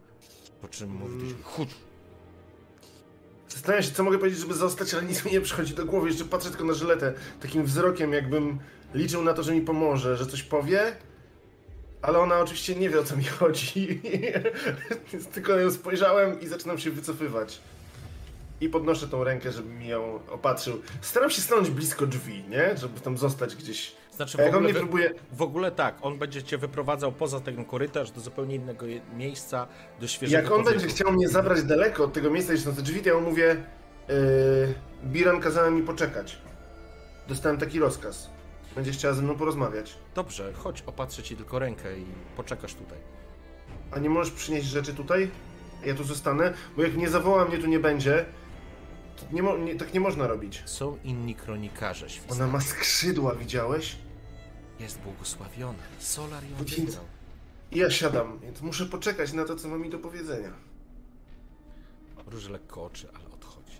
po 0.61 0.67
czym 0.67 0.89
mówi 0.89 1.33
do 1.33 1.43
chód, 1.43 1.69
Zastanawiam 3.49 3.83
się, 3.83 3.91
co 3.91 4.03
mogę 4.03 4.17
powiedzieć, 4.17 4.39
żeby 4.39 4.53
zostać, 4.53 4.93
ale 4.93 5.03
nic 5.03 5.25
mi 5.25 5.31
nie 5.31 5.41
przychodzi 5.41 5.73
do 5.73 5.85
głowy. 5.85 6.07
Jeszcze 6.07 6.25
patrzę 6.25 6.49
tylko 6.49 6.65
na 6.65 6.73
żyletę, 6.73 7.13
takim 7.41 7.63
wzrokiem, 7.63 8.13
jakbym 8.13 8.59
liczył 8.93 9.23
na 9.23 9.33
to, 9.33 9.43
że 9.43 9.53
mi 9.53 9.61
pomoże, 9.61 10.17
że 10.17 10.25
coś 10.25 10.43
powie. 10.43 10.95
Ale 12.01 12.19
ona 12.19 12.39
oczywiście 12.39 12.75
nie 12.75 12.89
wie, 12.89 12.99
o 12.99 13.03
co 13.03 13.15
mi 13.17 13.23
chodzi. 13.23 14.01
Tylko 15.33 15.59
nią 15.59 15.71
spojrzałem 15.71 16.41
i 16.41 16.47
zaczynam 16.47 16.77
się 16.77 16.91
wycofywać. 16.91 17.61
i 18.61 18.69
podnoszę 18.69 19.07
tą 19.07 19.23
rękę, 19.23 19.51
żeby 19.51 19.69
mi 19.69 19.87
ją 19.87 20.19
opatrzył. 20.31 20.81
Staram 21.01 21.29
się 21.29 21.41
stanąć 21.41 21.69
blisko 21.69 22.07
drzwi, 22.07 22.43
nie? 22.49 22.77
Żeby 22.77 22.99
tam 22.99 23.17
zostać 23.17 23.55
gdzieś. 23.55 23.95
Znaczy 24.11 24.37
w 24.37 24.39
jak 24.39 24.49
on 24.49 24.55
ogóle, 24.55 24.69
mnie 24.71 24.79
próbuje... 24.79 25.11
w 25.31 25.41
ogóle 25.41 25.71
tak, 25.71 25.95
on 26.01 26.17
będzie 26.17 26.43
cię 26.43 26.57
wyprowadzał 26.57 27.11
poza 27.11 27.39
ten 27.39 27.65
korytarz 27.65 28.11
do 28.11 28.21
zupełnie 28.21 28.55
innego 28.55 28.85
miejsca, 29.17 29.67
do 30.01 30.07
świeżego 30.07 30.41
Jak 30.43 30.51
on 30.51 30.63
powietrza. 30.63 30.71
będzie 30.79 30.95
chciał 30.95 31.11
mnie 31.13 31.29
zabrać 31.29 31.63
daleko 31.63 32.03
od 32.03 32.13
tego 32.13 32.29
miejsca, 32.31 32.53
gdzie 32.53 32.61
są 32.61 32.75
te 32.75 32.81
drzwi, 32.81 33.01
to 33.01 33.09
ja 33.09 33.15
mu 33.15 33.21
mówię... 33.21 33.63
Yy, 34.09 34.15
Biran 35.05 35.41
kazałem 35.41 35.75
mi 35.75 35.81
poczekać. 35.83 36.37
Dostałem 37.27 37.57
taki 37.57 37.79
rozkaz. 37.79 38.29
Będzie 38.75 38.91
chciała 38.91 39.13
ze 39.13 39.21
mną 39.21 39.35
porozmawiać. 39.37 39.95
Dobrze, 40.15 40.53
chodź, 40.53 40.81
opatrzę 40.81 41.23
ci 41.23 41.35
tylko 41.37 41.59
rękę 41.59 41.99
i 41.99 42.05
poczekasz 42.37 42.73
tutaj. 42.73 42.97
A 43.91 43.99
nie 43.99 44.09
możesz 44.09 44.33
przynieść 44.33 44.67
rzeczy 44.67 44.93
tutaj? 44.93 45.31
Ja 45.85 45.95
tu 45.95 46.03
zostanę? 46.03 46.53
Bo 46.77 46.83
jak 46.83 46.95
nie 46.97 47.09
zawoła, 47.09 47.45
mnie 47.45 47.57
tu 47.57 47.67
nie 47.67 47.79
będzie. 47.79 48.25
To 49.17 49.23
nie 49.35 49.43
mo- 49.43 49.57
nie, 49.57 49.75
tak 49.75 49.93
nie 49.93 49.99
można 49.99 50.27
robić. 50.27 50.63
Są 50.65 50.97
inni 51.03 51.35
kronikarze 51.35 52.09
śwista. 52.09 52.33
Ona 52.33 52.47
ma 52.47 52.61
skrzydła, 52.61 53.35
widziałeś? 53.35 53.95
Jest 54.79 54.99
błogosławiona. 54.99 55.79
Solar 55.99 56.43
ją 56.43 56.55
Więc- 56.57 56.71
wybrał. 56.79 57.03
Ja 57.71 57.89
siadam, 57.89 58.39
więc 58.39 58.61
muszę 58.61 58.85
poczekać 58.85 59.33
na 59.33 59.45
to, 59.45 59.55
co 59.55 59.67
ma 59.67 59.77
mi 59.77 59.89
do 59.89 59.99
powiedzenia. 59.99 60.51
Róż 62.27 62.49
lekko 62.49 62.83
oczy, 62.85 63.07
ale 63.13 63.25
odchodzi. 63.33 63.77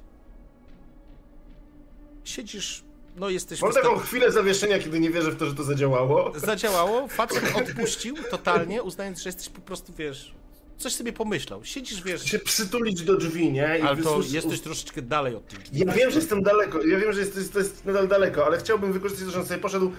Siedzisz, 2.23 2.83
no 3.15 3.29
jesteś 3.29 3.61
Mam 3.61 3.73
taką 3.73 3.97
chwilę 3.97 4.31
zawieszenia, 4.31 4.79
kiedy 4.79 4.99
nie 4.99 5.09
wierzę 5.09 5.31
w 5.31 5.37
to, 5.37 5.45
że 5.45 5.55
to 5.55 5.63
zadziałało. 5.63 6.33
Zadziałało, 6.35 7.07
facet 7.17 7.55
odpuścił 7.55 8.15
totalnie, 8.31 8.83
uznając, 8.83 9.21
że 9.21 9.29
jesteś 9.29 9.49
po 9.49 9.61
prostu, 9.61 9.93
wiesz, 9.93 10.33
coś 10.77 10.95
sobie 10.95 11.13
pomyślał. 11.13 11.63
Siedzisz, 11.63 12.03
wiesz, 12.03 12.23
Się 12.23 12.39
przytulić 12.39 13.01
do 13.01 13.17
drzwi, 13.17 13.51
nie? 13.51 13.79
I 13.79 13.81
ale 13.81 14.03
to 14.03 14.19
jesteś 14.29 14.61
troszeczkę 14.61 15.01
dalej 15.01 15.35
od 15.35 15.47
tych 15.47 15.59
drzwi. 15.59 15.79
Ja 15.79 15.93
wiem, 15.93 16.11
że 16.11 16.19
jestem 16.19 16.43
daleko, 16.43 16.83
ja 16.83 16.99
wiem, 16.99 17.13
że 17.13 17.19
jest, 17.19 17.53
to 17.53 17.59
jest 17.59 17.85
nadal 17.85 18.07
daleko, 18.07 18.45
ale 18.45 18.57
chciałbym 18.57 18.93
wykorzystać 18.93 19.25
to, 19.25 19.31
że 19.31 19.39
on 19.39 19.45
sobie 19.45 19.59
poszedł. 19.59 19.91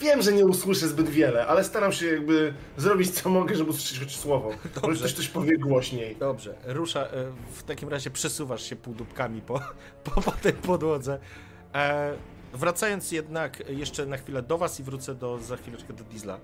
Wiem, 0.00 0.22
że 0.22 0.32
nie 0.32 0.46
usłyszę 0.46 0.88
zbyt 0.88 1.08
wiele, 1.08 1.46
ale 1.46 1.64
staram 1.64 1.92
się 1.92 2.06
jakby 2.06 2.54
zrobić 2.76 3.10
co 3.10 3.28
mogę, 3.28 3.56
żeby 3.56 3.70
usłyszeć 3.70 3.98
choć 3.98 4.16
słowo. 4.16 4.50
Może 4.82 4.98
ktoś 4.98 5.12
coś 5.12 5.28
powie 5.28 5.58
głośniej. 5.58 6.16
Dobrze, 6.16 6.54
rusza, 6.64 7.06
e, 7.06 7.32
w 7.52 7.62
takim 7.62 7.88
razie 7.88 8.10
przesuwasz 8.10 8.62
się 8.62 8.76
półdubkami 8.76 9.40
po, 9.42 9.60
po, 10.04 10.20
po 10.20 10.30
tej 10.30 10.52
podłodze. 10.52 11.18
E, 11.74 12.14
wracając 12.52 13.12
jednak 13.12 13.62
jeszcze 13.68 14.06
na 14.06 14.16
chwilę 14.16 14.42
do 14.42 14.58
was 14.58 14.80
i 14.80 14.82
wrócę 14.82 15.14
do, 15.14 15.38
za 15.38 15.56
chwileczkę 15.56 15.92
do 15.92 16.04
Diesla. 16.04 16.40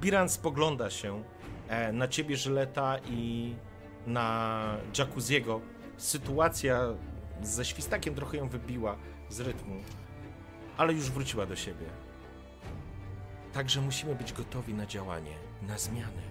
Biran 0.00 0.28
spogląda 0.28 0.90
się 0.90 1.22
e, 1.68 1.92
na 1.92 2.08
ciebie, 2.08 2.36
Żyleta 2.36 2.98
i 3.10 3.54
na 4.06 4.76
Jacuzziego. 4.98 5.60
Sytuacja 5.96 6.80
ze 7.42 7.64
świstakiem 7.64 8.14
trochę 8.14 8.36
ją 8.36 8.48
wybiła 8.48 8.96
z 9.28 9.40
rytmu, 9.40 9.74
ale 10.76 10.92
już 10.92 11.10
wróciła 11.10 11.46
do 11.46 11.56
siebie. 11.56 11.86
Także 13.52 13.80
musimy 13.80 14.14
być 14.14 14.32
gotowi 14.32 14.74
na 14.74 14.86
działanie, 14.86 15.34
na 15.62 15.78
zmiany. 15.78 16.22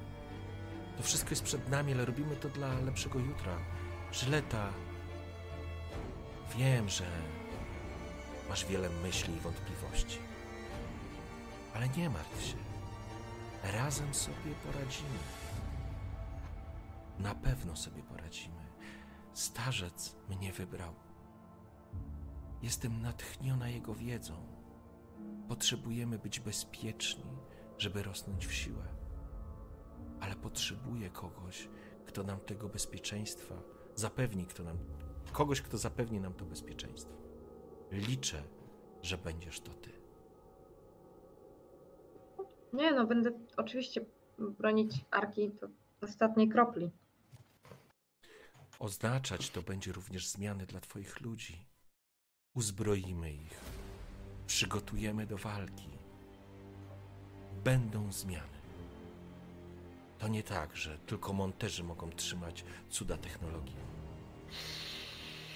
To 0.98 1.04
wszystko 1.04 1.30
jest 1.30 1.44
przed 1.44 1.70
nami, 1.70 1.94
ale 1.94 2.06
robimy 2.06 2.36
to 2.36 2.50
dla 2.50 2.80
lepszego 2.80 3.20
jutra. 3.20 3.58
Żyleta, 4.12 4.70
wiem, 6.58 6.90
że 6.90 7.06
masz 8.49 8.65
wiele 8.65 8.90
myśli 8.90 9.34
i 9.34 9.40
wątpliwości. 9.40 10.19
Ale 11.74 11.90
nie 11.90 12.10
martw 12.10 12.45
się. 12.45 12.57
Razem 13.64 14.14
sobie 14.14 14.56
poradzimy. 14.65 15.19
Na 17.19 17.36
pewno 17.36 17.76
sobie 17.76 18.03
poradzimy. 18.03 18.68
Starzec 19.34 20.15
mnie 20.30 20.53
wybrał. 20.53 20.94
Jestem 22.61 23.02
natchniona 23.02 23.69
jego 23.69 23.95
wiedzą. 23.95 24.36
Potrzebujemy 25.48 26.19
być 26.19 26.40
bezpieczni, 26.40 27.38
żeby 27.78 28.03
rosnąć 28.03 28.48
w 28.48 28.53
siłę 28.53 28.98
ale 30.19 30.36
potrzebuję 30.36 31.10
kogoś, 31.10 31.69
kto 32.06 32.24
nam 32.24 32.40
tego 32.40 32.69
bezpieczeństwa 32.69 33.56
zapewni, 33.95 34.45
kto 34.45 34.64
nam, 34.64 34.78
kogoś, 35.32 35.61
kto 35.61 35.78
zapewni 35.78 36.19
nam 36.19 36.34
to 36.34 36.45
bezpieczeństwo. 36.45 37.16
Liczę, 37.92 38.44
że 39.02 39.18
będziesz 39.18 39.60
to 39.60 39.72
ty. 39.74 39.92
Nie 42.74 42.92
no, 42.92 43.06
będę 43.08 43.32
oczywiście 43.58 44.06
bronić 44.38 45.06
Arki 45.12 45.50
do 45.50 45.68
ostatniej 46.02 46.50
kropli. 46.50 46.92
Oznaczać 48.80 49.50
to 49.50 49.62
będzie 49.62 49.92
również 49.92 50.28
zmiany 50.28 50.66
dla 50.66 50.80
Twoich 50.80 51.22
ludzi. 51.22 51.66
Uzbroimy 52.56 53.34
ich, 53.34 53.60
przygotujemy 54.48 55.26
do 55.26 55.38
walki. 55.38 55.90
Będą 57.64 58.12
zmiany. 58.12 58.58
To 60.20 60.28
nie 60.28 60.44
tak, 60.44 60.76
że 60.76 60.98
tylko 60.98 61.34
monterzy 61.34 61.84
mogą 61.84 62.10
trzymać 62.10 62.66
cuda 62.90 63.18
technologii. 63.18 63.76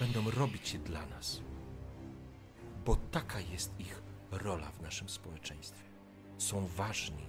Będą 0.00 0.30
robić 0.30 0.74
je 0.74 0.78
dla 0.78 1.06
nas, 1.06 1.40
bo 2.84 2.96
taka 2.96 3.40
jest 3.40 3.80
ich 3.80 4.02
rola 4.30 4.70
w 4.70 4.82
naszym 4.82 5.08
społeczeństwie. 5.08 5.84
Są 6.38 6.66
ważni, 6.66 7.26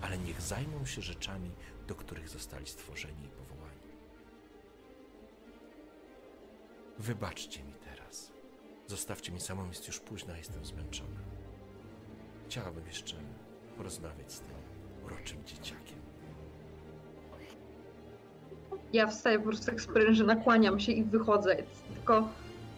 ale 0.00 0.18
niech 0.18 0.42
zajmą 0.42 0.86
się 0.86 1.02
rzeczami, 1.02 1.50
do 1.86 1.94
których 1.94 2.28
zostali 2.28 2.66
stworzeni 2.66 3.24
i 3.24 3.28
powołani. 3.28 3.74
Wybaczcie 6.98 7.64
mi 7.64 7.72
teraz. 7.72 8.32
Zostawcie 8.86 9.32
mi 9.32 9.40
samą, 9.40 9.68
jest 9.68 9.86
już 9.86 10.00
późno, 10.00 10.36
jestem 10.36 10.64
zmęczona. 10.64 11.20
Chciałabym 12.46 12.86
jeszcze 12.86 13.16
porozmawiać 13.76 14.32
z 14.32 14.40
tym 14.40 14.54
uroczym 15.04 15.44
dzieciakiem. 15.44 16.04
Ja 18.92 19.06
wstaję 19.06 19.38
po 19.38 19.44
prostu 19.44 19.70
jak 19.70 19.80
sprężyna, 19.80 20.34
nakłaniam 20.34 20.80
się 20.80 20.92
i 20.92 21.04
wychodzę. 21.04 21.56
Tylko 21.94 22.28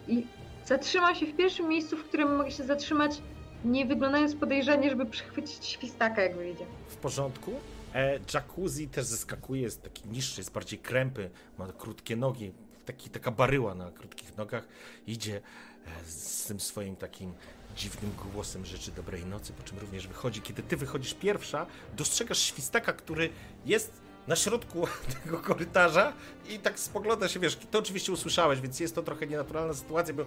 i 0.09 0.27
zatrzymam 0.67 1.15
się 1.15 1.27
w 1.27 1.37
pierwszym 1.37 1.69
miejscu, 1.69 1.97
w 1.97 2.05
którym 2.05 2.37
mogę 2.37 2.51
się 2.51 2.65
zatrzymać, 2.65 3.23
nie 3.65 3.87
wyglądając 3.87 4.35
podejrzanie, 4.35 4.91
żeby 4.91 5.07
przechwycić 5.07 5.67
świstaka, 5.67 6.23
jak 6.23 6.37
wyjdzie. 6.37 6.67
W 6.89 6.97
porządku? 6.97 7.55
E, 7.95 8.21
jacuzzi 8.35 8.89
też 8.89 9.05
zeskakuje, 9.05 9.63
jest 9.63 9.83
taki 9.83 10.09
niższy, 10.09 10.41
jest 10.41 10.53
bardziej 10.53 10.79
krępy, 10.79 11.31
ma 11.59 11.73
krótkie 11.79 12.17
nogi, 12.17 12.53
taki, 12.87 13.11
taka 13.11 13.31
baryła 13.31 13.75
na 13.75 13.91
krótkich 13.91 14.37
nogach. 14.37 14.69
Idzie 15.07 15.37
e, 15.37 16.05
z 16.05 16.45
tym 16.45 16.61
swoim 16.61 16.97
takim 16.97 17.33
dziwnym 17.77 18.13
głosem 18.33 18.67
rzeczy 18.67 18.93
dobrej 18.93 19.27
nocy, 19.27 19.53
po 19.53 19.63
czym 19.63 19.79
również 19.79 20.09
wychodzi. 20.09 20.43
Kiedy 20.43 20.63
ty 20.63 20.77
wychodzisz 20.77 21.15
pierwsza, 21.15 21.67
dostrzegasz 21.97 22.39
świstaka, 22.39 22.93
który 22.93 23.31
jest 23.67 24.06
na 24.28 24.36
środku 24.36 24.86
tego 25.24 25.39
korytarza 25.39 26.12
i 26.48 26.59
tak 26.59 26.78
spogląda 26.78 27.28
się, 27.28 27.40
wiesz, 27.40 27.59
to 27.70 27.78
oczywiście 27.78 28.12
usłyszałeś, 28.12 28.61
więc 28.61 28.81
jest 28.81 28.94
to 28.94 29.03
trochę 29.03 29.27
nienaturalna 29.27 29.74
sytuacja, 29.74 30.15
bo 30.15 30.24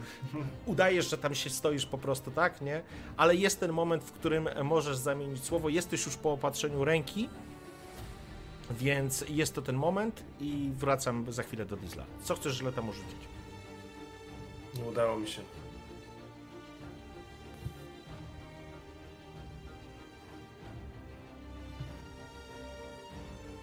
udajesz, 0.65 1.09
że 1.09 1.17
tam 1.17 1.35
się 1.35 1.49
stoisz 1.49 1.85
po 1.85 1.97
prostu, 1.97 2.31
tak, 2.31 2.61
nie? 2.61 2.81
Ale 3.17 3.35
jest 3.35 3.59
ten 3.59 3.71
moment, 3.71 4.03
w 4.03 4.11
którym 4.11 4.49
możesz 4.63 4.97
zamienić 4.97 5.43
słowo, 5.43 5.69
jesteś 5.69 6.05
już 6.05 6.15
po 6.17 6.31
opatrzeniu 6.31 6.85
ręki, 6.85 7.30
więc 8.71 9.26
jest 9.30 9.55
to 9.55 9.61
ten 9.61 9.76
moment 9.76 10.23
i 10.39 10.71
wracam 10.77 11.31
za 11.34 11.43
chwilę 11.43 11.65
do 11.65 11.77
Diesla. 11.77 12.05
Co 12.23 12.35
chcesz, 12.35 12.53
że 12.53 12.73
tam 12.73 12.85
rzucić? 12.93 13.27
Nie 14.76 14.84
udało 14.84 15.19
mi 15.19 15.27
się. 15.27 15.41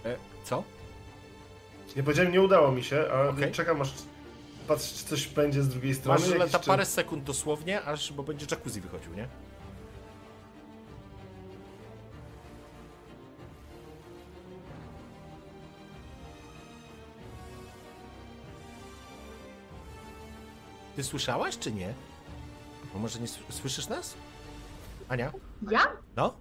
E, 0.06 0.16
co? 0.44 0.62
Nie 1.96 2.02
powiedziałem, 2.02 2.32
nie 2.32 2.42
udało 2.42 2.72
mi 2.72 2.84
się, 2.84 3.04
a 3.12 3.28
Okej. 3.28 3.52
czekam 3.52 3.82
aż 3.82 3.92
patrz, 4.68 4.94
czy 4.94 5.04
coś 5.04 5.28
będzie 5.28 5.62
z 5.62 5.68
drugiej 5.68 5.94
strony. 5.94 6.20
Masz 6.20 6.34
lata 6.38 6.58
czy- 6.58 6.66
parę 6.66 6.86
sekund 6.86 7.24
dosłownie, 7.24 7.82
aż, 7.82 8.12
bo 8.12 8.22
będzie 8.22 8.46
jacuzzi 8.50 8.80
wychodził, 8.80 9.14
nie? 9.14 9.28
Ty 20.96 21.04
słyszałaś, 21.04 21.58
czy 21.58 21.72
nie? 21.72 21.94
Bo 22.92 22.98
może 22.98 23.18
nie 23.20 23.26
sły- 23.26 23.52
słyszysz 23.52 23.88
nas? 23.88 24.14
Ania? 25.08 25.32
Ja? 25.70 25.86
No? 26.16 26.36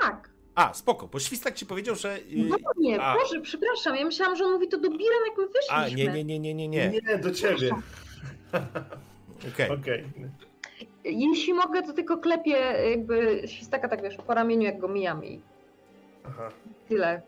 Tak. 0.00 0.23
A, 0.54 0.74
spoko, 0.74 1.06
bo 1.08 1.20
Świstak 1.20 1.54
ci 1.54 1.66
powiedział, 1.66 1.94
że... 1.94 2.18
yy, 2.28 2.48
No 2.48 2.56
nie, 2.76 3.02
a. 3.02 3.14
Boże, 3.14 3.40
przepraszam, 3.40 3.96
ja 3.96 4.04
myślałam, 4.04 4.36
że 4.36 4.44
on 4.44 4.52
mówi 4.52 4.68
to 4.68 4.78
do 4.78 4.90
Biran, 4.90 5.20
jak 5.28 5.38
my 5.38 5.46
wyszliśmy. 5.46 5.76
A, 5.76 5.88
nie, 5.88 6.24
nie, 6.24 6.24
nie, 6.24 6.38
nie, 6.40 6.54
nie, 6.54 6.68
nie. 6.68 6.88
Nie, 7.06 7.18
do 7.18 7.30
ciebie. 7.30 7.70
Okej. 9.54 9.70
Okej. 9.70 10.04
Jeśli 11.04 11.54
mogę, 11.54 11.82
to 11.82 11.92
tylko 11.92 12.18
klepię 12.18 12.56
jakby 12.90 13.42
świstaka 13.46 13.88
tak 13.88 14.02
wiesz, 14.02 14.16
po 14.26 14.34
ramieniu, 14.34 14.62
jak 14.62 14.78
go 14.78 14.88
mijam 14.88 15.24
i 15.24 15.40
Aha. 16.26 16.50
tyle. 16.88 17.22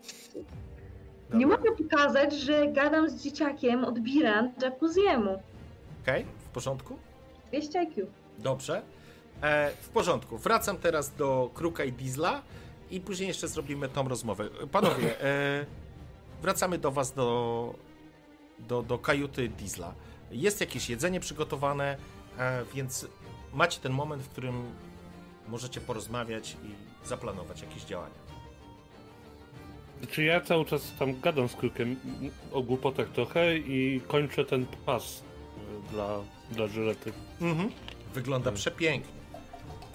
Dobra. 1.23 1.37
Nie 1.39 1.47
mogę 1.47 1.71
pokazać, 1.71 2.33
że 2.33 2.67
gadam 2.67 3.09
z 3.09 3.23
dzieciakiem 3.23 3.83
od 3.85 3.99
Biran 3.99 4.51
Jacuzziemu. 4.61 5.41
Okej, 6.03 6.25
w 6.39 6.49
porządku? 6.49 6.97
200 7.51 7.79
IQ. 7.79 8.07
Dobrze. 8.37 8.81
E, 9.41 9.71
w 9.81 9.89
porządku. 9.89 10.37
Wracam 10.37 10.77
teraz 10.77 11.15
do 11.15 11.49
Kruka 11.53 11.83
i 11.83 11.91
Diesla 11.91 12.41
i 12.91 13.01
później 13.01 13.27
jeszcze 13.27 13.47
zrobimy 13.47 13.89
tą 13.89 14.07
rozmowę. 14.07 14.49
Panowie, 14.71 15.21
e, 15.21 15.65
wracamy 16.41 16.77
do 16.77 16.91
was 16.91 17.13
do, 17.13 17.73
do, 18.59 18.83
do 18.83 18.97
kajuty 18.97 19.49
Diesla. 19.49 19.93
Jest 20.31 20.61
jakieś 20.61 20.89
jedzenie 20.89 21.19
przygotowane, 21.19 21.97
e, 22.37 22.65
więc 22.73 23.07
macie 23.53 23.79
ten 23.79 23.91
moment, 23.91 24.23
w 24.23 24.29
którym 24.29 24.63
możecie 25.47 25.81
porozmawiać 25.81 26.57
i 26.63 27.07
zaplanować 27.07 27.61
jakieś 27.61 27.83
działania. 27.83 28.27
Czy 30.11 30.23
ja 30.23 30.41
cały 30.41 30.65
czas 30.65 30.93
tam 30.99 31.19
gadam 31.19 31.49
z 31.49 31.55
Krukiem 31.55 31.95
o 32.51 32.61
głupotach 32.61 33.09
trochę 33.09 33.57
i 33.57 34.01
kończę 34.07 34.45
ten 34.45 34.65
pas 34.85 35.17
y, 35.17 35.91
dla, 35.91 36.19
dla 36.51 36.67
żylety. 36.67 37.13
Mhm. 37.41 37.71
Wygląda 38.13 38.51
przepięknie. 38.51 39.16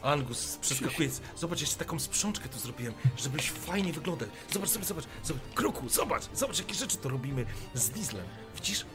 Angus 0.02 0.56
przeskakuje. 0.56 1.08
Zobacz, 1.36 1.60
jeszcze 1.60 1.76
taką 1.76 1.98
sprzączkę 1.98 2.48
tu 2.48 2.58
zrobiłem, 2.58 2.94
żebyś 3.16 3.50
fajnie 3.50 3.92
wyglądał. 3.92 4.28
Zobacz, 4.50 4.68
zobacz, 4.68 4.86
zobacz. 4.86 5.04
zobacz. 5.24 5.42
Kruku, 5.54 5.88
zobacz, 5.88 6.22
zobacz, 6.34 6.58
jakie 6.58 6.74
rzeczy 6.74 6.96
to 6.96 7.08
robimy 7.08 7.46
z 7.74 7.90
Dieslem. 7.90 8.26
Widzisz? 8.54 8.86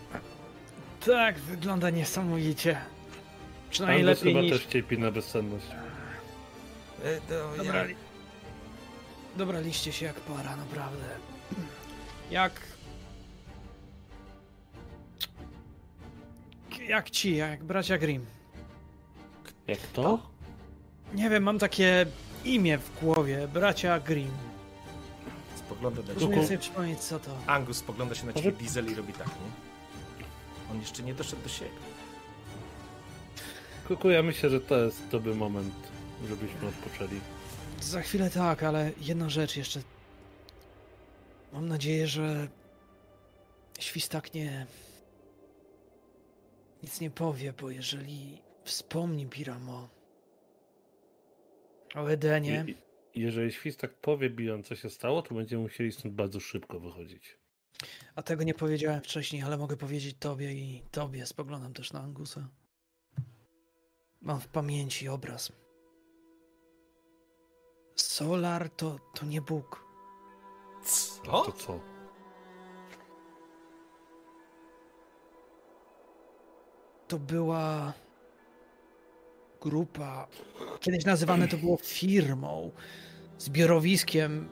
Tak, 1.05 1.39
wygląda 1.39 1.89
niesamowicie. 1.89 2.81
Przynajmniej 3.69 4.07
Angus 4.07 4.19
lepiej 4.19 4.33
chyba 4.33 4.43
niż... 4.43 4.51
też 4.51 4.73
cierpi 4.73 4.97
na 4.97 5.11
bezsenność. 5.11 5.65
E, 7.03 7.21
to 7.21 7.57
Dobra, 7.57 7.85
Dobraliście 9.37 9.91
się 9.91 10.05
jak 10.05 10.15
para, 10.15 10.55
naprawdę. 10.55 11.05
Jak... 12.31 12.61
Jak 16.87 17.09
ci, 17.09 17.35
jak 17.35 17.63
bracia 17.63 17.97
Grimm. 17.97 18.25
Jak 19.67 19.79
to? 19.79 20.36
Nie 21.13 21.29
wiem, 21.29 21.43
mam 21.43 21.59
takie 21.59 22.05
imię 22.45 22.77
w 22.77 22.99
głowie, 22.99 23.47
bracia 23.53 23.99
Grimm. 23.99 24.37
Spogląda 25.55 26.01
na 26.01 26.19
ciebie. 26.19 26.43
Sobie 26.45 26.57
przypomnieć 26.57 26.99
co 26.99 27.19
to. 27.19 27.31
Angus 27.47 27.77
spogląda 27.77 28.15
się 28.15 28.25
na 28.25 28.33
ciebie, 28.33 28.51
Diesel 28.51 28.91
i 28.91 28.95
robi 28.95 29.13
tak, 29.13 29.27
nie? 29.27 29.67
On 30.71 30.79
jeszcze 30.79 31.03
nie 31.03 31.13
doszedł 31.13 31.41
do 31.41 31.49
siebie. 31.49 31.71
Kuku, 33.87 34.09
ja 34.09 34.23
myślę, 34.23 34.49
że 34.49 34.61
to 34.61 34.77
jest 34.77 35.07
dobry 35.07 35.35
moment, 35.35 35.73
żebyśmy 36.29 36.67
odpoczęli. 36.67 37.19
Za 37.81 38.01
chwilę 38.01 38.29
tak, 38.29 38.63
ale 38.63 38.91
jedna 39.01 39.29
rzecz 39.29 39.57
jeszcze. 39.57 39.81
Mam 41.53 41.67
nadzieję, 41.67 42.07
że 42.07 42.47
Świstak 43.79 44.33
nie... 44.33 44.65
nic 46.83 47.01
nie 47.01 47.09
powie, 47.09 47.53
bo 47.61 47.69
jeżeli 47.69 48.41
wspomni 48.63 49.25
Piramo 49.25 49.87
o 51.95 52.11
Edenie... 52.11 52.65
I, 52.67 52.75
jeżeli 53.19 53.51
Świstak 53.51 53.93
powie 53.93 54.29
Bion, 54.29 54.63
co 54.63 54.75
się 54.75 54.89
stało, 54.89 55.21
to 55.21 55.35
będziemy 55.35 55.63
musieli 55.63 55.91
stąd 55.91 56.13
bardzo 56.13 56.39
szybko 56.39 56.79
wychodzić. 56.79 57.37
A 58.15 58.23
tego 58.23 58.43
nie 58.43 58.53
powiedziałem 58.53 59.01
wcześniej, 59.01 59.41
ale 59.41 59.57
mogę 59.57 59.77
powiedzieć 59.77 60.15
tobie 60.19 60.53
i 60.53 60.83
tobie. 60.91 61.25
Spoglądam 61.25 61.73
też 61.73 61.93
na 61.93 62.01
Angusa. 62.01 62.49
Mam 64.21 64.41
w 64.41 64.47
pamięci 64.47 65.07
obraz. 65.07 65.51
Solar 67.95 68.69
to, 68.69 68.99
to 69.13 69.25
nie 69.25 69.41
Bóg. 69.41 69.85
To 71.25 71.43
Co? 71.43 71.51
co? 71.51 71.79
To 77.07 77.19
była 77.19 77.93
grupa. 79.69 80.27
Kiedyś 80.79 81.05
nazywane 81.05 81.47
to 81.47 81.57
było 81.57 81.77
firmą, 81.77 82.71
zbiorowiskiem 83.37 84.49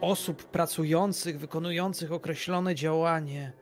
osób 0.00 0.44
pracujących, 0.44 1.38
wykonujących 1.38 2.12
określone 2.12 2.74
działanie. 2.74 3.52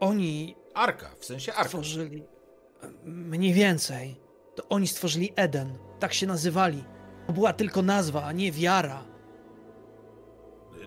Oni 0.00 0.56
Arka, 0.74 1.10
w 1.18 1.24
sensie 1.24 1.52
Arka. 1.52 1.68
stworzyli. 1.68 2.22
Mniej 3.04 3.52
więcej. 3.52 4.16
To 4.54 4.68
oni 4.68 4.86
stworzyli 4.86 5.32
Eden. 5.36 5.78
Tak 5.98 6.14
się 6.14 6.26
nazywali. 6.26 6.84
To 7.26 7.32
była 7.32 7.52
tylko 7.52 7.82
nazwa, 7.82 8.24
a 8.24 8.32
nie 8.32 8.52
wiara. 8.52 9.04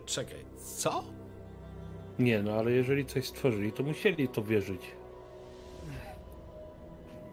Czekaj, 0.05 0.45
co? 0.77 1.03
Nie, 2.19 2.43
no 2.43 2.53
ale 2.53 2.71
jeżeli 2.71 3.05
coś 3.05 3.27
stworzyli, 3.27 3.71
to 3.71 3.83
musieli 3.83 4.27
to 4.27 4.43
wierzyć. 4.43 4.81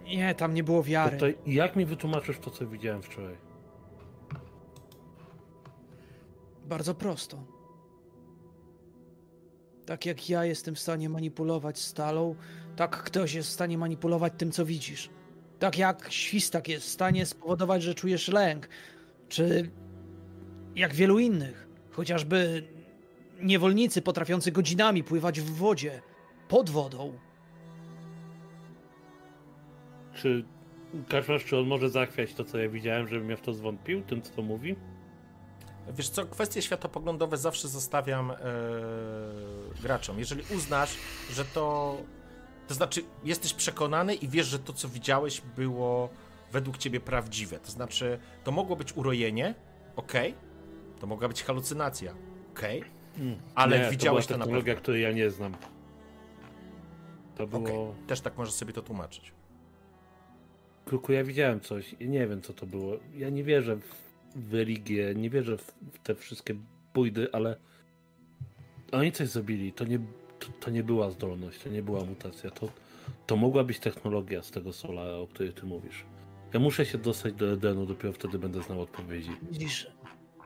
Nie, 0.04 0.34
tam 0.34 0.54
nie 0.54 0.64
było 0.64 0.82
wiary. 0.82 1.34
Jak 1.46 1.76
mi 1.76 1.86
wytłumaczysz 1.86 2.38
to, 2.38 2.50
co 2.50 2.66
widziałem 2.66 3.02
wczoraj? 3.02 3.36
Bardzo 6.64 6.94
prosto. 6.94 7.44
Tak 9.86 10.06
jak 10.06 10.30
ja 10.30 10.44
jestem 10.44 10.74
w 10.74 10.78
stanie 10.78 11.08
manipulować 11.08 11.78
stalą, 11.78 12.34
tak 12.76 13.02
ktoś 13.02 13.34
jest 13.34 13.48
w 13.48 13.52
stanie 13.52 13.78
manipulować 13.78 14.32
tym, 14.38 14.52
co 14.52 14.64
widzisz. 14.64 15.10
Tak 15.58 15.78
jak 15.78 16.12
świstak 16.12 16.68
jest 16.68 16.86
w 16.86 16.90
stanie 16.90 17.26
spowodować, 17.26 17.82
że 17.82 17.94
czujesz 17.94 18.28
lęk. 18.28 18.68
Czy 19.28 19.70
jak 20.74 20.94
wielu 20.94 21.18
innych. 21.18 21.68
Chociażby 21.90 22.68
niewolnicy 23.40 24.02
potrafiący 24.02 24.52
godzinami 24.52 25.04
pływać 25.04 25.40
w 25.40 25.50
wodzie, 25.50 26.02
pod 26.48 26.70
wodą. 26.70 27.18
Czy 30.14 30.44
Kaszmasz, 31.08 31.44
czy 31.44 31.58
on 31.58 31.66
może 31.66 31.90
zachwiać 31.90 32.34
to, 32.34 32.44
co 32.44 32.58
ja 32.58 32.68
widziałem, 32.68 33.08
żebym 33.08 33.30
ja 33.30 33.36
w 33.36 33.40
to 33.40 33.52
zwątpił, 33.52 34.02
tym, 34.02 34.22
co 34.22 34.42
mówi? 34.42 34.76
Wiesz 35.88 36.08
co, 36.08 36.26
kwestie 36.26 36.62
światopoglądowe 36.62 37.36
zawsze 37.36 37.68
zostawiam 37.68 38.30
e, 38.30 38.36
graczom. 39.82 40.18
Jeżeli 40.18 40.42
uznasz, 40.56 40.96
że 41.30 41.44
to. 41.44 41.96
To 42.68 42.74
znaczy, 42.74 43.02
jesteś 43.24 43.54
przekonany 43.54 44.14
i 44.14 44.28
wiesz, 44.28 44.46
że 44.46 44.58
to, 44.58 44.72
co 44.72 44.88
widziałeś, 44.88 45.42
było 45.56 46.08
według 46.52 46.78
ciebie 46.78 47.00
prawdziwe. 47.00 47.58
To 47.58 47.70
znaczy, 47.70 48.18
to 48.44 48.52
mogło 48.52 48.76
być 48.76 48.96
urojenie, 48.96 49.54
ok. 49.96 50.12
To 51.00 51.06
mogła 51.06 51.28
być 51.28 51.42
halucynacja, 51.42 52.14
ok. 52.52 52.60
Ale 53.54 53.78
nie, 53.78 53.90
widziałeś 53.90 54.26
to 54.26 54.28
to 54.28 54.34
była 54.34 54.38
na 54.38 54.44
technologia, 54.44 54.74
pewno. 54.74 54.82
której 54.82 55.02
ja 55.02 55.12
nie 55.12 55.30
znam. 55.30 55.56
To 57.36 57.46
było... 57.46 57.62
Okej, 57.62 58.06
też 58.06 58.20
tak 58.20 58.38
możesz 58.38 58.54
sobie 58.54 58.72
to 58.72 58.82
tłumaczyć. 58.82 59.32
Kruku, 60.84 61.12
ja 61.12 61.24
widziałem 61.24 61.60
coś 61.60 61.94
i 62.00 62.08
nie 62.08 62.26
wiem, 62.26 62.42
co 62.42 62.52
to 62.52 62.66
było. 62.66 62.96
Ja 63.14 63.30
nie 63.30 63.44
wierzę 63.44 63.76
w, 63.76 64.54
religię, 64.54 65.14
nie 65.14 65.30
wierzę 65.30 65.58
w, 65.58 65.74
w 65.92 65.98
te 65.98 66.14
wszystkie 66.14 66.54
bójdy, 66.94 67.28
ale 67.32 67.56
oni 68.92 69.12
coś 69.12 69.28
zrobili. 69.28 69.72
To 69.72 69.84
nie, 69.84 69.98
to, 70.38 70.46
to 70.60 70.70
nie 70.70 70.82
była 70.82 71.10
zdolność, 71.10 71.58
to 71.58 71.68
nie 71.68 71.82
była 71.82 72.04
mutacja. 72.04 72.50
To, 72.50 72.68
to 73.26 73.36
mogła 73.36 73.64
być 73.64 73.78
technologia 73.78 74.42
z 74.42 74.50
tego 74.50 74.72
sola, 74.72 75.02
o 75.02 75.26
której 75.26 75.52
ty 75.52 75.66
mówisz. 75.66 76.04
Ja 76.52 76.60
muszę 76.60 76.86
się 76.86 76.98
dostać 76.98 77.34
do 77.34 77.52
Edenu, 77.52 77.86
dopiero 77.86 78.12
wtedy 78.12 78.38
będę 78.38 78.62
znał 78.62 78.80
odpowiedzi. 78.80 79.30
Widzisz, 79.50 79.90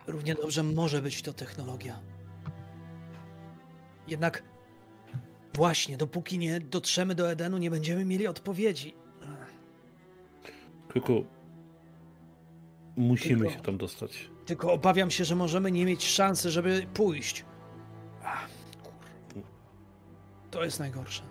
równie 0.07 0.35
dobrze 0.35 0.63
może 0.63 1.03
być 1.03 1.23
to 1.23 1.33
technologia. 1.33 2.01
Jednak 4.09 4.43
właśnie, 5.55 5.97
dopóki 5.97 6.39
nie 6.39 6.61
dotrzemy 6.61 7.15
do 7.15 7.31
Edenu, 7.31 7.59
nie 7.59 7.71
będziemy 7.71 8.05
mieli 8.05 8.27
odpowiedzi. 8.27 8.95
Kruku, 11.01 11.25
musimy 12.97 13.41
Tylko- 13.41 13.55
się 13.55 13.61
tam 13.61 13.77
dostać. 13.79 14.31
Tylko 14.47 14.73
obawiam 14.73 15.11
się, 15.11 15.25
że 15.25 15.37
możemy 15.37 15.73
nie 15.73 15.85
mieć 15.85 16.05
szansy, 16.07 16.51
żeby 16.51 16.87
pójść. 16.95 17.45
Ach. 18.25 18.49
To 20.51 20.65
jest 20.65 20.79
najgorsze. 20.81 21.23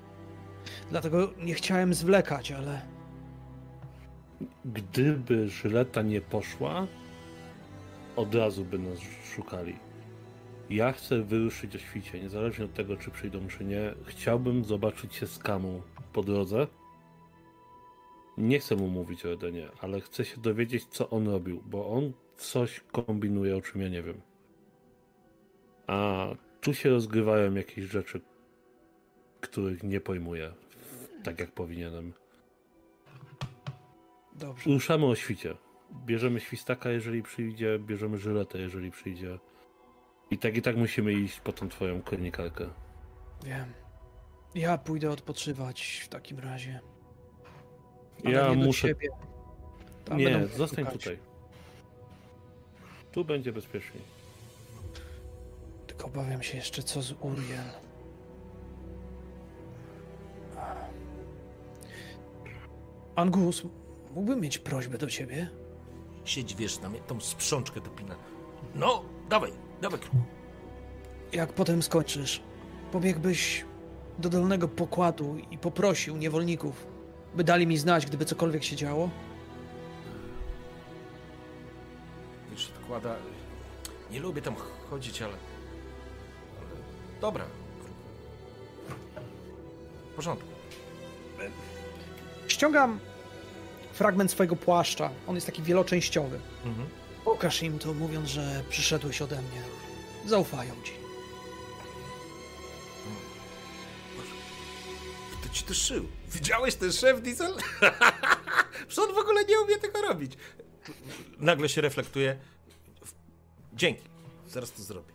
Dlatego 0.89 1.33
nie 1.37 1.53
chciałem 1.53 1.93
zwlekać, 1.93 2.51
ale 2.51 2.81
Gdyby 4.65 5.49
Żyleta 5.49 6.01
nie 6.01 6.21
poszła, 6.21 6.87
od 8.15 8.35
razu 8.35 8.65
by 8.65 8.79
nas 8.79 8.99
szukali. 9.35 9.75
Ja 10.69 10.91
chcę 10.91 11.21
wyruszyć 11.21 11.75
o 11.75 11.79
świcie, 11.79 12.21
niezależnie 12.21 12.65
od 12.65 12.73
tego, 12.73 12.97
czy 12.97 13.11
przyjdą, 13.11 13.47
czy 13.47 13.65
nie. 13.65 13.93
Chciałbym 14.05 14.65
zobaczyć 14.65 15.15
się 15.15 15.27
z 15.27 15.39
Kamą 15.39 15.81
po 16.13 16.23
drodze. 16.23 16.67
Nie 18.37 18.59
chcę 18.59 18.75
mu 18.75 18.87
mówić 18.87 19.25
o 19.25 19.33
Edenie, 19.33 19.69
ale 19.81 20.01
chcę 20.01 20.25
się 20.25 20.41
dowiedzieć, 20.41 20.85
co 20.85 21.09
on 21.09 21.27
robił, 21.27 21.63
bo 21.65 21.87
on 21.89 22.13
coś 22.37 22.79
kombinuje, 22.91 23.57
o 23.57 23.61
czym 23.61 23.81
ja 23.81 23.89
nie 23.89 24.03
wiem. 24.03 24.21
A 25.87 26.27
tu 26.61 26.73
się 26.73 26.89
rozgrywają 26.89 27.53
jakieś 27.53 27.85
rzeczy, 27.85 28.21
których 29.41 29.83
nie 29.83 30.01
pojmuję, 30.01 30.53
tak 31.23 31.39
jak 31.39 31.51
powinienem. 31.51 32.13
dobrze. 34.35 34.69
Ruszamy 34.69 35.05
o 35.05 35.15
świcie. 35.15 35.55
Bierzemy 36.05 36.39
świstaka, 36.39 36.89
jeżeli 36.89 37.23
przyjdzie, 37.23 37.79
bierzemy 37.79 38.17
żyletę, 38.17 38.59
jeżeli 38.59 38.91
przyjdzie. 38.91 39.39
I 40.31 40.37
tak 40.37 40.57
i 40.57 40.61
tak 40.61 40.77
musimy 40.77 41.13
iść 41.13 41.39
po 41.39 41.53
tą 41.53 41.69
twoją 41.69 42.01
kronikarkę. 42.01 42.69
Wiem. 43.43 43.73
Ja 44.55 44.77
pójdę 44.77 45.11
odpoczywać 45.11 46.01
w 46.05 46.07
takim 46.07 46.39
razie. 46.39 46.79
Ale 48.25 48.35
Ja 48.35 48.55
nie 48.55 48.65
muszę. 48.65 48.87
Nie, 50.15 50.47
zostań 50.47 50.85
szukać. 50.85 51.03
tutaj. 51.03 51.19
Tu 53.11 53.25
będzie 53.25 53.53
bezpieczniej. 53.53 54.03
Tylko 55.87 56.05
obawiam 56.07 56.43
się 56.43 56.57
jeszcze 56.57 56.83
co 56.83 57.01
z 57.01 57.11
Uriel. 57.11 57.63
Angus, 63.15 63.63
mógłbym 64.15 64.41
mieć 64.41 64.57
prośbę 64.57 64.97
do 64.97 65.07
ciebie? 65.07 65.49
Siedź, 66.25 66.55
wiesz, 66.55 66.79
na 66.79 66.89
mnie 66.89 66.99
tą 66.99 67.19
sprzączkę 67.19 67.81
dopina. 67.81 68.15
No, 68.75 69.03
dawaj, 69.29 69.51
dawaj. 69.81 69.99
Jak 71.33 71.53
potem 71.53 71.83
skończysz, 71.83 72.41
pobiegłbyś 72.91 73.65
do 74.19 74.29
dolnego 74.29 74.67
pokładu 74.67 75.37
i 75.51 75.57
poprosił 75.57 76.17
niewolników, 76.17 76.87
by 77.35 77.43
dali 77.43 77.67
mi 77.67 77.77
znać, 77.77 78.05
gdyby 78.05 78.25
cokolwiek 78.25 78.63
się 78.63 78.75
działo? 78.75 79.09
Wiesz, 82.51 82.71
odkłada... 82.79 83.15
Nie 84.11 84.19
lubię 84.19 84.41
tam 84.41 84.55
chodzić, 84.89 85.21
ale... 85.21 85.33
ale... 85.33 86.81
Dobra. 87.21 87.45
W 90.11 90.15
porządku. 90.15 90.47
Ściągam 92.47 92.99
fragment 93.93 94.31
swojego 94.31 94.55
płaszcza. 94.55 95.09
On 95.27 95.35
jest 95.35 95.47
taki 95.47 95.63
wieloczęściowy. 95.63 96.39
Mhm. 96.65 96.87
Pokaż 97.25 97.63
im 97.63 97.79
to, 97.79 97.93
mówiąc, 97.93 98.29
że 98.29 98.63
przyszedłeś 98.69 99.21
ode 99.21 99.35
mnie. 99.35 99.61
Zaufają 100.25 100.73
ci. 100.83 101.04
Ci 105.55 105.63
to 105.63 105.73
szył? 105.73 106.07
Widziałeś 106.31 106.75
ten 106.75 106.91
szef 106.91 107.21
Diesel? 107.21 107.53
Przecież 108.87 108.99
on 109.09 109.15
w 109.15 109.17
ogóle 109.17 109.43
nie 109.45 109.59
umie 109.59 109.77
tego 109.77 110.01
robić. 110.01 110.33
Nagle 111.39 111.69
się 111.69 111.81
reflektuje. 111.81 112.37
Dzięki. 113.73 114.01
Zaraz 114.47 114.71
to 114.71 114.83
zrobię. 114.83 115.13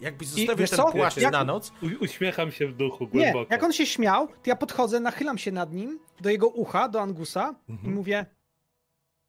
Jakbyś 0.00 0.28
zostawił 0.28 0.66
ten 0.66 0.76
co? 0.76 0.92
płaszcz 0.92 1.16
Jak- 1.16 1.32
na 1.32 1.44
noc, 1.44 1.72
U- 1.82 2.04
uśmiecham 2.04 2.52
się 2.52 2.66
w 2.66 2.76
duchu 2.76 3.04
Nie, 3.04 3.10
głęboko. 3.10 3.54
jak 3.54 3.62
on 3.62 3.72
się 3.72 3.86
śmiał, 3.86 4.28
to 4.28 4.34
ja 4.46 4.56
podchodzę, 4.56 5.00
nachylam 5.00 5.38
się 5.38 5.52
nad 5.52 5.72
nim, 5.72 6.00
do 6.20 6.30
jego 6.30 6.48
ucha, 6.48 6.88
do 6.88 7.00
Angusa 7.02 7.54
i 7.68 7.72
Mhm. 7.72 7.94
mówię 7.94 8.26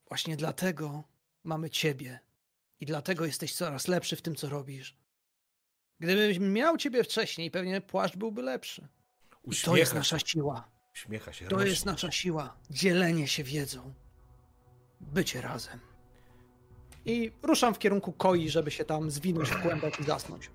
właśnie 0.08 0.36
dlatego 0.36 1.02
mamy 1.44 1.70
ciebie 1.70 2.20
i 2.80 2.86
dlatego 2.86 3.26
jesteś 3.26 3.54
coraz 3.54 3.88
lepszy 3.88 4.16
w 4.16 4.22
tym, 4.22 4.34
co 4.36 4.48
robisz. 4.48 4.96
Gdybym 6.00 6.52
miał 6.52 6.76
ciebie 6.76 7.04
wcześniej, 7.04 7.50
pewnie 7.50 7.80
płaszcz 7.80 8.16
byłby 8.16 8.42
lepszy. 8.42 8.88
I 9.46 9.50
to 9.50 9.50
uśmiecha 9.50 9.78
jest 9.78 9.92
się. 9.92 9.98
nasza 9.98 10.18
siła. 10.18 10.68
Uśmiecha 10.94 11.32
się. 11.32 11.46
To 11.48 11.56
rośnie. 11.56 11.70
jest 11.70 11.86
nasza 11.86 12.10
siła. 12.10 12.56
Dzielenie 12.70 13.28
się 13.28 13.44
wiedzą. 13.44 13.94
Bycie 15.00 15.40
razem. 15.40 15.80
I 17.04 17.32
ruszam 17.42 17.74
w 17.74 17.78
kierunku 17.78 18.12
koi, 18.12 18.48
żeby 18.50 18.70
się 18.70 18.84
tam 18.84 19.10
zwinąć 19.10 19.48
w 19.50 19.62
kłębek 19.62 20.00
i 20.00 20.04
zasnąć. 20.04 20.50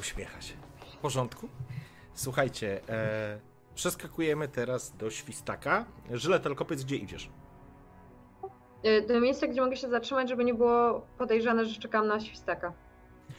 Uśmiecha 0.00 0.40
się. 0.42 0.54
W 0.92 0.96
porządku? 0.96 1.48
Słuchajcie, 2.14 2.88
e, 2.88 3.40
przeskakujemy 3.74 4.48
teraz 4.48 4.96
do 4.96 5.10
świstaka. 5.10 5.84
Żyle, 6.10 6.40
tylko 6.40 6.64
powiedz, 6.64 6.84
gdzie 6.84 6.96
idziesz. 6.96 7.30
Y, 8.86 9.06
Do 9.08 9.20
miejsca, 9.20 9.46
gdzie 9.46 9.60
mogę 9.60 9.76
się 9.76 9.88
zatrzymać, 9.88 10.28
żeby 10.28 10.44
nie 10.44 10.54
było 10.54 11.06
podejrzane, 11.18 11.64
że 11.66 11.80
czekam 11.80 12.06
na 12.06 12.20
świstaka. 12.20 12.72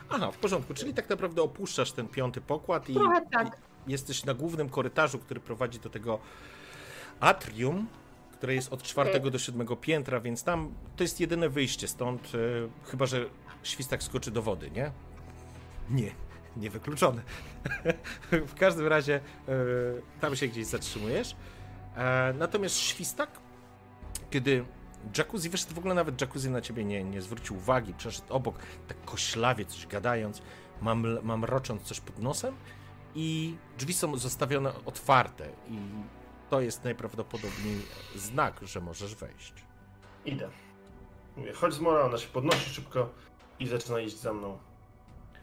Aha, 0.09 0.31
w 0.31 0.37
porządku, 0.37 0.73
czyli 0.73 0.93
tak 0.93 1.09
naprawdę 1.09 1.41
opuszczasz 1.41 1.91
ten 1.91 2.07
piąty 2.07 2.41
pokład 2.41 2.89
i, 2.89 2.93
Trochę 2.93 3.21
tak. 3.31 3.57
Jesteś 3.87 4.25
na 4.25 4.33
głównym 4.33 4.69
korytarzu, 4.69 5.19
który 5.19 5.39
prowadzi 5.39 5.79
do 5.79 5.89
tego 5.89 6.19
atrium, 7.19 7.87
które 8.31 8.55
jest 8.55 8.73
od 8.73 8.83
czwartego 8.83 9.31
do 9.31 9.39
siódmego 9.39 9.75
piętra, 9.75 10.19
więc 10.19 10.43
tam 10.43 10.73
to 10.95 11.03
jest 11.03 11.19
jedyne 11.19 11.49
wyjście 11.49 11.87
stąd, 11.87 12.31
e, 12.35 12.87
chyba 12.89 13.05
że 13.05 13.25
świstak 13.63 14.03
skoczy 14.03 14.31
do 14.31 14.41
wody, 14.41 14.71
nie? 14.71 14.91
Nie, 15.89 16.11
niewykluczone. 16.57 17.21
w 18.47 18.55
każdym 18.55 18.87
razie 18.87 19.15
e, 19.15 19.51
tam 20.21 20.35
się 20.35 20.47
gdzieś 20.47 20.65
zatrzymujesz. 20.65 21.35
E, 21.95 22.33
natomiast 22.37 22.77
świstak, 22.77 23.29
kiedy 24.29 24.65
jacuzzi, 25.17 25.49
wiesz, 25.49 25.65
w 25.65 25.77
ogóle 25.77 25.93
nawet 25.93 26.21
jacuzzi 26.21 26.49
na 26.49 26.61
ciebie 26.61 26.85
nie, 26.85 27.03
nie 27.03 27.21
zwrócił 27.21 27.55
uwagi, 27.55 27.93
przeszedł 27.93 28.33
obok, 28.33 28.55
tak 28.87 29.05
koślawie 29.05 29.65
coś 29.65 29.87
gadając, 29.87 30.41
mam, 30.81 31.17
mam 31.23 31.43
rocząc 31.45 31.81
coś 31.81 31.99
pod 31.99 32.19
nosem 32.19 32.55
i 33.15 33.55
drzwi 33.77 33.93
są 33.93 34.17
zostawione 34.17 34.73
otwarte 34.85 35.49
i 35.69 35.77
to 36.49 36.61
jest 36.61 36.83
najprawdopodobniej 36.83 37.81
znak, 38.15 38.59
że 38.63 38.81
możesz 38.81 39.15
wejść. 39.15 39.53
Idę. 40.25 40.49
Mówię, 41.37 41.53
chodź 41.53 41.73
z 41.73 41.79
Mora, 41.79 42.01
ona 42.01 42.17
się 42.17 42.27
podnosi 42.27 42.69
szybko 42.69 43.09
i 43.59 43.67
zaczyna 43.67 43.99
iść 43.99 44.17
za 44.17 44.33
mną. 44.33 44.57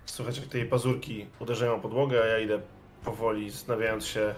Słychać 0.07 0.39
jak 0.39 0.47
te 0.47 0.59
jej 0.59 0.69
pazurki 0.69 1.27
uderzają 1.41 1.75
o 1.75 1.81
podłogę, 1.81 2.23
a 2.23 2.27
ja 2.27 2.39
idę 2.39 2.63
powoli, 3.05 3.51
zastanawiając 3.51 4.07
się, 4.07 4.35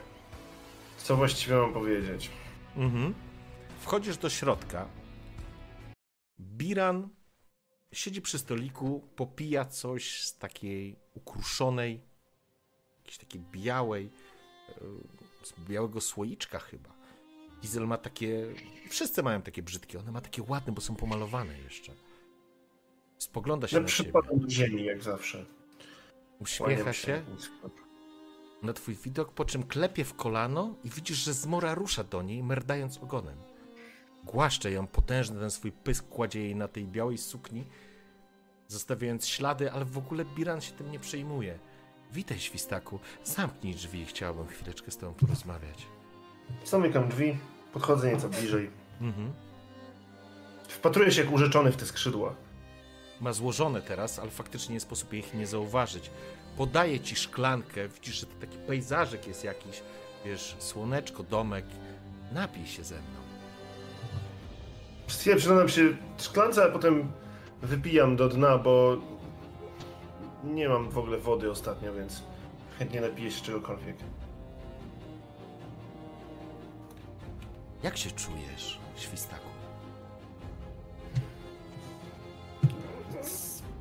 co 0.97 1.16
właściwie 1.16 1.56
mam 1.56 1.73
powiedzieć. 1.73 2.31
Mhm. 2.77 3.15
Wchodzisz 3.81 4.16
do 4.16 4.31
środka. 4.31 4.89
Biran 6.40 7.09
siedzi 7.93 8.23
przy 8.23 8.39
stoliku, 8.39 9.09
popija 9.16 9.65
coś 9.65 10.20
z 10.20 10.39
takiej 10.39 10.98
ukruszonej, 11.15 12.13
jakiejś 13.05 13.18
takiej 13.18 13.40
białej, 13.52 14.10
e, 14.68 14.74
z 15.43 15.55
białego 15.68 16.01
słoiczka 16.01 16.59
chyba. 16.59 16.90
Diesel 17.62 17.86
ma 17.86 17.98
takie, 17.98 18.47
wszyscy 18.89 19.22
mają 19.22 19.43
takie 19.43 19.62
brzydkie, 19.62 19.98
one 19.98 20.12
ma 20.12 20.20
takie 20.20 20.43
ładne, 20.48 20.72
bo 20.72 20.81
są 20.81 20.97
pomalowane 20.97 21.59
jeszcze. 21.59 21.93
Spogląda 23.18 23.68
się 23.68 23.76
Ja 23.76 23.82
na 23.82 23.89
ciebie, 23.89 24.12
do 24.12 24.51
ziemi, 24.51 24.85
jak 24.85 25.02
zawsze. 25.02 25.47
uśmiecha 26.40 26.93
się 26.93 27.22
na 28.62 28.72
twój 28.72 28.94
widok, 28.94 29.32
po 29.32 29.44
czym 29.44 29.62
klepie 29.62 30.05
w 30.05 30.14
kolano 30.14 30.74
i 30.85 30.90
widzisz, 30.90 31.16
że 31.16 31.32
zmora 31.35 31.74
rusza 31.74 32.05
do 32.05 32.22
niej, 32.22 32.43
merdając 32.43 32.98
ogonem. 32.98 33.39
Głaszcze 34.24 34.72
ją, 34.72 34.86
potężny 34.86 35.40
ten 35.40 35.51
swój 35.51 35.72
pysk 35.72 36.09
kładzie 36.09 36.40
jej 36.40 36.56
na 36.56 36.68
tej 36.68 36.86
białej 36.86 37.18
sukni, 37.18 37.64
zostawiając 38.68 39.26
ślady, 39.26 39.72
ale 39.72 39.85
w 39.85 39.98
ogóle 39.98 40.24
Biran 40.24 40.60
się 40.60 40.72
tym 40.72 40.90
nie 40.90 40.98
przejmuje. 40.98 41.59
Witaj, 42.12 42.39
świstaku. 42.40 42.98
Zamknij 43.24 43.74
drzwi 43.74 44.01
i 44.01 44.06
chciałbym 44.06 44.47
chwileczkę 44.47 44.90
z 44.90 44.97
tobą 44.97 45.14
porozmawiać. 45.14 45.86
Zamykam 46.64 47.09
drzwi, 47.09 47.39
podchodzę 47.72 48.12
nieco 48.12 48.28
bliżej. 48.28 48.70
Mhm. 49.01 49.32
Wpatruję 50.68 51.10
się 51.12 51.22
jak 51.22 51.32
urzeczony 51.32 51.72
w 51.72 51.76
te 51.76 51.86
skrzydła. 51.86 52.35
Ma 53.20 53.32
złożone 53.32 53.82
teraz, 53.82 54.18
ale 54.18 54.31
faktycznie 54.31 54.74
nie 54.74 54.81
sposób 54.81 55.12
ich 55.12 55.35
nie 55.35 55.47
zauważyć. 55.47 56.10
Podaje 56.56 57.01
ci 57.01 57.16
szklankę, 57.16 57.89
widzisz, 57.89 58.14
że 58.20 58.26
to 58.26 58.32
taki 58.40 58.59
pejzażek 58.59 59.26
jest 59.26 59.44
jakiś, 59.44 59.82
wiesz, 60.24 60.56
słoneczko, 60.59 61.22
domek. 61.22 61.64
Napij 62.32 62.66
się 62.66 62.85
ze 62.85 62.94
mną. 62.94 63.20
Przez 65.06 65.20
chwilę 65.20 65.36
przyglądam 65.36 65.68
się 65.68 65.97
szklance, 66.18 66.64
a 66.64 66.68
potem 66.68 67.12
wypijam 67.62 68.16
do 68.16 68.28
dna, 68.28 68.59
bo 68.59 68.97
nie 70.44 70.68
mam 70.68 70.90
w 70.90 70.98
ogóle 70.98 71.18
wody 71.18 71.50
ostatnio, 71.50 71.94
więc 71.94 72.22
chętnie 72.78 73.00
napiję 73.00 73.30
się 73.30 73.44
czegokolwiek. 73.44 73.96
Jak 77.82 77.96
się 77.96 78.10
czujesz, 78.10 78.80
świstaku? 78.96 79.48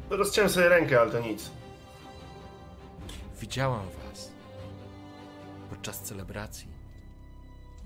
Rozciąłem 0.09 0.49
sobie 0.49 0.69
rękę, 0.69 1.01
ale 1.01 1.11
to 1.11 1.19
nic. 1.19 1.51
Widziałam 3.41 3.85
was 3.85 4.31
podczas 5.69 5.99
celebracji. 5.99 6.67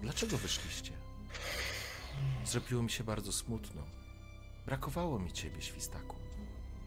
Dlaczego 0.02 0.38
wyszliście? 0.38 0.92
Zrobiło 2.46 2.84
mi 2.84 2.90
się 2.90 3.04
bardzo 3.04 3.32
smutno. 3.32 3.82
Brakowało 4.66 5.20
mi 5.20 5.34
ciebie, 5.34 5.62
świstaku. 5.62 6.16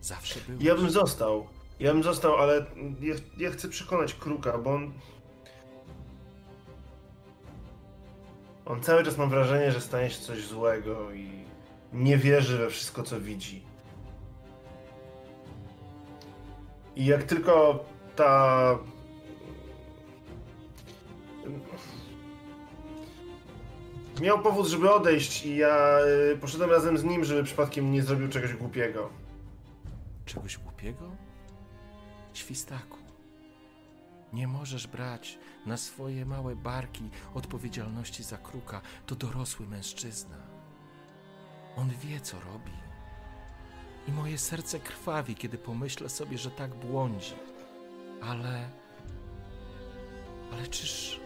Zawsze 0.00 0.40
byłeś. 0.40 0.62
Ja 0.64 0.74
bym 0.74 0.90
został. 0.90 1.46
Ja 1.81 1.93
bym 1.93 2.02
został, 2.02 2.36
ale 2.36 2.66
ja, 3.01 3.15
ja 3.39 3.51
chcę 3.51 3.69
przekonać 3.69 4.15
Kruka, 4.15 4.59
bo 4.59 4.74
on... 4.74 4.93
On 8.66 8.82
cały 8.82 9.05
czas 9.05 9.19
mam 9.19 9.31
wrażenie, 9.31 9.73
że 9.73 9.81
stanie 9.81 10.11
się 10.11 10.20
coś 10.20 10.47
złego 10.47 11.12
i 11.12 11.31
nie 11.93 12.16
wierzy 12.16 12.59
we 12.59 12.70
wszystko, 12.70 13.02
co 13.02 13.20
widzi. 13.20 13.62
I 16.97 17.07
jak 17.07 17.23
tylko 17.23 17.85
ta... 18.16 18.78
Miał 24.20 24.39
powód, 24.39 24.66
żeby 24.66 24.93
odejść 24.93 25.47
i 25.47 25.57
ja 25.57 25.98
y, 26.32 26.36
poszedłem 26.36 26.70
razem 26.70 26.98
z 26.98 27.05
nim, 27.05 27.24
żeby 27.24 27.44
przypadkiem 27.44 27.93
nie 27.93 28.02
zrobił 28.02 28.28
czegoś 28.28 28.55
głupiego. 28.55 29.11
Czegoś 30.24 30.59
głupiego? 30.59 31.19
Świstaku. 32.40 32.98
Nie 34.32 34.48
możesz 34.48 34.86
brać 34.86 35.38
na 35.66 35.76
swoje 35.76 36.26
małe 36.26 36.56
barki 36.56 37.10
odpowiedzialności 37.34 38.22
za 38.22 38.38
kruka. 38.38 38.80
To 39.06 39.14
dorosły 39.14 39.66
mężczyzna. 39.66 40.36
On 41.76 41.90
wie, 42.02 42.20
co 42.20 42.40
robi. 42.40 42.72
I 44.08 44.12
moje 44.12 44.38
serce 44.38 44.80
krwawi, 44.80 45.34
kiedy 45.34 45.58
pomyślę 45.58 46.08
sobie, 46.08 46.38
że 46.38 46.50
tak 46.50 46.74
błądzi. 46.74 47.34
Ale. 48.22 48.70
Ale 50.52 50.66
czyż 50.66 51.20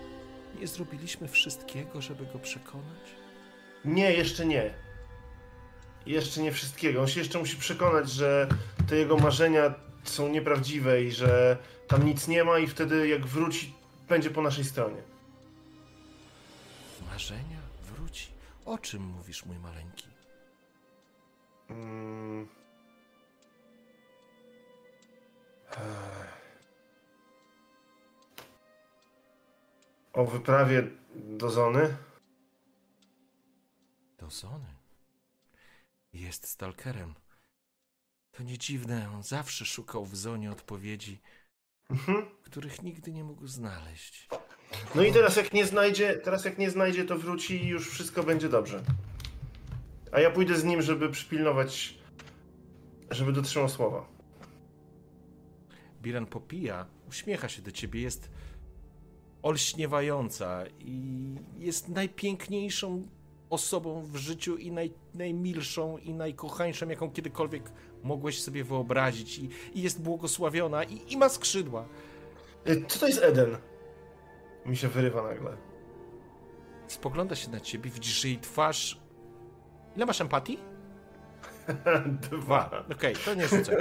nie 0.60 0.66
zrobiliśmy 0.66 1.28
wszystkiego, 1.28 2.02
żeby 2.02 2.26
go 2.26 2.38
przekonać? 2.38 3.04
Nie, 3.84 4.12
jeszcze 4.12 4.46
nie. 4.46 4.74
Jeszcze 6.06 6.42
nie 6.42 6.52
wszystkiego. 6.52 7.00
On 7.00 7.08
się 7.08 7.20
jeszcze 7.20 7.38
musi 7.38 7.56
przekonać, 7.56 8.10
że 8.10 8.48
te 8.88 8.96
jego 8.96 9.16
marzenia 9.16 9.74
są 10.04 10.28
nieprawdziwe 10.28 11.02
i 11.02 11.12
że 11.12 11.58
tam 11.88 12.06
nic 12.06 12.28
nie 12.28 12.44
ma 12.44 12.58
i 12.58 12.66
wtedy 12.66 13.08
jak 13.08 13.26
wróci, 13.26 13.74
będzie 14.08 14.30
po 14.30 14.42
naszej 14.42 14.64
stronie. 14.64 15.02
Marzenia 17.06 17.60
wróci. 17.82 18.28
O 18.64 18.78
czym 18.78 19.02
mówisz, 19.02 19.44
mój 19.44 19.58
maleńki? 19.58 20.08
Mm. 21.70 22.48
O 30.12 30.24
wyprawie 30.24 30.90
do 31.14 31.50
Zony? 31.50 31.96
Do 34.18 34.30
Zony. 34.30 34.74
Jest 36.12 36.48
stalkerem. 36.48 37.14
To 38.36 38.42
nie 38.42 38.58
dziwne, 38.58 39.10
on 39.14 39.22
zawsze 39.22 39.64
szukał 39.64 40.04
w 40.04 40.16
Zonie 40.16 40.50
odpowiedzi, 40.50 41.20
Mhm. 41.90 42.26
których 42.42 42.82
nigdy 42.82 43.12
nie 43.12 43.24
mógł 43.24 43.46
znaleźć. 43.46 44.28
No 44.94 45.02
i 45.02 45.12
teraz 45.12 45.36
jak 45.36 45.52
nie 45.52 45.66
znajdzie, 45.66 46.14
teraz 46.14 46.44
jak 46.44 46.58
nie 46.58 46.70
znajdzie, 46.70 47.04
to 47.04 47.18
wróci 47.18 47.64
i 47.64 47.68
już 47.68 47.90
wszystko 47.90 48.22
będzie 48.22 48.48
dobrze. 48.48 48.82
A 50.12 50.20
ja 50.20 50.30
pójdę 50.30 50.56
z 50.56 50.64
nim, 50.64 50.82
żeby 50.82 51.10
przypilnować, 51.10 51.98
żeby 53.10 53.32
dotrzymał 53.32 53.68
słowa. 53.68 54.06
Biran 56.02 56.26
popija, 56.26 56.86
uśmiecha 57.08 57.48
się 57.48 57.62
do 57.62 57.72
ciebie, 57.72 58.00
jest 58.00 58.30
olśniewająca 59.42 60.64
i 60.78 61.00
jest 61.58 61.88
najpiękniejszą 61.88 63.08
osobą 63.50 64.02
w 64.02 64.16
życiu 64.16 64.56
i 64.56 64.72
naj, 64.72 64.92
najmilszą 65.14 65.98
i 65.98 66.14
najkochańszą, 66.14 66.88
jaką 66.88 67.10
kiedykolwiek 67.10 67.72
mogłeś 68.04 68.42
sobie 68.42 68.64
wyobrazić. 68.64 69.38
I, 69.38 69.50
i 69.74 69.82
jest 69.82 70.02
błogosławiona 70.02 70.84
i, 70.84 71.12
i 71.12 71.16
ma 71.16 71.28
skrzydła. 71.28 71.84
Y, 72.68 72.84
Co 72.88 72.98
to 72.98 73.06
jest 73.06 73.22
Eden? 73.22 73.56
Mi 74.66 74.76
się 74.76 74.88
wyrywa 74.88 75.22
nagle. 75.22 75.56
Spogląda 76.86 77.34
się 77.34 77.50
na 77.50 77.60
ciebie, 77.60 77.90
widzisz, 77.90 78.20
że 78.20 78.28
jej 78.28 78.38
twarz... 78.38 79.00
Ile 79.96 80.06
masz 80.06 80.20
empatii? 80.20 80.58
Dwa. 82.30 82.84
Okej, 82.92 83.14
to 83.24 83.34
nie 83.34 83.48
rzucę. 83.48 83.78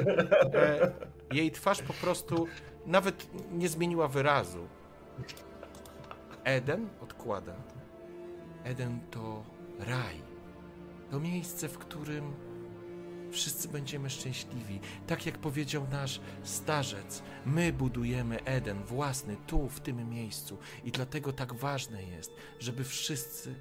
E, 0.54 0.92
jej 1.32 1.52
twarz 1.52 1.82
po 1.82 1.94
prostu 1.94 2.48
nawet 2.86 3.28
nie 3.52 3.70
zmieniła 3.70 4.08
wyrazu. 4.08 4.68
Eden 6.44 6.90
odkłada. 7.02 7.56
Eden 8.64 9.00
to 9.12 9.44
raj. 9.80 10.22
To 11.12 11.20
miejsce, 11.20 11.68
w 11.68 11.78
którym 11.78 12.34
wszyscy 13.34 13.68
będziemy 13.68 14.10
szczęśliwi. 14.10 14.80
Tak 15.08 15.26
jak 15.26 15.38
powiedział 15.38 15.88
nasz 15.92 16.22
starzec, 16.44 17.24
my 17.46 17.74
budujemy 17.74 18.44
Eden 18.44 18.84
własny 18.84 19.38
tu, 19.48 19.70
w 19.70 19.80
tym 19.80 20.10
miejscu. 20.10 20.58
I 20.84 20.92
dlatego 20.92 21.34
tak 21.34 21.54
ważne 21.54 22.04
jest, 22.04 22.32
żeby 22.60 22.84
wszyscy 22.84 23.56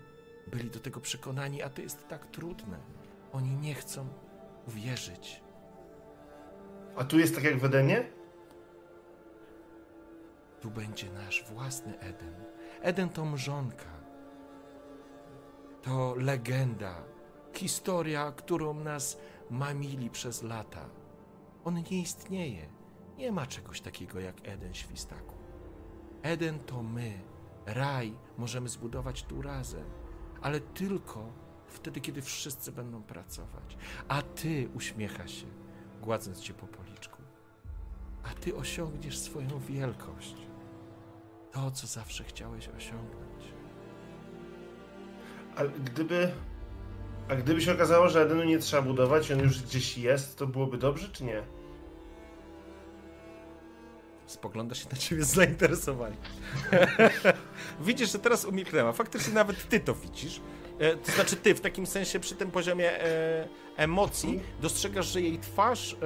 byli 0.47 0.71
do 0.71 0.81
tego 0.81 1.01
przekonani, 1.01 1.63
a 1.63 1.71
to 1.71 1.83
jest 1.83 2.09
tak 2.09 2.27
trudne. 2.27 2.79
Oni 3.33 3.57
nie 3.57 3.75
chcą 3.75 4.09
uwierzyć. 4.69 5.43
A 6.97 7.05
tu 7.05 7.19
jest 7.19 7.35
tak 7.35 7.45
jak 7.45 7.59
w 7.59 7.65
Edenie? 7.65 8.05
Tu 10.61 10.71
będzie 10.71 11.11
nasz 11.11 11.45
własny 11.45 11.99
Eden. 11.99 12.35
Eden 12.83 13.09
to 13.09 13.25
mrzonka. 13.25 14.03
To 15.83 16.15
legenda. 16.19 17.05
Historia, 17.55 18.33
którą 18.37 18.75
nas 18.75 19.19
mamili 19.53 20.11
przez 20.11 20.43
lata. 20.43 20.89
On 21.65 21.75
nie 21.75 22.01
istnieje. 22.01 22.69
Nie 23.17 23.33
ma 23.33 23.47
czegoś 23.47 23.81
takiego 23.81 24.21
jak 24.21 24.49
Eden 24.49 24.75
Świstaku. 24.75 25.35
Eden 26.23 26.59
to 26.59 26.83
my. 26.83 27.13
Raj 27.67 28.15
możemy 28.39 28.69
zbudować 28.69 29.23
tu 29.23 29.43
razem, 29.43 29.85
ale 30.41 30.61
tylko 30.61 31.33
wtedy, 31.67 32.01
kiedy 32.01 32.23
wszyscy 32.23 32.73
będą 32.73 33.03
pracować. 33.03 33.77
A 34.09 34.23
ty 34.23 34.69
uśmiecha 34.75 35.29
się, 35.29 35.47
gładząc 36.01 36.41
cię 36.41 36.55
po 36.55 36.67
policzku. 36.67 37.23
A 38.23 38.29
ty 38.29 38.57
osiągniesz 38.57 39.19
swoją 39.19 39.59
wielkość. 39.59 40.37
To, 41.53 41.71
co 41.71 41.87
zawsze 41.87 42.25
chciałeś 42.25 42.69
osiągnąć. 42.69 43.55
A 45.57 45.65
gdyby... 45.65 46.33
A 47.29 47.35
gdyby 47.35 47.61
się 47.61 47.73
okazało, 47.73 48.09
że 48.09 48.23
Edenu 48.23 48.45
nie 48.45 48.59
trzeba 48.59 48.83
budować, 48.83 49.33
on 49.33 49.41
już 49.41 49.63
gdzieś 49.63 49.99
jest, 49.99 50.39
to 50.39 50.47
byłoby 50.47 50.79
dobrze, 50.79 51.09
czy 51.09 51.25
nie? 51.25 51.43
Spogląda 54.27 54.75
się 54.75 54.87
na 54.91 54.97
ciebie 54.97 55.25
z 55.25 55.35
zainteresowaniem. 55.35 56.19
widzisz, 57.87 58.13
że 58.13 58.19
teraz 58.19 58.45
umilknęła. 58.45 58.93
Faktycznie 58.93 59.35
nawet 59.35 59.69
ty 59.69 59.81
to 59.81 59.95
widzisz. 59.95 60.41
E, 60.79 60.97
to 60.97 61.13
znaczy 61.13 61.37
ty, 61.37 61.55
w 61.55 61.61
takim 61.61 61.87
sensie 61.87 62.21
przy 62.21 62.35
tym 62.35 62.51
poziomie 62.51 63.03
e, 63.03 63.49
emocji 63.77 64.41
dostrzegasz, 64.61 65.07
że 65.07 65.21
jej 65.21 65.39
twarz 65.39 65.93
e, 65.93 65.97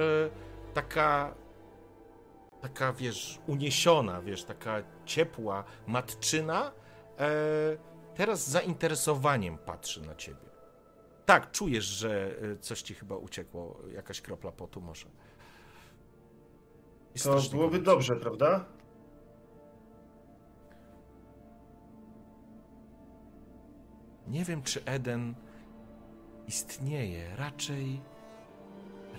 taka 0.73 1.33
taka, 2.61 2.93
wiesz, 2.93 3.39
uniesiona, 3.47 4.21
wiesz, 4.21 4.43
taka 4.43 4.83
ciepła 5.05 5.63
matczyna 5.87 6.71
e, 7.19 7.29
teraz 8.15 8.47
z 8.47 8.49
zainteresowaniem 8.49 9.57
patrzy 9.57 10.01
na 10.01 10.15
ciebie. 10.15 10.46
Tak, 11.27 11.51
czujesz, 11.51 11.85
że 11.85 12.35
e, 12.41 12.57
coś 12.57 12.81
ci 12.81 12.93
chyba 12.95 13.15
uciekło, 13.15 13.81
jakaś 13.93 14.21
kropla 14.21 14.51
potu 14.51 14.81
może. 14.81 15.07
I 17.15 17.19
To 17.19 17.41
byłoby 17.51 17.79
dobrze, 17.79 18.15
prawda? 18.15 18.65
Nie 24.27 24.43
wiem, 24.43 24.63
czy 24.63 24.85
Eden 24.85 25.35
istnieje. 26.47 27.35
Raczej. 27.35 28.01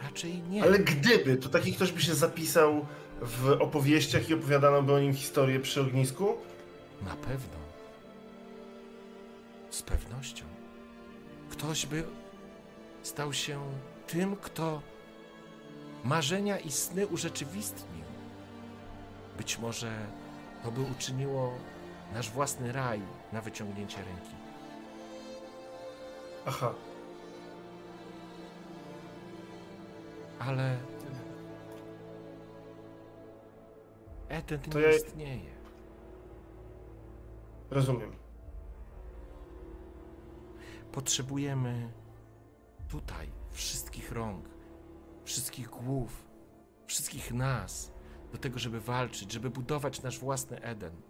Raczej 0.03 0.43
nie. 0.43 0.63
Ale 0.63 0.79
gdyby, 0.79 1.37
to 1.37 1.49
taki 1.49 1.73
ktoś 1.73 1.93
by 1.93 2.03
się 2.03 2.15
zapisał 2.15 2.87
w 3.21 3.49
opowieściach 3.51 4.29
i 4.29 4.35
opowiadano 4.35 4.83
by 4.83 4.93
o 4.93 5.01
nim 5.01 5.15
historię 5.15 5.61
przy 5.61 5.81
ognisku? 5.81 6.35
Na 7.03 7.17
pewno. 7.17 7.59
Z 9.71 9.83
pewnością. 9.83 10.58
Ktoś 11.59 11.87
by 11.87 12.05
stał 13.03 13.33
się 13.33 13.61
tym, 14.07 14.37
kto 14.37 14.83
marzenia 16.05 16.59
i 16.59 16.71
sny 16.71 17.07
urzeczywistnił. 17.07 18.05
Być 19.39 19.59
może 19.59 19.93
to 20.65 20.71
by 20.73 20.81
uczyniło 20.81 21.53
nasz 22.15 22.31
własny 22.31 22.73
raj 22.73 23.01
na 23.33 23.41
wyciągnięcie 23.41 23.97
ręki. 23.97 24.35
Aha. 26.47 26.75
Ale. 30.39 30.77
Eden 34.29 34.61
To 34.61 34.79
nie 34.79 34.85
ja- 34.85 34.93
istnieje. 34.97 35.51
Rozumiem. 37.71 38.18
Potrzebujemy 40.99 41.93
tutaj 42.89 43.33
wszystkich 43.51 44.13
rąk, 44.13 44.49
wszystkich 45.25 45.69
głów, 45.69 46.27
wszystkich 46.87 47.33
nas 47.33 47.93
do 48.33 48.39
tego, 48.39 48.59
żeby 48.59 48.81
walczyć, 48.81 49.33
żeby 49.33 49.51
budować 49.51 50.03
nasz 50.03 50.19
własny 50.19 50.63
Eden. 50.63 51.03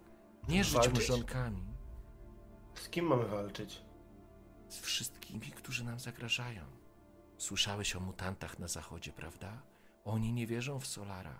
Nie 0.47 0.63
żyć 0.63 0.75
Walczyć? 0.75 0.93
mrzonkami 0.93 1.73
Z 2.75 2.89
kim 2.89 3.05
mamy 3.05 3.25
walczyć? 3.25 3.81
z 4.69 4.79
wszystkimi, 4.79 5.51
którzy 5.51 5.83
nam 5.83 5.99
zagrażają. 5.99 6.65
Słyszałeś 7.37 7.95
o 7.95 7.99
mutantach 7.99 8.59
na 8.59 8.67
zachodzie, 8.67 9.13
prawda? 9.13 9.61
Oni 10.05 10.33
nie 10.33 10.47
wierzą 10.47 10.79
w 10.79 10.87
Solara. 10.87 11.39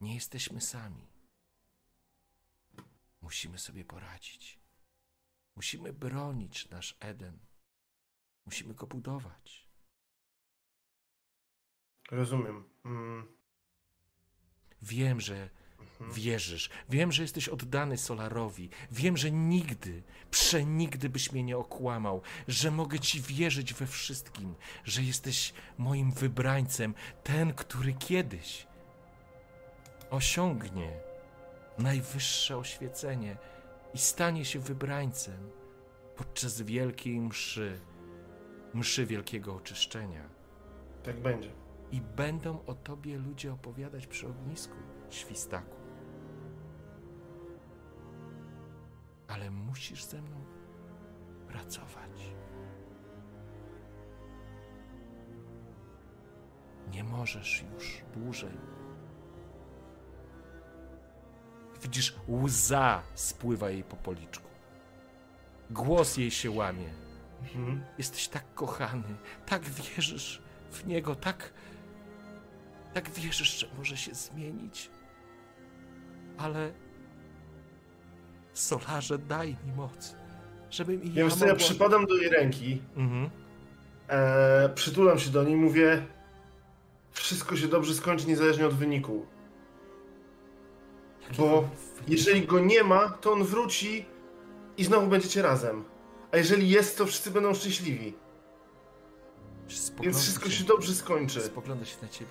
Nie 0.00 0.14
jesteśmy 0.14 0.60
sami. 0.60 1.06
Musimy 3.22 3.58
sobie 3.58 3.84
poradzić. 3.84 4.59
Musimy 5.60 5.92
bronić 5.92 6.68
nasz 6.68 6.96
Eden. 7.00 7.38
Musimy 8.46 8.74
go 8.74 8.86
budować. 8.86 9.68
Rozumiem. 12.10 12.64
Mm. 12.84 13.26
Wiem, 14.82 15.20
że 15.20 15.50
wierzysz. 16.12 16.70
Wiem, 16.88 17.12
że 17.12 17.22
jesteś 17.22 17.48
oddany 17.48 17.98
Solarowi. 17.98 18.70
Wiem, 18.92 19.16
że 19.16 19.30
nigdy, 19.30 20.02
przenigdy 20.30 21.08
byś 21.08 21.32
mnie 21.32 21.42
nie 21.42 21.58
okłamał. 21.58 22.22
Że 22.48 22.70
mogę 22.70 22.98
ci 22.98 23.20
wierzyć 23.20 23.74
we 23.74 23.86
wszystkim. 23.86 24.54
Że 24.84 25.02
jesteś 25.02 25.52
moim 25.78 26.12
wybrańcem. 26.12 26.94
Ten, 27.24 27.54
który 27.54 27.92
kiedyś 27.92 28.66
osiągnie 30.10 31.00
najwyższe 31.78 32.56
oświecenie 32.56 33.36
i 33.94 33.98
stanie 33.98 34.44
się 34.44 34.58
wybrańcem 34.58 35.50
podczas 36.16 36.62
wielkiej 36.62 37.20
mszy, 37.20 37.80
mszy 38.74 39.06
wielkiego 39.06 39.54
oczyszczenia. 39.54 40.28
Tak 41.02 41.20
będzie. 41.20 41.52
I 41.92 42.00
będą 42.00 42.64
o 42.66 42.74
tobie 42.74 43.18
ludzie 43.18 43.52
opowiadać 43.52 44.06
przy 44.06 44.28
ognisku, 44.28 44.76
świstaku. 45.10 45.76
Ale 49.28 49.50
musisz 49.50 50.04
ze 50.04 50.22
mną 50.22 50.44
pracować. 51.48 52.34
Nie 56.92 57.04
możesz 57.04 57.64
już 57.74 58.02
dłużej. 58.14 58.79
Widzisz, 61.82 62.14
łza 62.28 63.02
spływa 63.14 63.70
jej 63.70 63.84
po 63.84 63.96
policzku. 63.96 64.48
Głos 65.70 66.16
jej 66.16 66.30
się 66.30 66.50
łamie. 66.50 66.88
Mhm. 67.42 67.84
Jesteś 67.98 68.28
tak 68.28 68.54
kochany, 68.54 69.14
tak 69.46 69.62
wierzysz 69.62 70.42
w 70.70 70.86
niego, 70.86 71.14
tak. 71.14 71.52
Tak 72.94 73.10
wierzysz, 73.10 73.58
że 73.60 73.66
może 73.78 73.96
się 73.96 74.14
zmienić. 74.14 74.90
Ale. 76.38 76.72
Solarze, 78.52 79.18
daj 79.18 79.56
mi 79.66 79.72
moc, 79.76 80.14
żebym 80.70 81.02
i 81.02 81.08
ja 81.08 81.14
Wiem, 81.14 81.30
co 81.30 81.46
ja 81.46 81.52
mogła... 81.52 81.66
przypadam 81.66 82.06
do 82.06 82.16
jej 82.16 82.30
ręki, 82.30 82.82
Mhm. 82.96 83.30
e, 84.08 84.68
przytulam 84.68 85.18
się 85.18 85.30
do 85.30 85.42
niej 85.44 85.52
i 85.52 85.56
mówię 85.56 86.06
wszystko 87.12 87.56
się 87.56 87.68
dobrze 87.68 87.94
skończy 87.94 88.26
niezależnie 88.26 88.66
od 88.66 88.74
wyniku. 88.74 89.26
Bo 91.38 91.68
jeżeli 92.08 92.46
go 92.46 92.58
nie 92.60 92.84
ma, 92.84 93.08
to 93.08 93.32
on 93.32 93.44
wróci 93.44 94.06
i 94.76 94.84
znowu 94.84 95.06
będziecie 95.06 95.42
razem. 95.42 95.84
A 96.32 96.36
jeżeli 96.36 96.70
jest, 96.70 96.98
to 96.98 97.06
wszyscy 97.06 97.30
będą 97.30 97.54
szczęśliwi. 97.54 98.14
Spogląda 99.68 100.04
Więc 100.04 100.18
wszystko 100.22 100.44
się- 100.44 100.56
się 100.56 100.64
dobrze 100.64 100.94
skończy. 100.94 101.40
Spogląda 101.40 101.84
się 101.84 101.96
na 102.02 102.08
ciebie. 102.08 102.30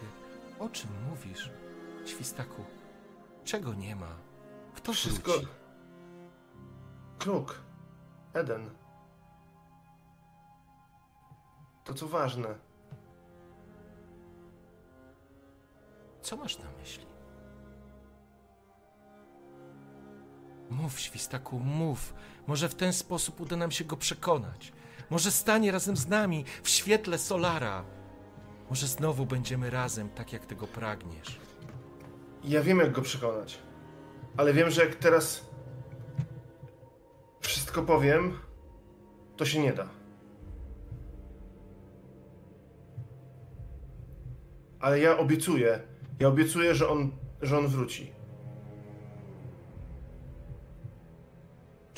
O 0.59 0.69
czym 0.69 0.89
mówisz, 1.09 1.49
świstaku? 2.05 2.63
Czego 3.43 3.73
nie 3.73 3.95
ma? 3.95 4.15
Kto 4.75 4.93
Wszystko. 4.93 5.31
wróci? 5.31 5.47
Kruk. 7.19 7.61
Eden. 8.33 8.69
To 11.83 11.93
co 11.93 12.07
ważne. 12.07 12.55
Co 16.21 16.37
masz 16.37 16.59
na 16.59 16.65
myśli? 16.81 17.05
Mów, 20.69 20.99
świstaku, 20.99 21.59
mów. 21.59 22.13
Może 22.47 22.69
w 22.69 22.75
ten 22.75 22.93
sposób 22.93 23.41
uda 23.41 23.55
nam 23.55 23.71
się 23.71 23.83
go 23.85 23.97
przekonać. 23.97 24.73
Może 25.09 25.31
stanie 25.31 25.71
razem 25.71 25.97
z 25.97 26.07
nami 26.07 26.45
w 26.63 26.69
świetle 26.69 27.17
Solara. 27.17 27.83
Może 28.69 28.87
znowu 28.87 29.25
będziemy 29.25 29.69
razem, 29.69 30.09
tak 30.09 30.33
jak 30.33 30.45
tego 30.45 30.67
pragniesz. 30.67 31.39
Ja 32.43 32.61
wiem, 32.61 32.79
jak 32.79 32.91
go 32.91 33.01
przekonać. 33.01 33.59
Ale 34.37 34.53
wiem, 34.53 34.69
że 34.69 34.85
jak 34.85 34.95
teraz 34.95 35.49
wszystko 37.39 37.83
powiem, 37.83 38.39
to 39.37 39.45
się 39.45 39.59
nie 39.59 39.73
da. 39.73 39.89
Ale 44.79 44.99
ja 44.99 45.17
obiecuję, 45.17 45.79
ja 46.19 46.27
obiecuję, 46.27 46.75
że 46.75 46.89
on, 46.89 47.11
że 47.41 47.57
on 47.57 47.67
wróci. 47.67 48.18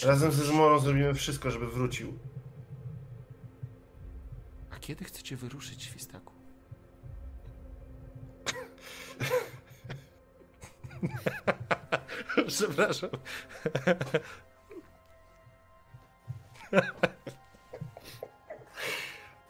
Razem 0.06 0.32
ze 0.32 0.46
Zmorą 0.46 0.80
zrobimy 0.80 1.14
wszystko, 1.14 1.52
żeby 1.52 1.68
wrócił. 1.68 2.20
A 4.72 4.80
kiedy 4.80 5.06
chcecie 5.06 5.36
wyruszyć, 5.36 5.84
świstaku? 5.84 6.34
Przepraszam. 12.48 13.10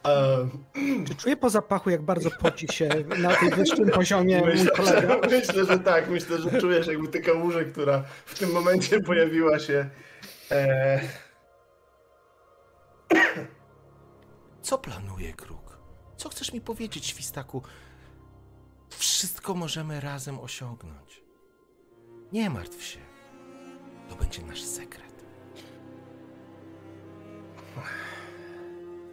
Ehm, 0.03 1.06
Czy 1.07 1.15
czuję 1.15 1.38
po 1.38 1.49
zapachu, 1.49 1.90
jak 1.90 2.02
bardzo 2.02 2.32
poci 2.32 2.68
się 2.72 2.90
na 3.18 3.36
tym 3.36 3.49
wyższym 3.49 3.90
poziomie 3.90 4.40
mój 4.40 4.49
Myślę, 4.49 4.72
kolega? 4.72 5.02
że, 5.02 5.19
myślę, 5.40 5.65
że 5.65 5.80
tak. 5.80 6.10
Myślę, 6.10 6.38
że 6.38 6.61
czujesz 6.61 6.88
jakby 6.88 7.07
tę 7.07 7.19
kałużę, 7.19 7.65
która 7.65 8.03
w 8.26 8.40
tym 8.40 8.52
momencie 8.52 8.99
pojawiła 9.02 9.60
się. 9.60 9.90
E, 10.52 10.99
Co 14.61 14.78
planuje 14.78 15.34
Kruk? 15.34 15.78
Co 16.18 16.30
chcesz 16.30 16.53
mi 16.53 16.61
powiedzieć, 16.61 17.06
świstaku? 17.06 17.64
Wszystko 18.90 19.53
możemy 19.53 19.99
razem 19.99 20.40
osiągnąć. 20.40 21.23
Nie 22.32 22.49
martw 22.49 22.84
się. 22.84 22.99
To 24.10 24.15
będzie 24.15 24.41
nasz 24.41 24.64
sekret. 24.64 25.11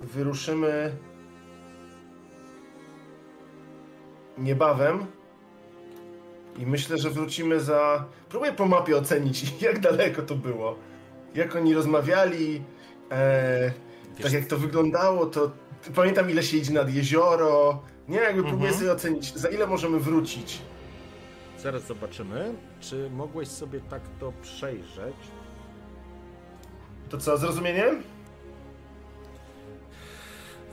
wyruszymy 0.00 0.96
niebawem. 4.38 5.06
I 6.58 6.66
myślę, 6.66 6.98
że 6.98 7.10
wrócimy 7.10 7.60
za. 7.60 8.04
Próbuję 8.28 8.52
po 8.52 8.66
mapie 8.66 8.96
ocenić, 8.96 9.52
jak 9.60 9.78
daleko 9.80 10.22
to 10.22 10.34
było. 10.34 10.78
Jak 11.34 11.56
oni 11.56 11.74
rozmawiali. 11.74 12.62
E, 13.10 13.72
tak 14.22 14.32
jak 14.32 14.44
to 14.46 14.58
wyglądało, 14.58 15.26
to 15.26 15.50
pamiętam 15.94 16.30
ile 16.30 16.42
się 16.42 16.56
idzie 16.56 16.72
nad 16.72 16.94
jezioro. 16.94 17.82
Nie, 18.08 18.18
jakby 18.18 18.42
próbuję 18.42 18.68
Mhm. 18.70 18.78
sobie 18.80 18.92
ocenić, 18.92 19.34
za 19.34 19.48
ile 19.48 19.66
możemy 19.66 19.98
wrócić. 20.00 20.58
Zaraz 21.58 21.86
zobaczymy, 21.86 22.54
czy 22.80 23.10
mogłeś 23.10 23.48
sobie 23.48 23.80
tak 23.80 24.02
to 24.20 24.32
przejrzeć. 24.42 25.14
To 27.08 27.18
co, 27.18 27.36
zrozumienie? 27.38 27.84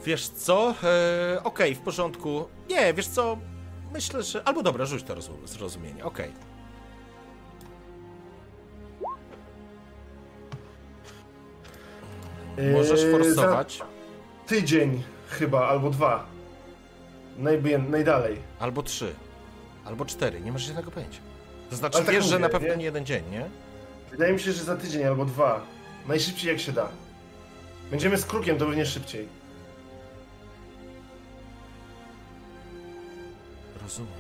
Wiesz 0.06 0.28
co? 0.28 0.74
E, 0.84 1.44
Okej, 1.44 1.76
w 1.76 1.80
porządku. 1.80 2.46
Nie, 2.70 2.94
wiesz 2.94 3.08
co? 3.08 3.38
Myślę, 3.94 4.24
że. 4.24 4.44
Albo 4.48 4.64
dobra, 4.64 4.86
rzuć 4.86 5.04
to 5.04 5.16
rozum- 5.16 5.48
zrozumienie. 5.48 6.06
Okej. 6.06 6.32
Możesz 12.74 13.04
Yy, 13.04 13.12
forsować, 13.12 13.82
tydzień 14.48 15.04
chyba, 15.30 15.68
albo 15.68 15.90
dwa. 15.90 16.26
Najbie, 17.38 17.78
najdalej. 17.78 18.38
albo 18.60 18.84
trzy, 18.84 19.16
albo 19.86 20.06
cztery. 20.06 20.42
Nie 20.42 20.52
masz 20.52 20.62
żadnego 20.62 20.92
pojęcia. 20.92 21.20
To 21.70 21.76
znaczy, 21.76 21.98
tak 21.98 22.12
wiesz, 22.16 22.26
że 22.26 22.36
mówię, 22.36 22.42
na 22.42 22.50
pewno 22.50 22.68
nie? 22.70 22.78
nie 22.78 22.86
jeden 22.86 23.06
dzień, 23.06 23.24
nie? 23.32 23.46
Wydaje 24.12 24.34
mi 24.34 24.40
się, 24.40 24.52
że 24.52 24.64
za 24.64 24.76
tydzień 24.76 25.04
albo 25.04 25.26
dwa. 25.26 25.62
Najszybciej 26.08 26.50
jak 26.52 26.60
się 26.60 26.72
da. 26.72 26.90
Będziemy 27.92 28.18
z 28.18 28.26
krukiem, 28.26 28.58
to 28.58 28.66
pewnie 28.66 28.86
szybciej. 28.86 29.28
Rozumiem. 33.82 34.14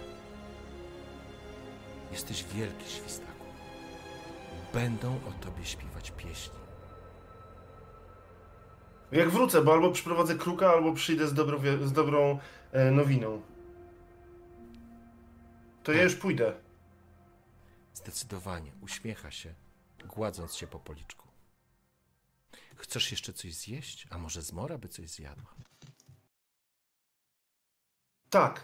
Jesteś 2.12 2.44
wielki, 2.44 2.90
świstaku. 2.91 3.45
Będą 4.74 5.07
o 5.16 5.45
tobie 5.45 5.66
śpiewać 5.66 6.12
pieśni. 6.12 6.64
Jak 9.15 9.29
wrócę, 9.29 9.61
bo 9.61 9.73
albo 9.73 9.91
przyprowadzę 9.91 10.35
kruka, 10.35 10.69
albo 10.69 10.93
przyjdę 10.93 11.27
z, 11.27 11.33
dobrą 11.33 11.59
z 11.87 11.91
dobrą 11.91 12.39
e, 12.71 12.91
nowiną. 12.91 13.41
To 15.83 15.91
ja 15.91 16.03
już 16.03 16.15
pójdę. 16.15 16.53
Zdecydowanie 17.93 18.71
uśmiecha 18.81 19.31
się, 19.31 19.53
gładząc 20.05 20.55
się 20.55 20.67
po 20.67 20.79
policzku. 20.79 21.27
Chcesz 22.75 23.11
jeszcze 23.11 23.33
coś 23.33 23.53
zjeść? 23.53 24.07
A 24.09 24.17
może 24.17 24.41
zmora 24.41 24.77
by 24.77 24.89
coś 24.89 25.09
zjadła? 25.09 25.55
Tak. 28.29 28.63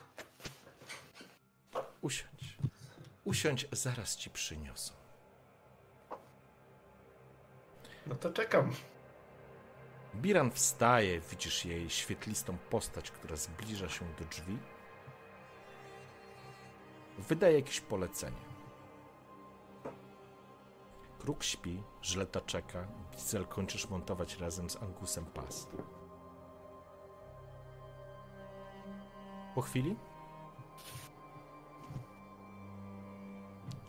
Usiądź. 2.02 2.58
Usiądź, 3.24 3.68
zaraz 3.72 4.16
ci 4.16 4.30
przyniosą. 4.30 4.94
No 8.08 8.16
to 8.16 8.30
czekam. 8.32 8.74
Biran 10.16 10.52
wstaje, 10.52 11.20
widzisz 11.20 11.66
jej 11.66 11.90
świetlistą 11.90 12.58
postać, 12.70 13.12
która 13.12 13.36
zbliża 13.36 13.90
się 13.90 14.06
do 14.20 14.26
drzwi. 14.26 14.58
wydaje 17.18 17.56
jakieś 17.56 17.82
polecenie. 17.82 18.52
Kruk 21.20 21.44
śpi, 21.44 21.84
żleta 22.02 22.42
czeka, 22.42 22.88
Diesel 23.12 23.46
kończysz 23.48 23.90
montować 23.90 24.38
razem 24.40 24.70
z 24.70 24.76
Angusem 24.76 25.26
pas. 25.26 25.68
Po 29.56 29.62
chwili 29.62 29.96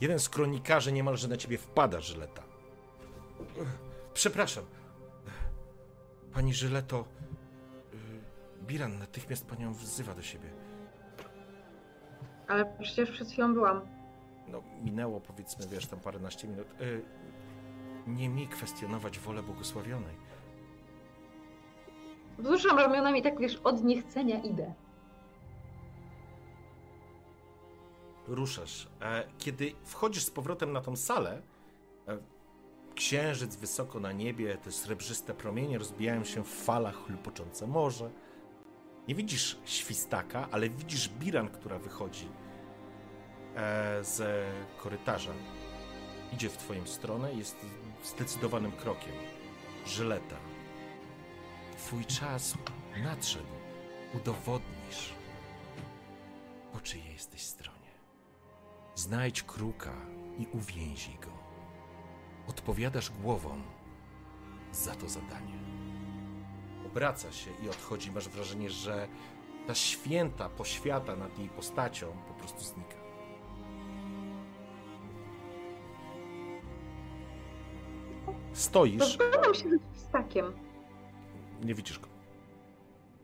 jeden 0.00 0.18
z 0.18 0.28
kronikarzy 0.28 0.92
niemalże 0.92 1.28
na 1.28 1.36
ciebie 1.36 1.58
wpada, 1.58 2.00
Żyleta. 2.00 2.42
Przepraszam. 4.14 4.64
Pani 6.34 6.54
Żyleto, 6.54 7.04
y, 7.94 7.96
Biran 8.66 8.98
natychmiast 8.98 9.46
panią 9.46 9.72
wzywa 9.72 10.14
do 10.14 10.22
siebie. 10.22 10.48
Ale 12.48 12.76
przecież 12.80 13.10
przed 13.10 13.28
chwilą 13.28 13.54
byłam. 13.54 13.80
No, 14.48 14.62
minęło 14.82 15.20
powiedzmy, 15.20 15.66
wiesz, 15.68 15.86
tam 15.86 16.00
paręnaście 16.00 16.48
minut. 16.48 16.66
Y, 16.80 17.02
Nie 18.06 18.28
mi 18.28 18.48
kwestionować 18.48 19.18
wolę 19.18 19.42
błogosławionej. 19.42 20.14
Wzruszam 22.38 22.78
ramionami 22.78 23.22
tak 23.22 23.38
wiesz, 23.38 23.56
od 23.64 23.84
niechcenia 23.84 24.38
idę. 24.42 24.74
ruszasz. 28.28 28.88
E, 29.00 29.24
Kiedy 29.38 29.72
wchodzisz 29.84 30.24
z 30.24 30.30
powrotem 30.30 30.72
na 30.72 30.80
tą 30.80 30.96
salę, 30.96 31.42
e, 32.08 32.18
księżyc 32.94 33.56
wysoko 33.56 34.00
na 34.00 34.12
niebie, 34.12 34.58
te 34.58 34.72
srebrzyste 34.72 35.34
promienie 35.34 35.78
rozbijają 35.78 36.24
się 36.24 36.44
w 36.44 36.64
falach 36.64 37.06
chlupoczące 37.06 37.66
morze. 37.66 38.10
Nie 39.08 39.14
widzisz 39.14 39.58
świstaka, 39.64 40.48
ale 40.50 40.70
widzisz 40.70 41.08
Biran, 41.08 41.48
która 41.48 41.78
wychodzi 41.78 42.28
e, 43.56 44.04
z 44.04 44.46
korytarza. 44.78 45.32
Idzie 46.32 46.48
w 46.48 46.56
twoją 46.56 46.86
stronę, 46.86 47.34
jest 47.34 47.56
zdecydowanym 48.04 48.72
krokiem. 48.72 49.12
Żyleta. 49.86 50.36
Twój 51.78 52.04
czas 52.04 52.54
nadszedł. 53.04 53.44
Udowodnisz, 54.14 55.14
po 56.72 56.80
czyjej 56.80 57.12
jesteś 57.12 57.42
stronie. 57.42 57.78
Znajdź 58.94 59.42
kruka 59.42 59.92
i 60.38 60.46
uwięzij 60.52 61.18
go. 61.18 61.41
Odpowiadasz 62.56 63.10
głową 63.10 63.62
za 64.72 64.94
to 64.94 65.08
zadanie. 65.08 65.54
Obraca 66.86 67.32
się 67.32 67.50
i 67.64 67.68
odchodzi. 67.68 68.12
Masz 68.12 68.28
wrażenie, 68.28 68.70
że 68.70 69.08
ta 69.66 69.74
święta 69.74 70.48
poświata 70.48 71.16
nad 71.16 71.38
jej 71.38 71.48
postacią 71.48 72.06
po 72.28 72.34
prostu 72.34 72.60
znika. 72.64 72.96
Stoisz. 78.52 79.00
Rozglądam 79.00 79.54
się 79.54 79.68
z. 79.94 80.08
Nie 81.64 81.74
widzisz 81.74 81.98
go. 81.98 82.08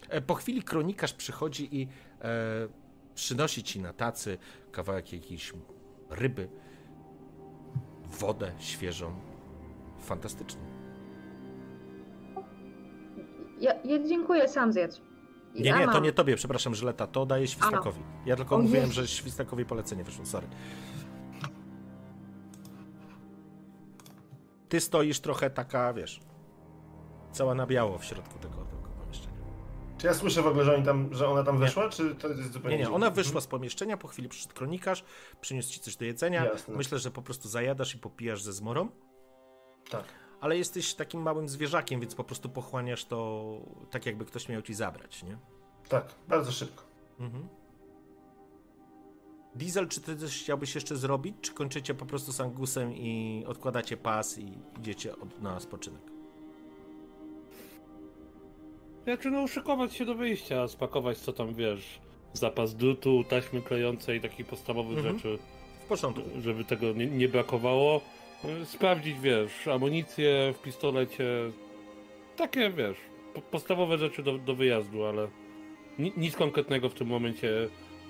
E, 0.09 0.21
Po 0.21 0.35
chwili 0.35 0.63
kronikarz 0.63 1.13
przychodzi 1.13 1.77
i 1.81 1.89
e, 2.23 2.29
przynosi 3.15 3.63
ci 3.63 3.81
na 3.81 3.93
tacy 3.93 4.39
kawałek 4.73 5.13
jakiejś 5.13 5.53
ryby, 6.11 6.49
wodę 8.11 8.53
świeżą. 8.59 9.13
Fantastycznie. 10.01 10.61
Ja, 13.61 13.73
ja 13.85 14.05
dziękuję, 14.09 14.49
sam 14.49 14.73
zjedz. 14.73 15.01
I 15.55 15.63
Nie, 15.63 15.73
nie, 15.73 15.87
to 15.87 16.01
nie 16.01 16.13
tobie, 16.13 16.37
przepraszam, 16.37 16.75
Żyleta, 16.75 17.07
to 17.07 17.27
daję 17.27 17.47
Świstakowi. 17.47 18.01
Ja 18.27 18.37
tylko 18.37 18.57
O 18.57 18.59
mówiłem, 18.59 18.83
Jezu. 18.87 18.95
że 18.95 19.09
Świstakowi 19.09 19.65
polecenie 19.65 20.05
wyszło, 20.05 20.27
sorry. 20.27 20.47
Ty 24.69 24.81
stoisz 24.81 25.21
trochę 25.21 25.51
taka, 25.51 25.93
wiesz, 25.93 26.21
cała 27.33 27.55
na 27.55 27.67
biało 27.67 27.99
w 27.99 28.05
środku 28.05 28.39
tego. 28.39 28.57
Czy 29.99 30.07
ja 30.07 30.15
słyszę 30.15 30.43
w 30.43 30.47
ogóle, 30.47 30.65
że, 30.65 30.75
oni 30.75 30.85
tam, 30.85 31.15
że 31.15 31.29
ona 31.29 31.45
tam 31.45 31.59
weszła, 31.59 31.89
czy 31.89 32.15
to 32.15 32.29
jest 32.29 32.53
zupełnie 32.53 32.77
Nie, 32.77 32.83
nie, 32.85 32.91
ona 32.91 33.11
wyszła 33.11 33.41
z 33.41 33.47
pomieszczenia, 33.47 33.97
po 33.97 34.09
chwili 34.09 34.29
przyszedł 34.29 34.55
kronikarz, 34.55 35.05
przyniósł 35.41 35.73
ci 35.73 35.81
coś 35.81 35.97
do 35.97 36.05
jedzenia. 36.05 36.45
Jasne. 36.45 36.77
Myślę, 36.77 36.99
że 36.99 37.11
po 37.11 37.23
prostu 37.23 37.49
zajadasz 37.49 37.95
i 37.95 37.99
popijasz 37.99 38.43
ze 38.43 38.53
zmorą, 38.53 38.89
Tak. 39.91 40.05
ale 40.41 40.59
jesteś 40.59 40.95
takim 40.95 41.23
małym 41.23 41.49
zwierzakiem, 41.49 42.01
więc 42.01 42.15
po 42.15 42.25
prostu 42.25 42.49
pochłaniasz 42.49 43.05
to 43.05 43.61
tak, 43.91 44.07
jakby 44.07 44.25
ktoś 44.25 44.49
miał 44.49 44.63
ci 44.63 44.75
zabrać, 44.75 45.23
nie? 45.23 45.39
Tak, 45.89 46.15
bardzo 46.29 46.53
szybko. 46.53 46.85
Mhm. 47.21 47.49
Diesel, 49.55 49.89
czy 49.89 50.01
ty 50.01 50.17
coś 50.17 50.43
chciałbyś 50.43 50.75
jeszcze 50.75 50.97
zrobić, 50.97 51.37
czy 51.41 51.53
kończycie 51.55 51.95
po 51.95 52.07
prostu 52.07 52.33
z 52.33 52.41
Angusem 52.41 52.93
i 52.95 53.45
odkładacie 53.47 53.97
pas 53.97 54.39
i 54.39 54.59
idziecie 54.79 55.17
od, 55.17 55.41
na 55.43 55.61
spoczynek? 55.61 56.18
Znaczy 59.09 59.31
no 59.31 59.43
uszykować 59.43 59.95
się 59.95 60.05
do 60.05 60.15
wyjścia, 60.15 60.69
spakować 60.69 61.19
co 61.19 61.33
tam 61.33 61.55
wiesz, 61.55 61.99
zapas 62.33 62.75
drutu, 62.75 63.25
taśmy 63.29 63.63
klejącej, 63.63 64.21
takich 64.21 64.47
podstawowych 64.47 64.99
Mhm. 64.99 65.17
rzeczy, 65.17 65.39
W 65.85 65.89
porządku. 65.89 66.23
żeby 66.41 66.65
tego 66.65 66.93
nie, 66.93 67.07
nie 67.07 67.29
brakowało. 67.29 68.01
Sprawdzić, 68.65 69.21
wiesz, 69.21 69.69
amunicję 69.69 70.55
w 70.57 70.63
pistolecie, 70.63 71.25
takie 72.37 72.71
wiesz, 72.71 72.97
po, 73.35 73.41
podstawowe 73.41 73.99
rzeczy 73.99 74.23
do, 74.23 74.39
do 74.39 74.55
wyjazdu, 74.55 75.05
ale 75.05 75.29
ni, 75.99 76.13
nic 76.17 76.37
konkretnego 76.37 76.89
w 76.89 76.95
tym 76.95 77.09
momencie 77.09 77.51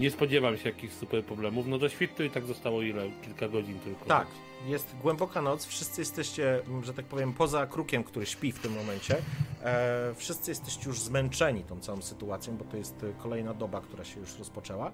nie 0.01 0.11
spodziewam 0.11 0.57
się 0.57 0.69
jakichś 0.69 0.95
super 0.95 1.25
problemów. 1.25 1.66
No 1.66 1.79
do 1.79 1.89
świtu 1.89 2.25
i 2.25 2.31
tak 2.31 2.45
zostało 2.45 2.83
ile? 2.83 3.11
Kilka 3.23 3.49
godzin 3.49 3.79
tylko. 3.81 4.05
Tak, 4.05 4.27
jest 4.66 4.97
głęboka 5.03 5.43
noc, 5.43 5.66
wszyscy 5.66 6.01
jesteście, 6.01 6.62
że 6.83 6.95
tak 6.95 7.05
powiem, 7.05 7.33
poza 7.33 7.66
krukiem, 7.66 8.05
który 8.05 8.27
śpi 8.27 8.53
w 8.53 8.59
tym 8.59 8.73
momencie. 8.73 9.16
E, 9.62 10.15
wszyscy 10.15 10.51
jesteście 10.51 10.89
już 10.89 11.01
zmęczeni 11.01 11.65
tą 11.65 11.81
całą 11.81 12.03
sytuacją, 12.03 12.57
bo 12.57 12.65
to 12.65 12.77
jest 12.77 13.07
kolejna 13.19 13.55
doba, 13.55 13.81
która 13.81 14.05
się 14.05 14.20
już 14.20 14.39
rozpoczęła. 14.39 14.93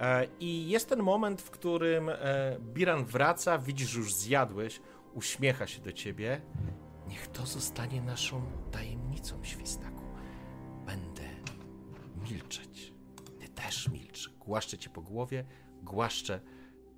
E, 0.00 0.26
I 0.40 0.68
jest 0.68 0.88
ten 0.88 1.02
moment, 1.02 1.42
w 1.42 1.50
którym 1.50 2.08
e, 2.08 2.16
Biran 2.60 3.04
wraca, 3.04 3.58
widzisz, 3.58 3.94
już 3.94 4.14
zjadłeś, 4.14 4.80
uśmiecha 5.14 5.66
się 5.66 5.80
do 5.80 5.92
ciebie. 5.92 6.40
Niech 7.08 7.26
to 7.26 7.46
zostanie 7.46 8.02
naszą 8.02 8.42
tajemnicą, 8.70 9.44
świstaku. 9.44 10.02
Będę 10.86 11.22
milczeć. 12.30 12.92
Ty 13.40 13.48
też 13.48 13.88
milcz. 13.88 14.35
Głaszczę 14.46 14.78
cię 14.78 14.90
po 14.90 15.02
głowie, 15.02 15.44
głaszczę 15.82 16.40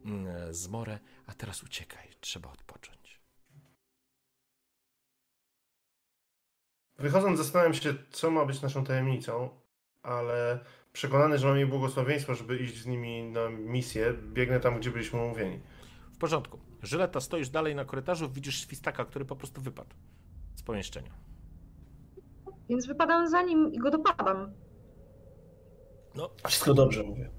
mm, 0.04 0.54
zmorę, 0.54 0.98
a 1.26 1.34
teraz 1.34 1.62
uciekaj, 1.62 2.08
trzeba 2.20 2.52
odpocząć. 2.52 3.20
Wychodząc, 6.98 7.38
zastanawiam 7.38 7.74
się, 7.74 7.94
co 8.10 8.30
ma 8.30 8.44
być 8.44 8.62
naszą 8.62 8.84
tajemnicą, 8.84 9.48
ale 10.02 10.60
przekonany, 10.92 11.38
że 11.38 11.46
mam 11.46 11.56
jej 11.56 11.66
błogosławieństwo, 11.66 12.34
żeby 12.34 12.58
iść 12.58 12.82
z 12.82 12.86
nimi 12.86 13.24
na 13.24 13.48
misję, 13.50 14.14
biegnę 14.32 14.60
tam, 14.60 14.78
gdzie 14.78 14.90
byliśmy 14.90 15.20
umówieni. 15.20 15.60
W 16.12 16.18
porządku. 16.18 16.58
Żyleta, 16.82 17.20
stoisz 17.20 17.48
dalej 17.48 17.74
na 17.74 17.84
korytarzu, 17.84 18.30
widzisz 18.30 18.60
świstaka, 18.60 19.04
który 19.04 19.24
po 19.24 19.36
prostu 19.36 19.60
wypadł 19.60 19.94
z 20.54 20.62
pomieszczenia. 20.62 21.12
Więc 22.68 22.86
wypadam 22.86 23.28
za 23.28 23.42
nim 23.42 23.72
i 23.72 23.78
go 23.78 23.90
dopadam. 23.90 24.52
No, 26.14 26.30
Wszystko 26.46 26.74
dobrze 26.74 27.02
mówię. 27.02 27.30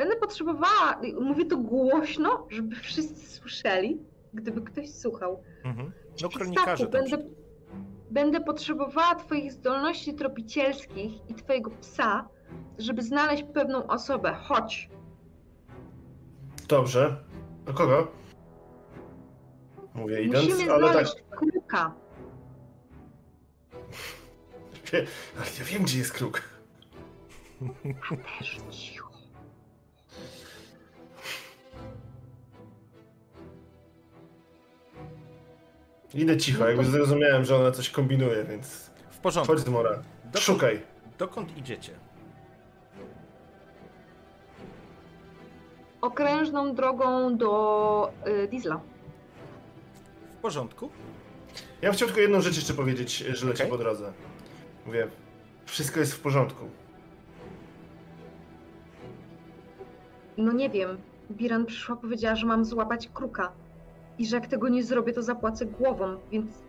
Będę 0.00 0.16
potrzebowała, 0.16 1.00
mówię 1.20 1.44
to 1.44 1.56
głośno, 1.56 2.46
żeby 2.50 2.76
wszyscy 2.76 3.26
słyszeli, 3.26 3.98
gdyby 4.34 4.60
ktoś 4.60 4.94
słuchał. 4.94 5.42
mhm. 5.64 5.92
no 6.22 6.28
kronikarze 6.28 6.86
będę, 6.86 7.16
będę 8.10 8.40
potrzebowała 8.40 9.14
twoich 9.14 9.52
zdolności 9.52 10.14
tropicielskich 10.14 11.30
i 11.30 11.34
twojego 11.34 11.70
psa, 11.70 12.28
żeby 12.78 13.02
znaleźć 13.02 13.44
pewną 13.54 13.86
osobę. 13.86 14.34
Chodź. 14.34 14.90
Dobrze. 16.68 17.24
Do 17.64 17.74
kogo? 17.74 18.08
Mówię 19.94 20.22
idąc, 20.22 20.48
Musimy 20.48 20.72
ale 20.72 20.92
tak. 20.92 21.06
kruka. 21.30 21.94
Ale 25.36 25.46
ja 25.58 25.64
wiem, 25.64 25.82
gdzie 25.82 25.98
jest 25.98 26.12
kruk. 26.12 26.42
Też 28.38 28.58
cicho. 28.70 29.09
Idę 36.14 36.36
cicho, 36.36 36.68
jakby 36.68 36.84
zrozumiałem, 36.84 37.44
że 37.44 37.56
ona 37.56 37.70
coś 37.70 37.90
kombinuje, 37.90 38.44
więc 38.44 38.90
W 39.10 39.18
porządku. 39.18 39.52
chodź 39.52 39.60
z 39.64 39.68
mora. 39.68 39.90
Dokąd- 40.24 40.38
Szukaj. 40.44 40.80
Dokąd 41.18 41.56
idziecie? 41.56 41.92
Okrężną 46.00 46.74
drogą 46.74 47.36
do 47.36 48.12
y, 48.44 48.48
Diesla. 48.48 48.80
W 50.38 50.42
porządku. 50.42 50.90
Ja 51.82 51.88
bym 51.88 51.96
chciał 51.96 52.08
tylko 52.08 52.20
jedną 52.20 52.40
rzecz 52.40 52.56
jeszcze 52.56 52.74
powiedzieć, 52.74 53.16
że 53.18 53.46
leci 53.46 53.58
Okej. 53.62 53.70
po 53.70 53.78
drodze. 53.78 54.12
Mówię, 54.86 55.08
wszystko 55.66 56.00
jest 56.00 56.14
w 56.14 56.20
porządku. 56.20 56.64
no 60.36 60.52
nie 60.52 60.70
wiem, 60.70 60.98
Biran 61.30 61.66
przyszła, 61.66 61.96
powiedziała, 61.96 62.36
że 62.36 62.46
mam 62.46 62.64
złapać 62.64 63.08
kruka 63.14 63.52
i 64.20 64.26
że 64.26 64.36
jak 64.36 64.46
tego 64.46 64.68
nie 64.68 64.84
zrobię, 64.84 65.12
to 65.12 65.22
zapłacę 65.22 65.66
głową, 65.66 66.16
więc 66.30 66.62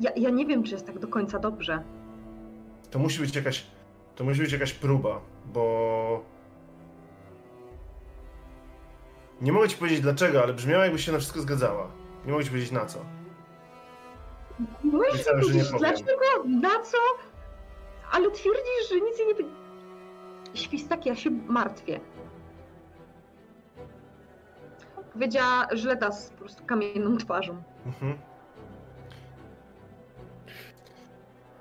ja, 0.00 0.10
ja 0.16 0.30
nie 0.30 0.46
wiem, 0.46 0.62
czy 0.62 0.72
jest 0.72 0.86
tak 0.86 0.98
do 0.98 1.08
końca 1.08 1.38
dobrze. 1.38 1.82
To 2.90 2.98
musi 2.98 3.20
być 3.20 3.36
jakaś. 3.36 3.66
To 4.16 4.24
musi 4.24 4.40
być 4.40 4.52
jakaś 4.52 4.72
próba, 4.72 5.20
bo. 5.52 6.24
Nie 9.40 9.52
mogę 9.52 9.68
ci 9.68 9.76
powiedzieć 9.76 10.00
dlaczego, 10.00 10.42
ale 10.42 10.52
brzmiało 10.52 10.84
jakbyś 10.84 11.04
się 11.04 11.12
na 11.12 11.18
wszystko 11.18 11.40
zgadzała. 11.40 11.90
Nie 12.26 12.32
mogę 12.32 12.44
ci 12.44 12.50
powiedzieć 12.50 12.72
na 12.72 12.86
co. 12.86 12.98
Możesz 14.84 15.26
nie 15.26 15.32
powiedzieć, 15.40 15.68
dlaczego, 15.78 16.44
na 16.46 16.82
co? 16.82 16.98
Ale 18.12 18.30
twierdzisz, 18.30 18.88
że 18.90 18.94
nic 18.94 19.18
nie... 19.18 19.44
Świstak, 20.54 21.06
ja 21.06 21.16
się 21.16 21.30
martwię. 21.30 22.00
Powiedziała 25.18 25.68
Żleta 25.72 26.12
z 26.12 26.30
po 26.30 26.38
prostu 26.38 26.64
kamienną 26.64 27.16
twarzą. 27.16 27.62
Mhm. 27.86 28.18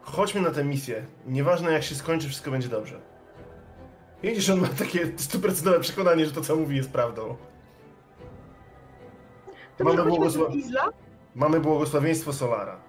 Chodźmy 0.02 0.42
na 0.42 0.52
tę 0.52 0.64
misję. 0.64 1.06
Nieważne 1.26 1.72
jak 1.72 1.84
się 1.84 1.96
skończy, 1.96 2.28
wszystko 2.28 2.52
będzie 2.52 2.68
dobrze. 2.68 3.02
Widzisz, 4.24 4.50
on 4.50 4.60
ma 4.62 4.68
takie 4.68 5.12
stuprocentowe 5.18 5.80
przekonanie, 5.80 6.26
że 6.26 6.32
to 6.32 6.42
co 6.42 6.56
mówi 6.56 6.78
jest 6.78 6.92
prawdą. 6.92 7.36
To 9.78 9.84
Mamy 9.84 10.04
błogosław-? 10.04 10.54
Mamy 11.36 11.60
błogosławieństwo 11.60 12.34
Solara. 12.34 12.80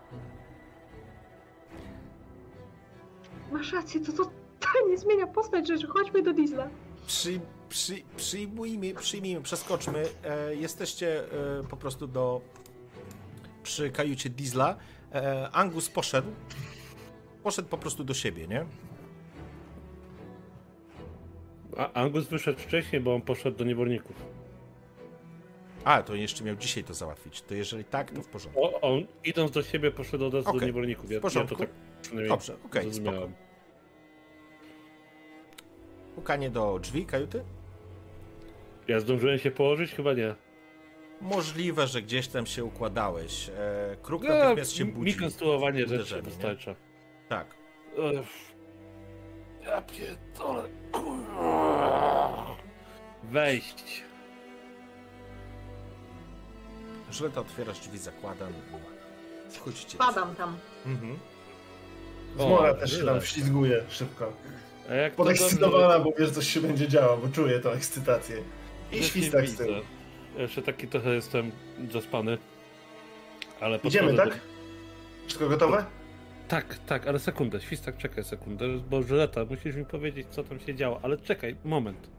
Masz 3.52 3.72
rację, 3.72 4.00
to, 4.00 4.12
to, 4.12 4.24
to 4.60 4.68
nie 4.90 4.98
zmienia 4.98 5.26
postać 5.26 5.68
rzeczy. 5.68 5.86
Chodźmy 5.86 6.22
do 6.22 6.32
Diesla. 6.32 6.68
Przy, 7.06 7.40
przy, 7.68 7.94
przyjmujmy, 8.16 8.94
przyjmijmy, 8.94 9.42
przeskoczmy. 9.42 10.04
E, 10.24 10.54
jesteście 10.54 11.24
e, 11.60 11.64
po 11.70 11.76
prostu 11.76 12.06
do. 12.06 12.40
przy 13.62 13.90
kajucie 13.90 14.30
Diesla. 14.30 14.76
E, 15.14 15.50
Angus 15.52 15.88
poszedł. 15.88 16.28
Poszedł 17.42 17.68
po 17.68 17.78
prostu 17.78 18.04
do 18.04 18.14
siebie, 18.14 18.46
nie? 18.46 18.66
A 21.76 21.92
Angus 21.92 22.26
wyszedł 22.26 22.60
wcześniej, 22.60 23.00
bo 23.00 23.14
on 23.14 23.22
poszedł 23.22 23.56
do 23.56 23.64
niewolników. 23.64 24.16
A, 25.84 26.02
to 26.02 26.14
jeszcze 26.14 26.44
miał 26.44 26.56
dzisiaj 26.56 26.84
to 26.84 26.94
załatwić. 26.94 27.42
To 27.42 27.54
jeżeli 27.54 27.84
tak, 27.84 28.10
to 28.10 28.22
w 28.22 28.28
porządku. 28.28 28.64
O, 28.64 28.80
on 28.80 29.06
idąc 29.24 29.50
do 29.50 29.62
siebie 29.62 29.90
poszedł 29.90 30.26
od 30.26 30.34
razu 30.34 30.48
Okej, 30.48 30.60
do 30.60 30.66
niewolników. 30.66 31.10
Ja, 31.10 31.18
w 31.18 31.22
porządku. 31.22 31.54
Ja 31.62 31.66
to 31.66 31.72
tak 31.72 32.02
przynajmniej 32.02 32.28
Dobrze, 32.28 32.56
okej, 32.64 32.82
zrozumiałem. 32.82 33.34
Pukanie 36.14 36.50
do 36.50 36.78
drzwi 36.78 37.06
kajuty? 37.06 37.44
Ja 38.88 39.00
zdążyłem 39.00 39.38
się 39.38 39.50
położyć? 39.50 39.94
Chyba 39.94 40.12
nie. 40.12 40.34
Możliwe, 41.20 41.86
że 41.86 42.02
gdzieś 42.02 42.28
tam 42.28 42.46
się 42.46 42.64
układałeś. 42.64 43.48
E, 43.48 43.96
kruk 44.02 44.22
No, 44.22 44.28
natychmiast 44.34 44.72
się 44.72 44.84
mi 44.84 44.92
budzi. 44.92 45.14
konstruowanie 45.16 45.86
rzeczy 45.86 46.22
wystarcza. 46.22 46.74
Tak. 47.28 47.46
Ech. 47.98 48.26
Ja 49.62 49.82
pierdolę, 49.82 50.62
kurwa. 50.92 52.46
Wejść. 53.24 54.02
Żleta 57.10 57.40
otwierasz 57.40 57.78
drzwi, 57.80 57.98
zakładam. 57.98 58.52
Wchodźcie. 59.50 59.98
Padam 59.98 60.34
tam. 60.34 60.56
Mhm. 60.86 61.18
Zmora 62.36 62.74
też 62.74 62.98
się 62.98 63.04
tam 63.04 63.20
wślizguje 63.20 63.84
szybko. 63.88 64.32
A 64.90 64.94
jak 64.94 65.12
to 65.12 65.16
Podekscytowana, 65.16 65.98
bo 66.00 66.12
wiesz, 66.18 66.30
coś 66.30 66.48
się 66.48 66.60
będzie 66.60 66.88
działo, 66.88 67.16
bo 67.16 67.28
czuję 67.28 67.60
tą 67.60 67.70
ekscytację. 67.70 68.36
I 68.92 69.04
świstak 69.04 69.48
z 69.48 69.56
tyłu. 69.56 69.72
Jeszcze 70.38 70.62
taki 70.62 70.88
trochę 70.88 71.14
jestem 71.14 71.52
zaspany. 71.92 72.38
Ale 73.60 73.78
Idziemy, 73.84 74.14
tak? 74.14 74.40
Wszystko 75.26 75.48
gotowe? 75.48 75.76
Do... 75.76 76.48
Tak, 76.48 76.78
tak, 76.86 77.06
ale 77.06 77.18
sekundę, 77.18 77.60
świstak, 77.60 77.96
czekaj 77.98 78.24
sekundę, 78.24 78.64
bo 78.90 79.02
Żyleta, 79.02 79.44
musisz 79.44 79.76
mi 79.76 79.84
powiedzieć, 79.84 80.26
co 80.30 80.44
tam 80.44 80.60
się 80.60 80.74
działo, 80.74 81.00
ale 81.02 81.18
czekaj, 81.18 81.56
moment. 81.64 82.10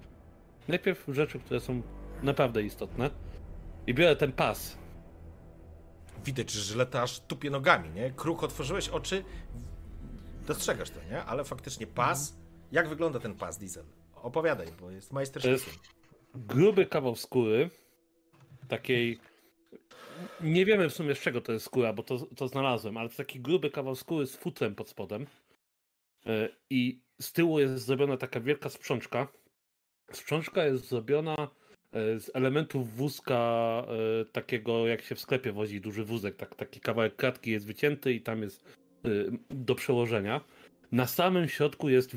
Najpierw 0.68 1.06
rzeczy, 1.08 1.40
które 1.40 1.60
są 1.60 1.82
naprawdę 2.24 2.64
istotne. 2.64 3.10
I 3.88 3.94
biorę 3.94 4.16
ten 4.16 4.32
pas. 4.32 4.78
Widać, 6.26 6.52
że 6.52 6.62
żleta 6.62 7.02
aż 7.02 7.20
tupie 7.20 7.50
nogami, 7.50 7.90
nie? 7.90 8.12
Kruk, 8.12 8.44
otworzyłeś 8.44 8.90
oczy, 8.90 9.24
dostrzegasz 10.48 10.90
to, 10.90 11.00
nie? 11.12 11.24
Ale 11.24 11.44
faktycznie 11.44 11.88
pas. 11.88 12.36
Jak 12.72 12.90
wygląda 12.90 13.20
ten 13.20 13.34
pas, 13.36 13.58
Diesel? 13.58 13.86
Opowiadaj, 14.16 14.68
bo 14.82 14.92
jest 14.92 15.10
To 15.10 15.16
majstersztykiem. 15.16 15.54
jest 15.54 15.99
gruby 16.36 16.86
kawał 16.86 17.16
skóry, 17.16 17.70
takiej... 18.68 19.20
Nie 20.42 20.66
wiemy 20.66 20.90
w 20.90 20.94
sumie 20.94 21.16
z 21.16 21.20
czego 21.20 21.42
to 21.42 21.52
jest 21.52 21.66
skóra, 21.66 21.94
bo 21.94 22.04
to, 22.04 22.18
to 22.36 22.48
znalazłem, 22.48 22.98
ale 22.98 23.10
to 23.10 23.16
taki 23.16 23.40
gruby 23.40 23.70
kawał 23.70 23.96
skóry 23.96 24.28
z 24.28 24.36
futrem 24.36 24.76
pod 24.76 24.90
spodem. 24.90 25.26
E, 26.26 26.50
I 26.70 27.02
z 27.22 27.34
tyłu 27.34 27.60
jest 27.60 27.86
zrobiona 27.86 28.18
taka 28.18 28.40
wielka 28.40 28.70
sprzączka. 28.70 29.28
Sprzączka 30.12 30.66
jest 30.66 30.90
zrobiona 30.90 31.36
e, 31.92 32.20
z 32.20 32.32
elementów 32.34 32.96
wózka 32.96 33.38
e, 33.88 34.26
takiego, 34.26 34.88
jak 34.88 35.02
się 35.02 35.16
w 35.16 35.20
sklepie 35.20 35.52
wozi 35.52 35.82
duży 35.82 36.04
wózek. 36.04 36.36
Tak, 36.36 36.56
taki 36.56 36.80
kawałek 36.80 37.16
kratki 37.16 37.52
jest 37.52 37.68
wycięty 37.68 38.14
i 38.14 38.22
tam 38.22 38.42
jest 38.42 38.80
do 39.50 39.76
przełożenia. 39.76 40.42
Na 40.92 41.08
samym 41.08 41.48
środku 41.48 41.90
jest 41.90 42.08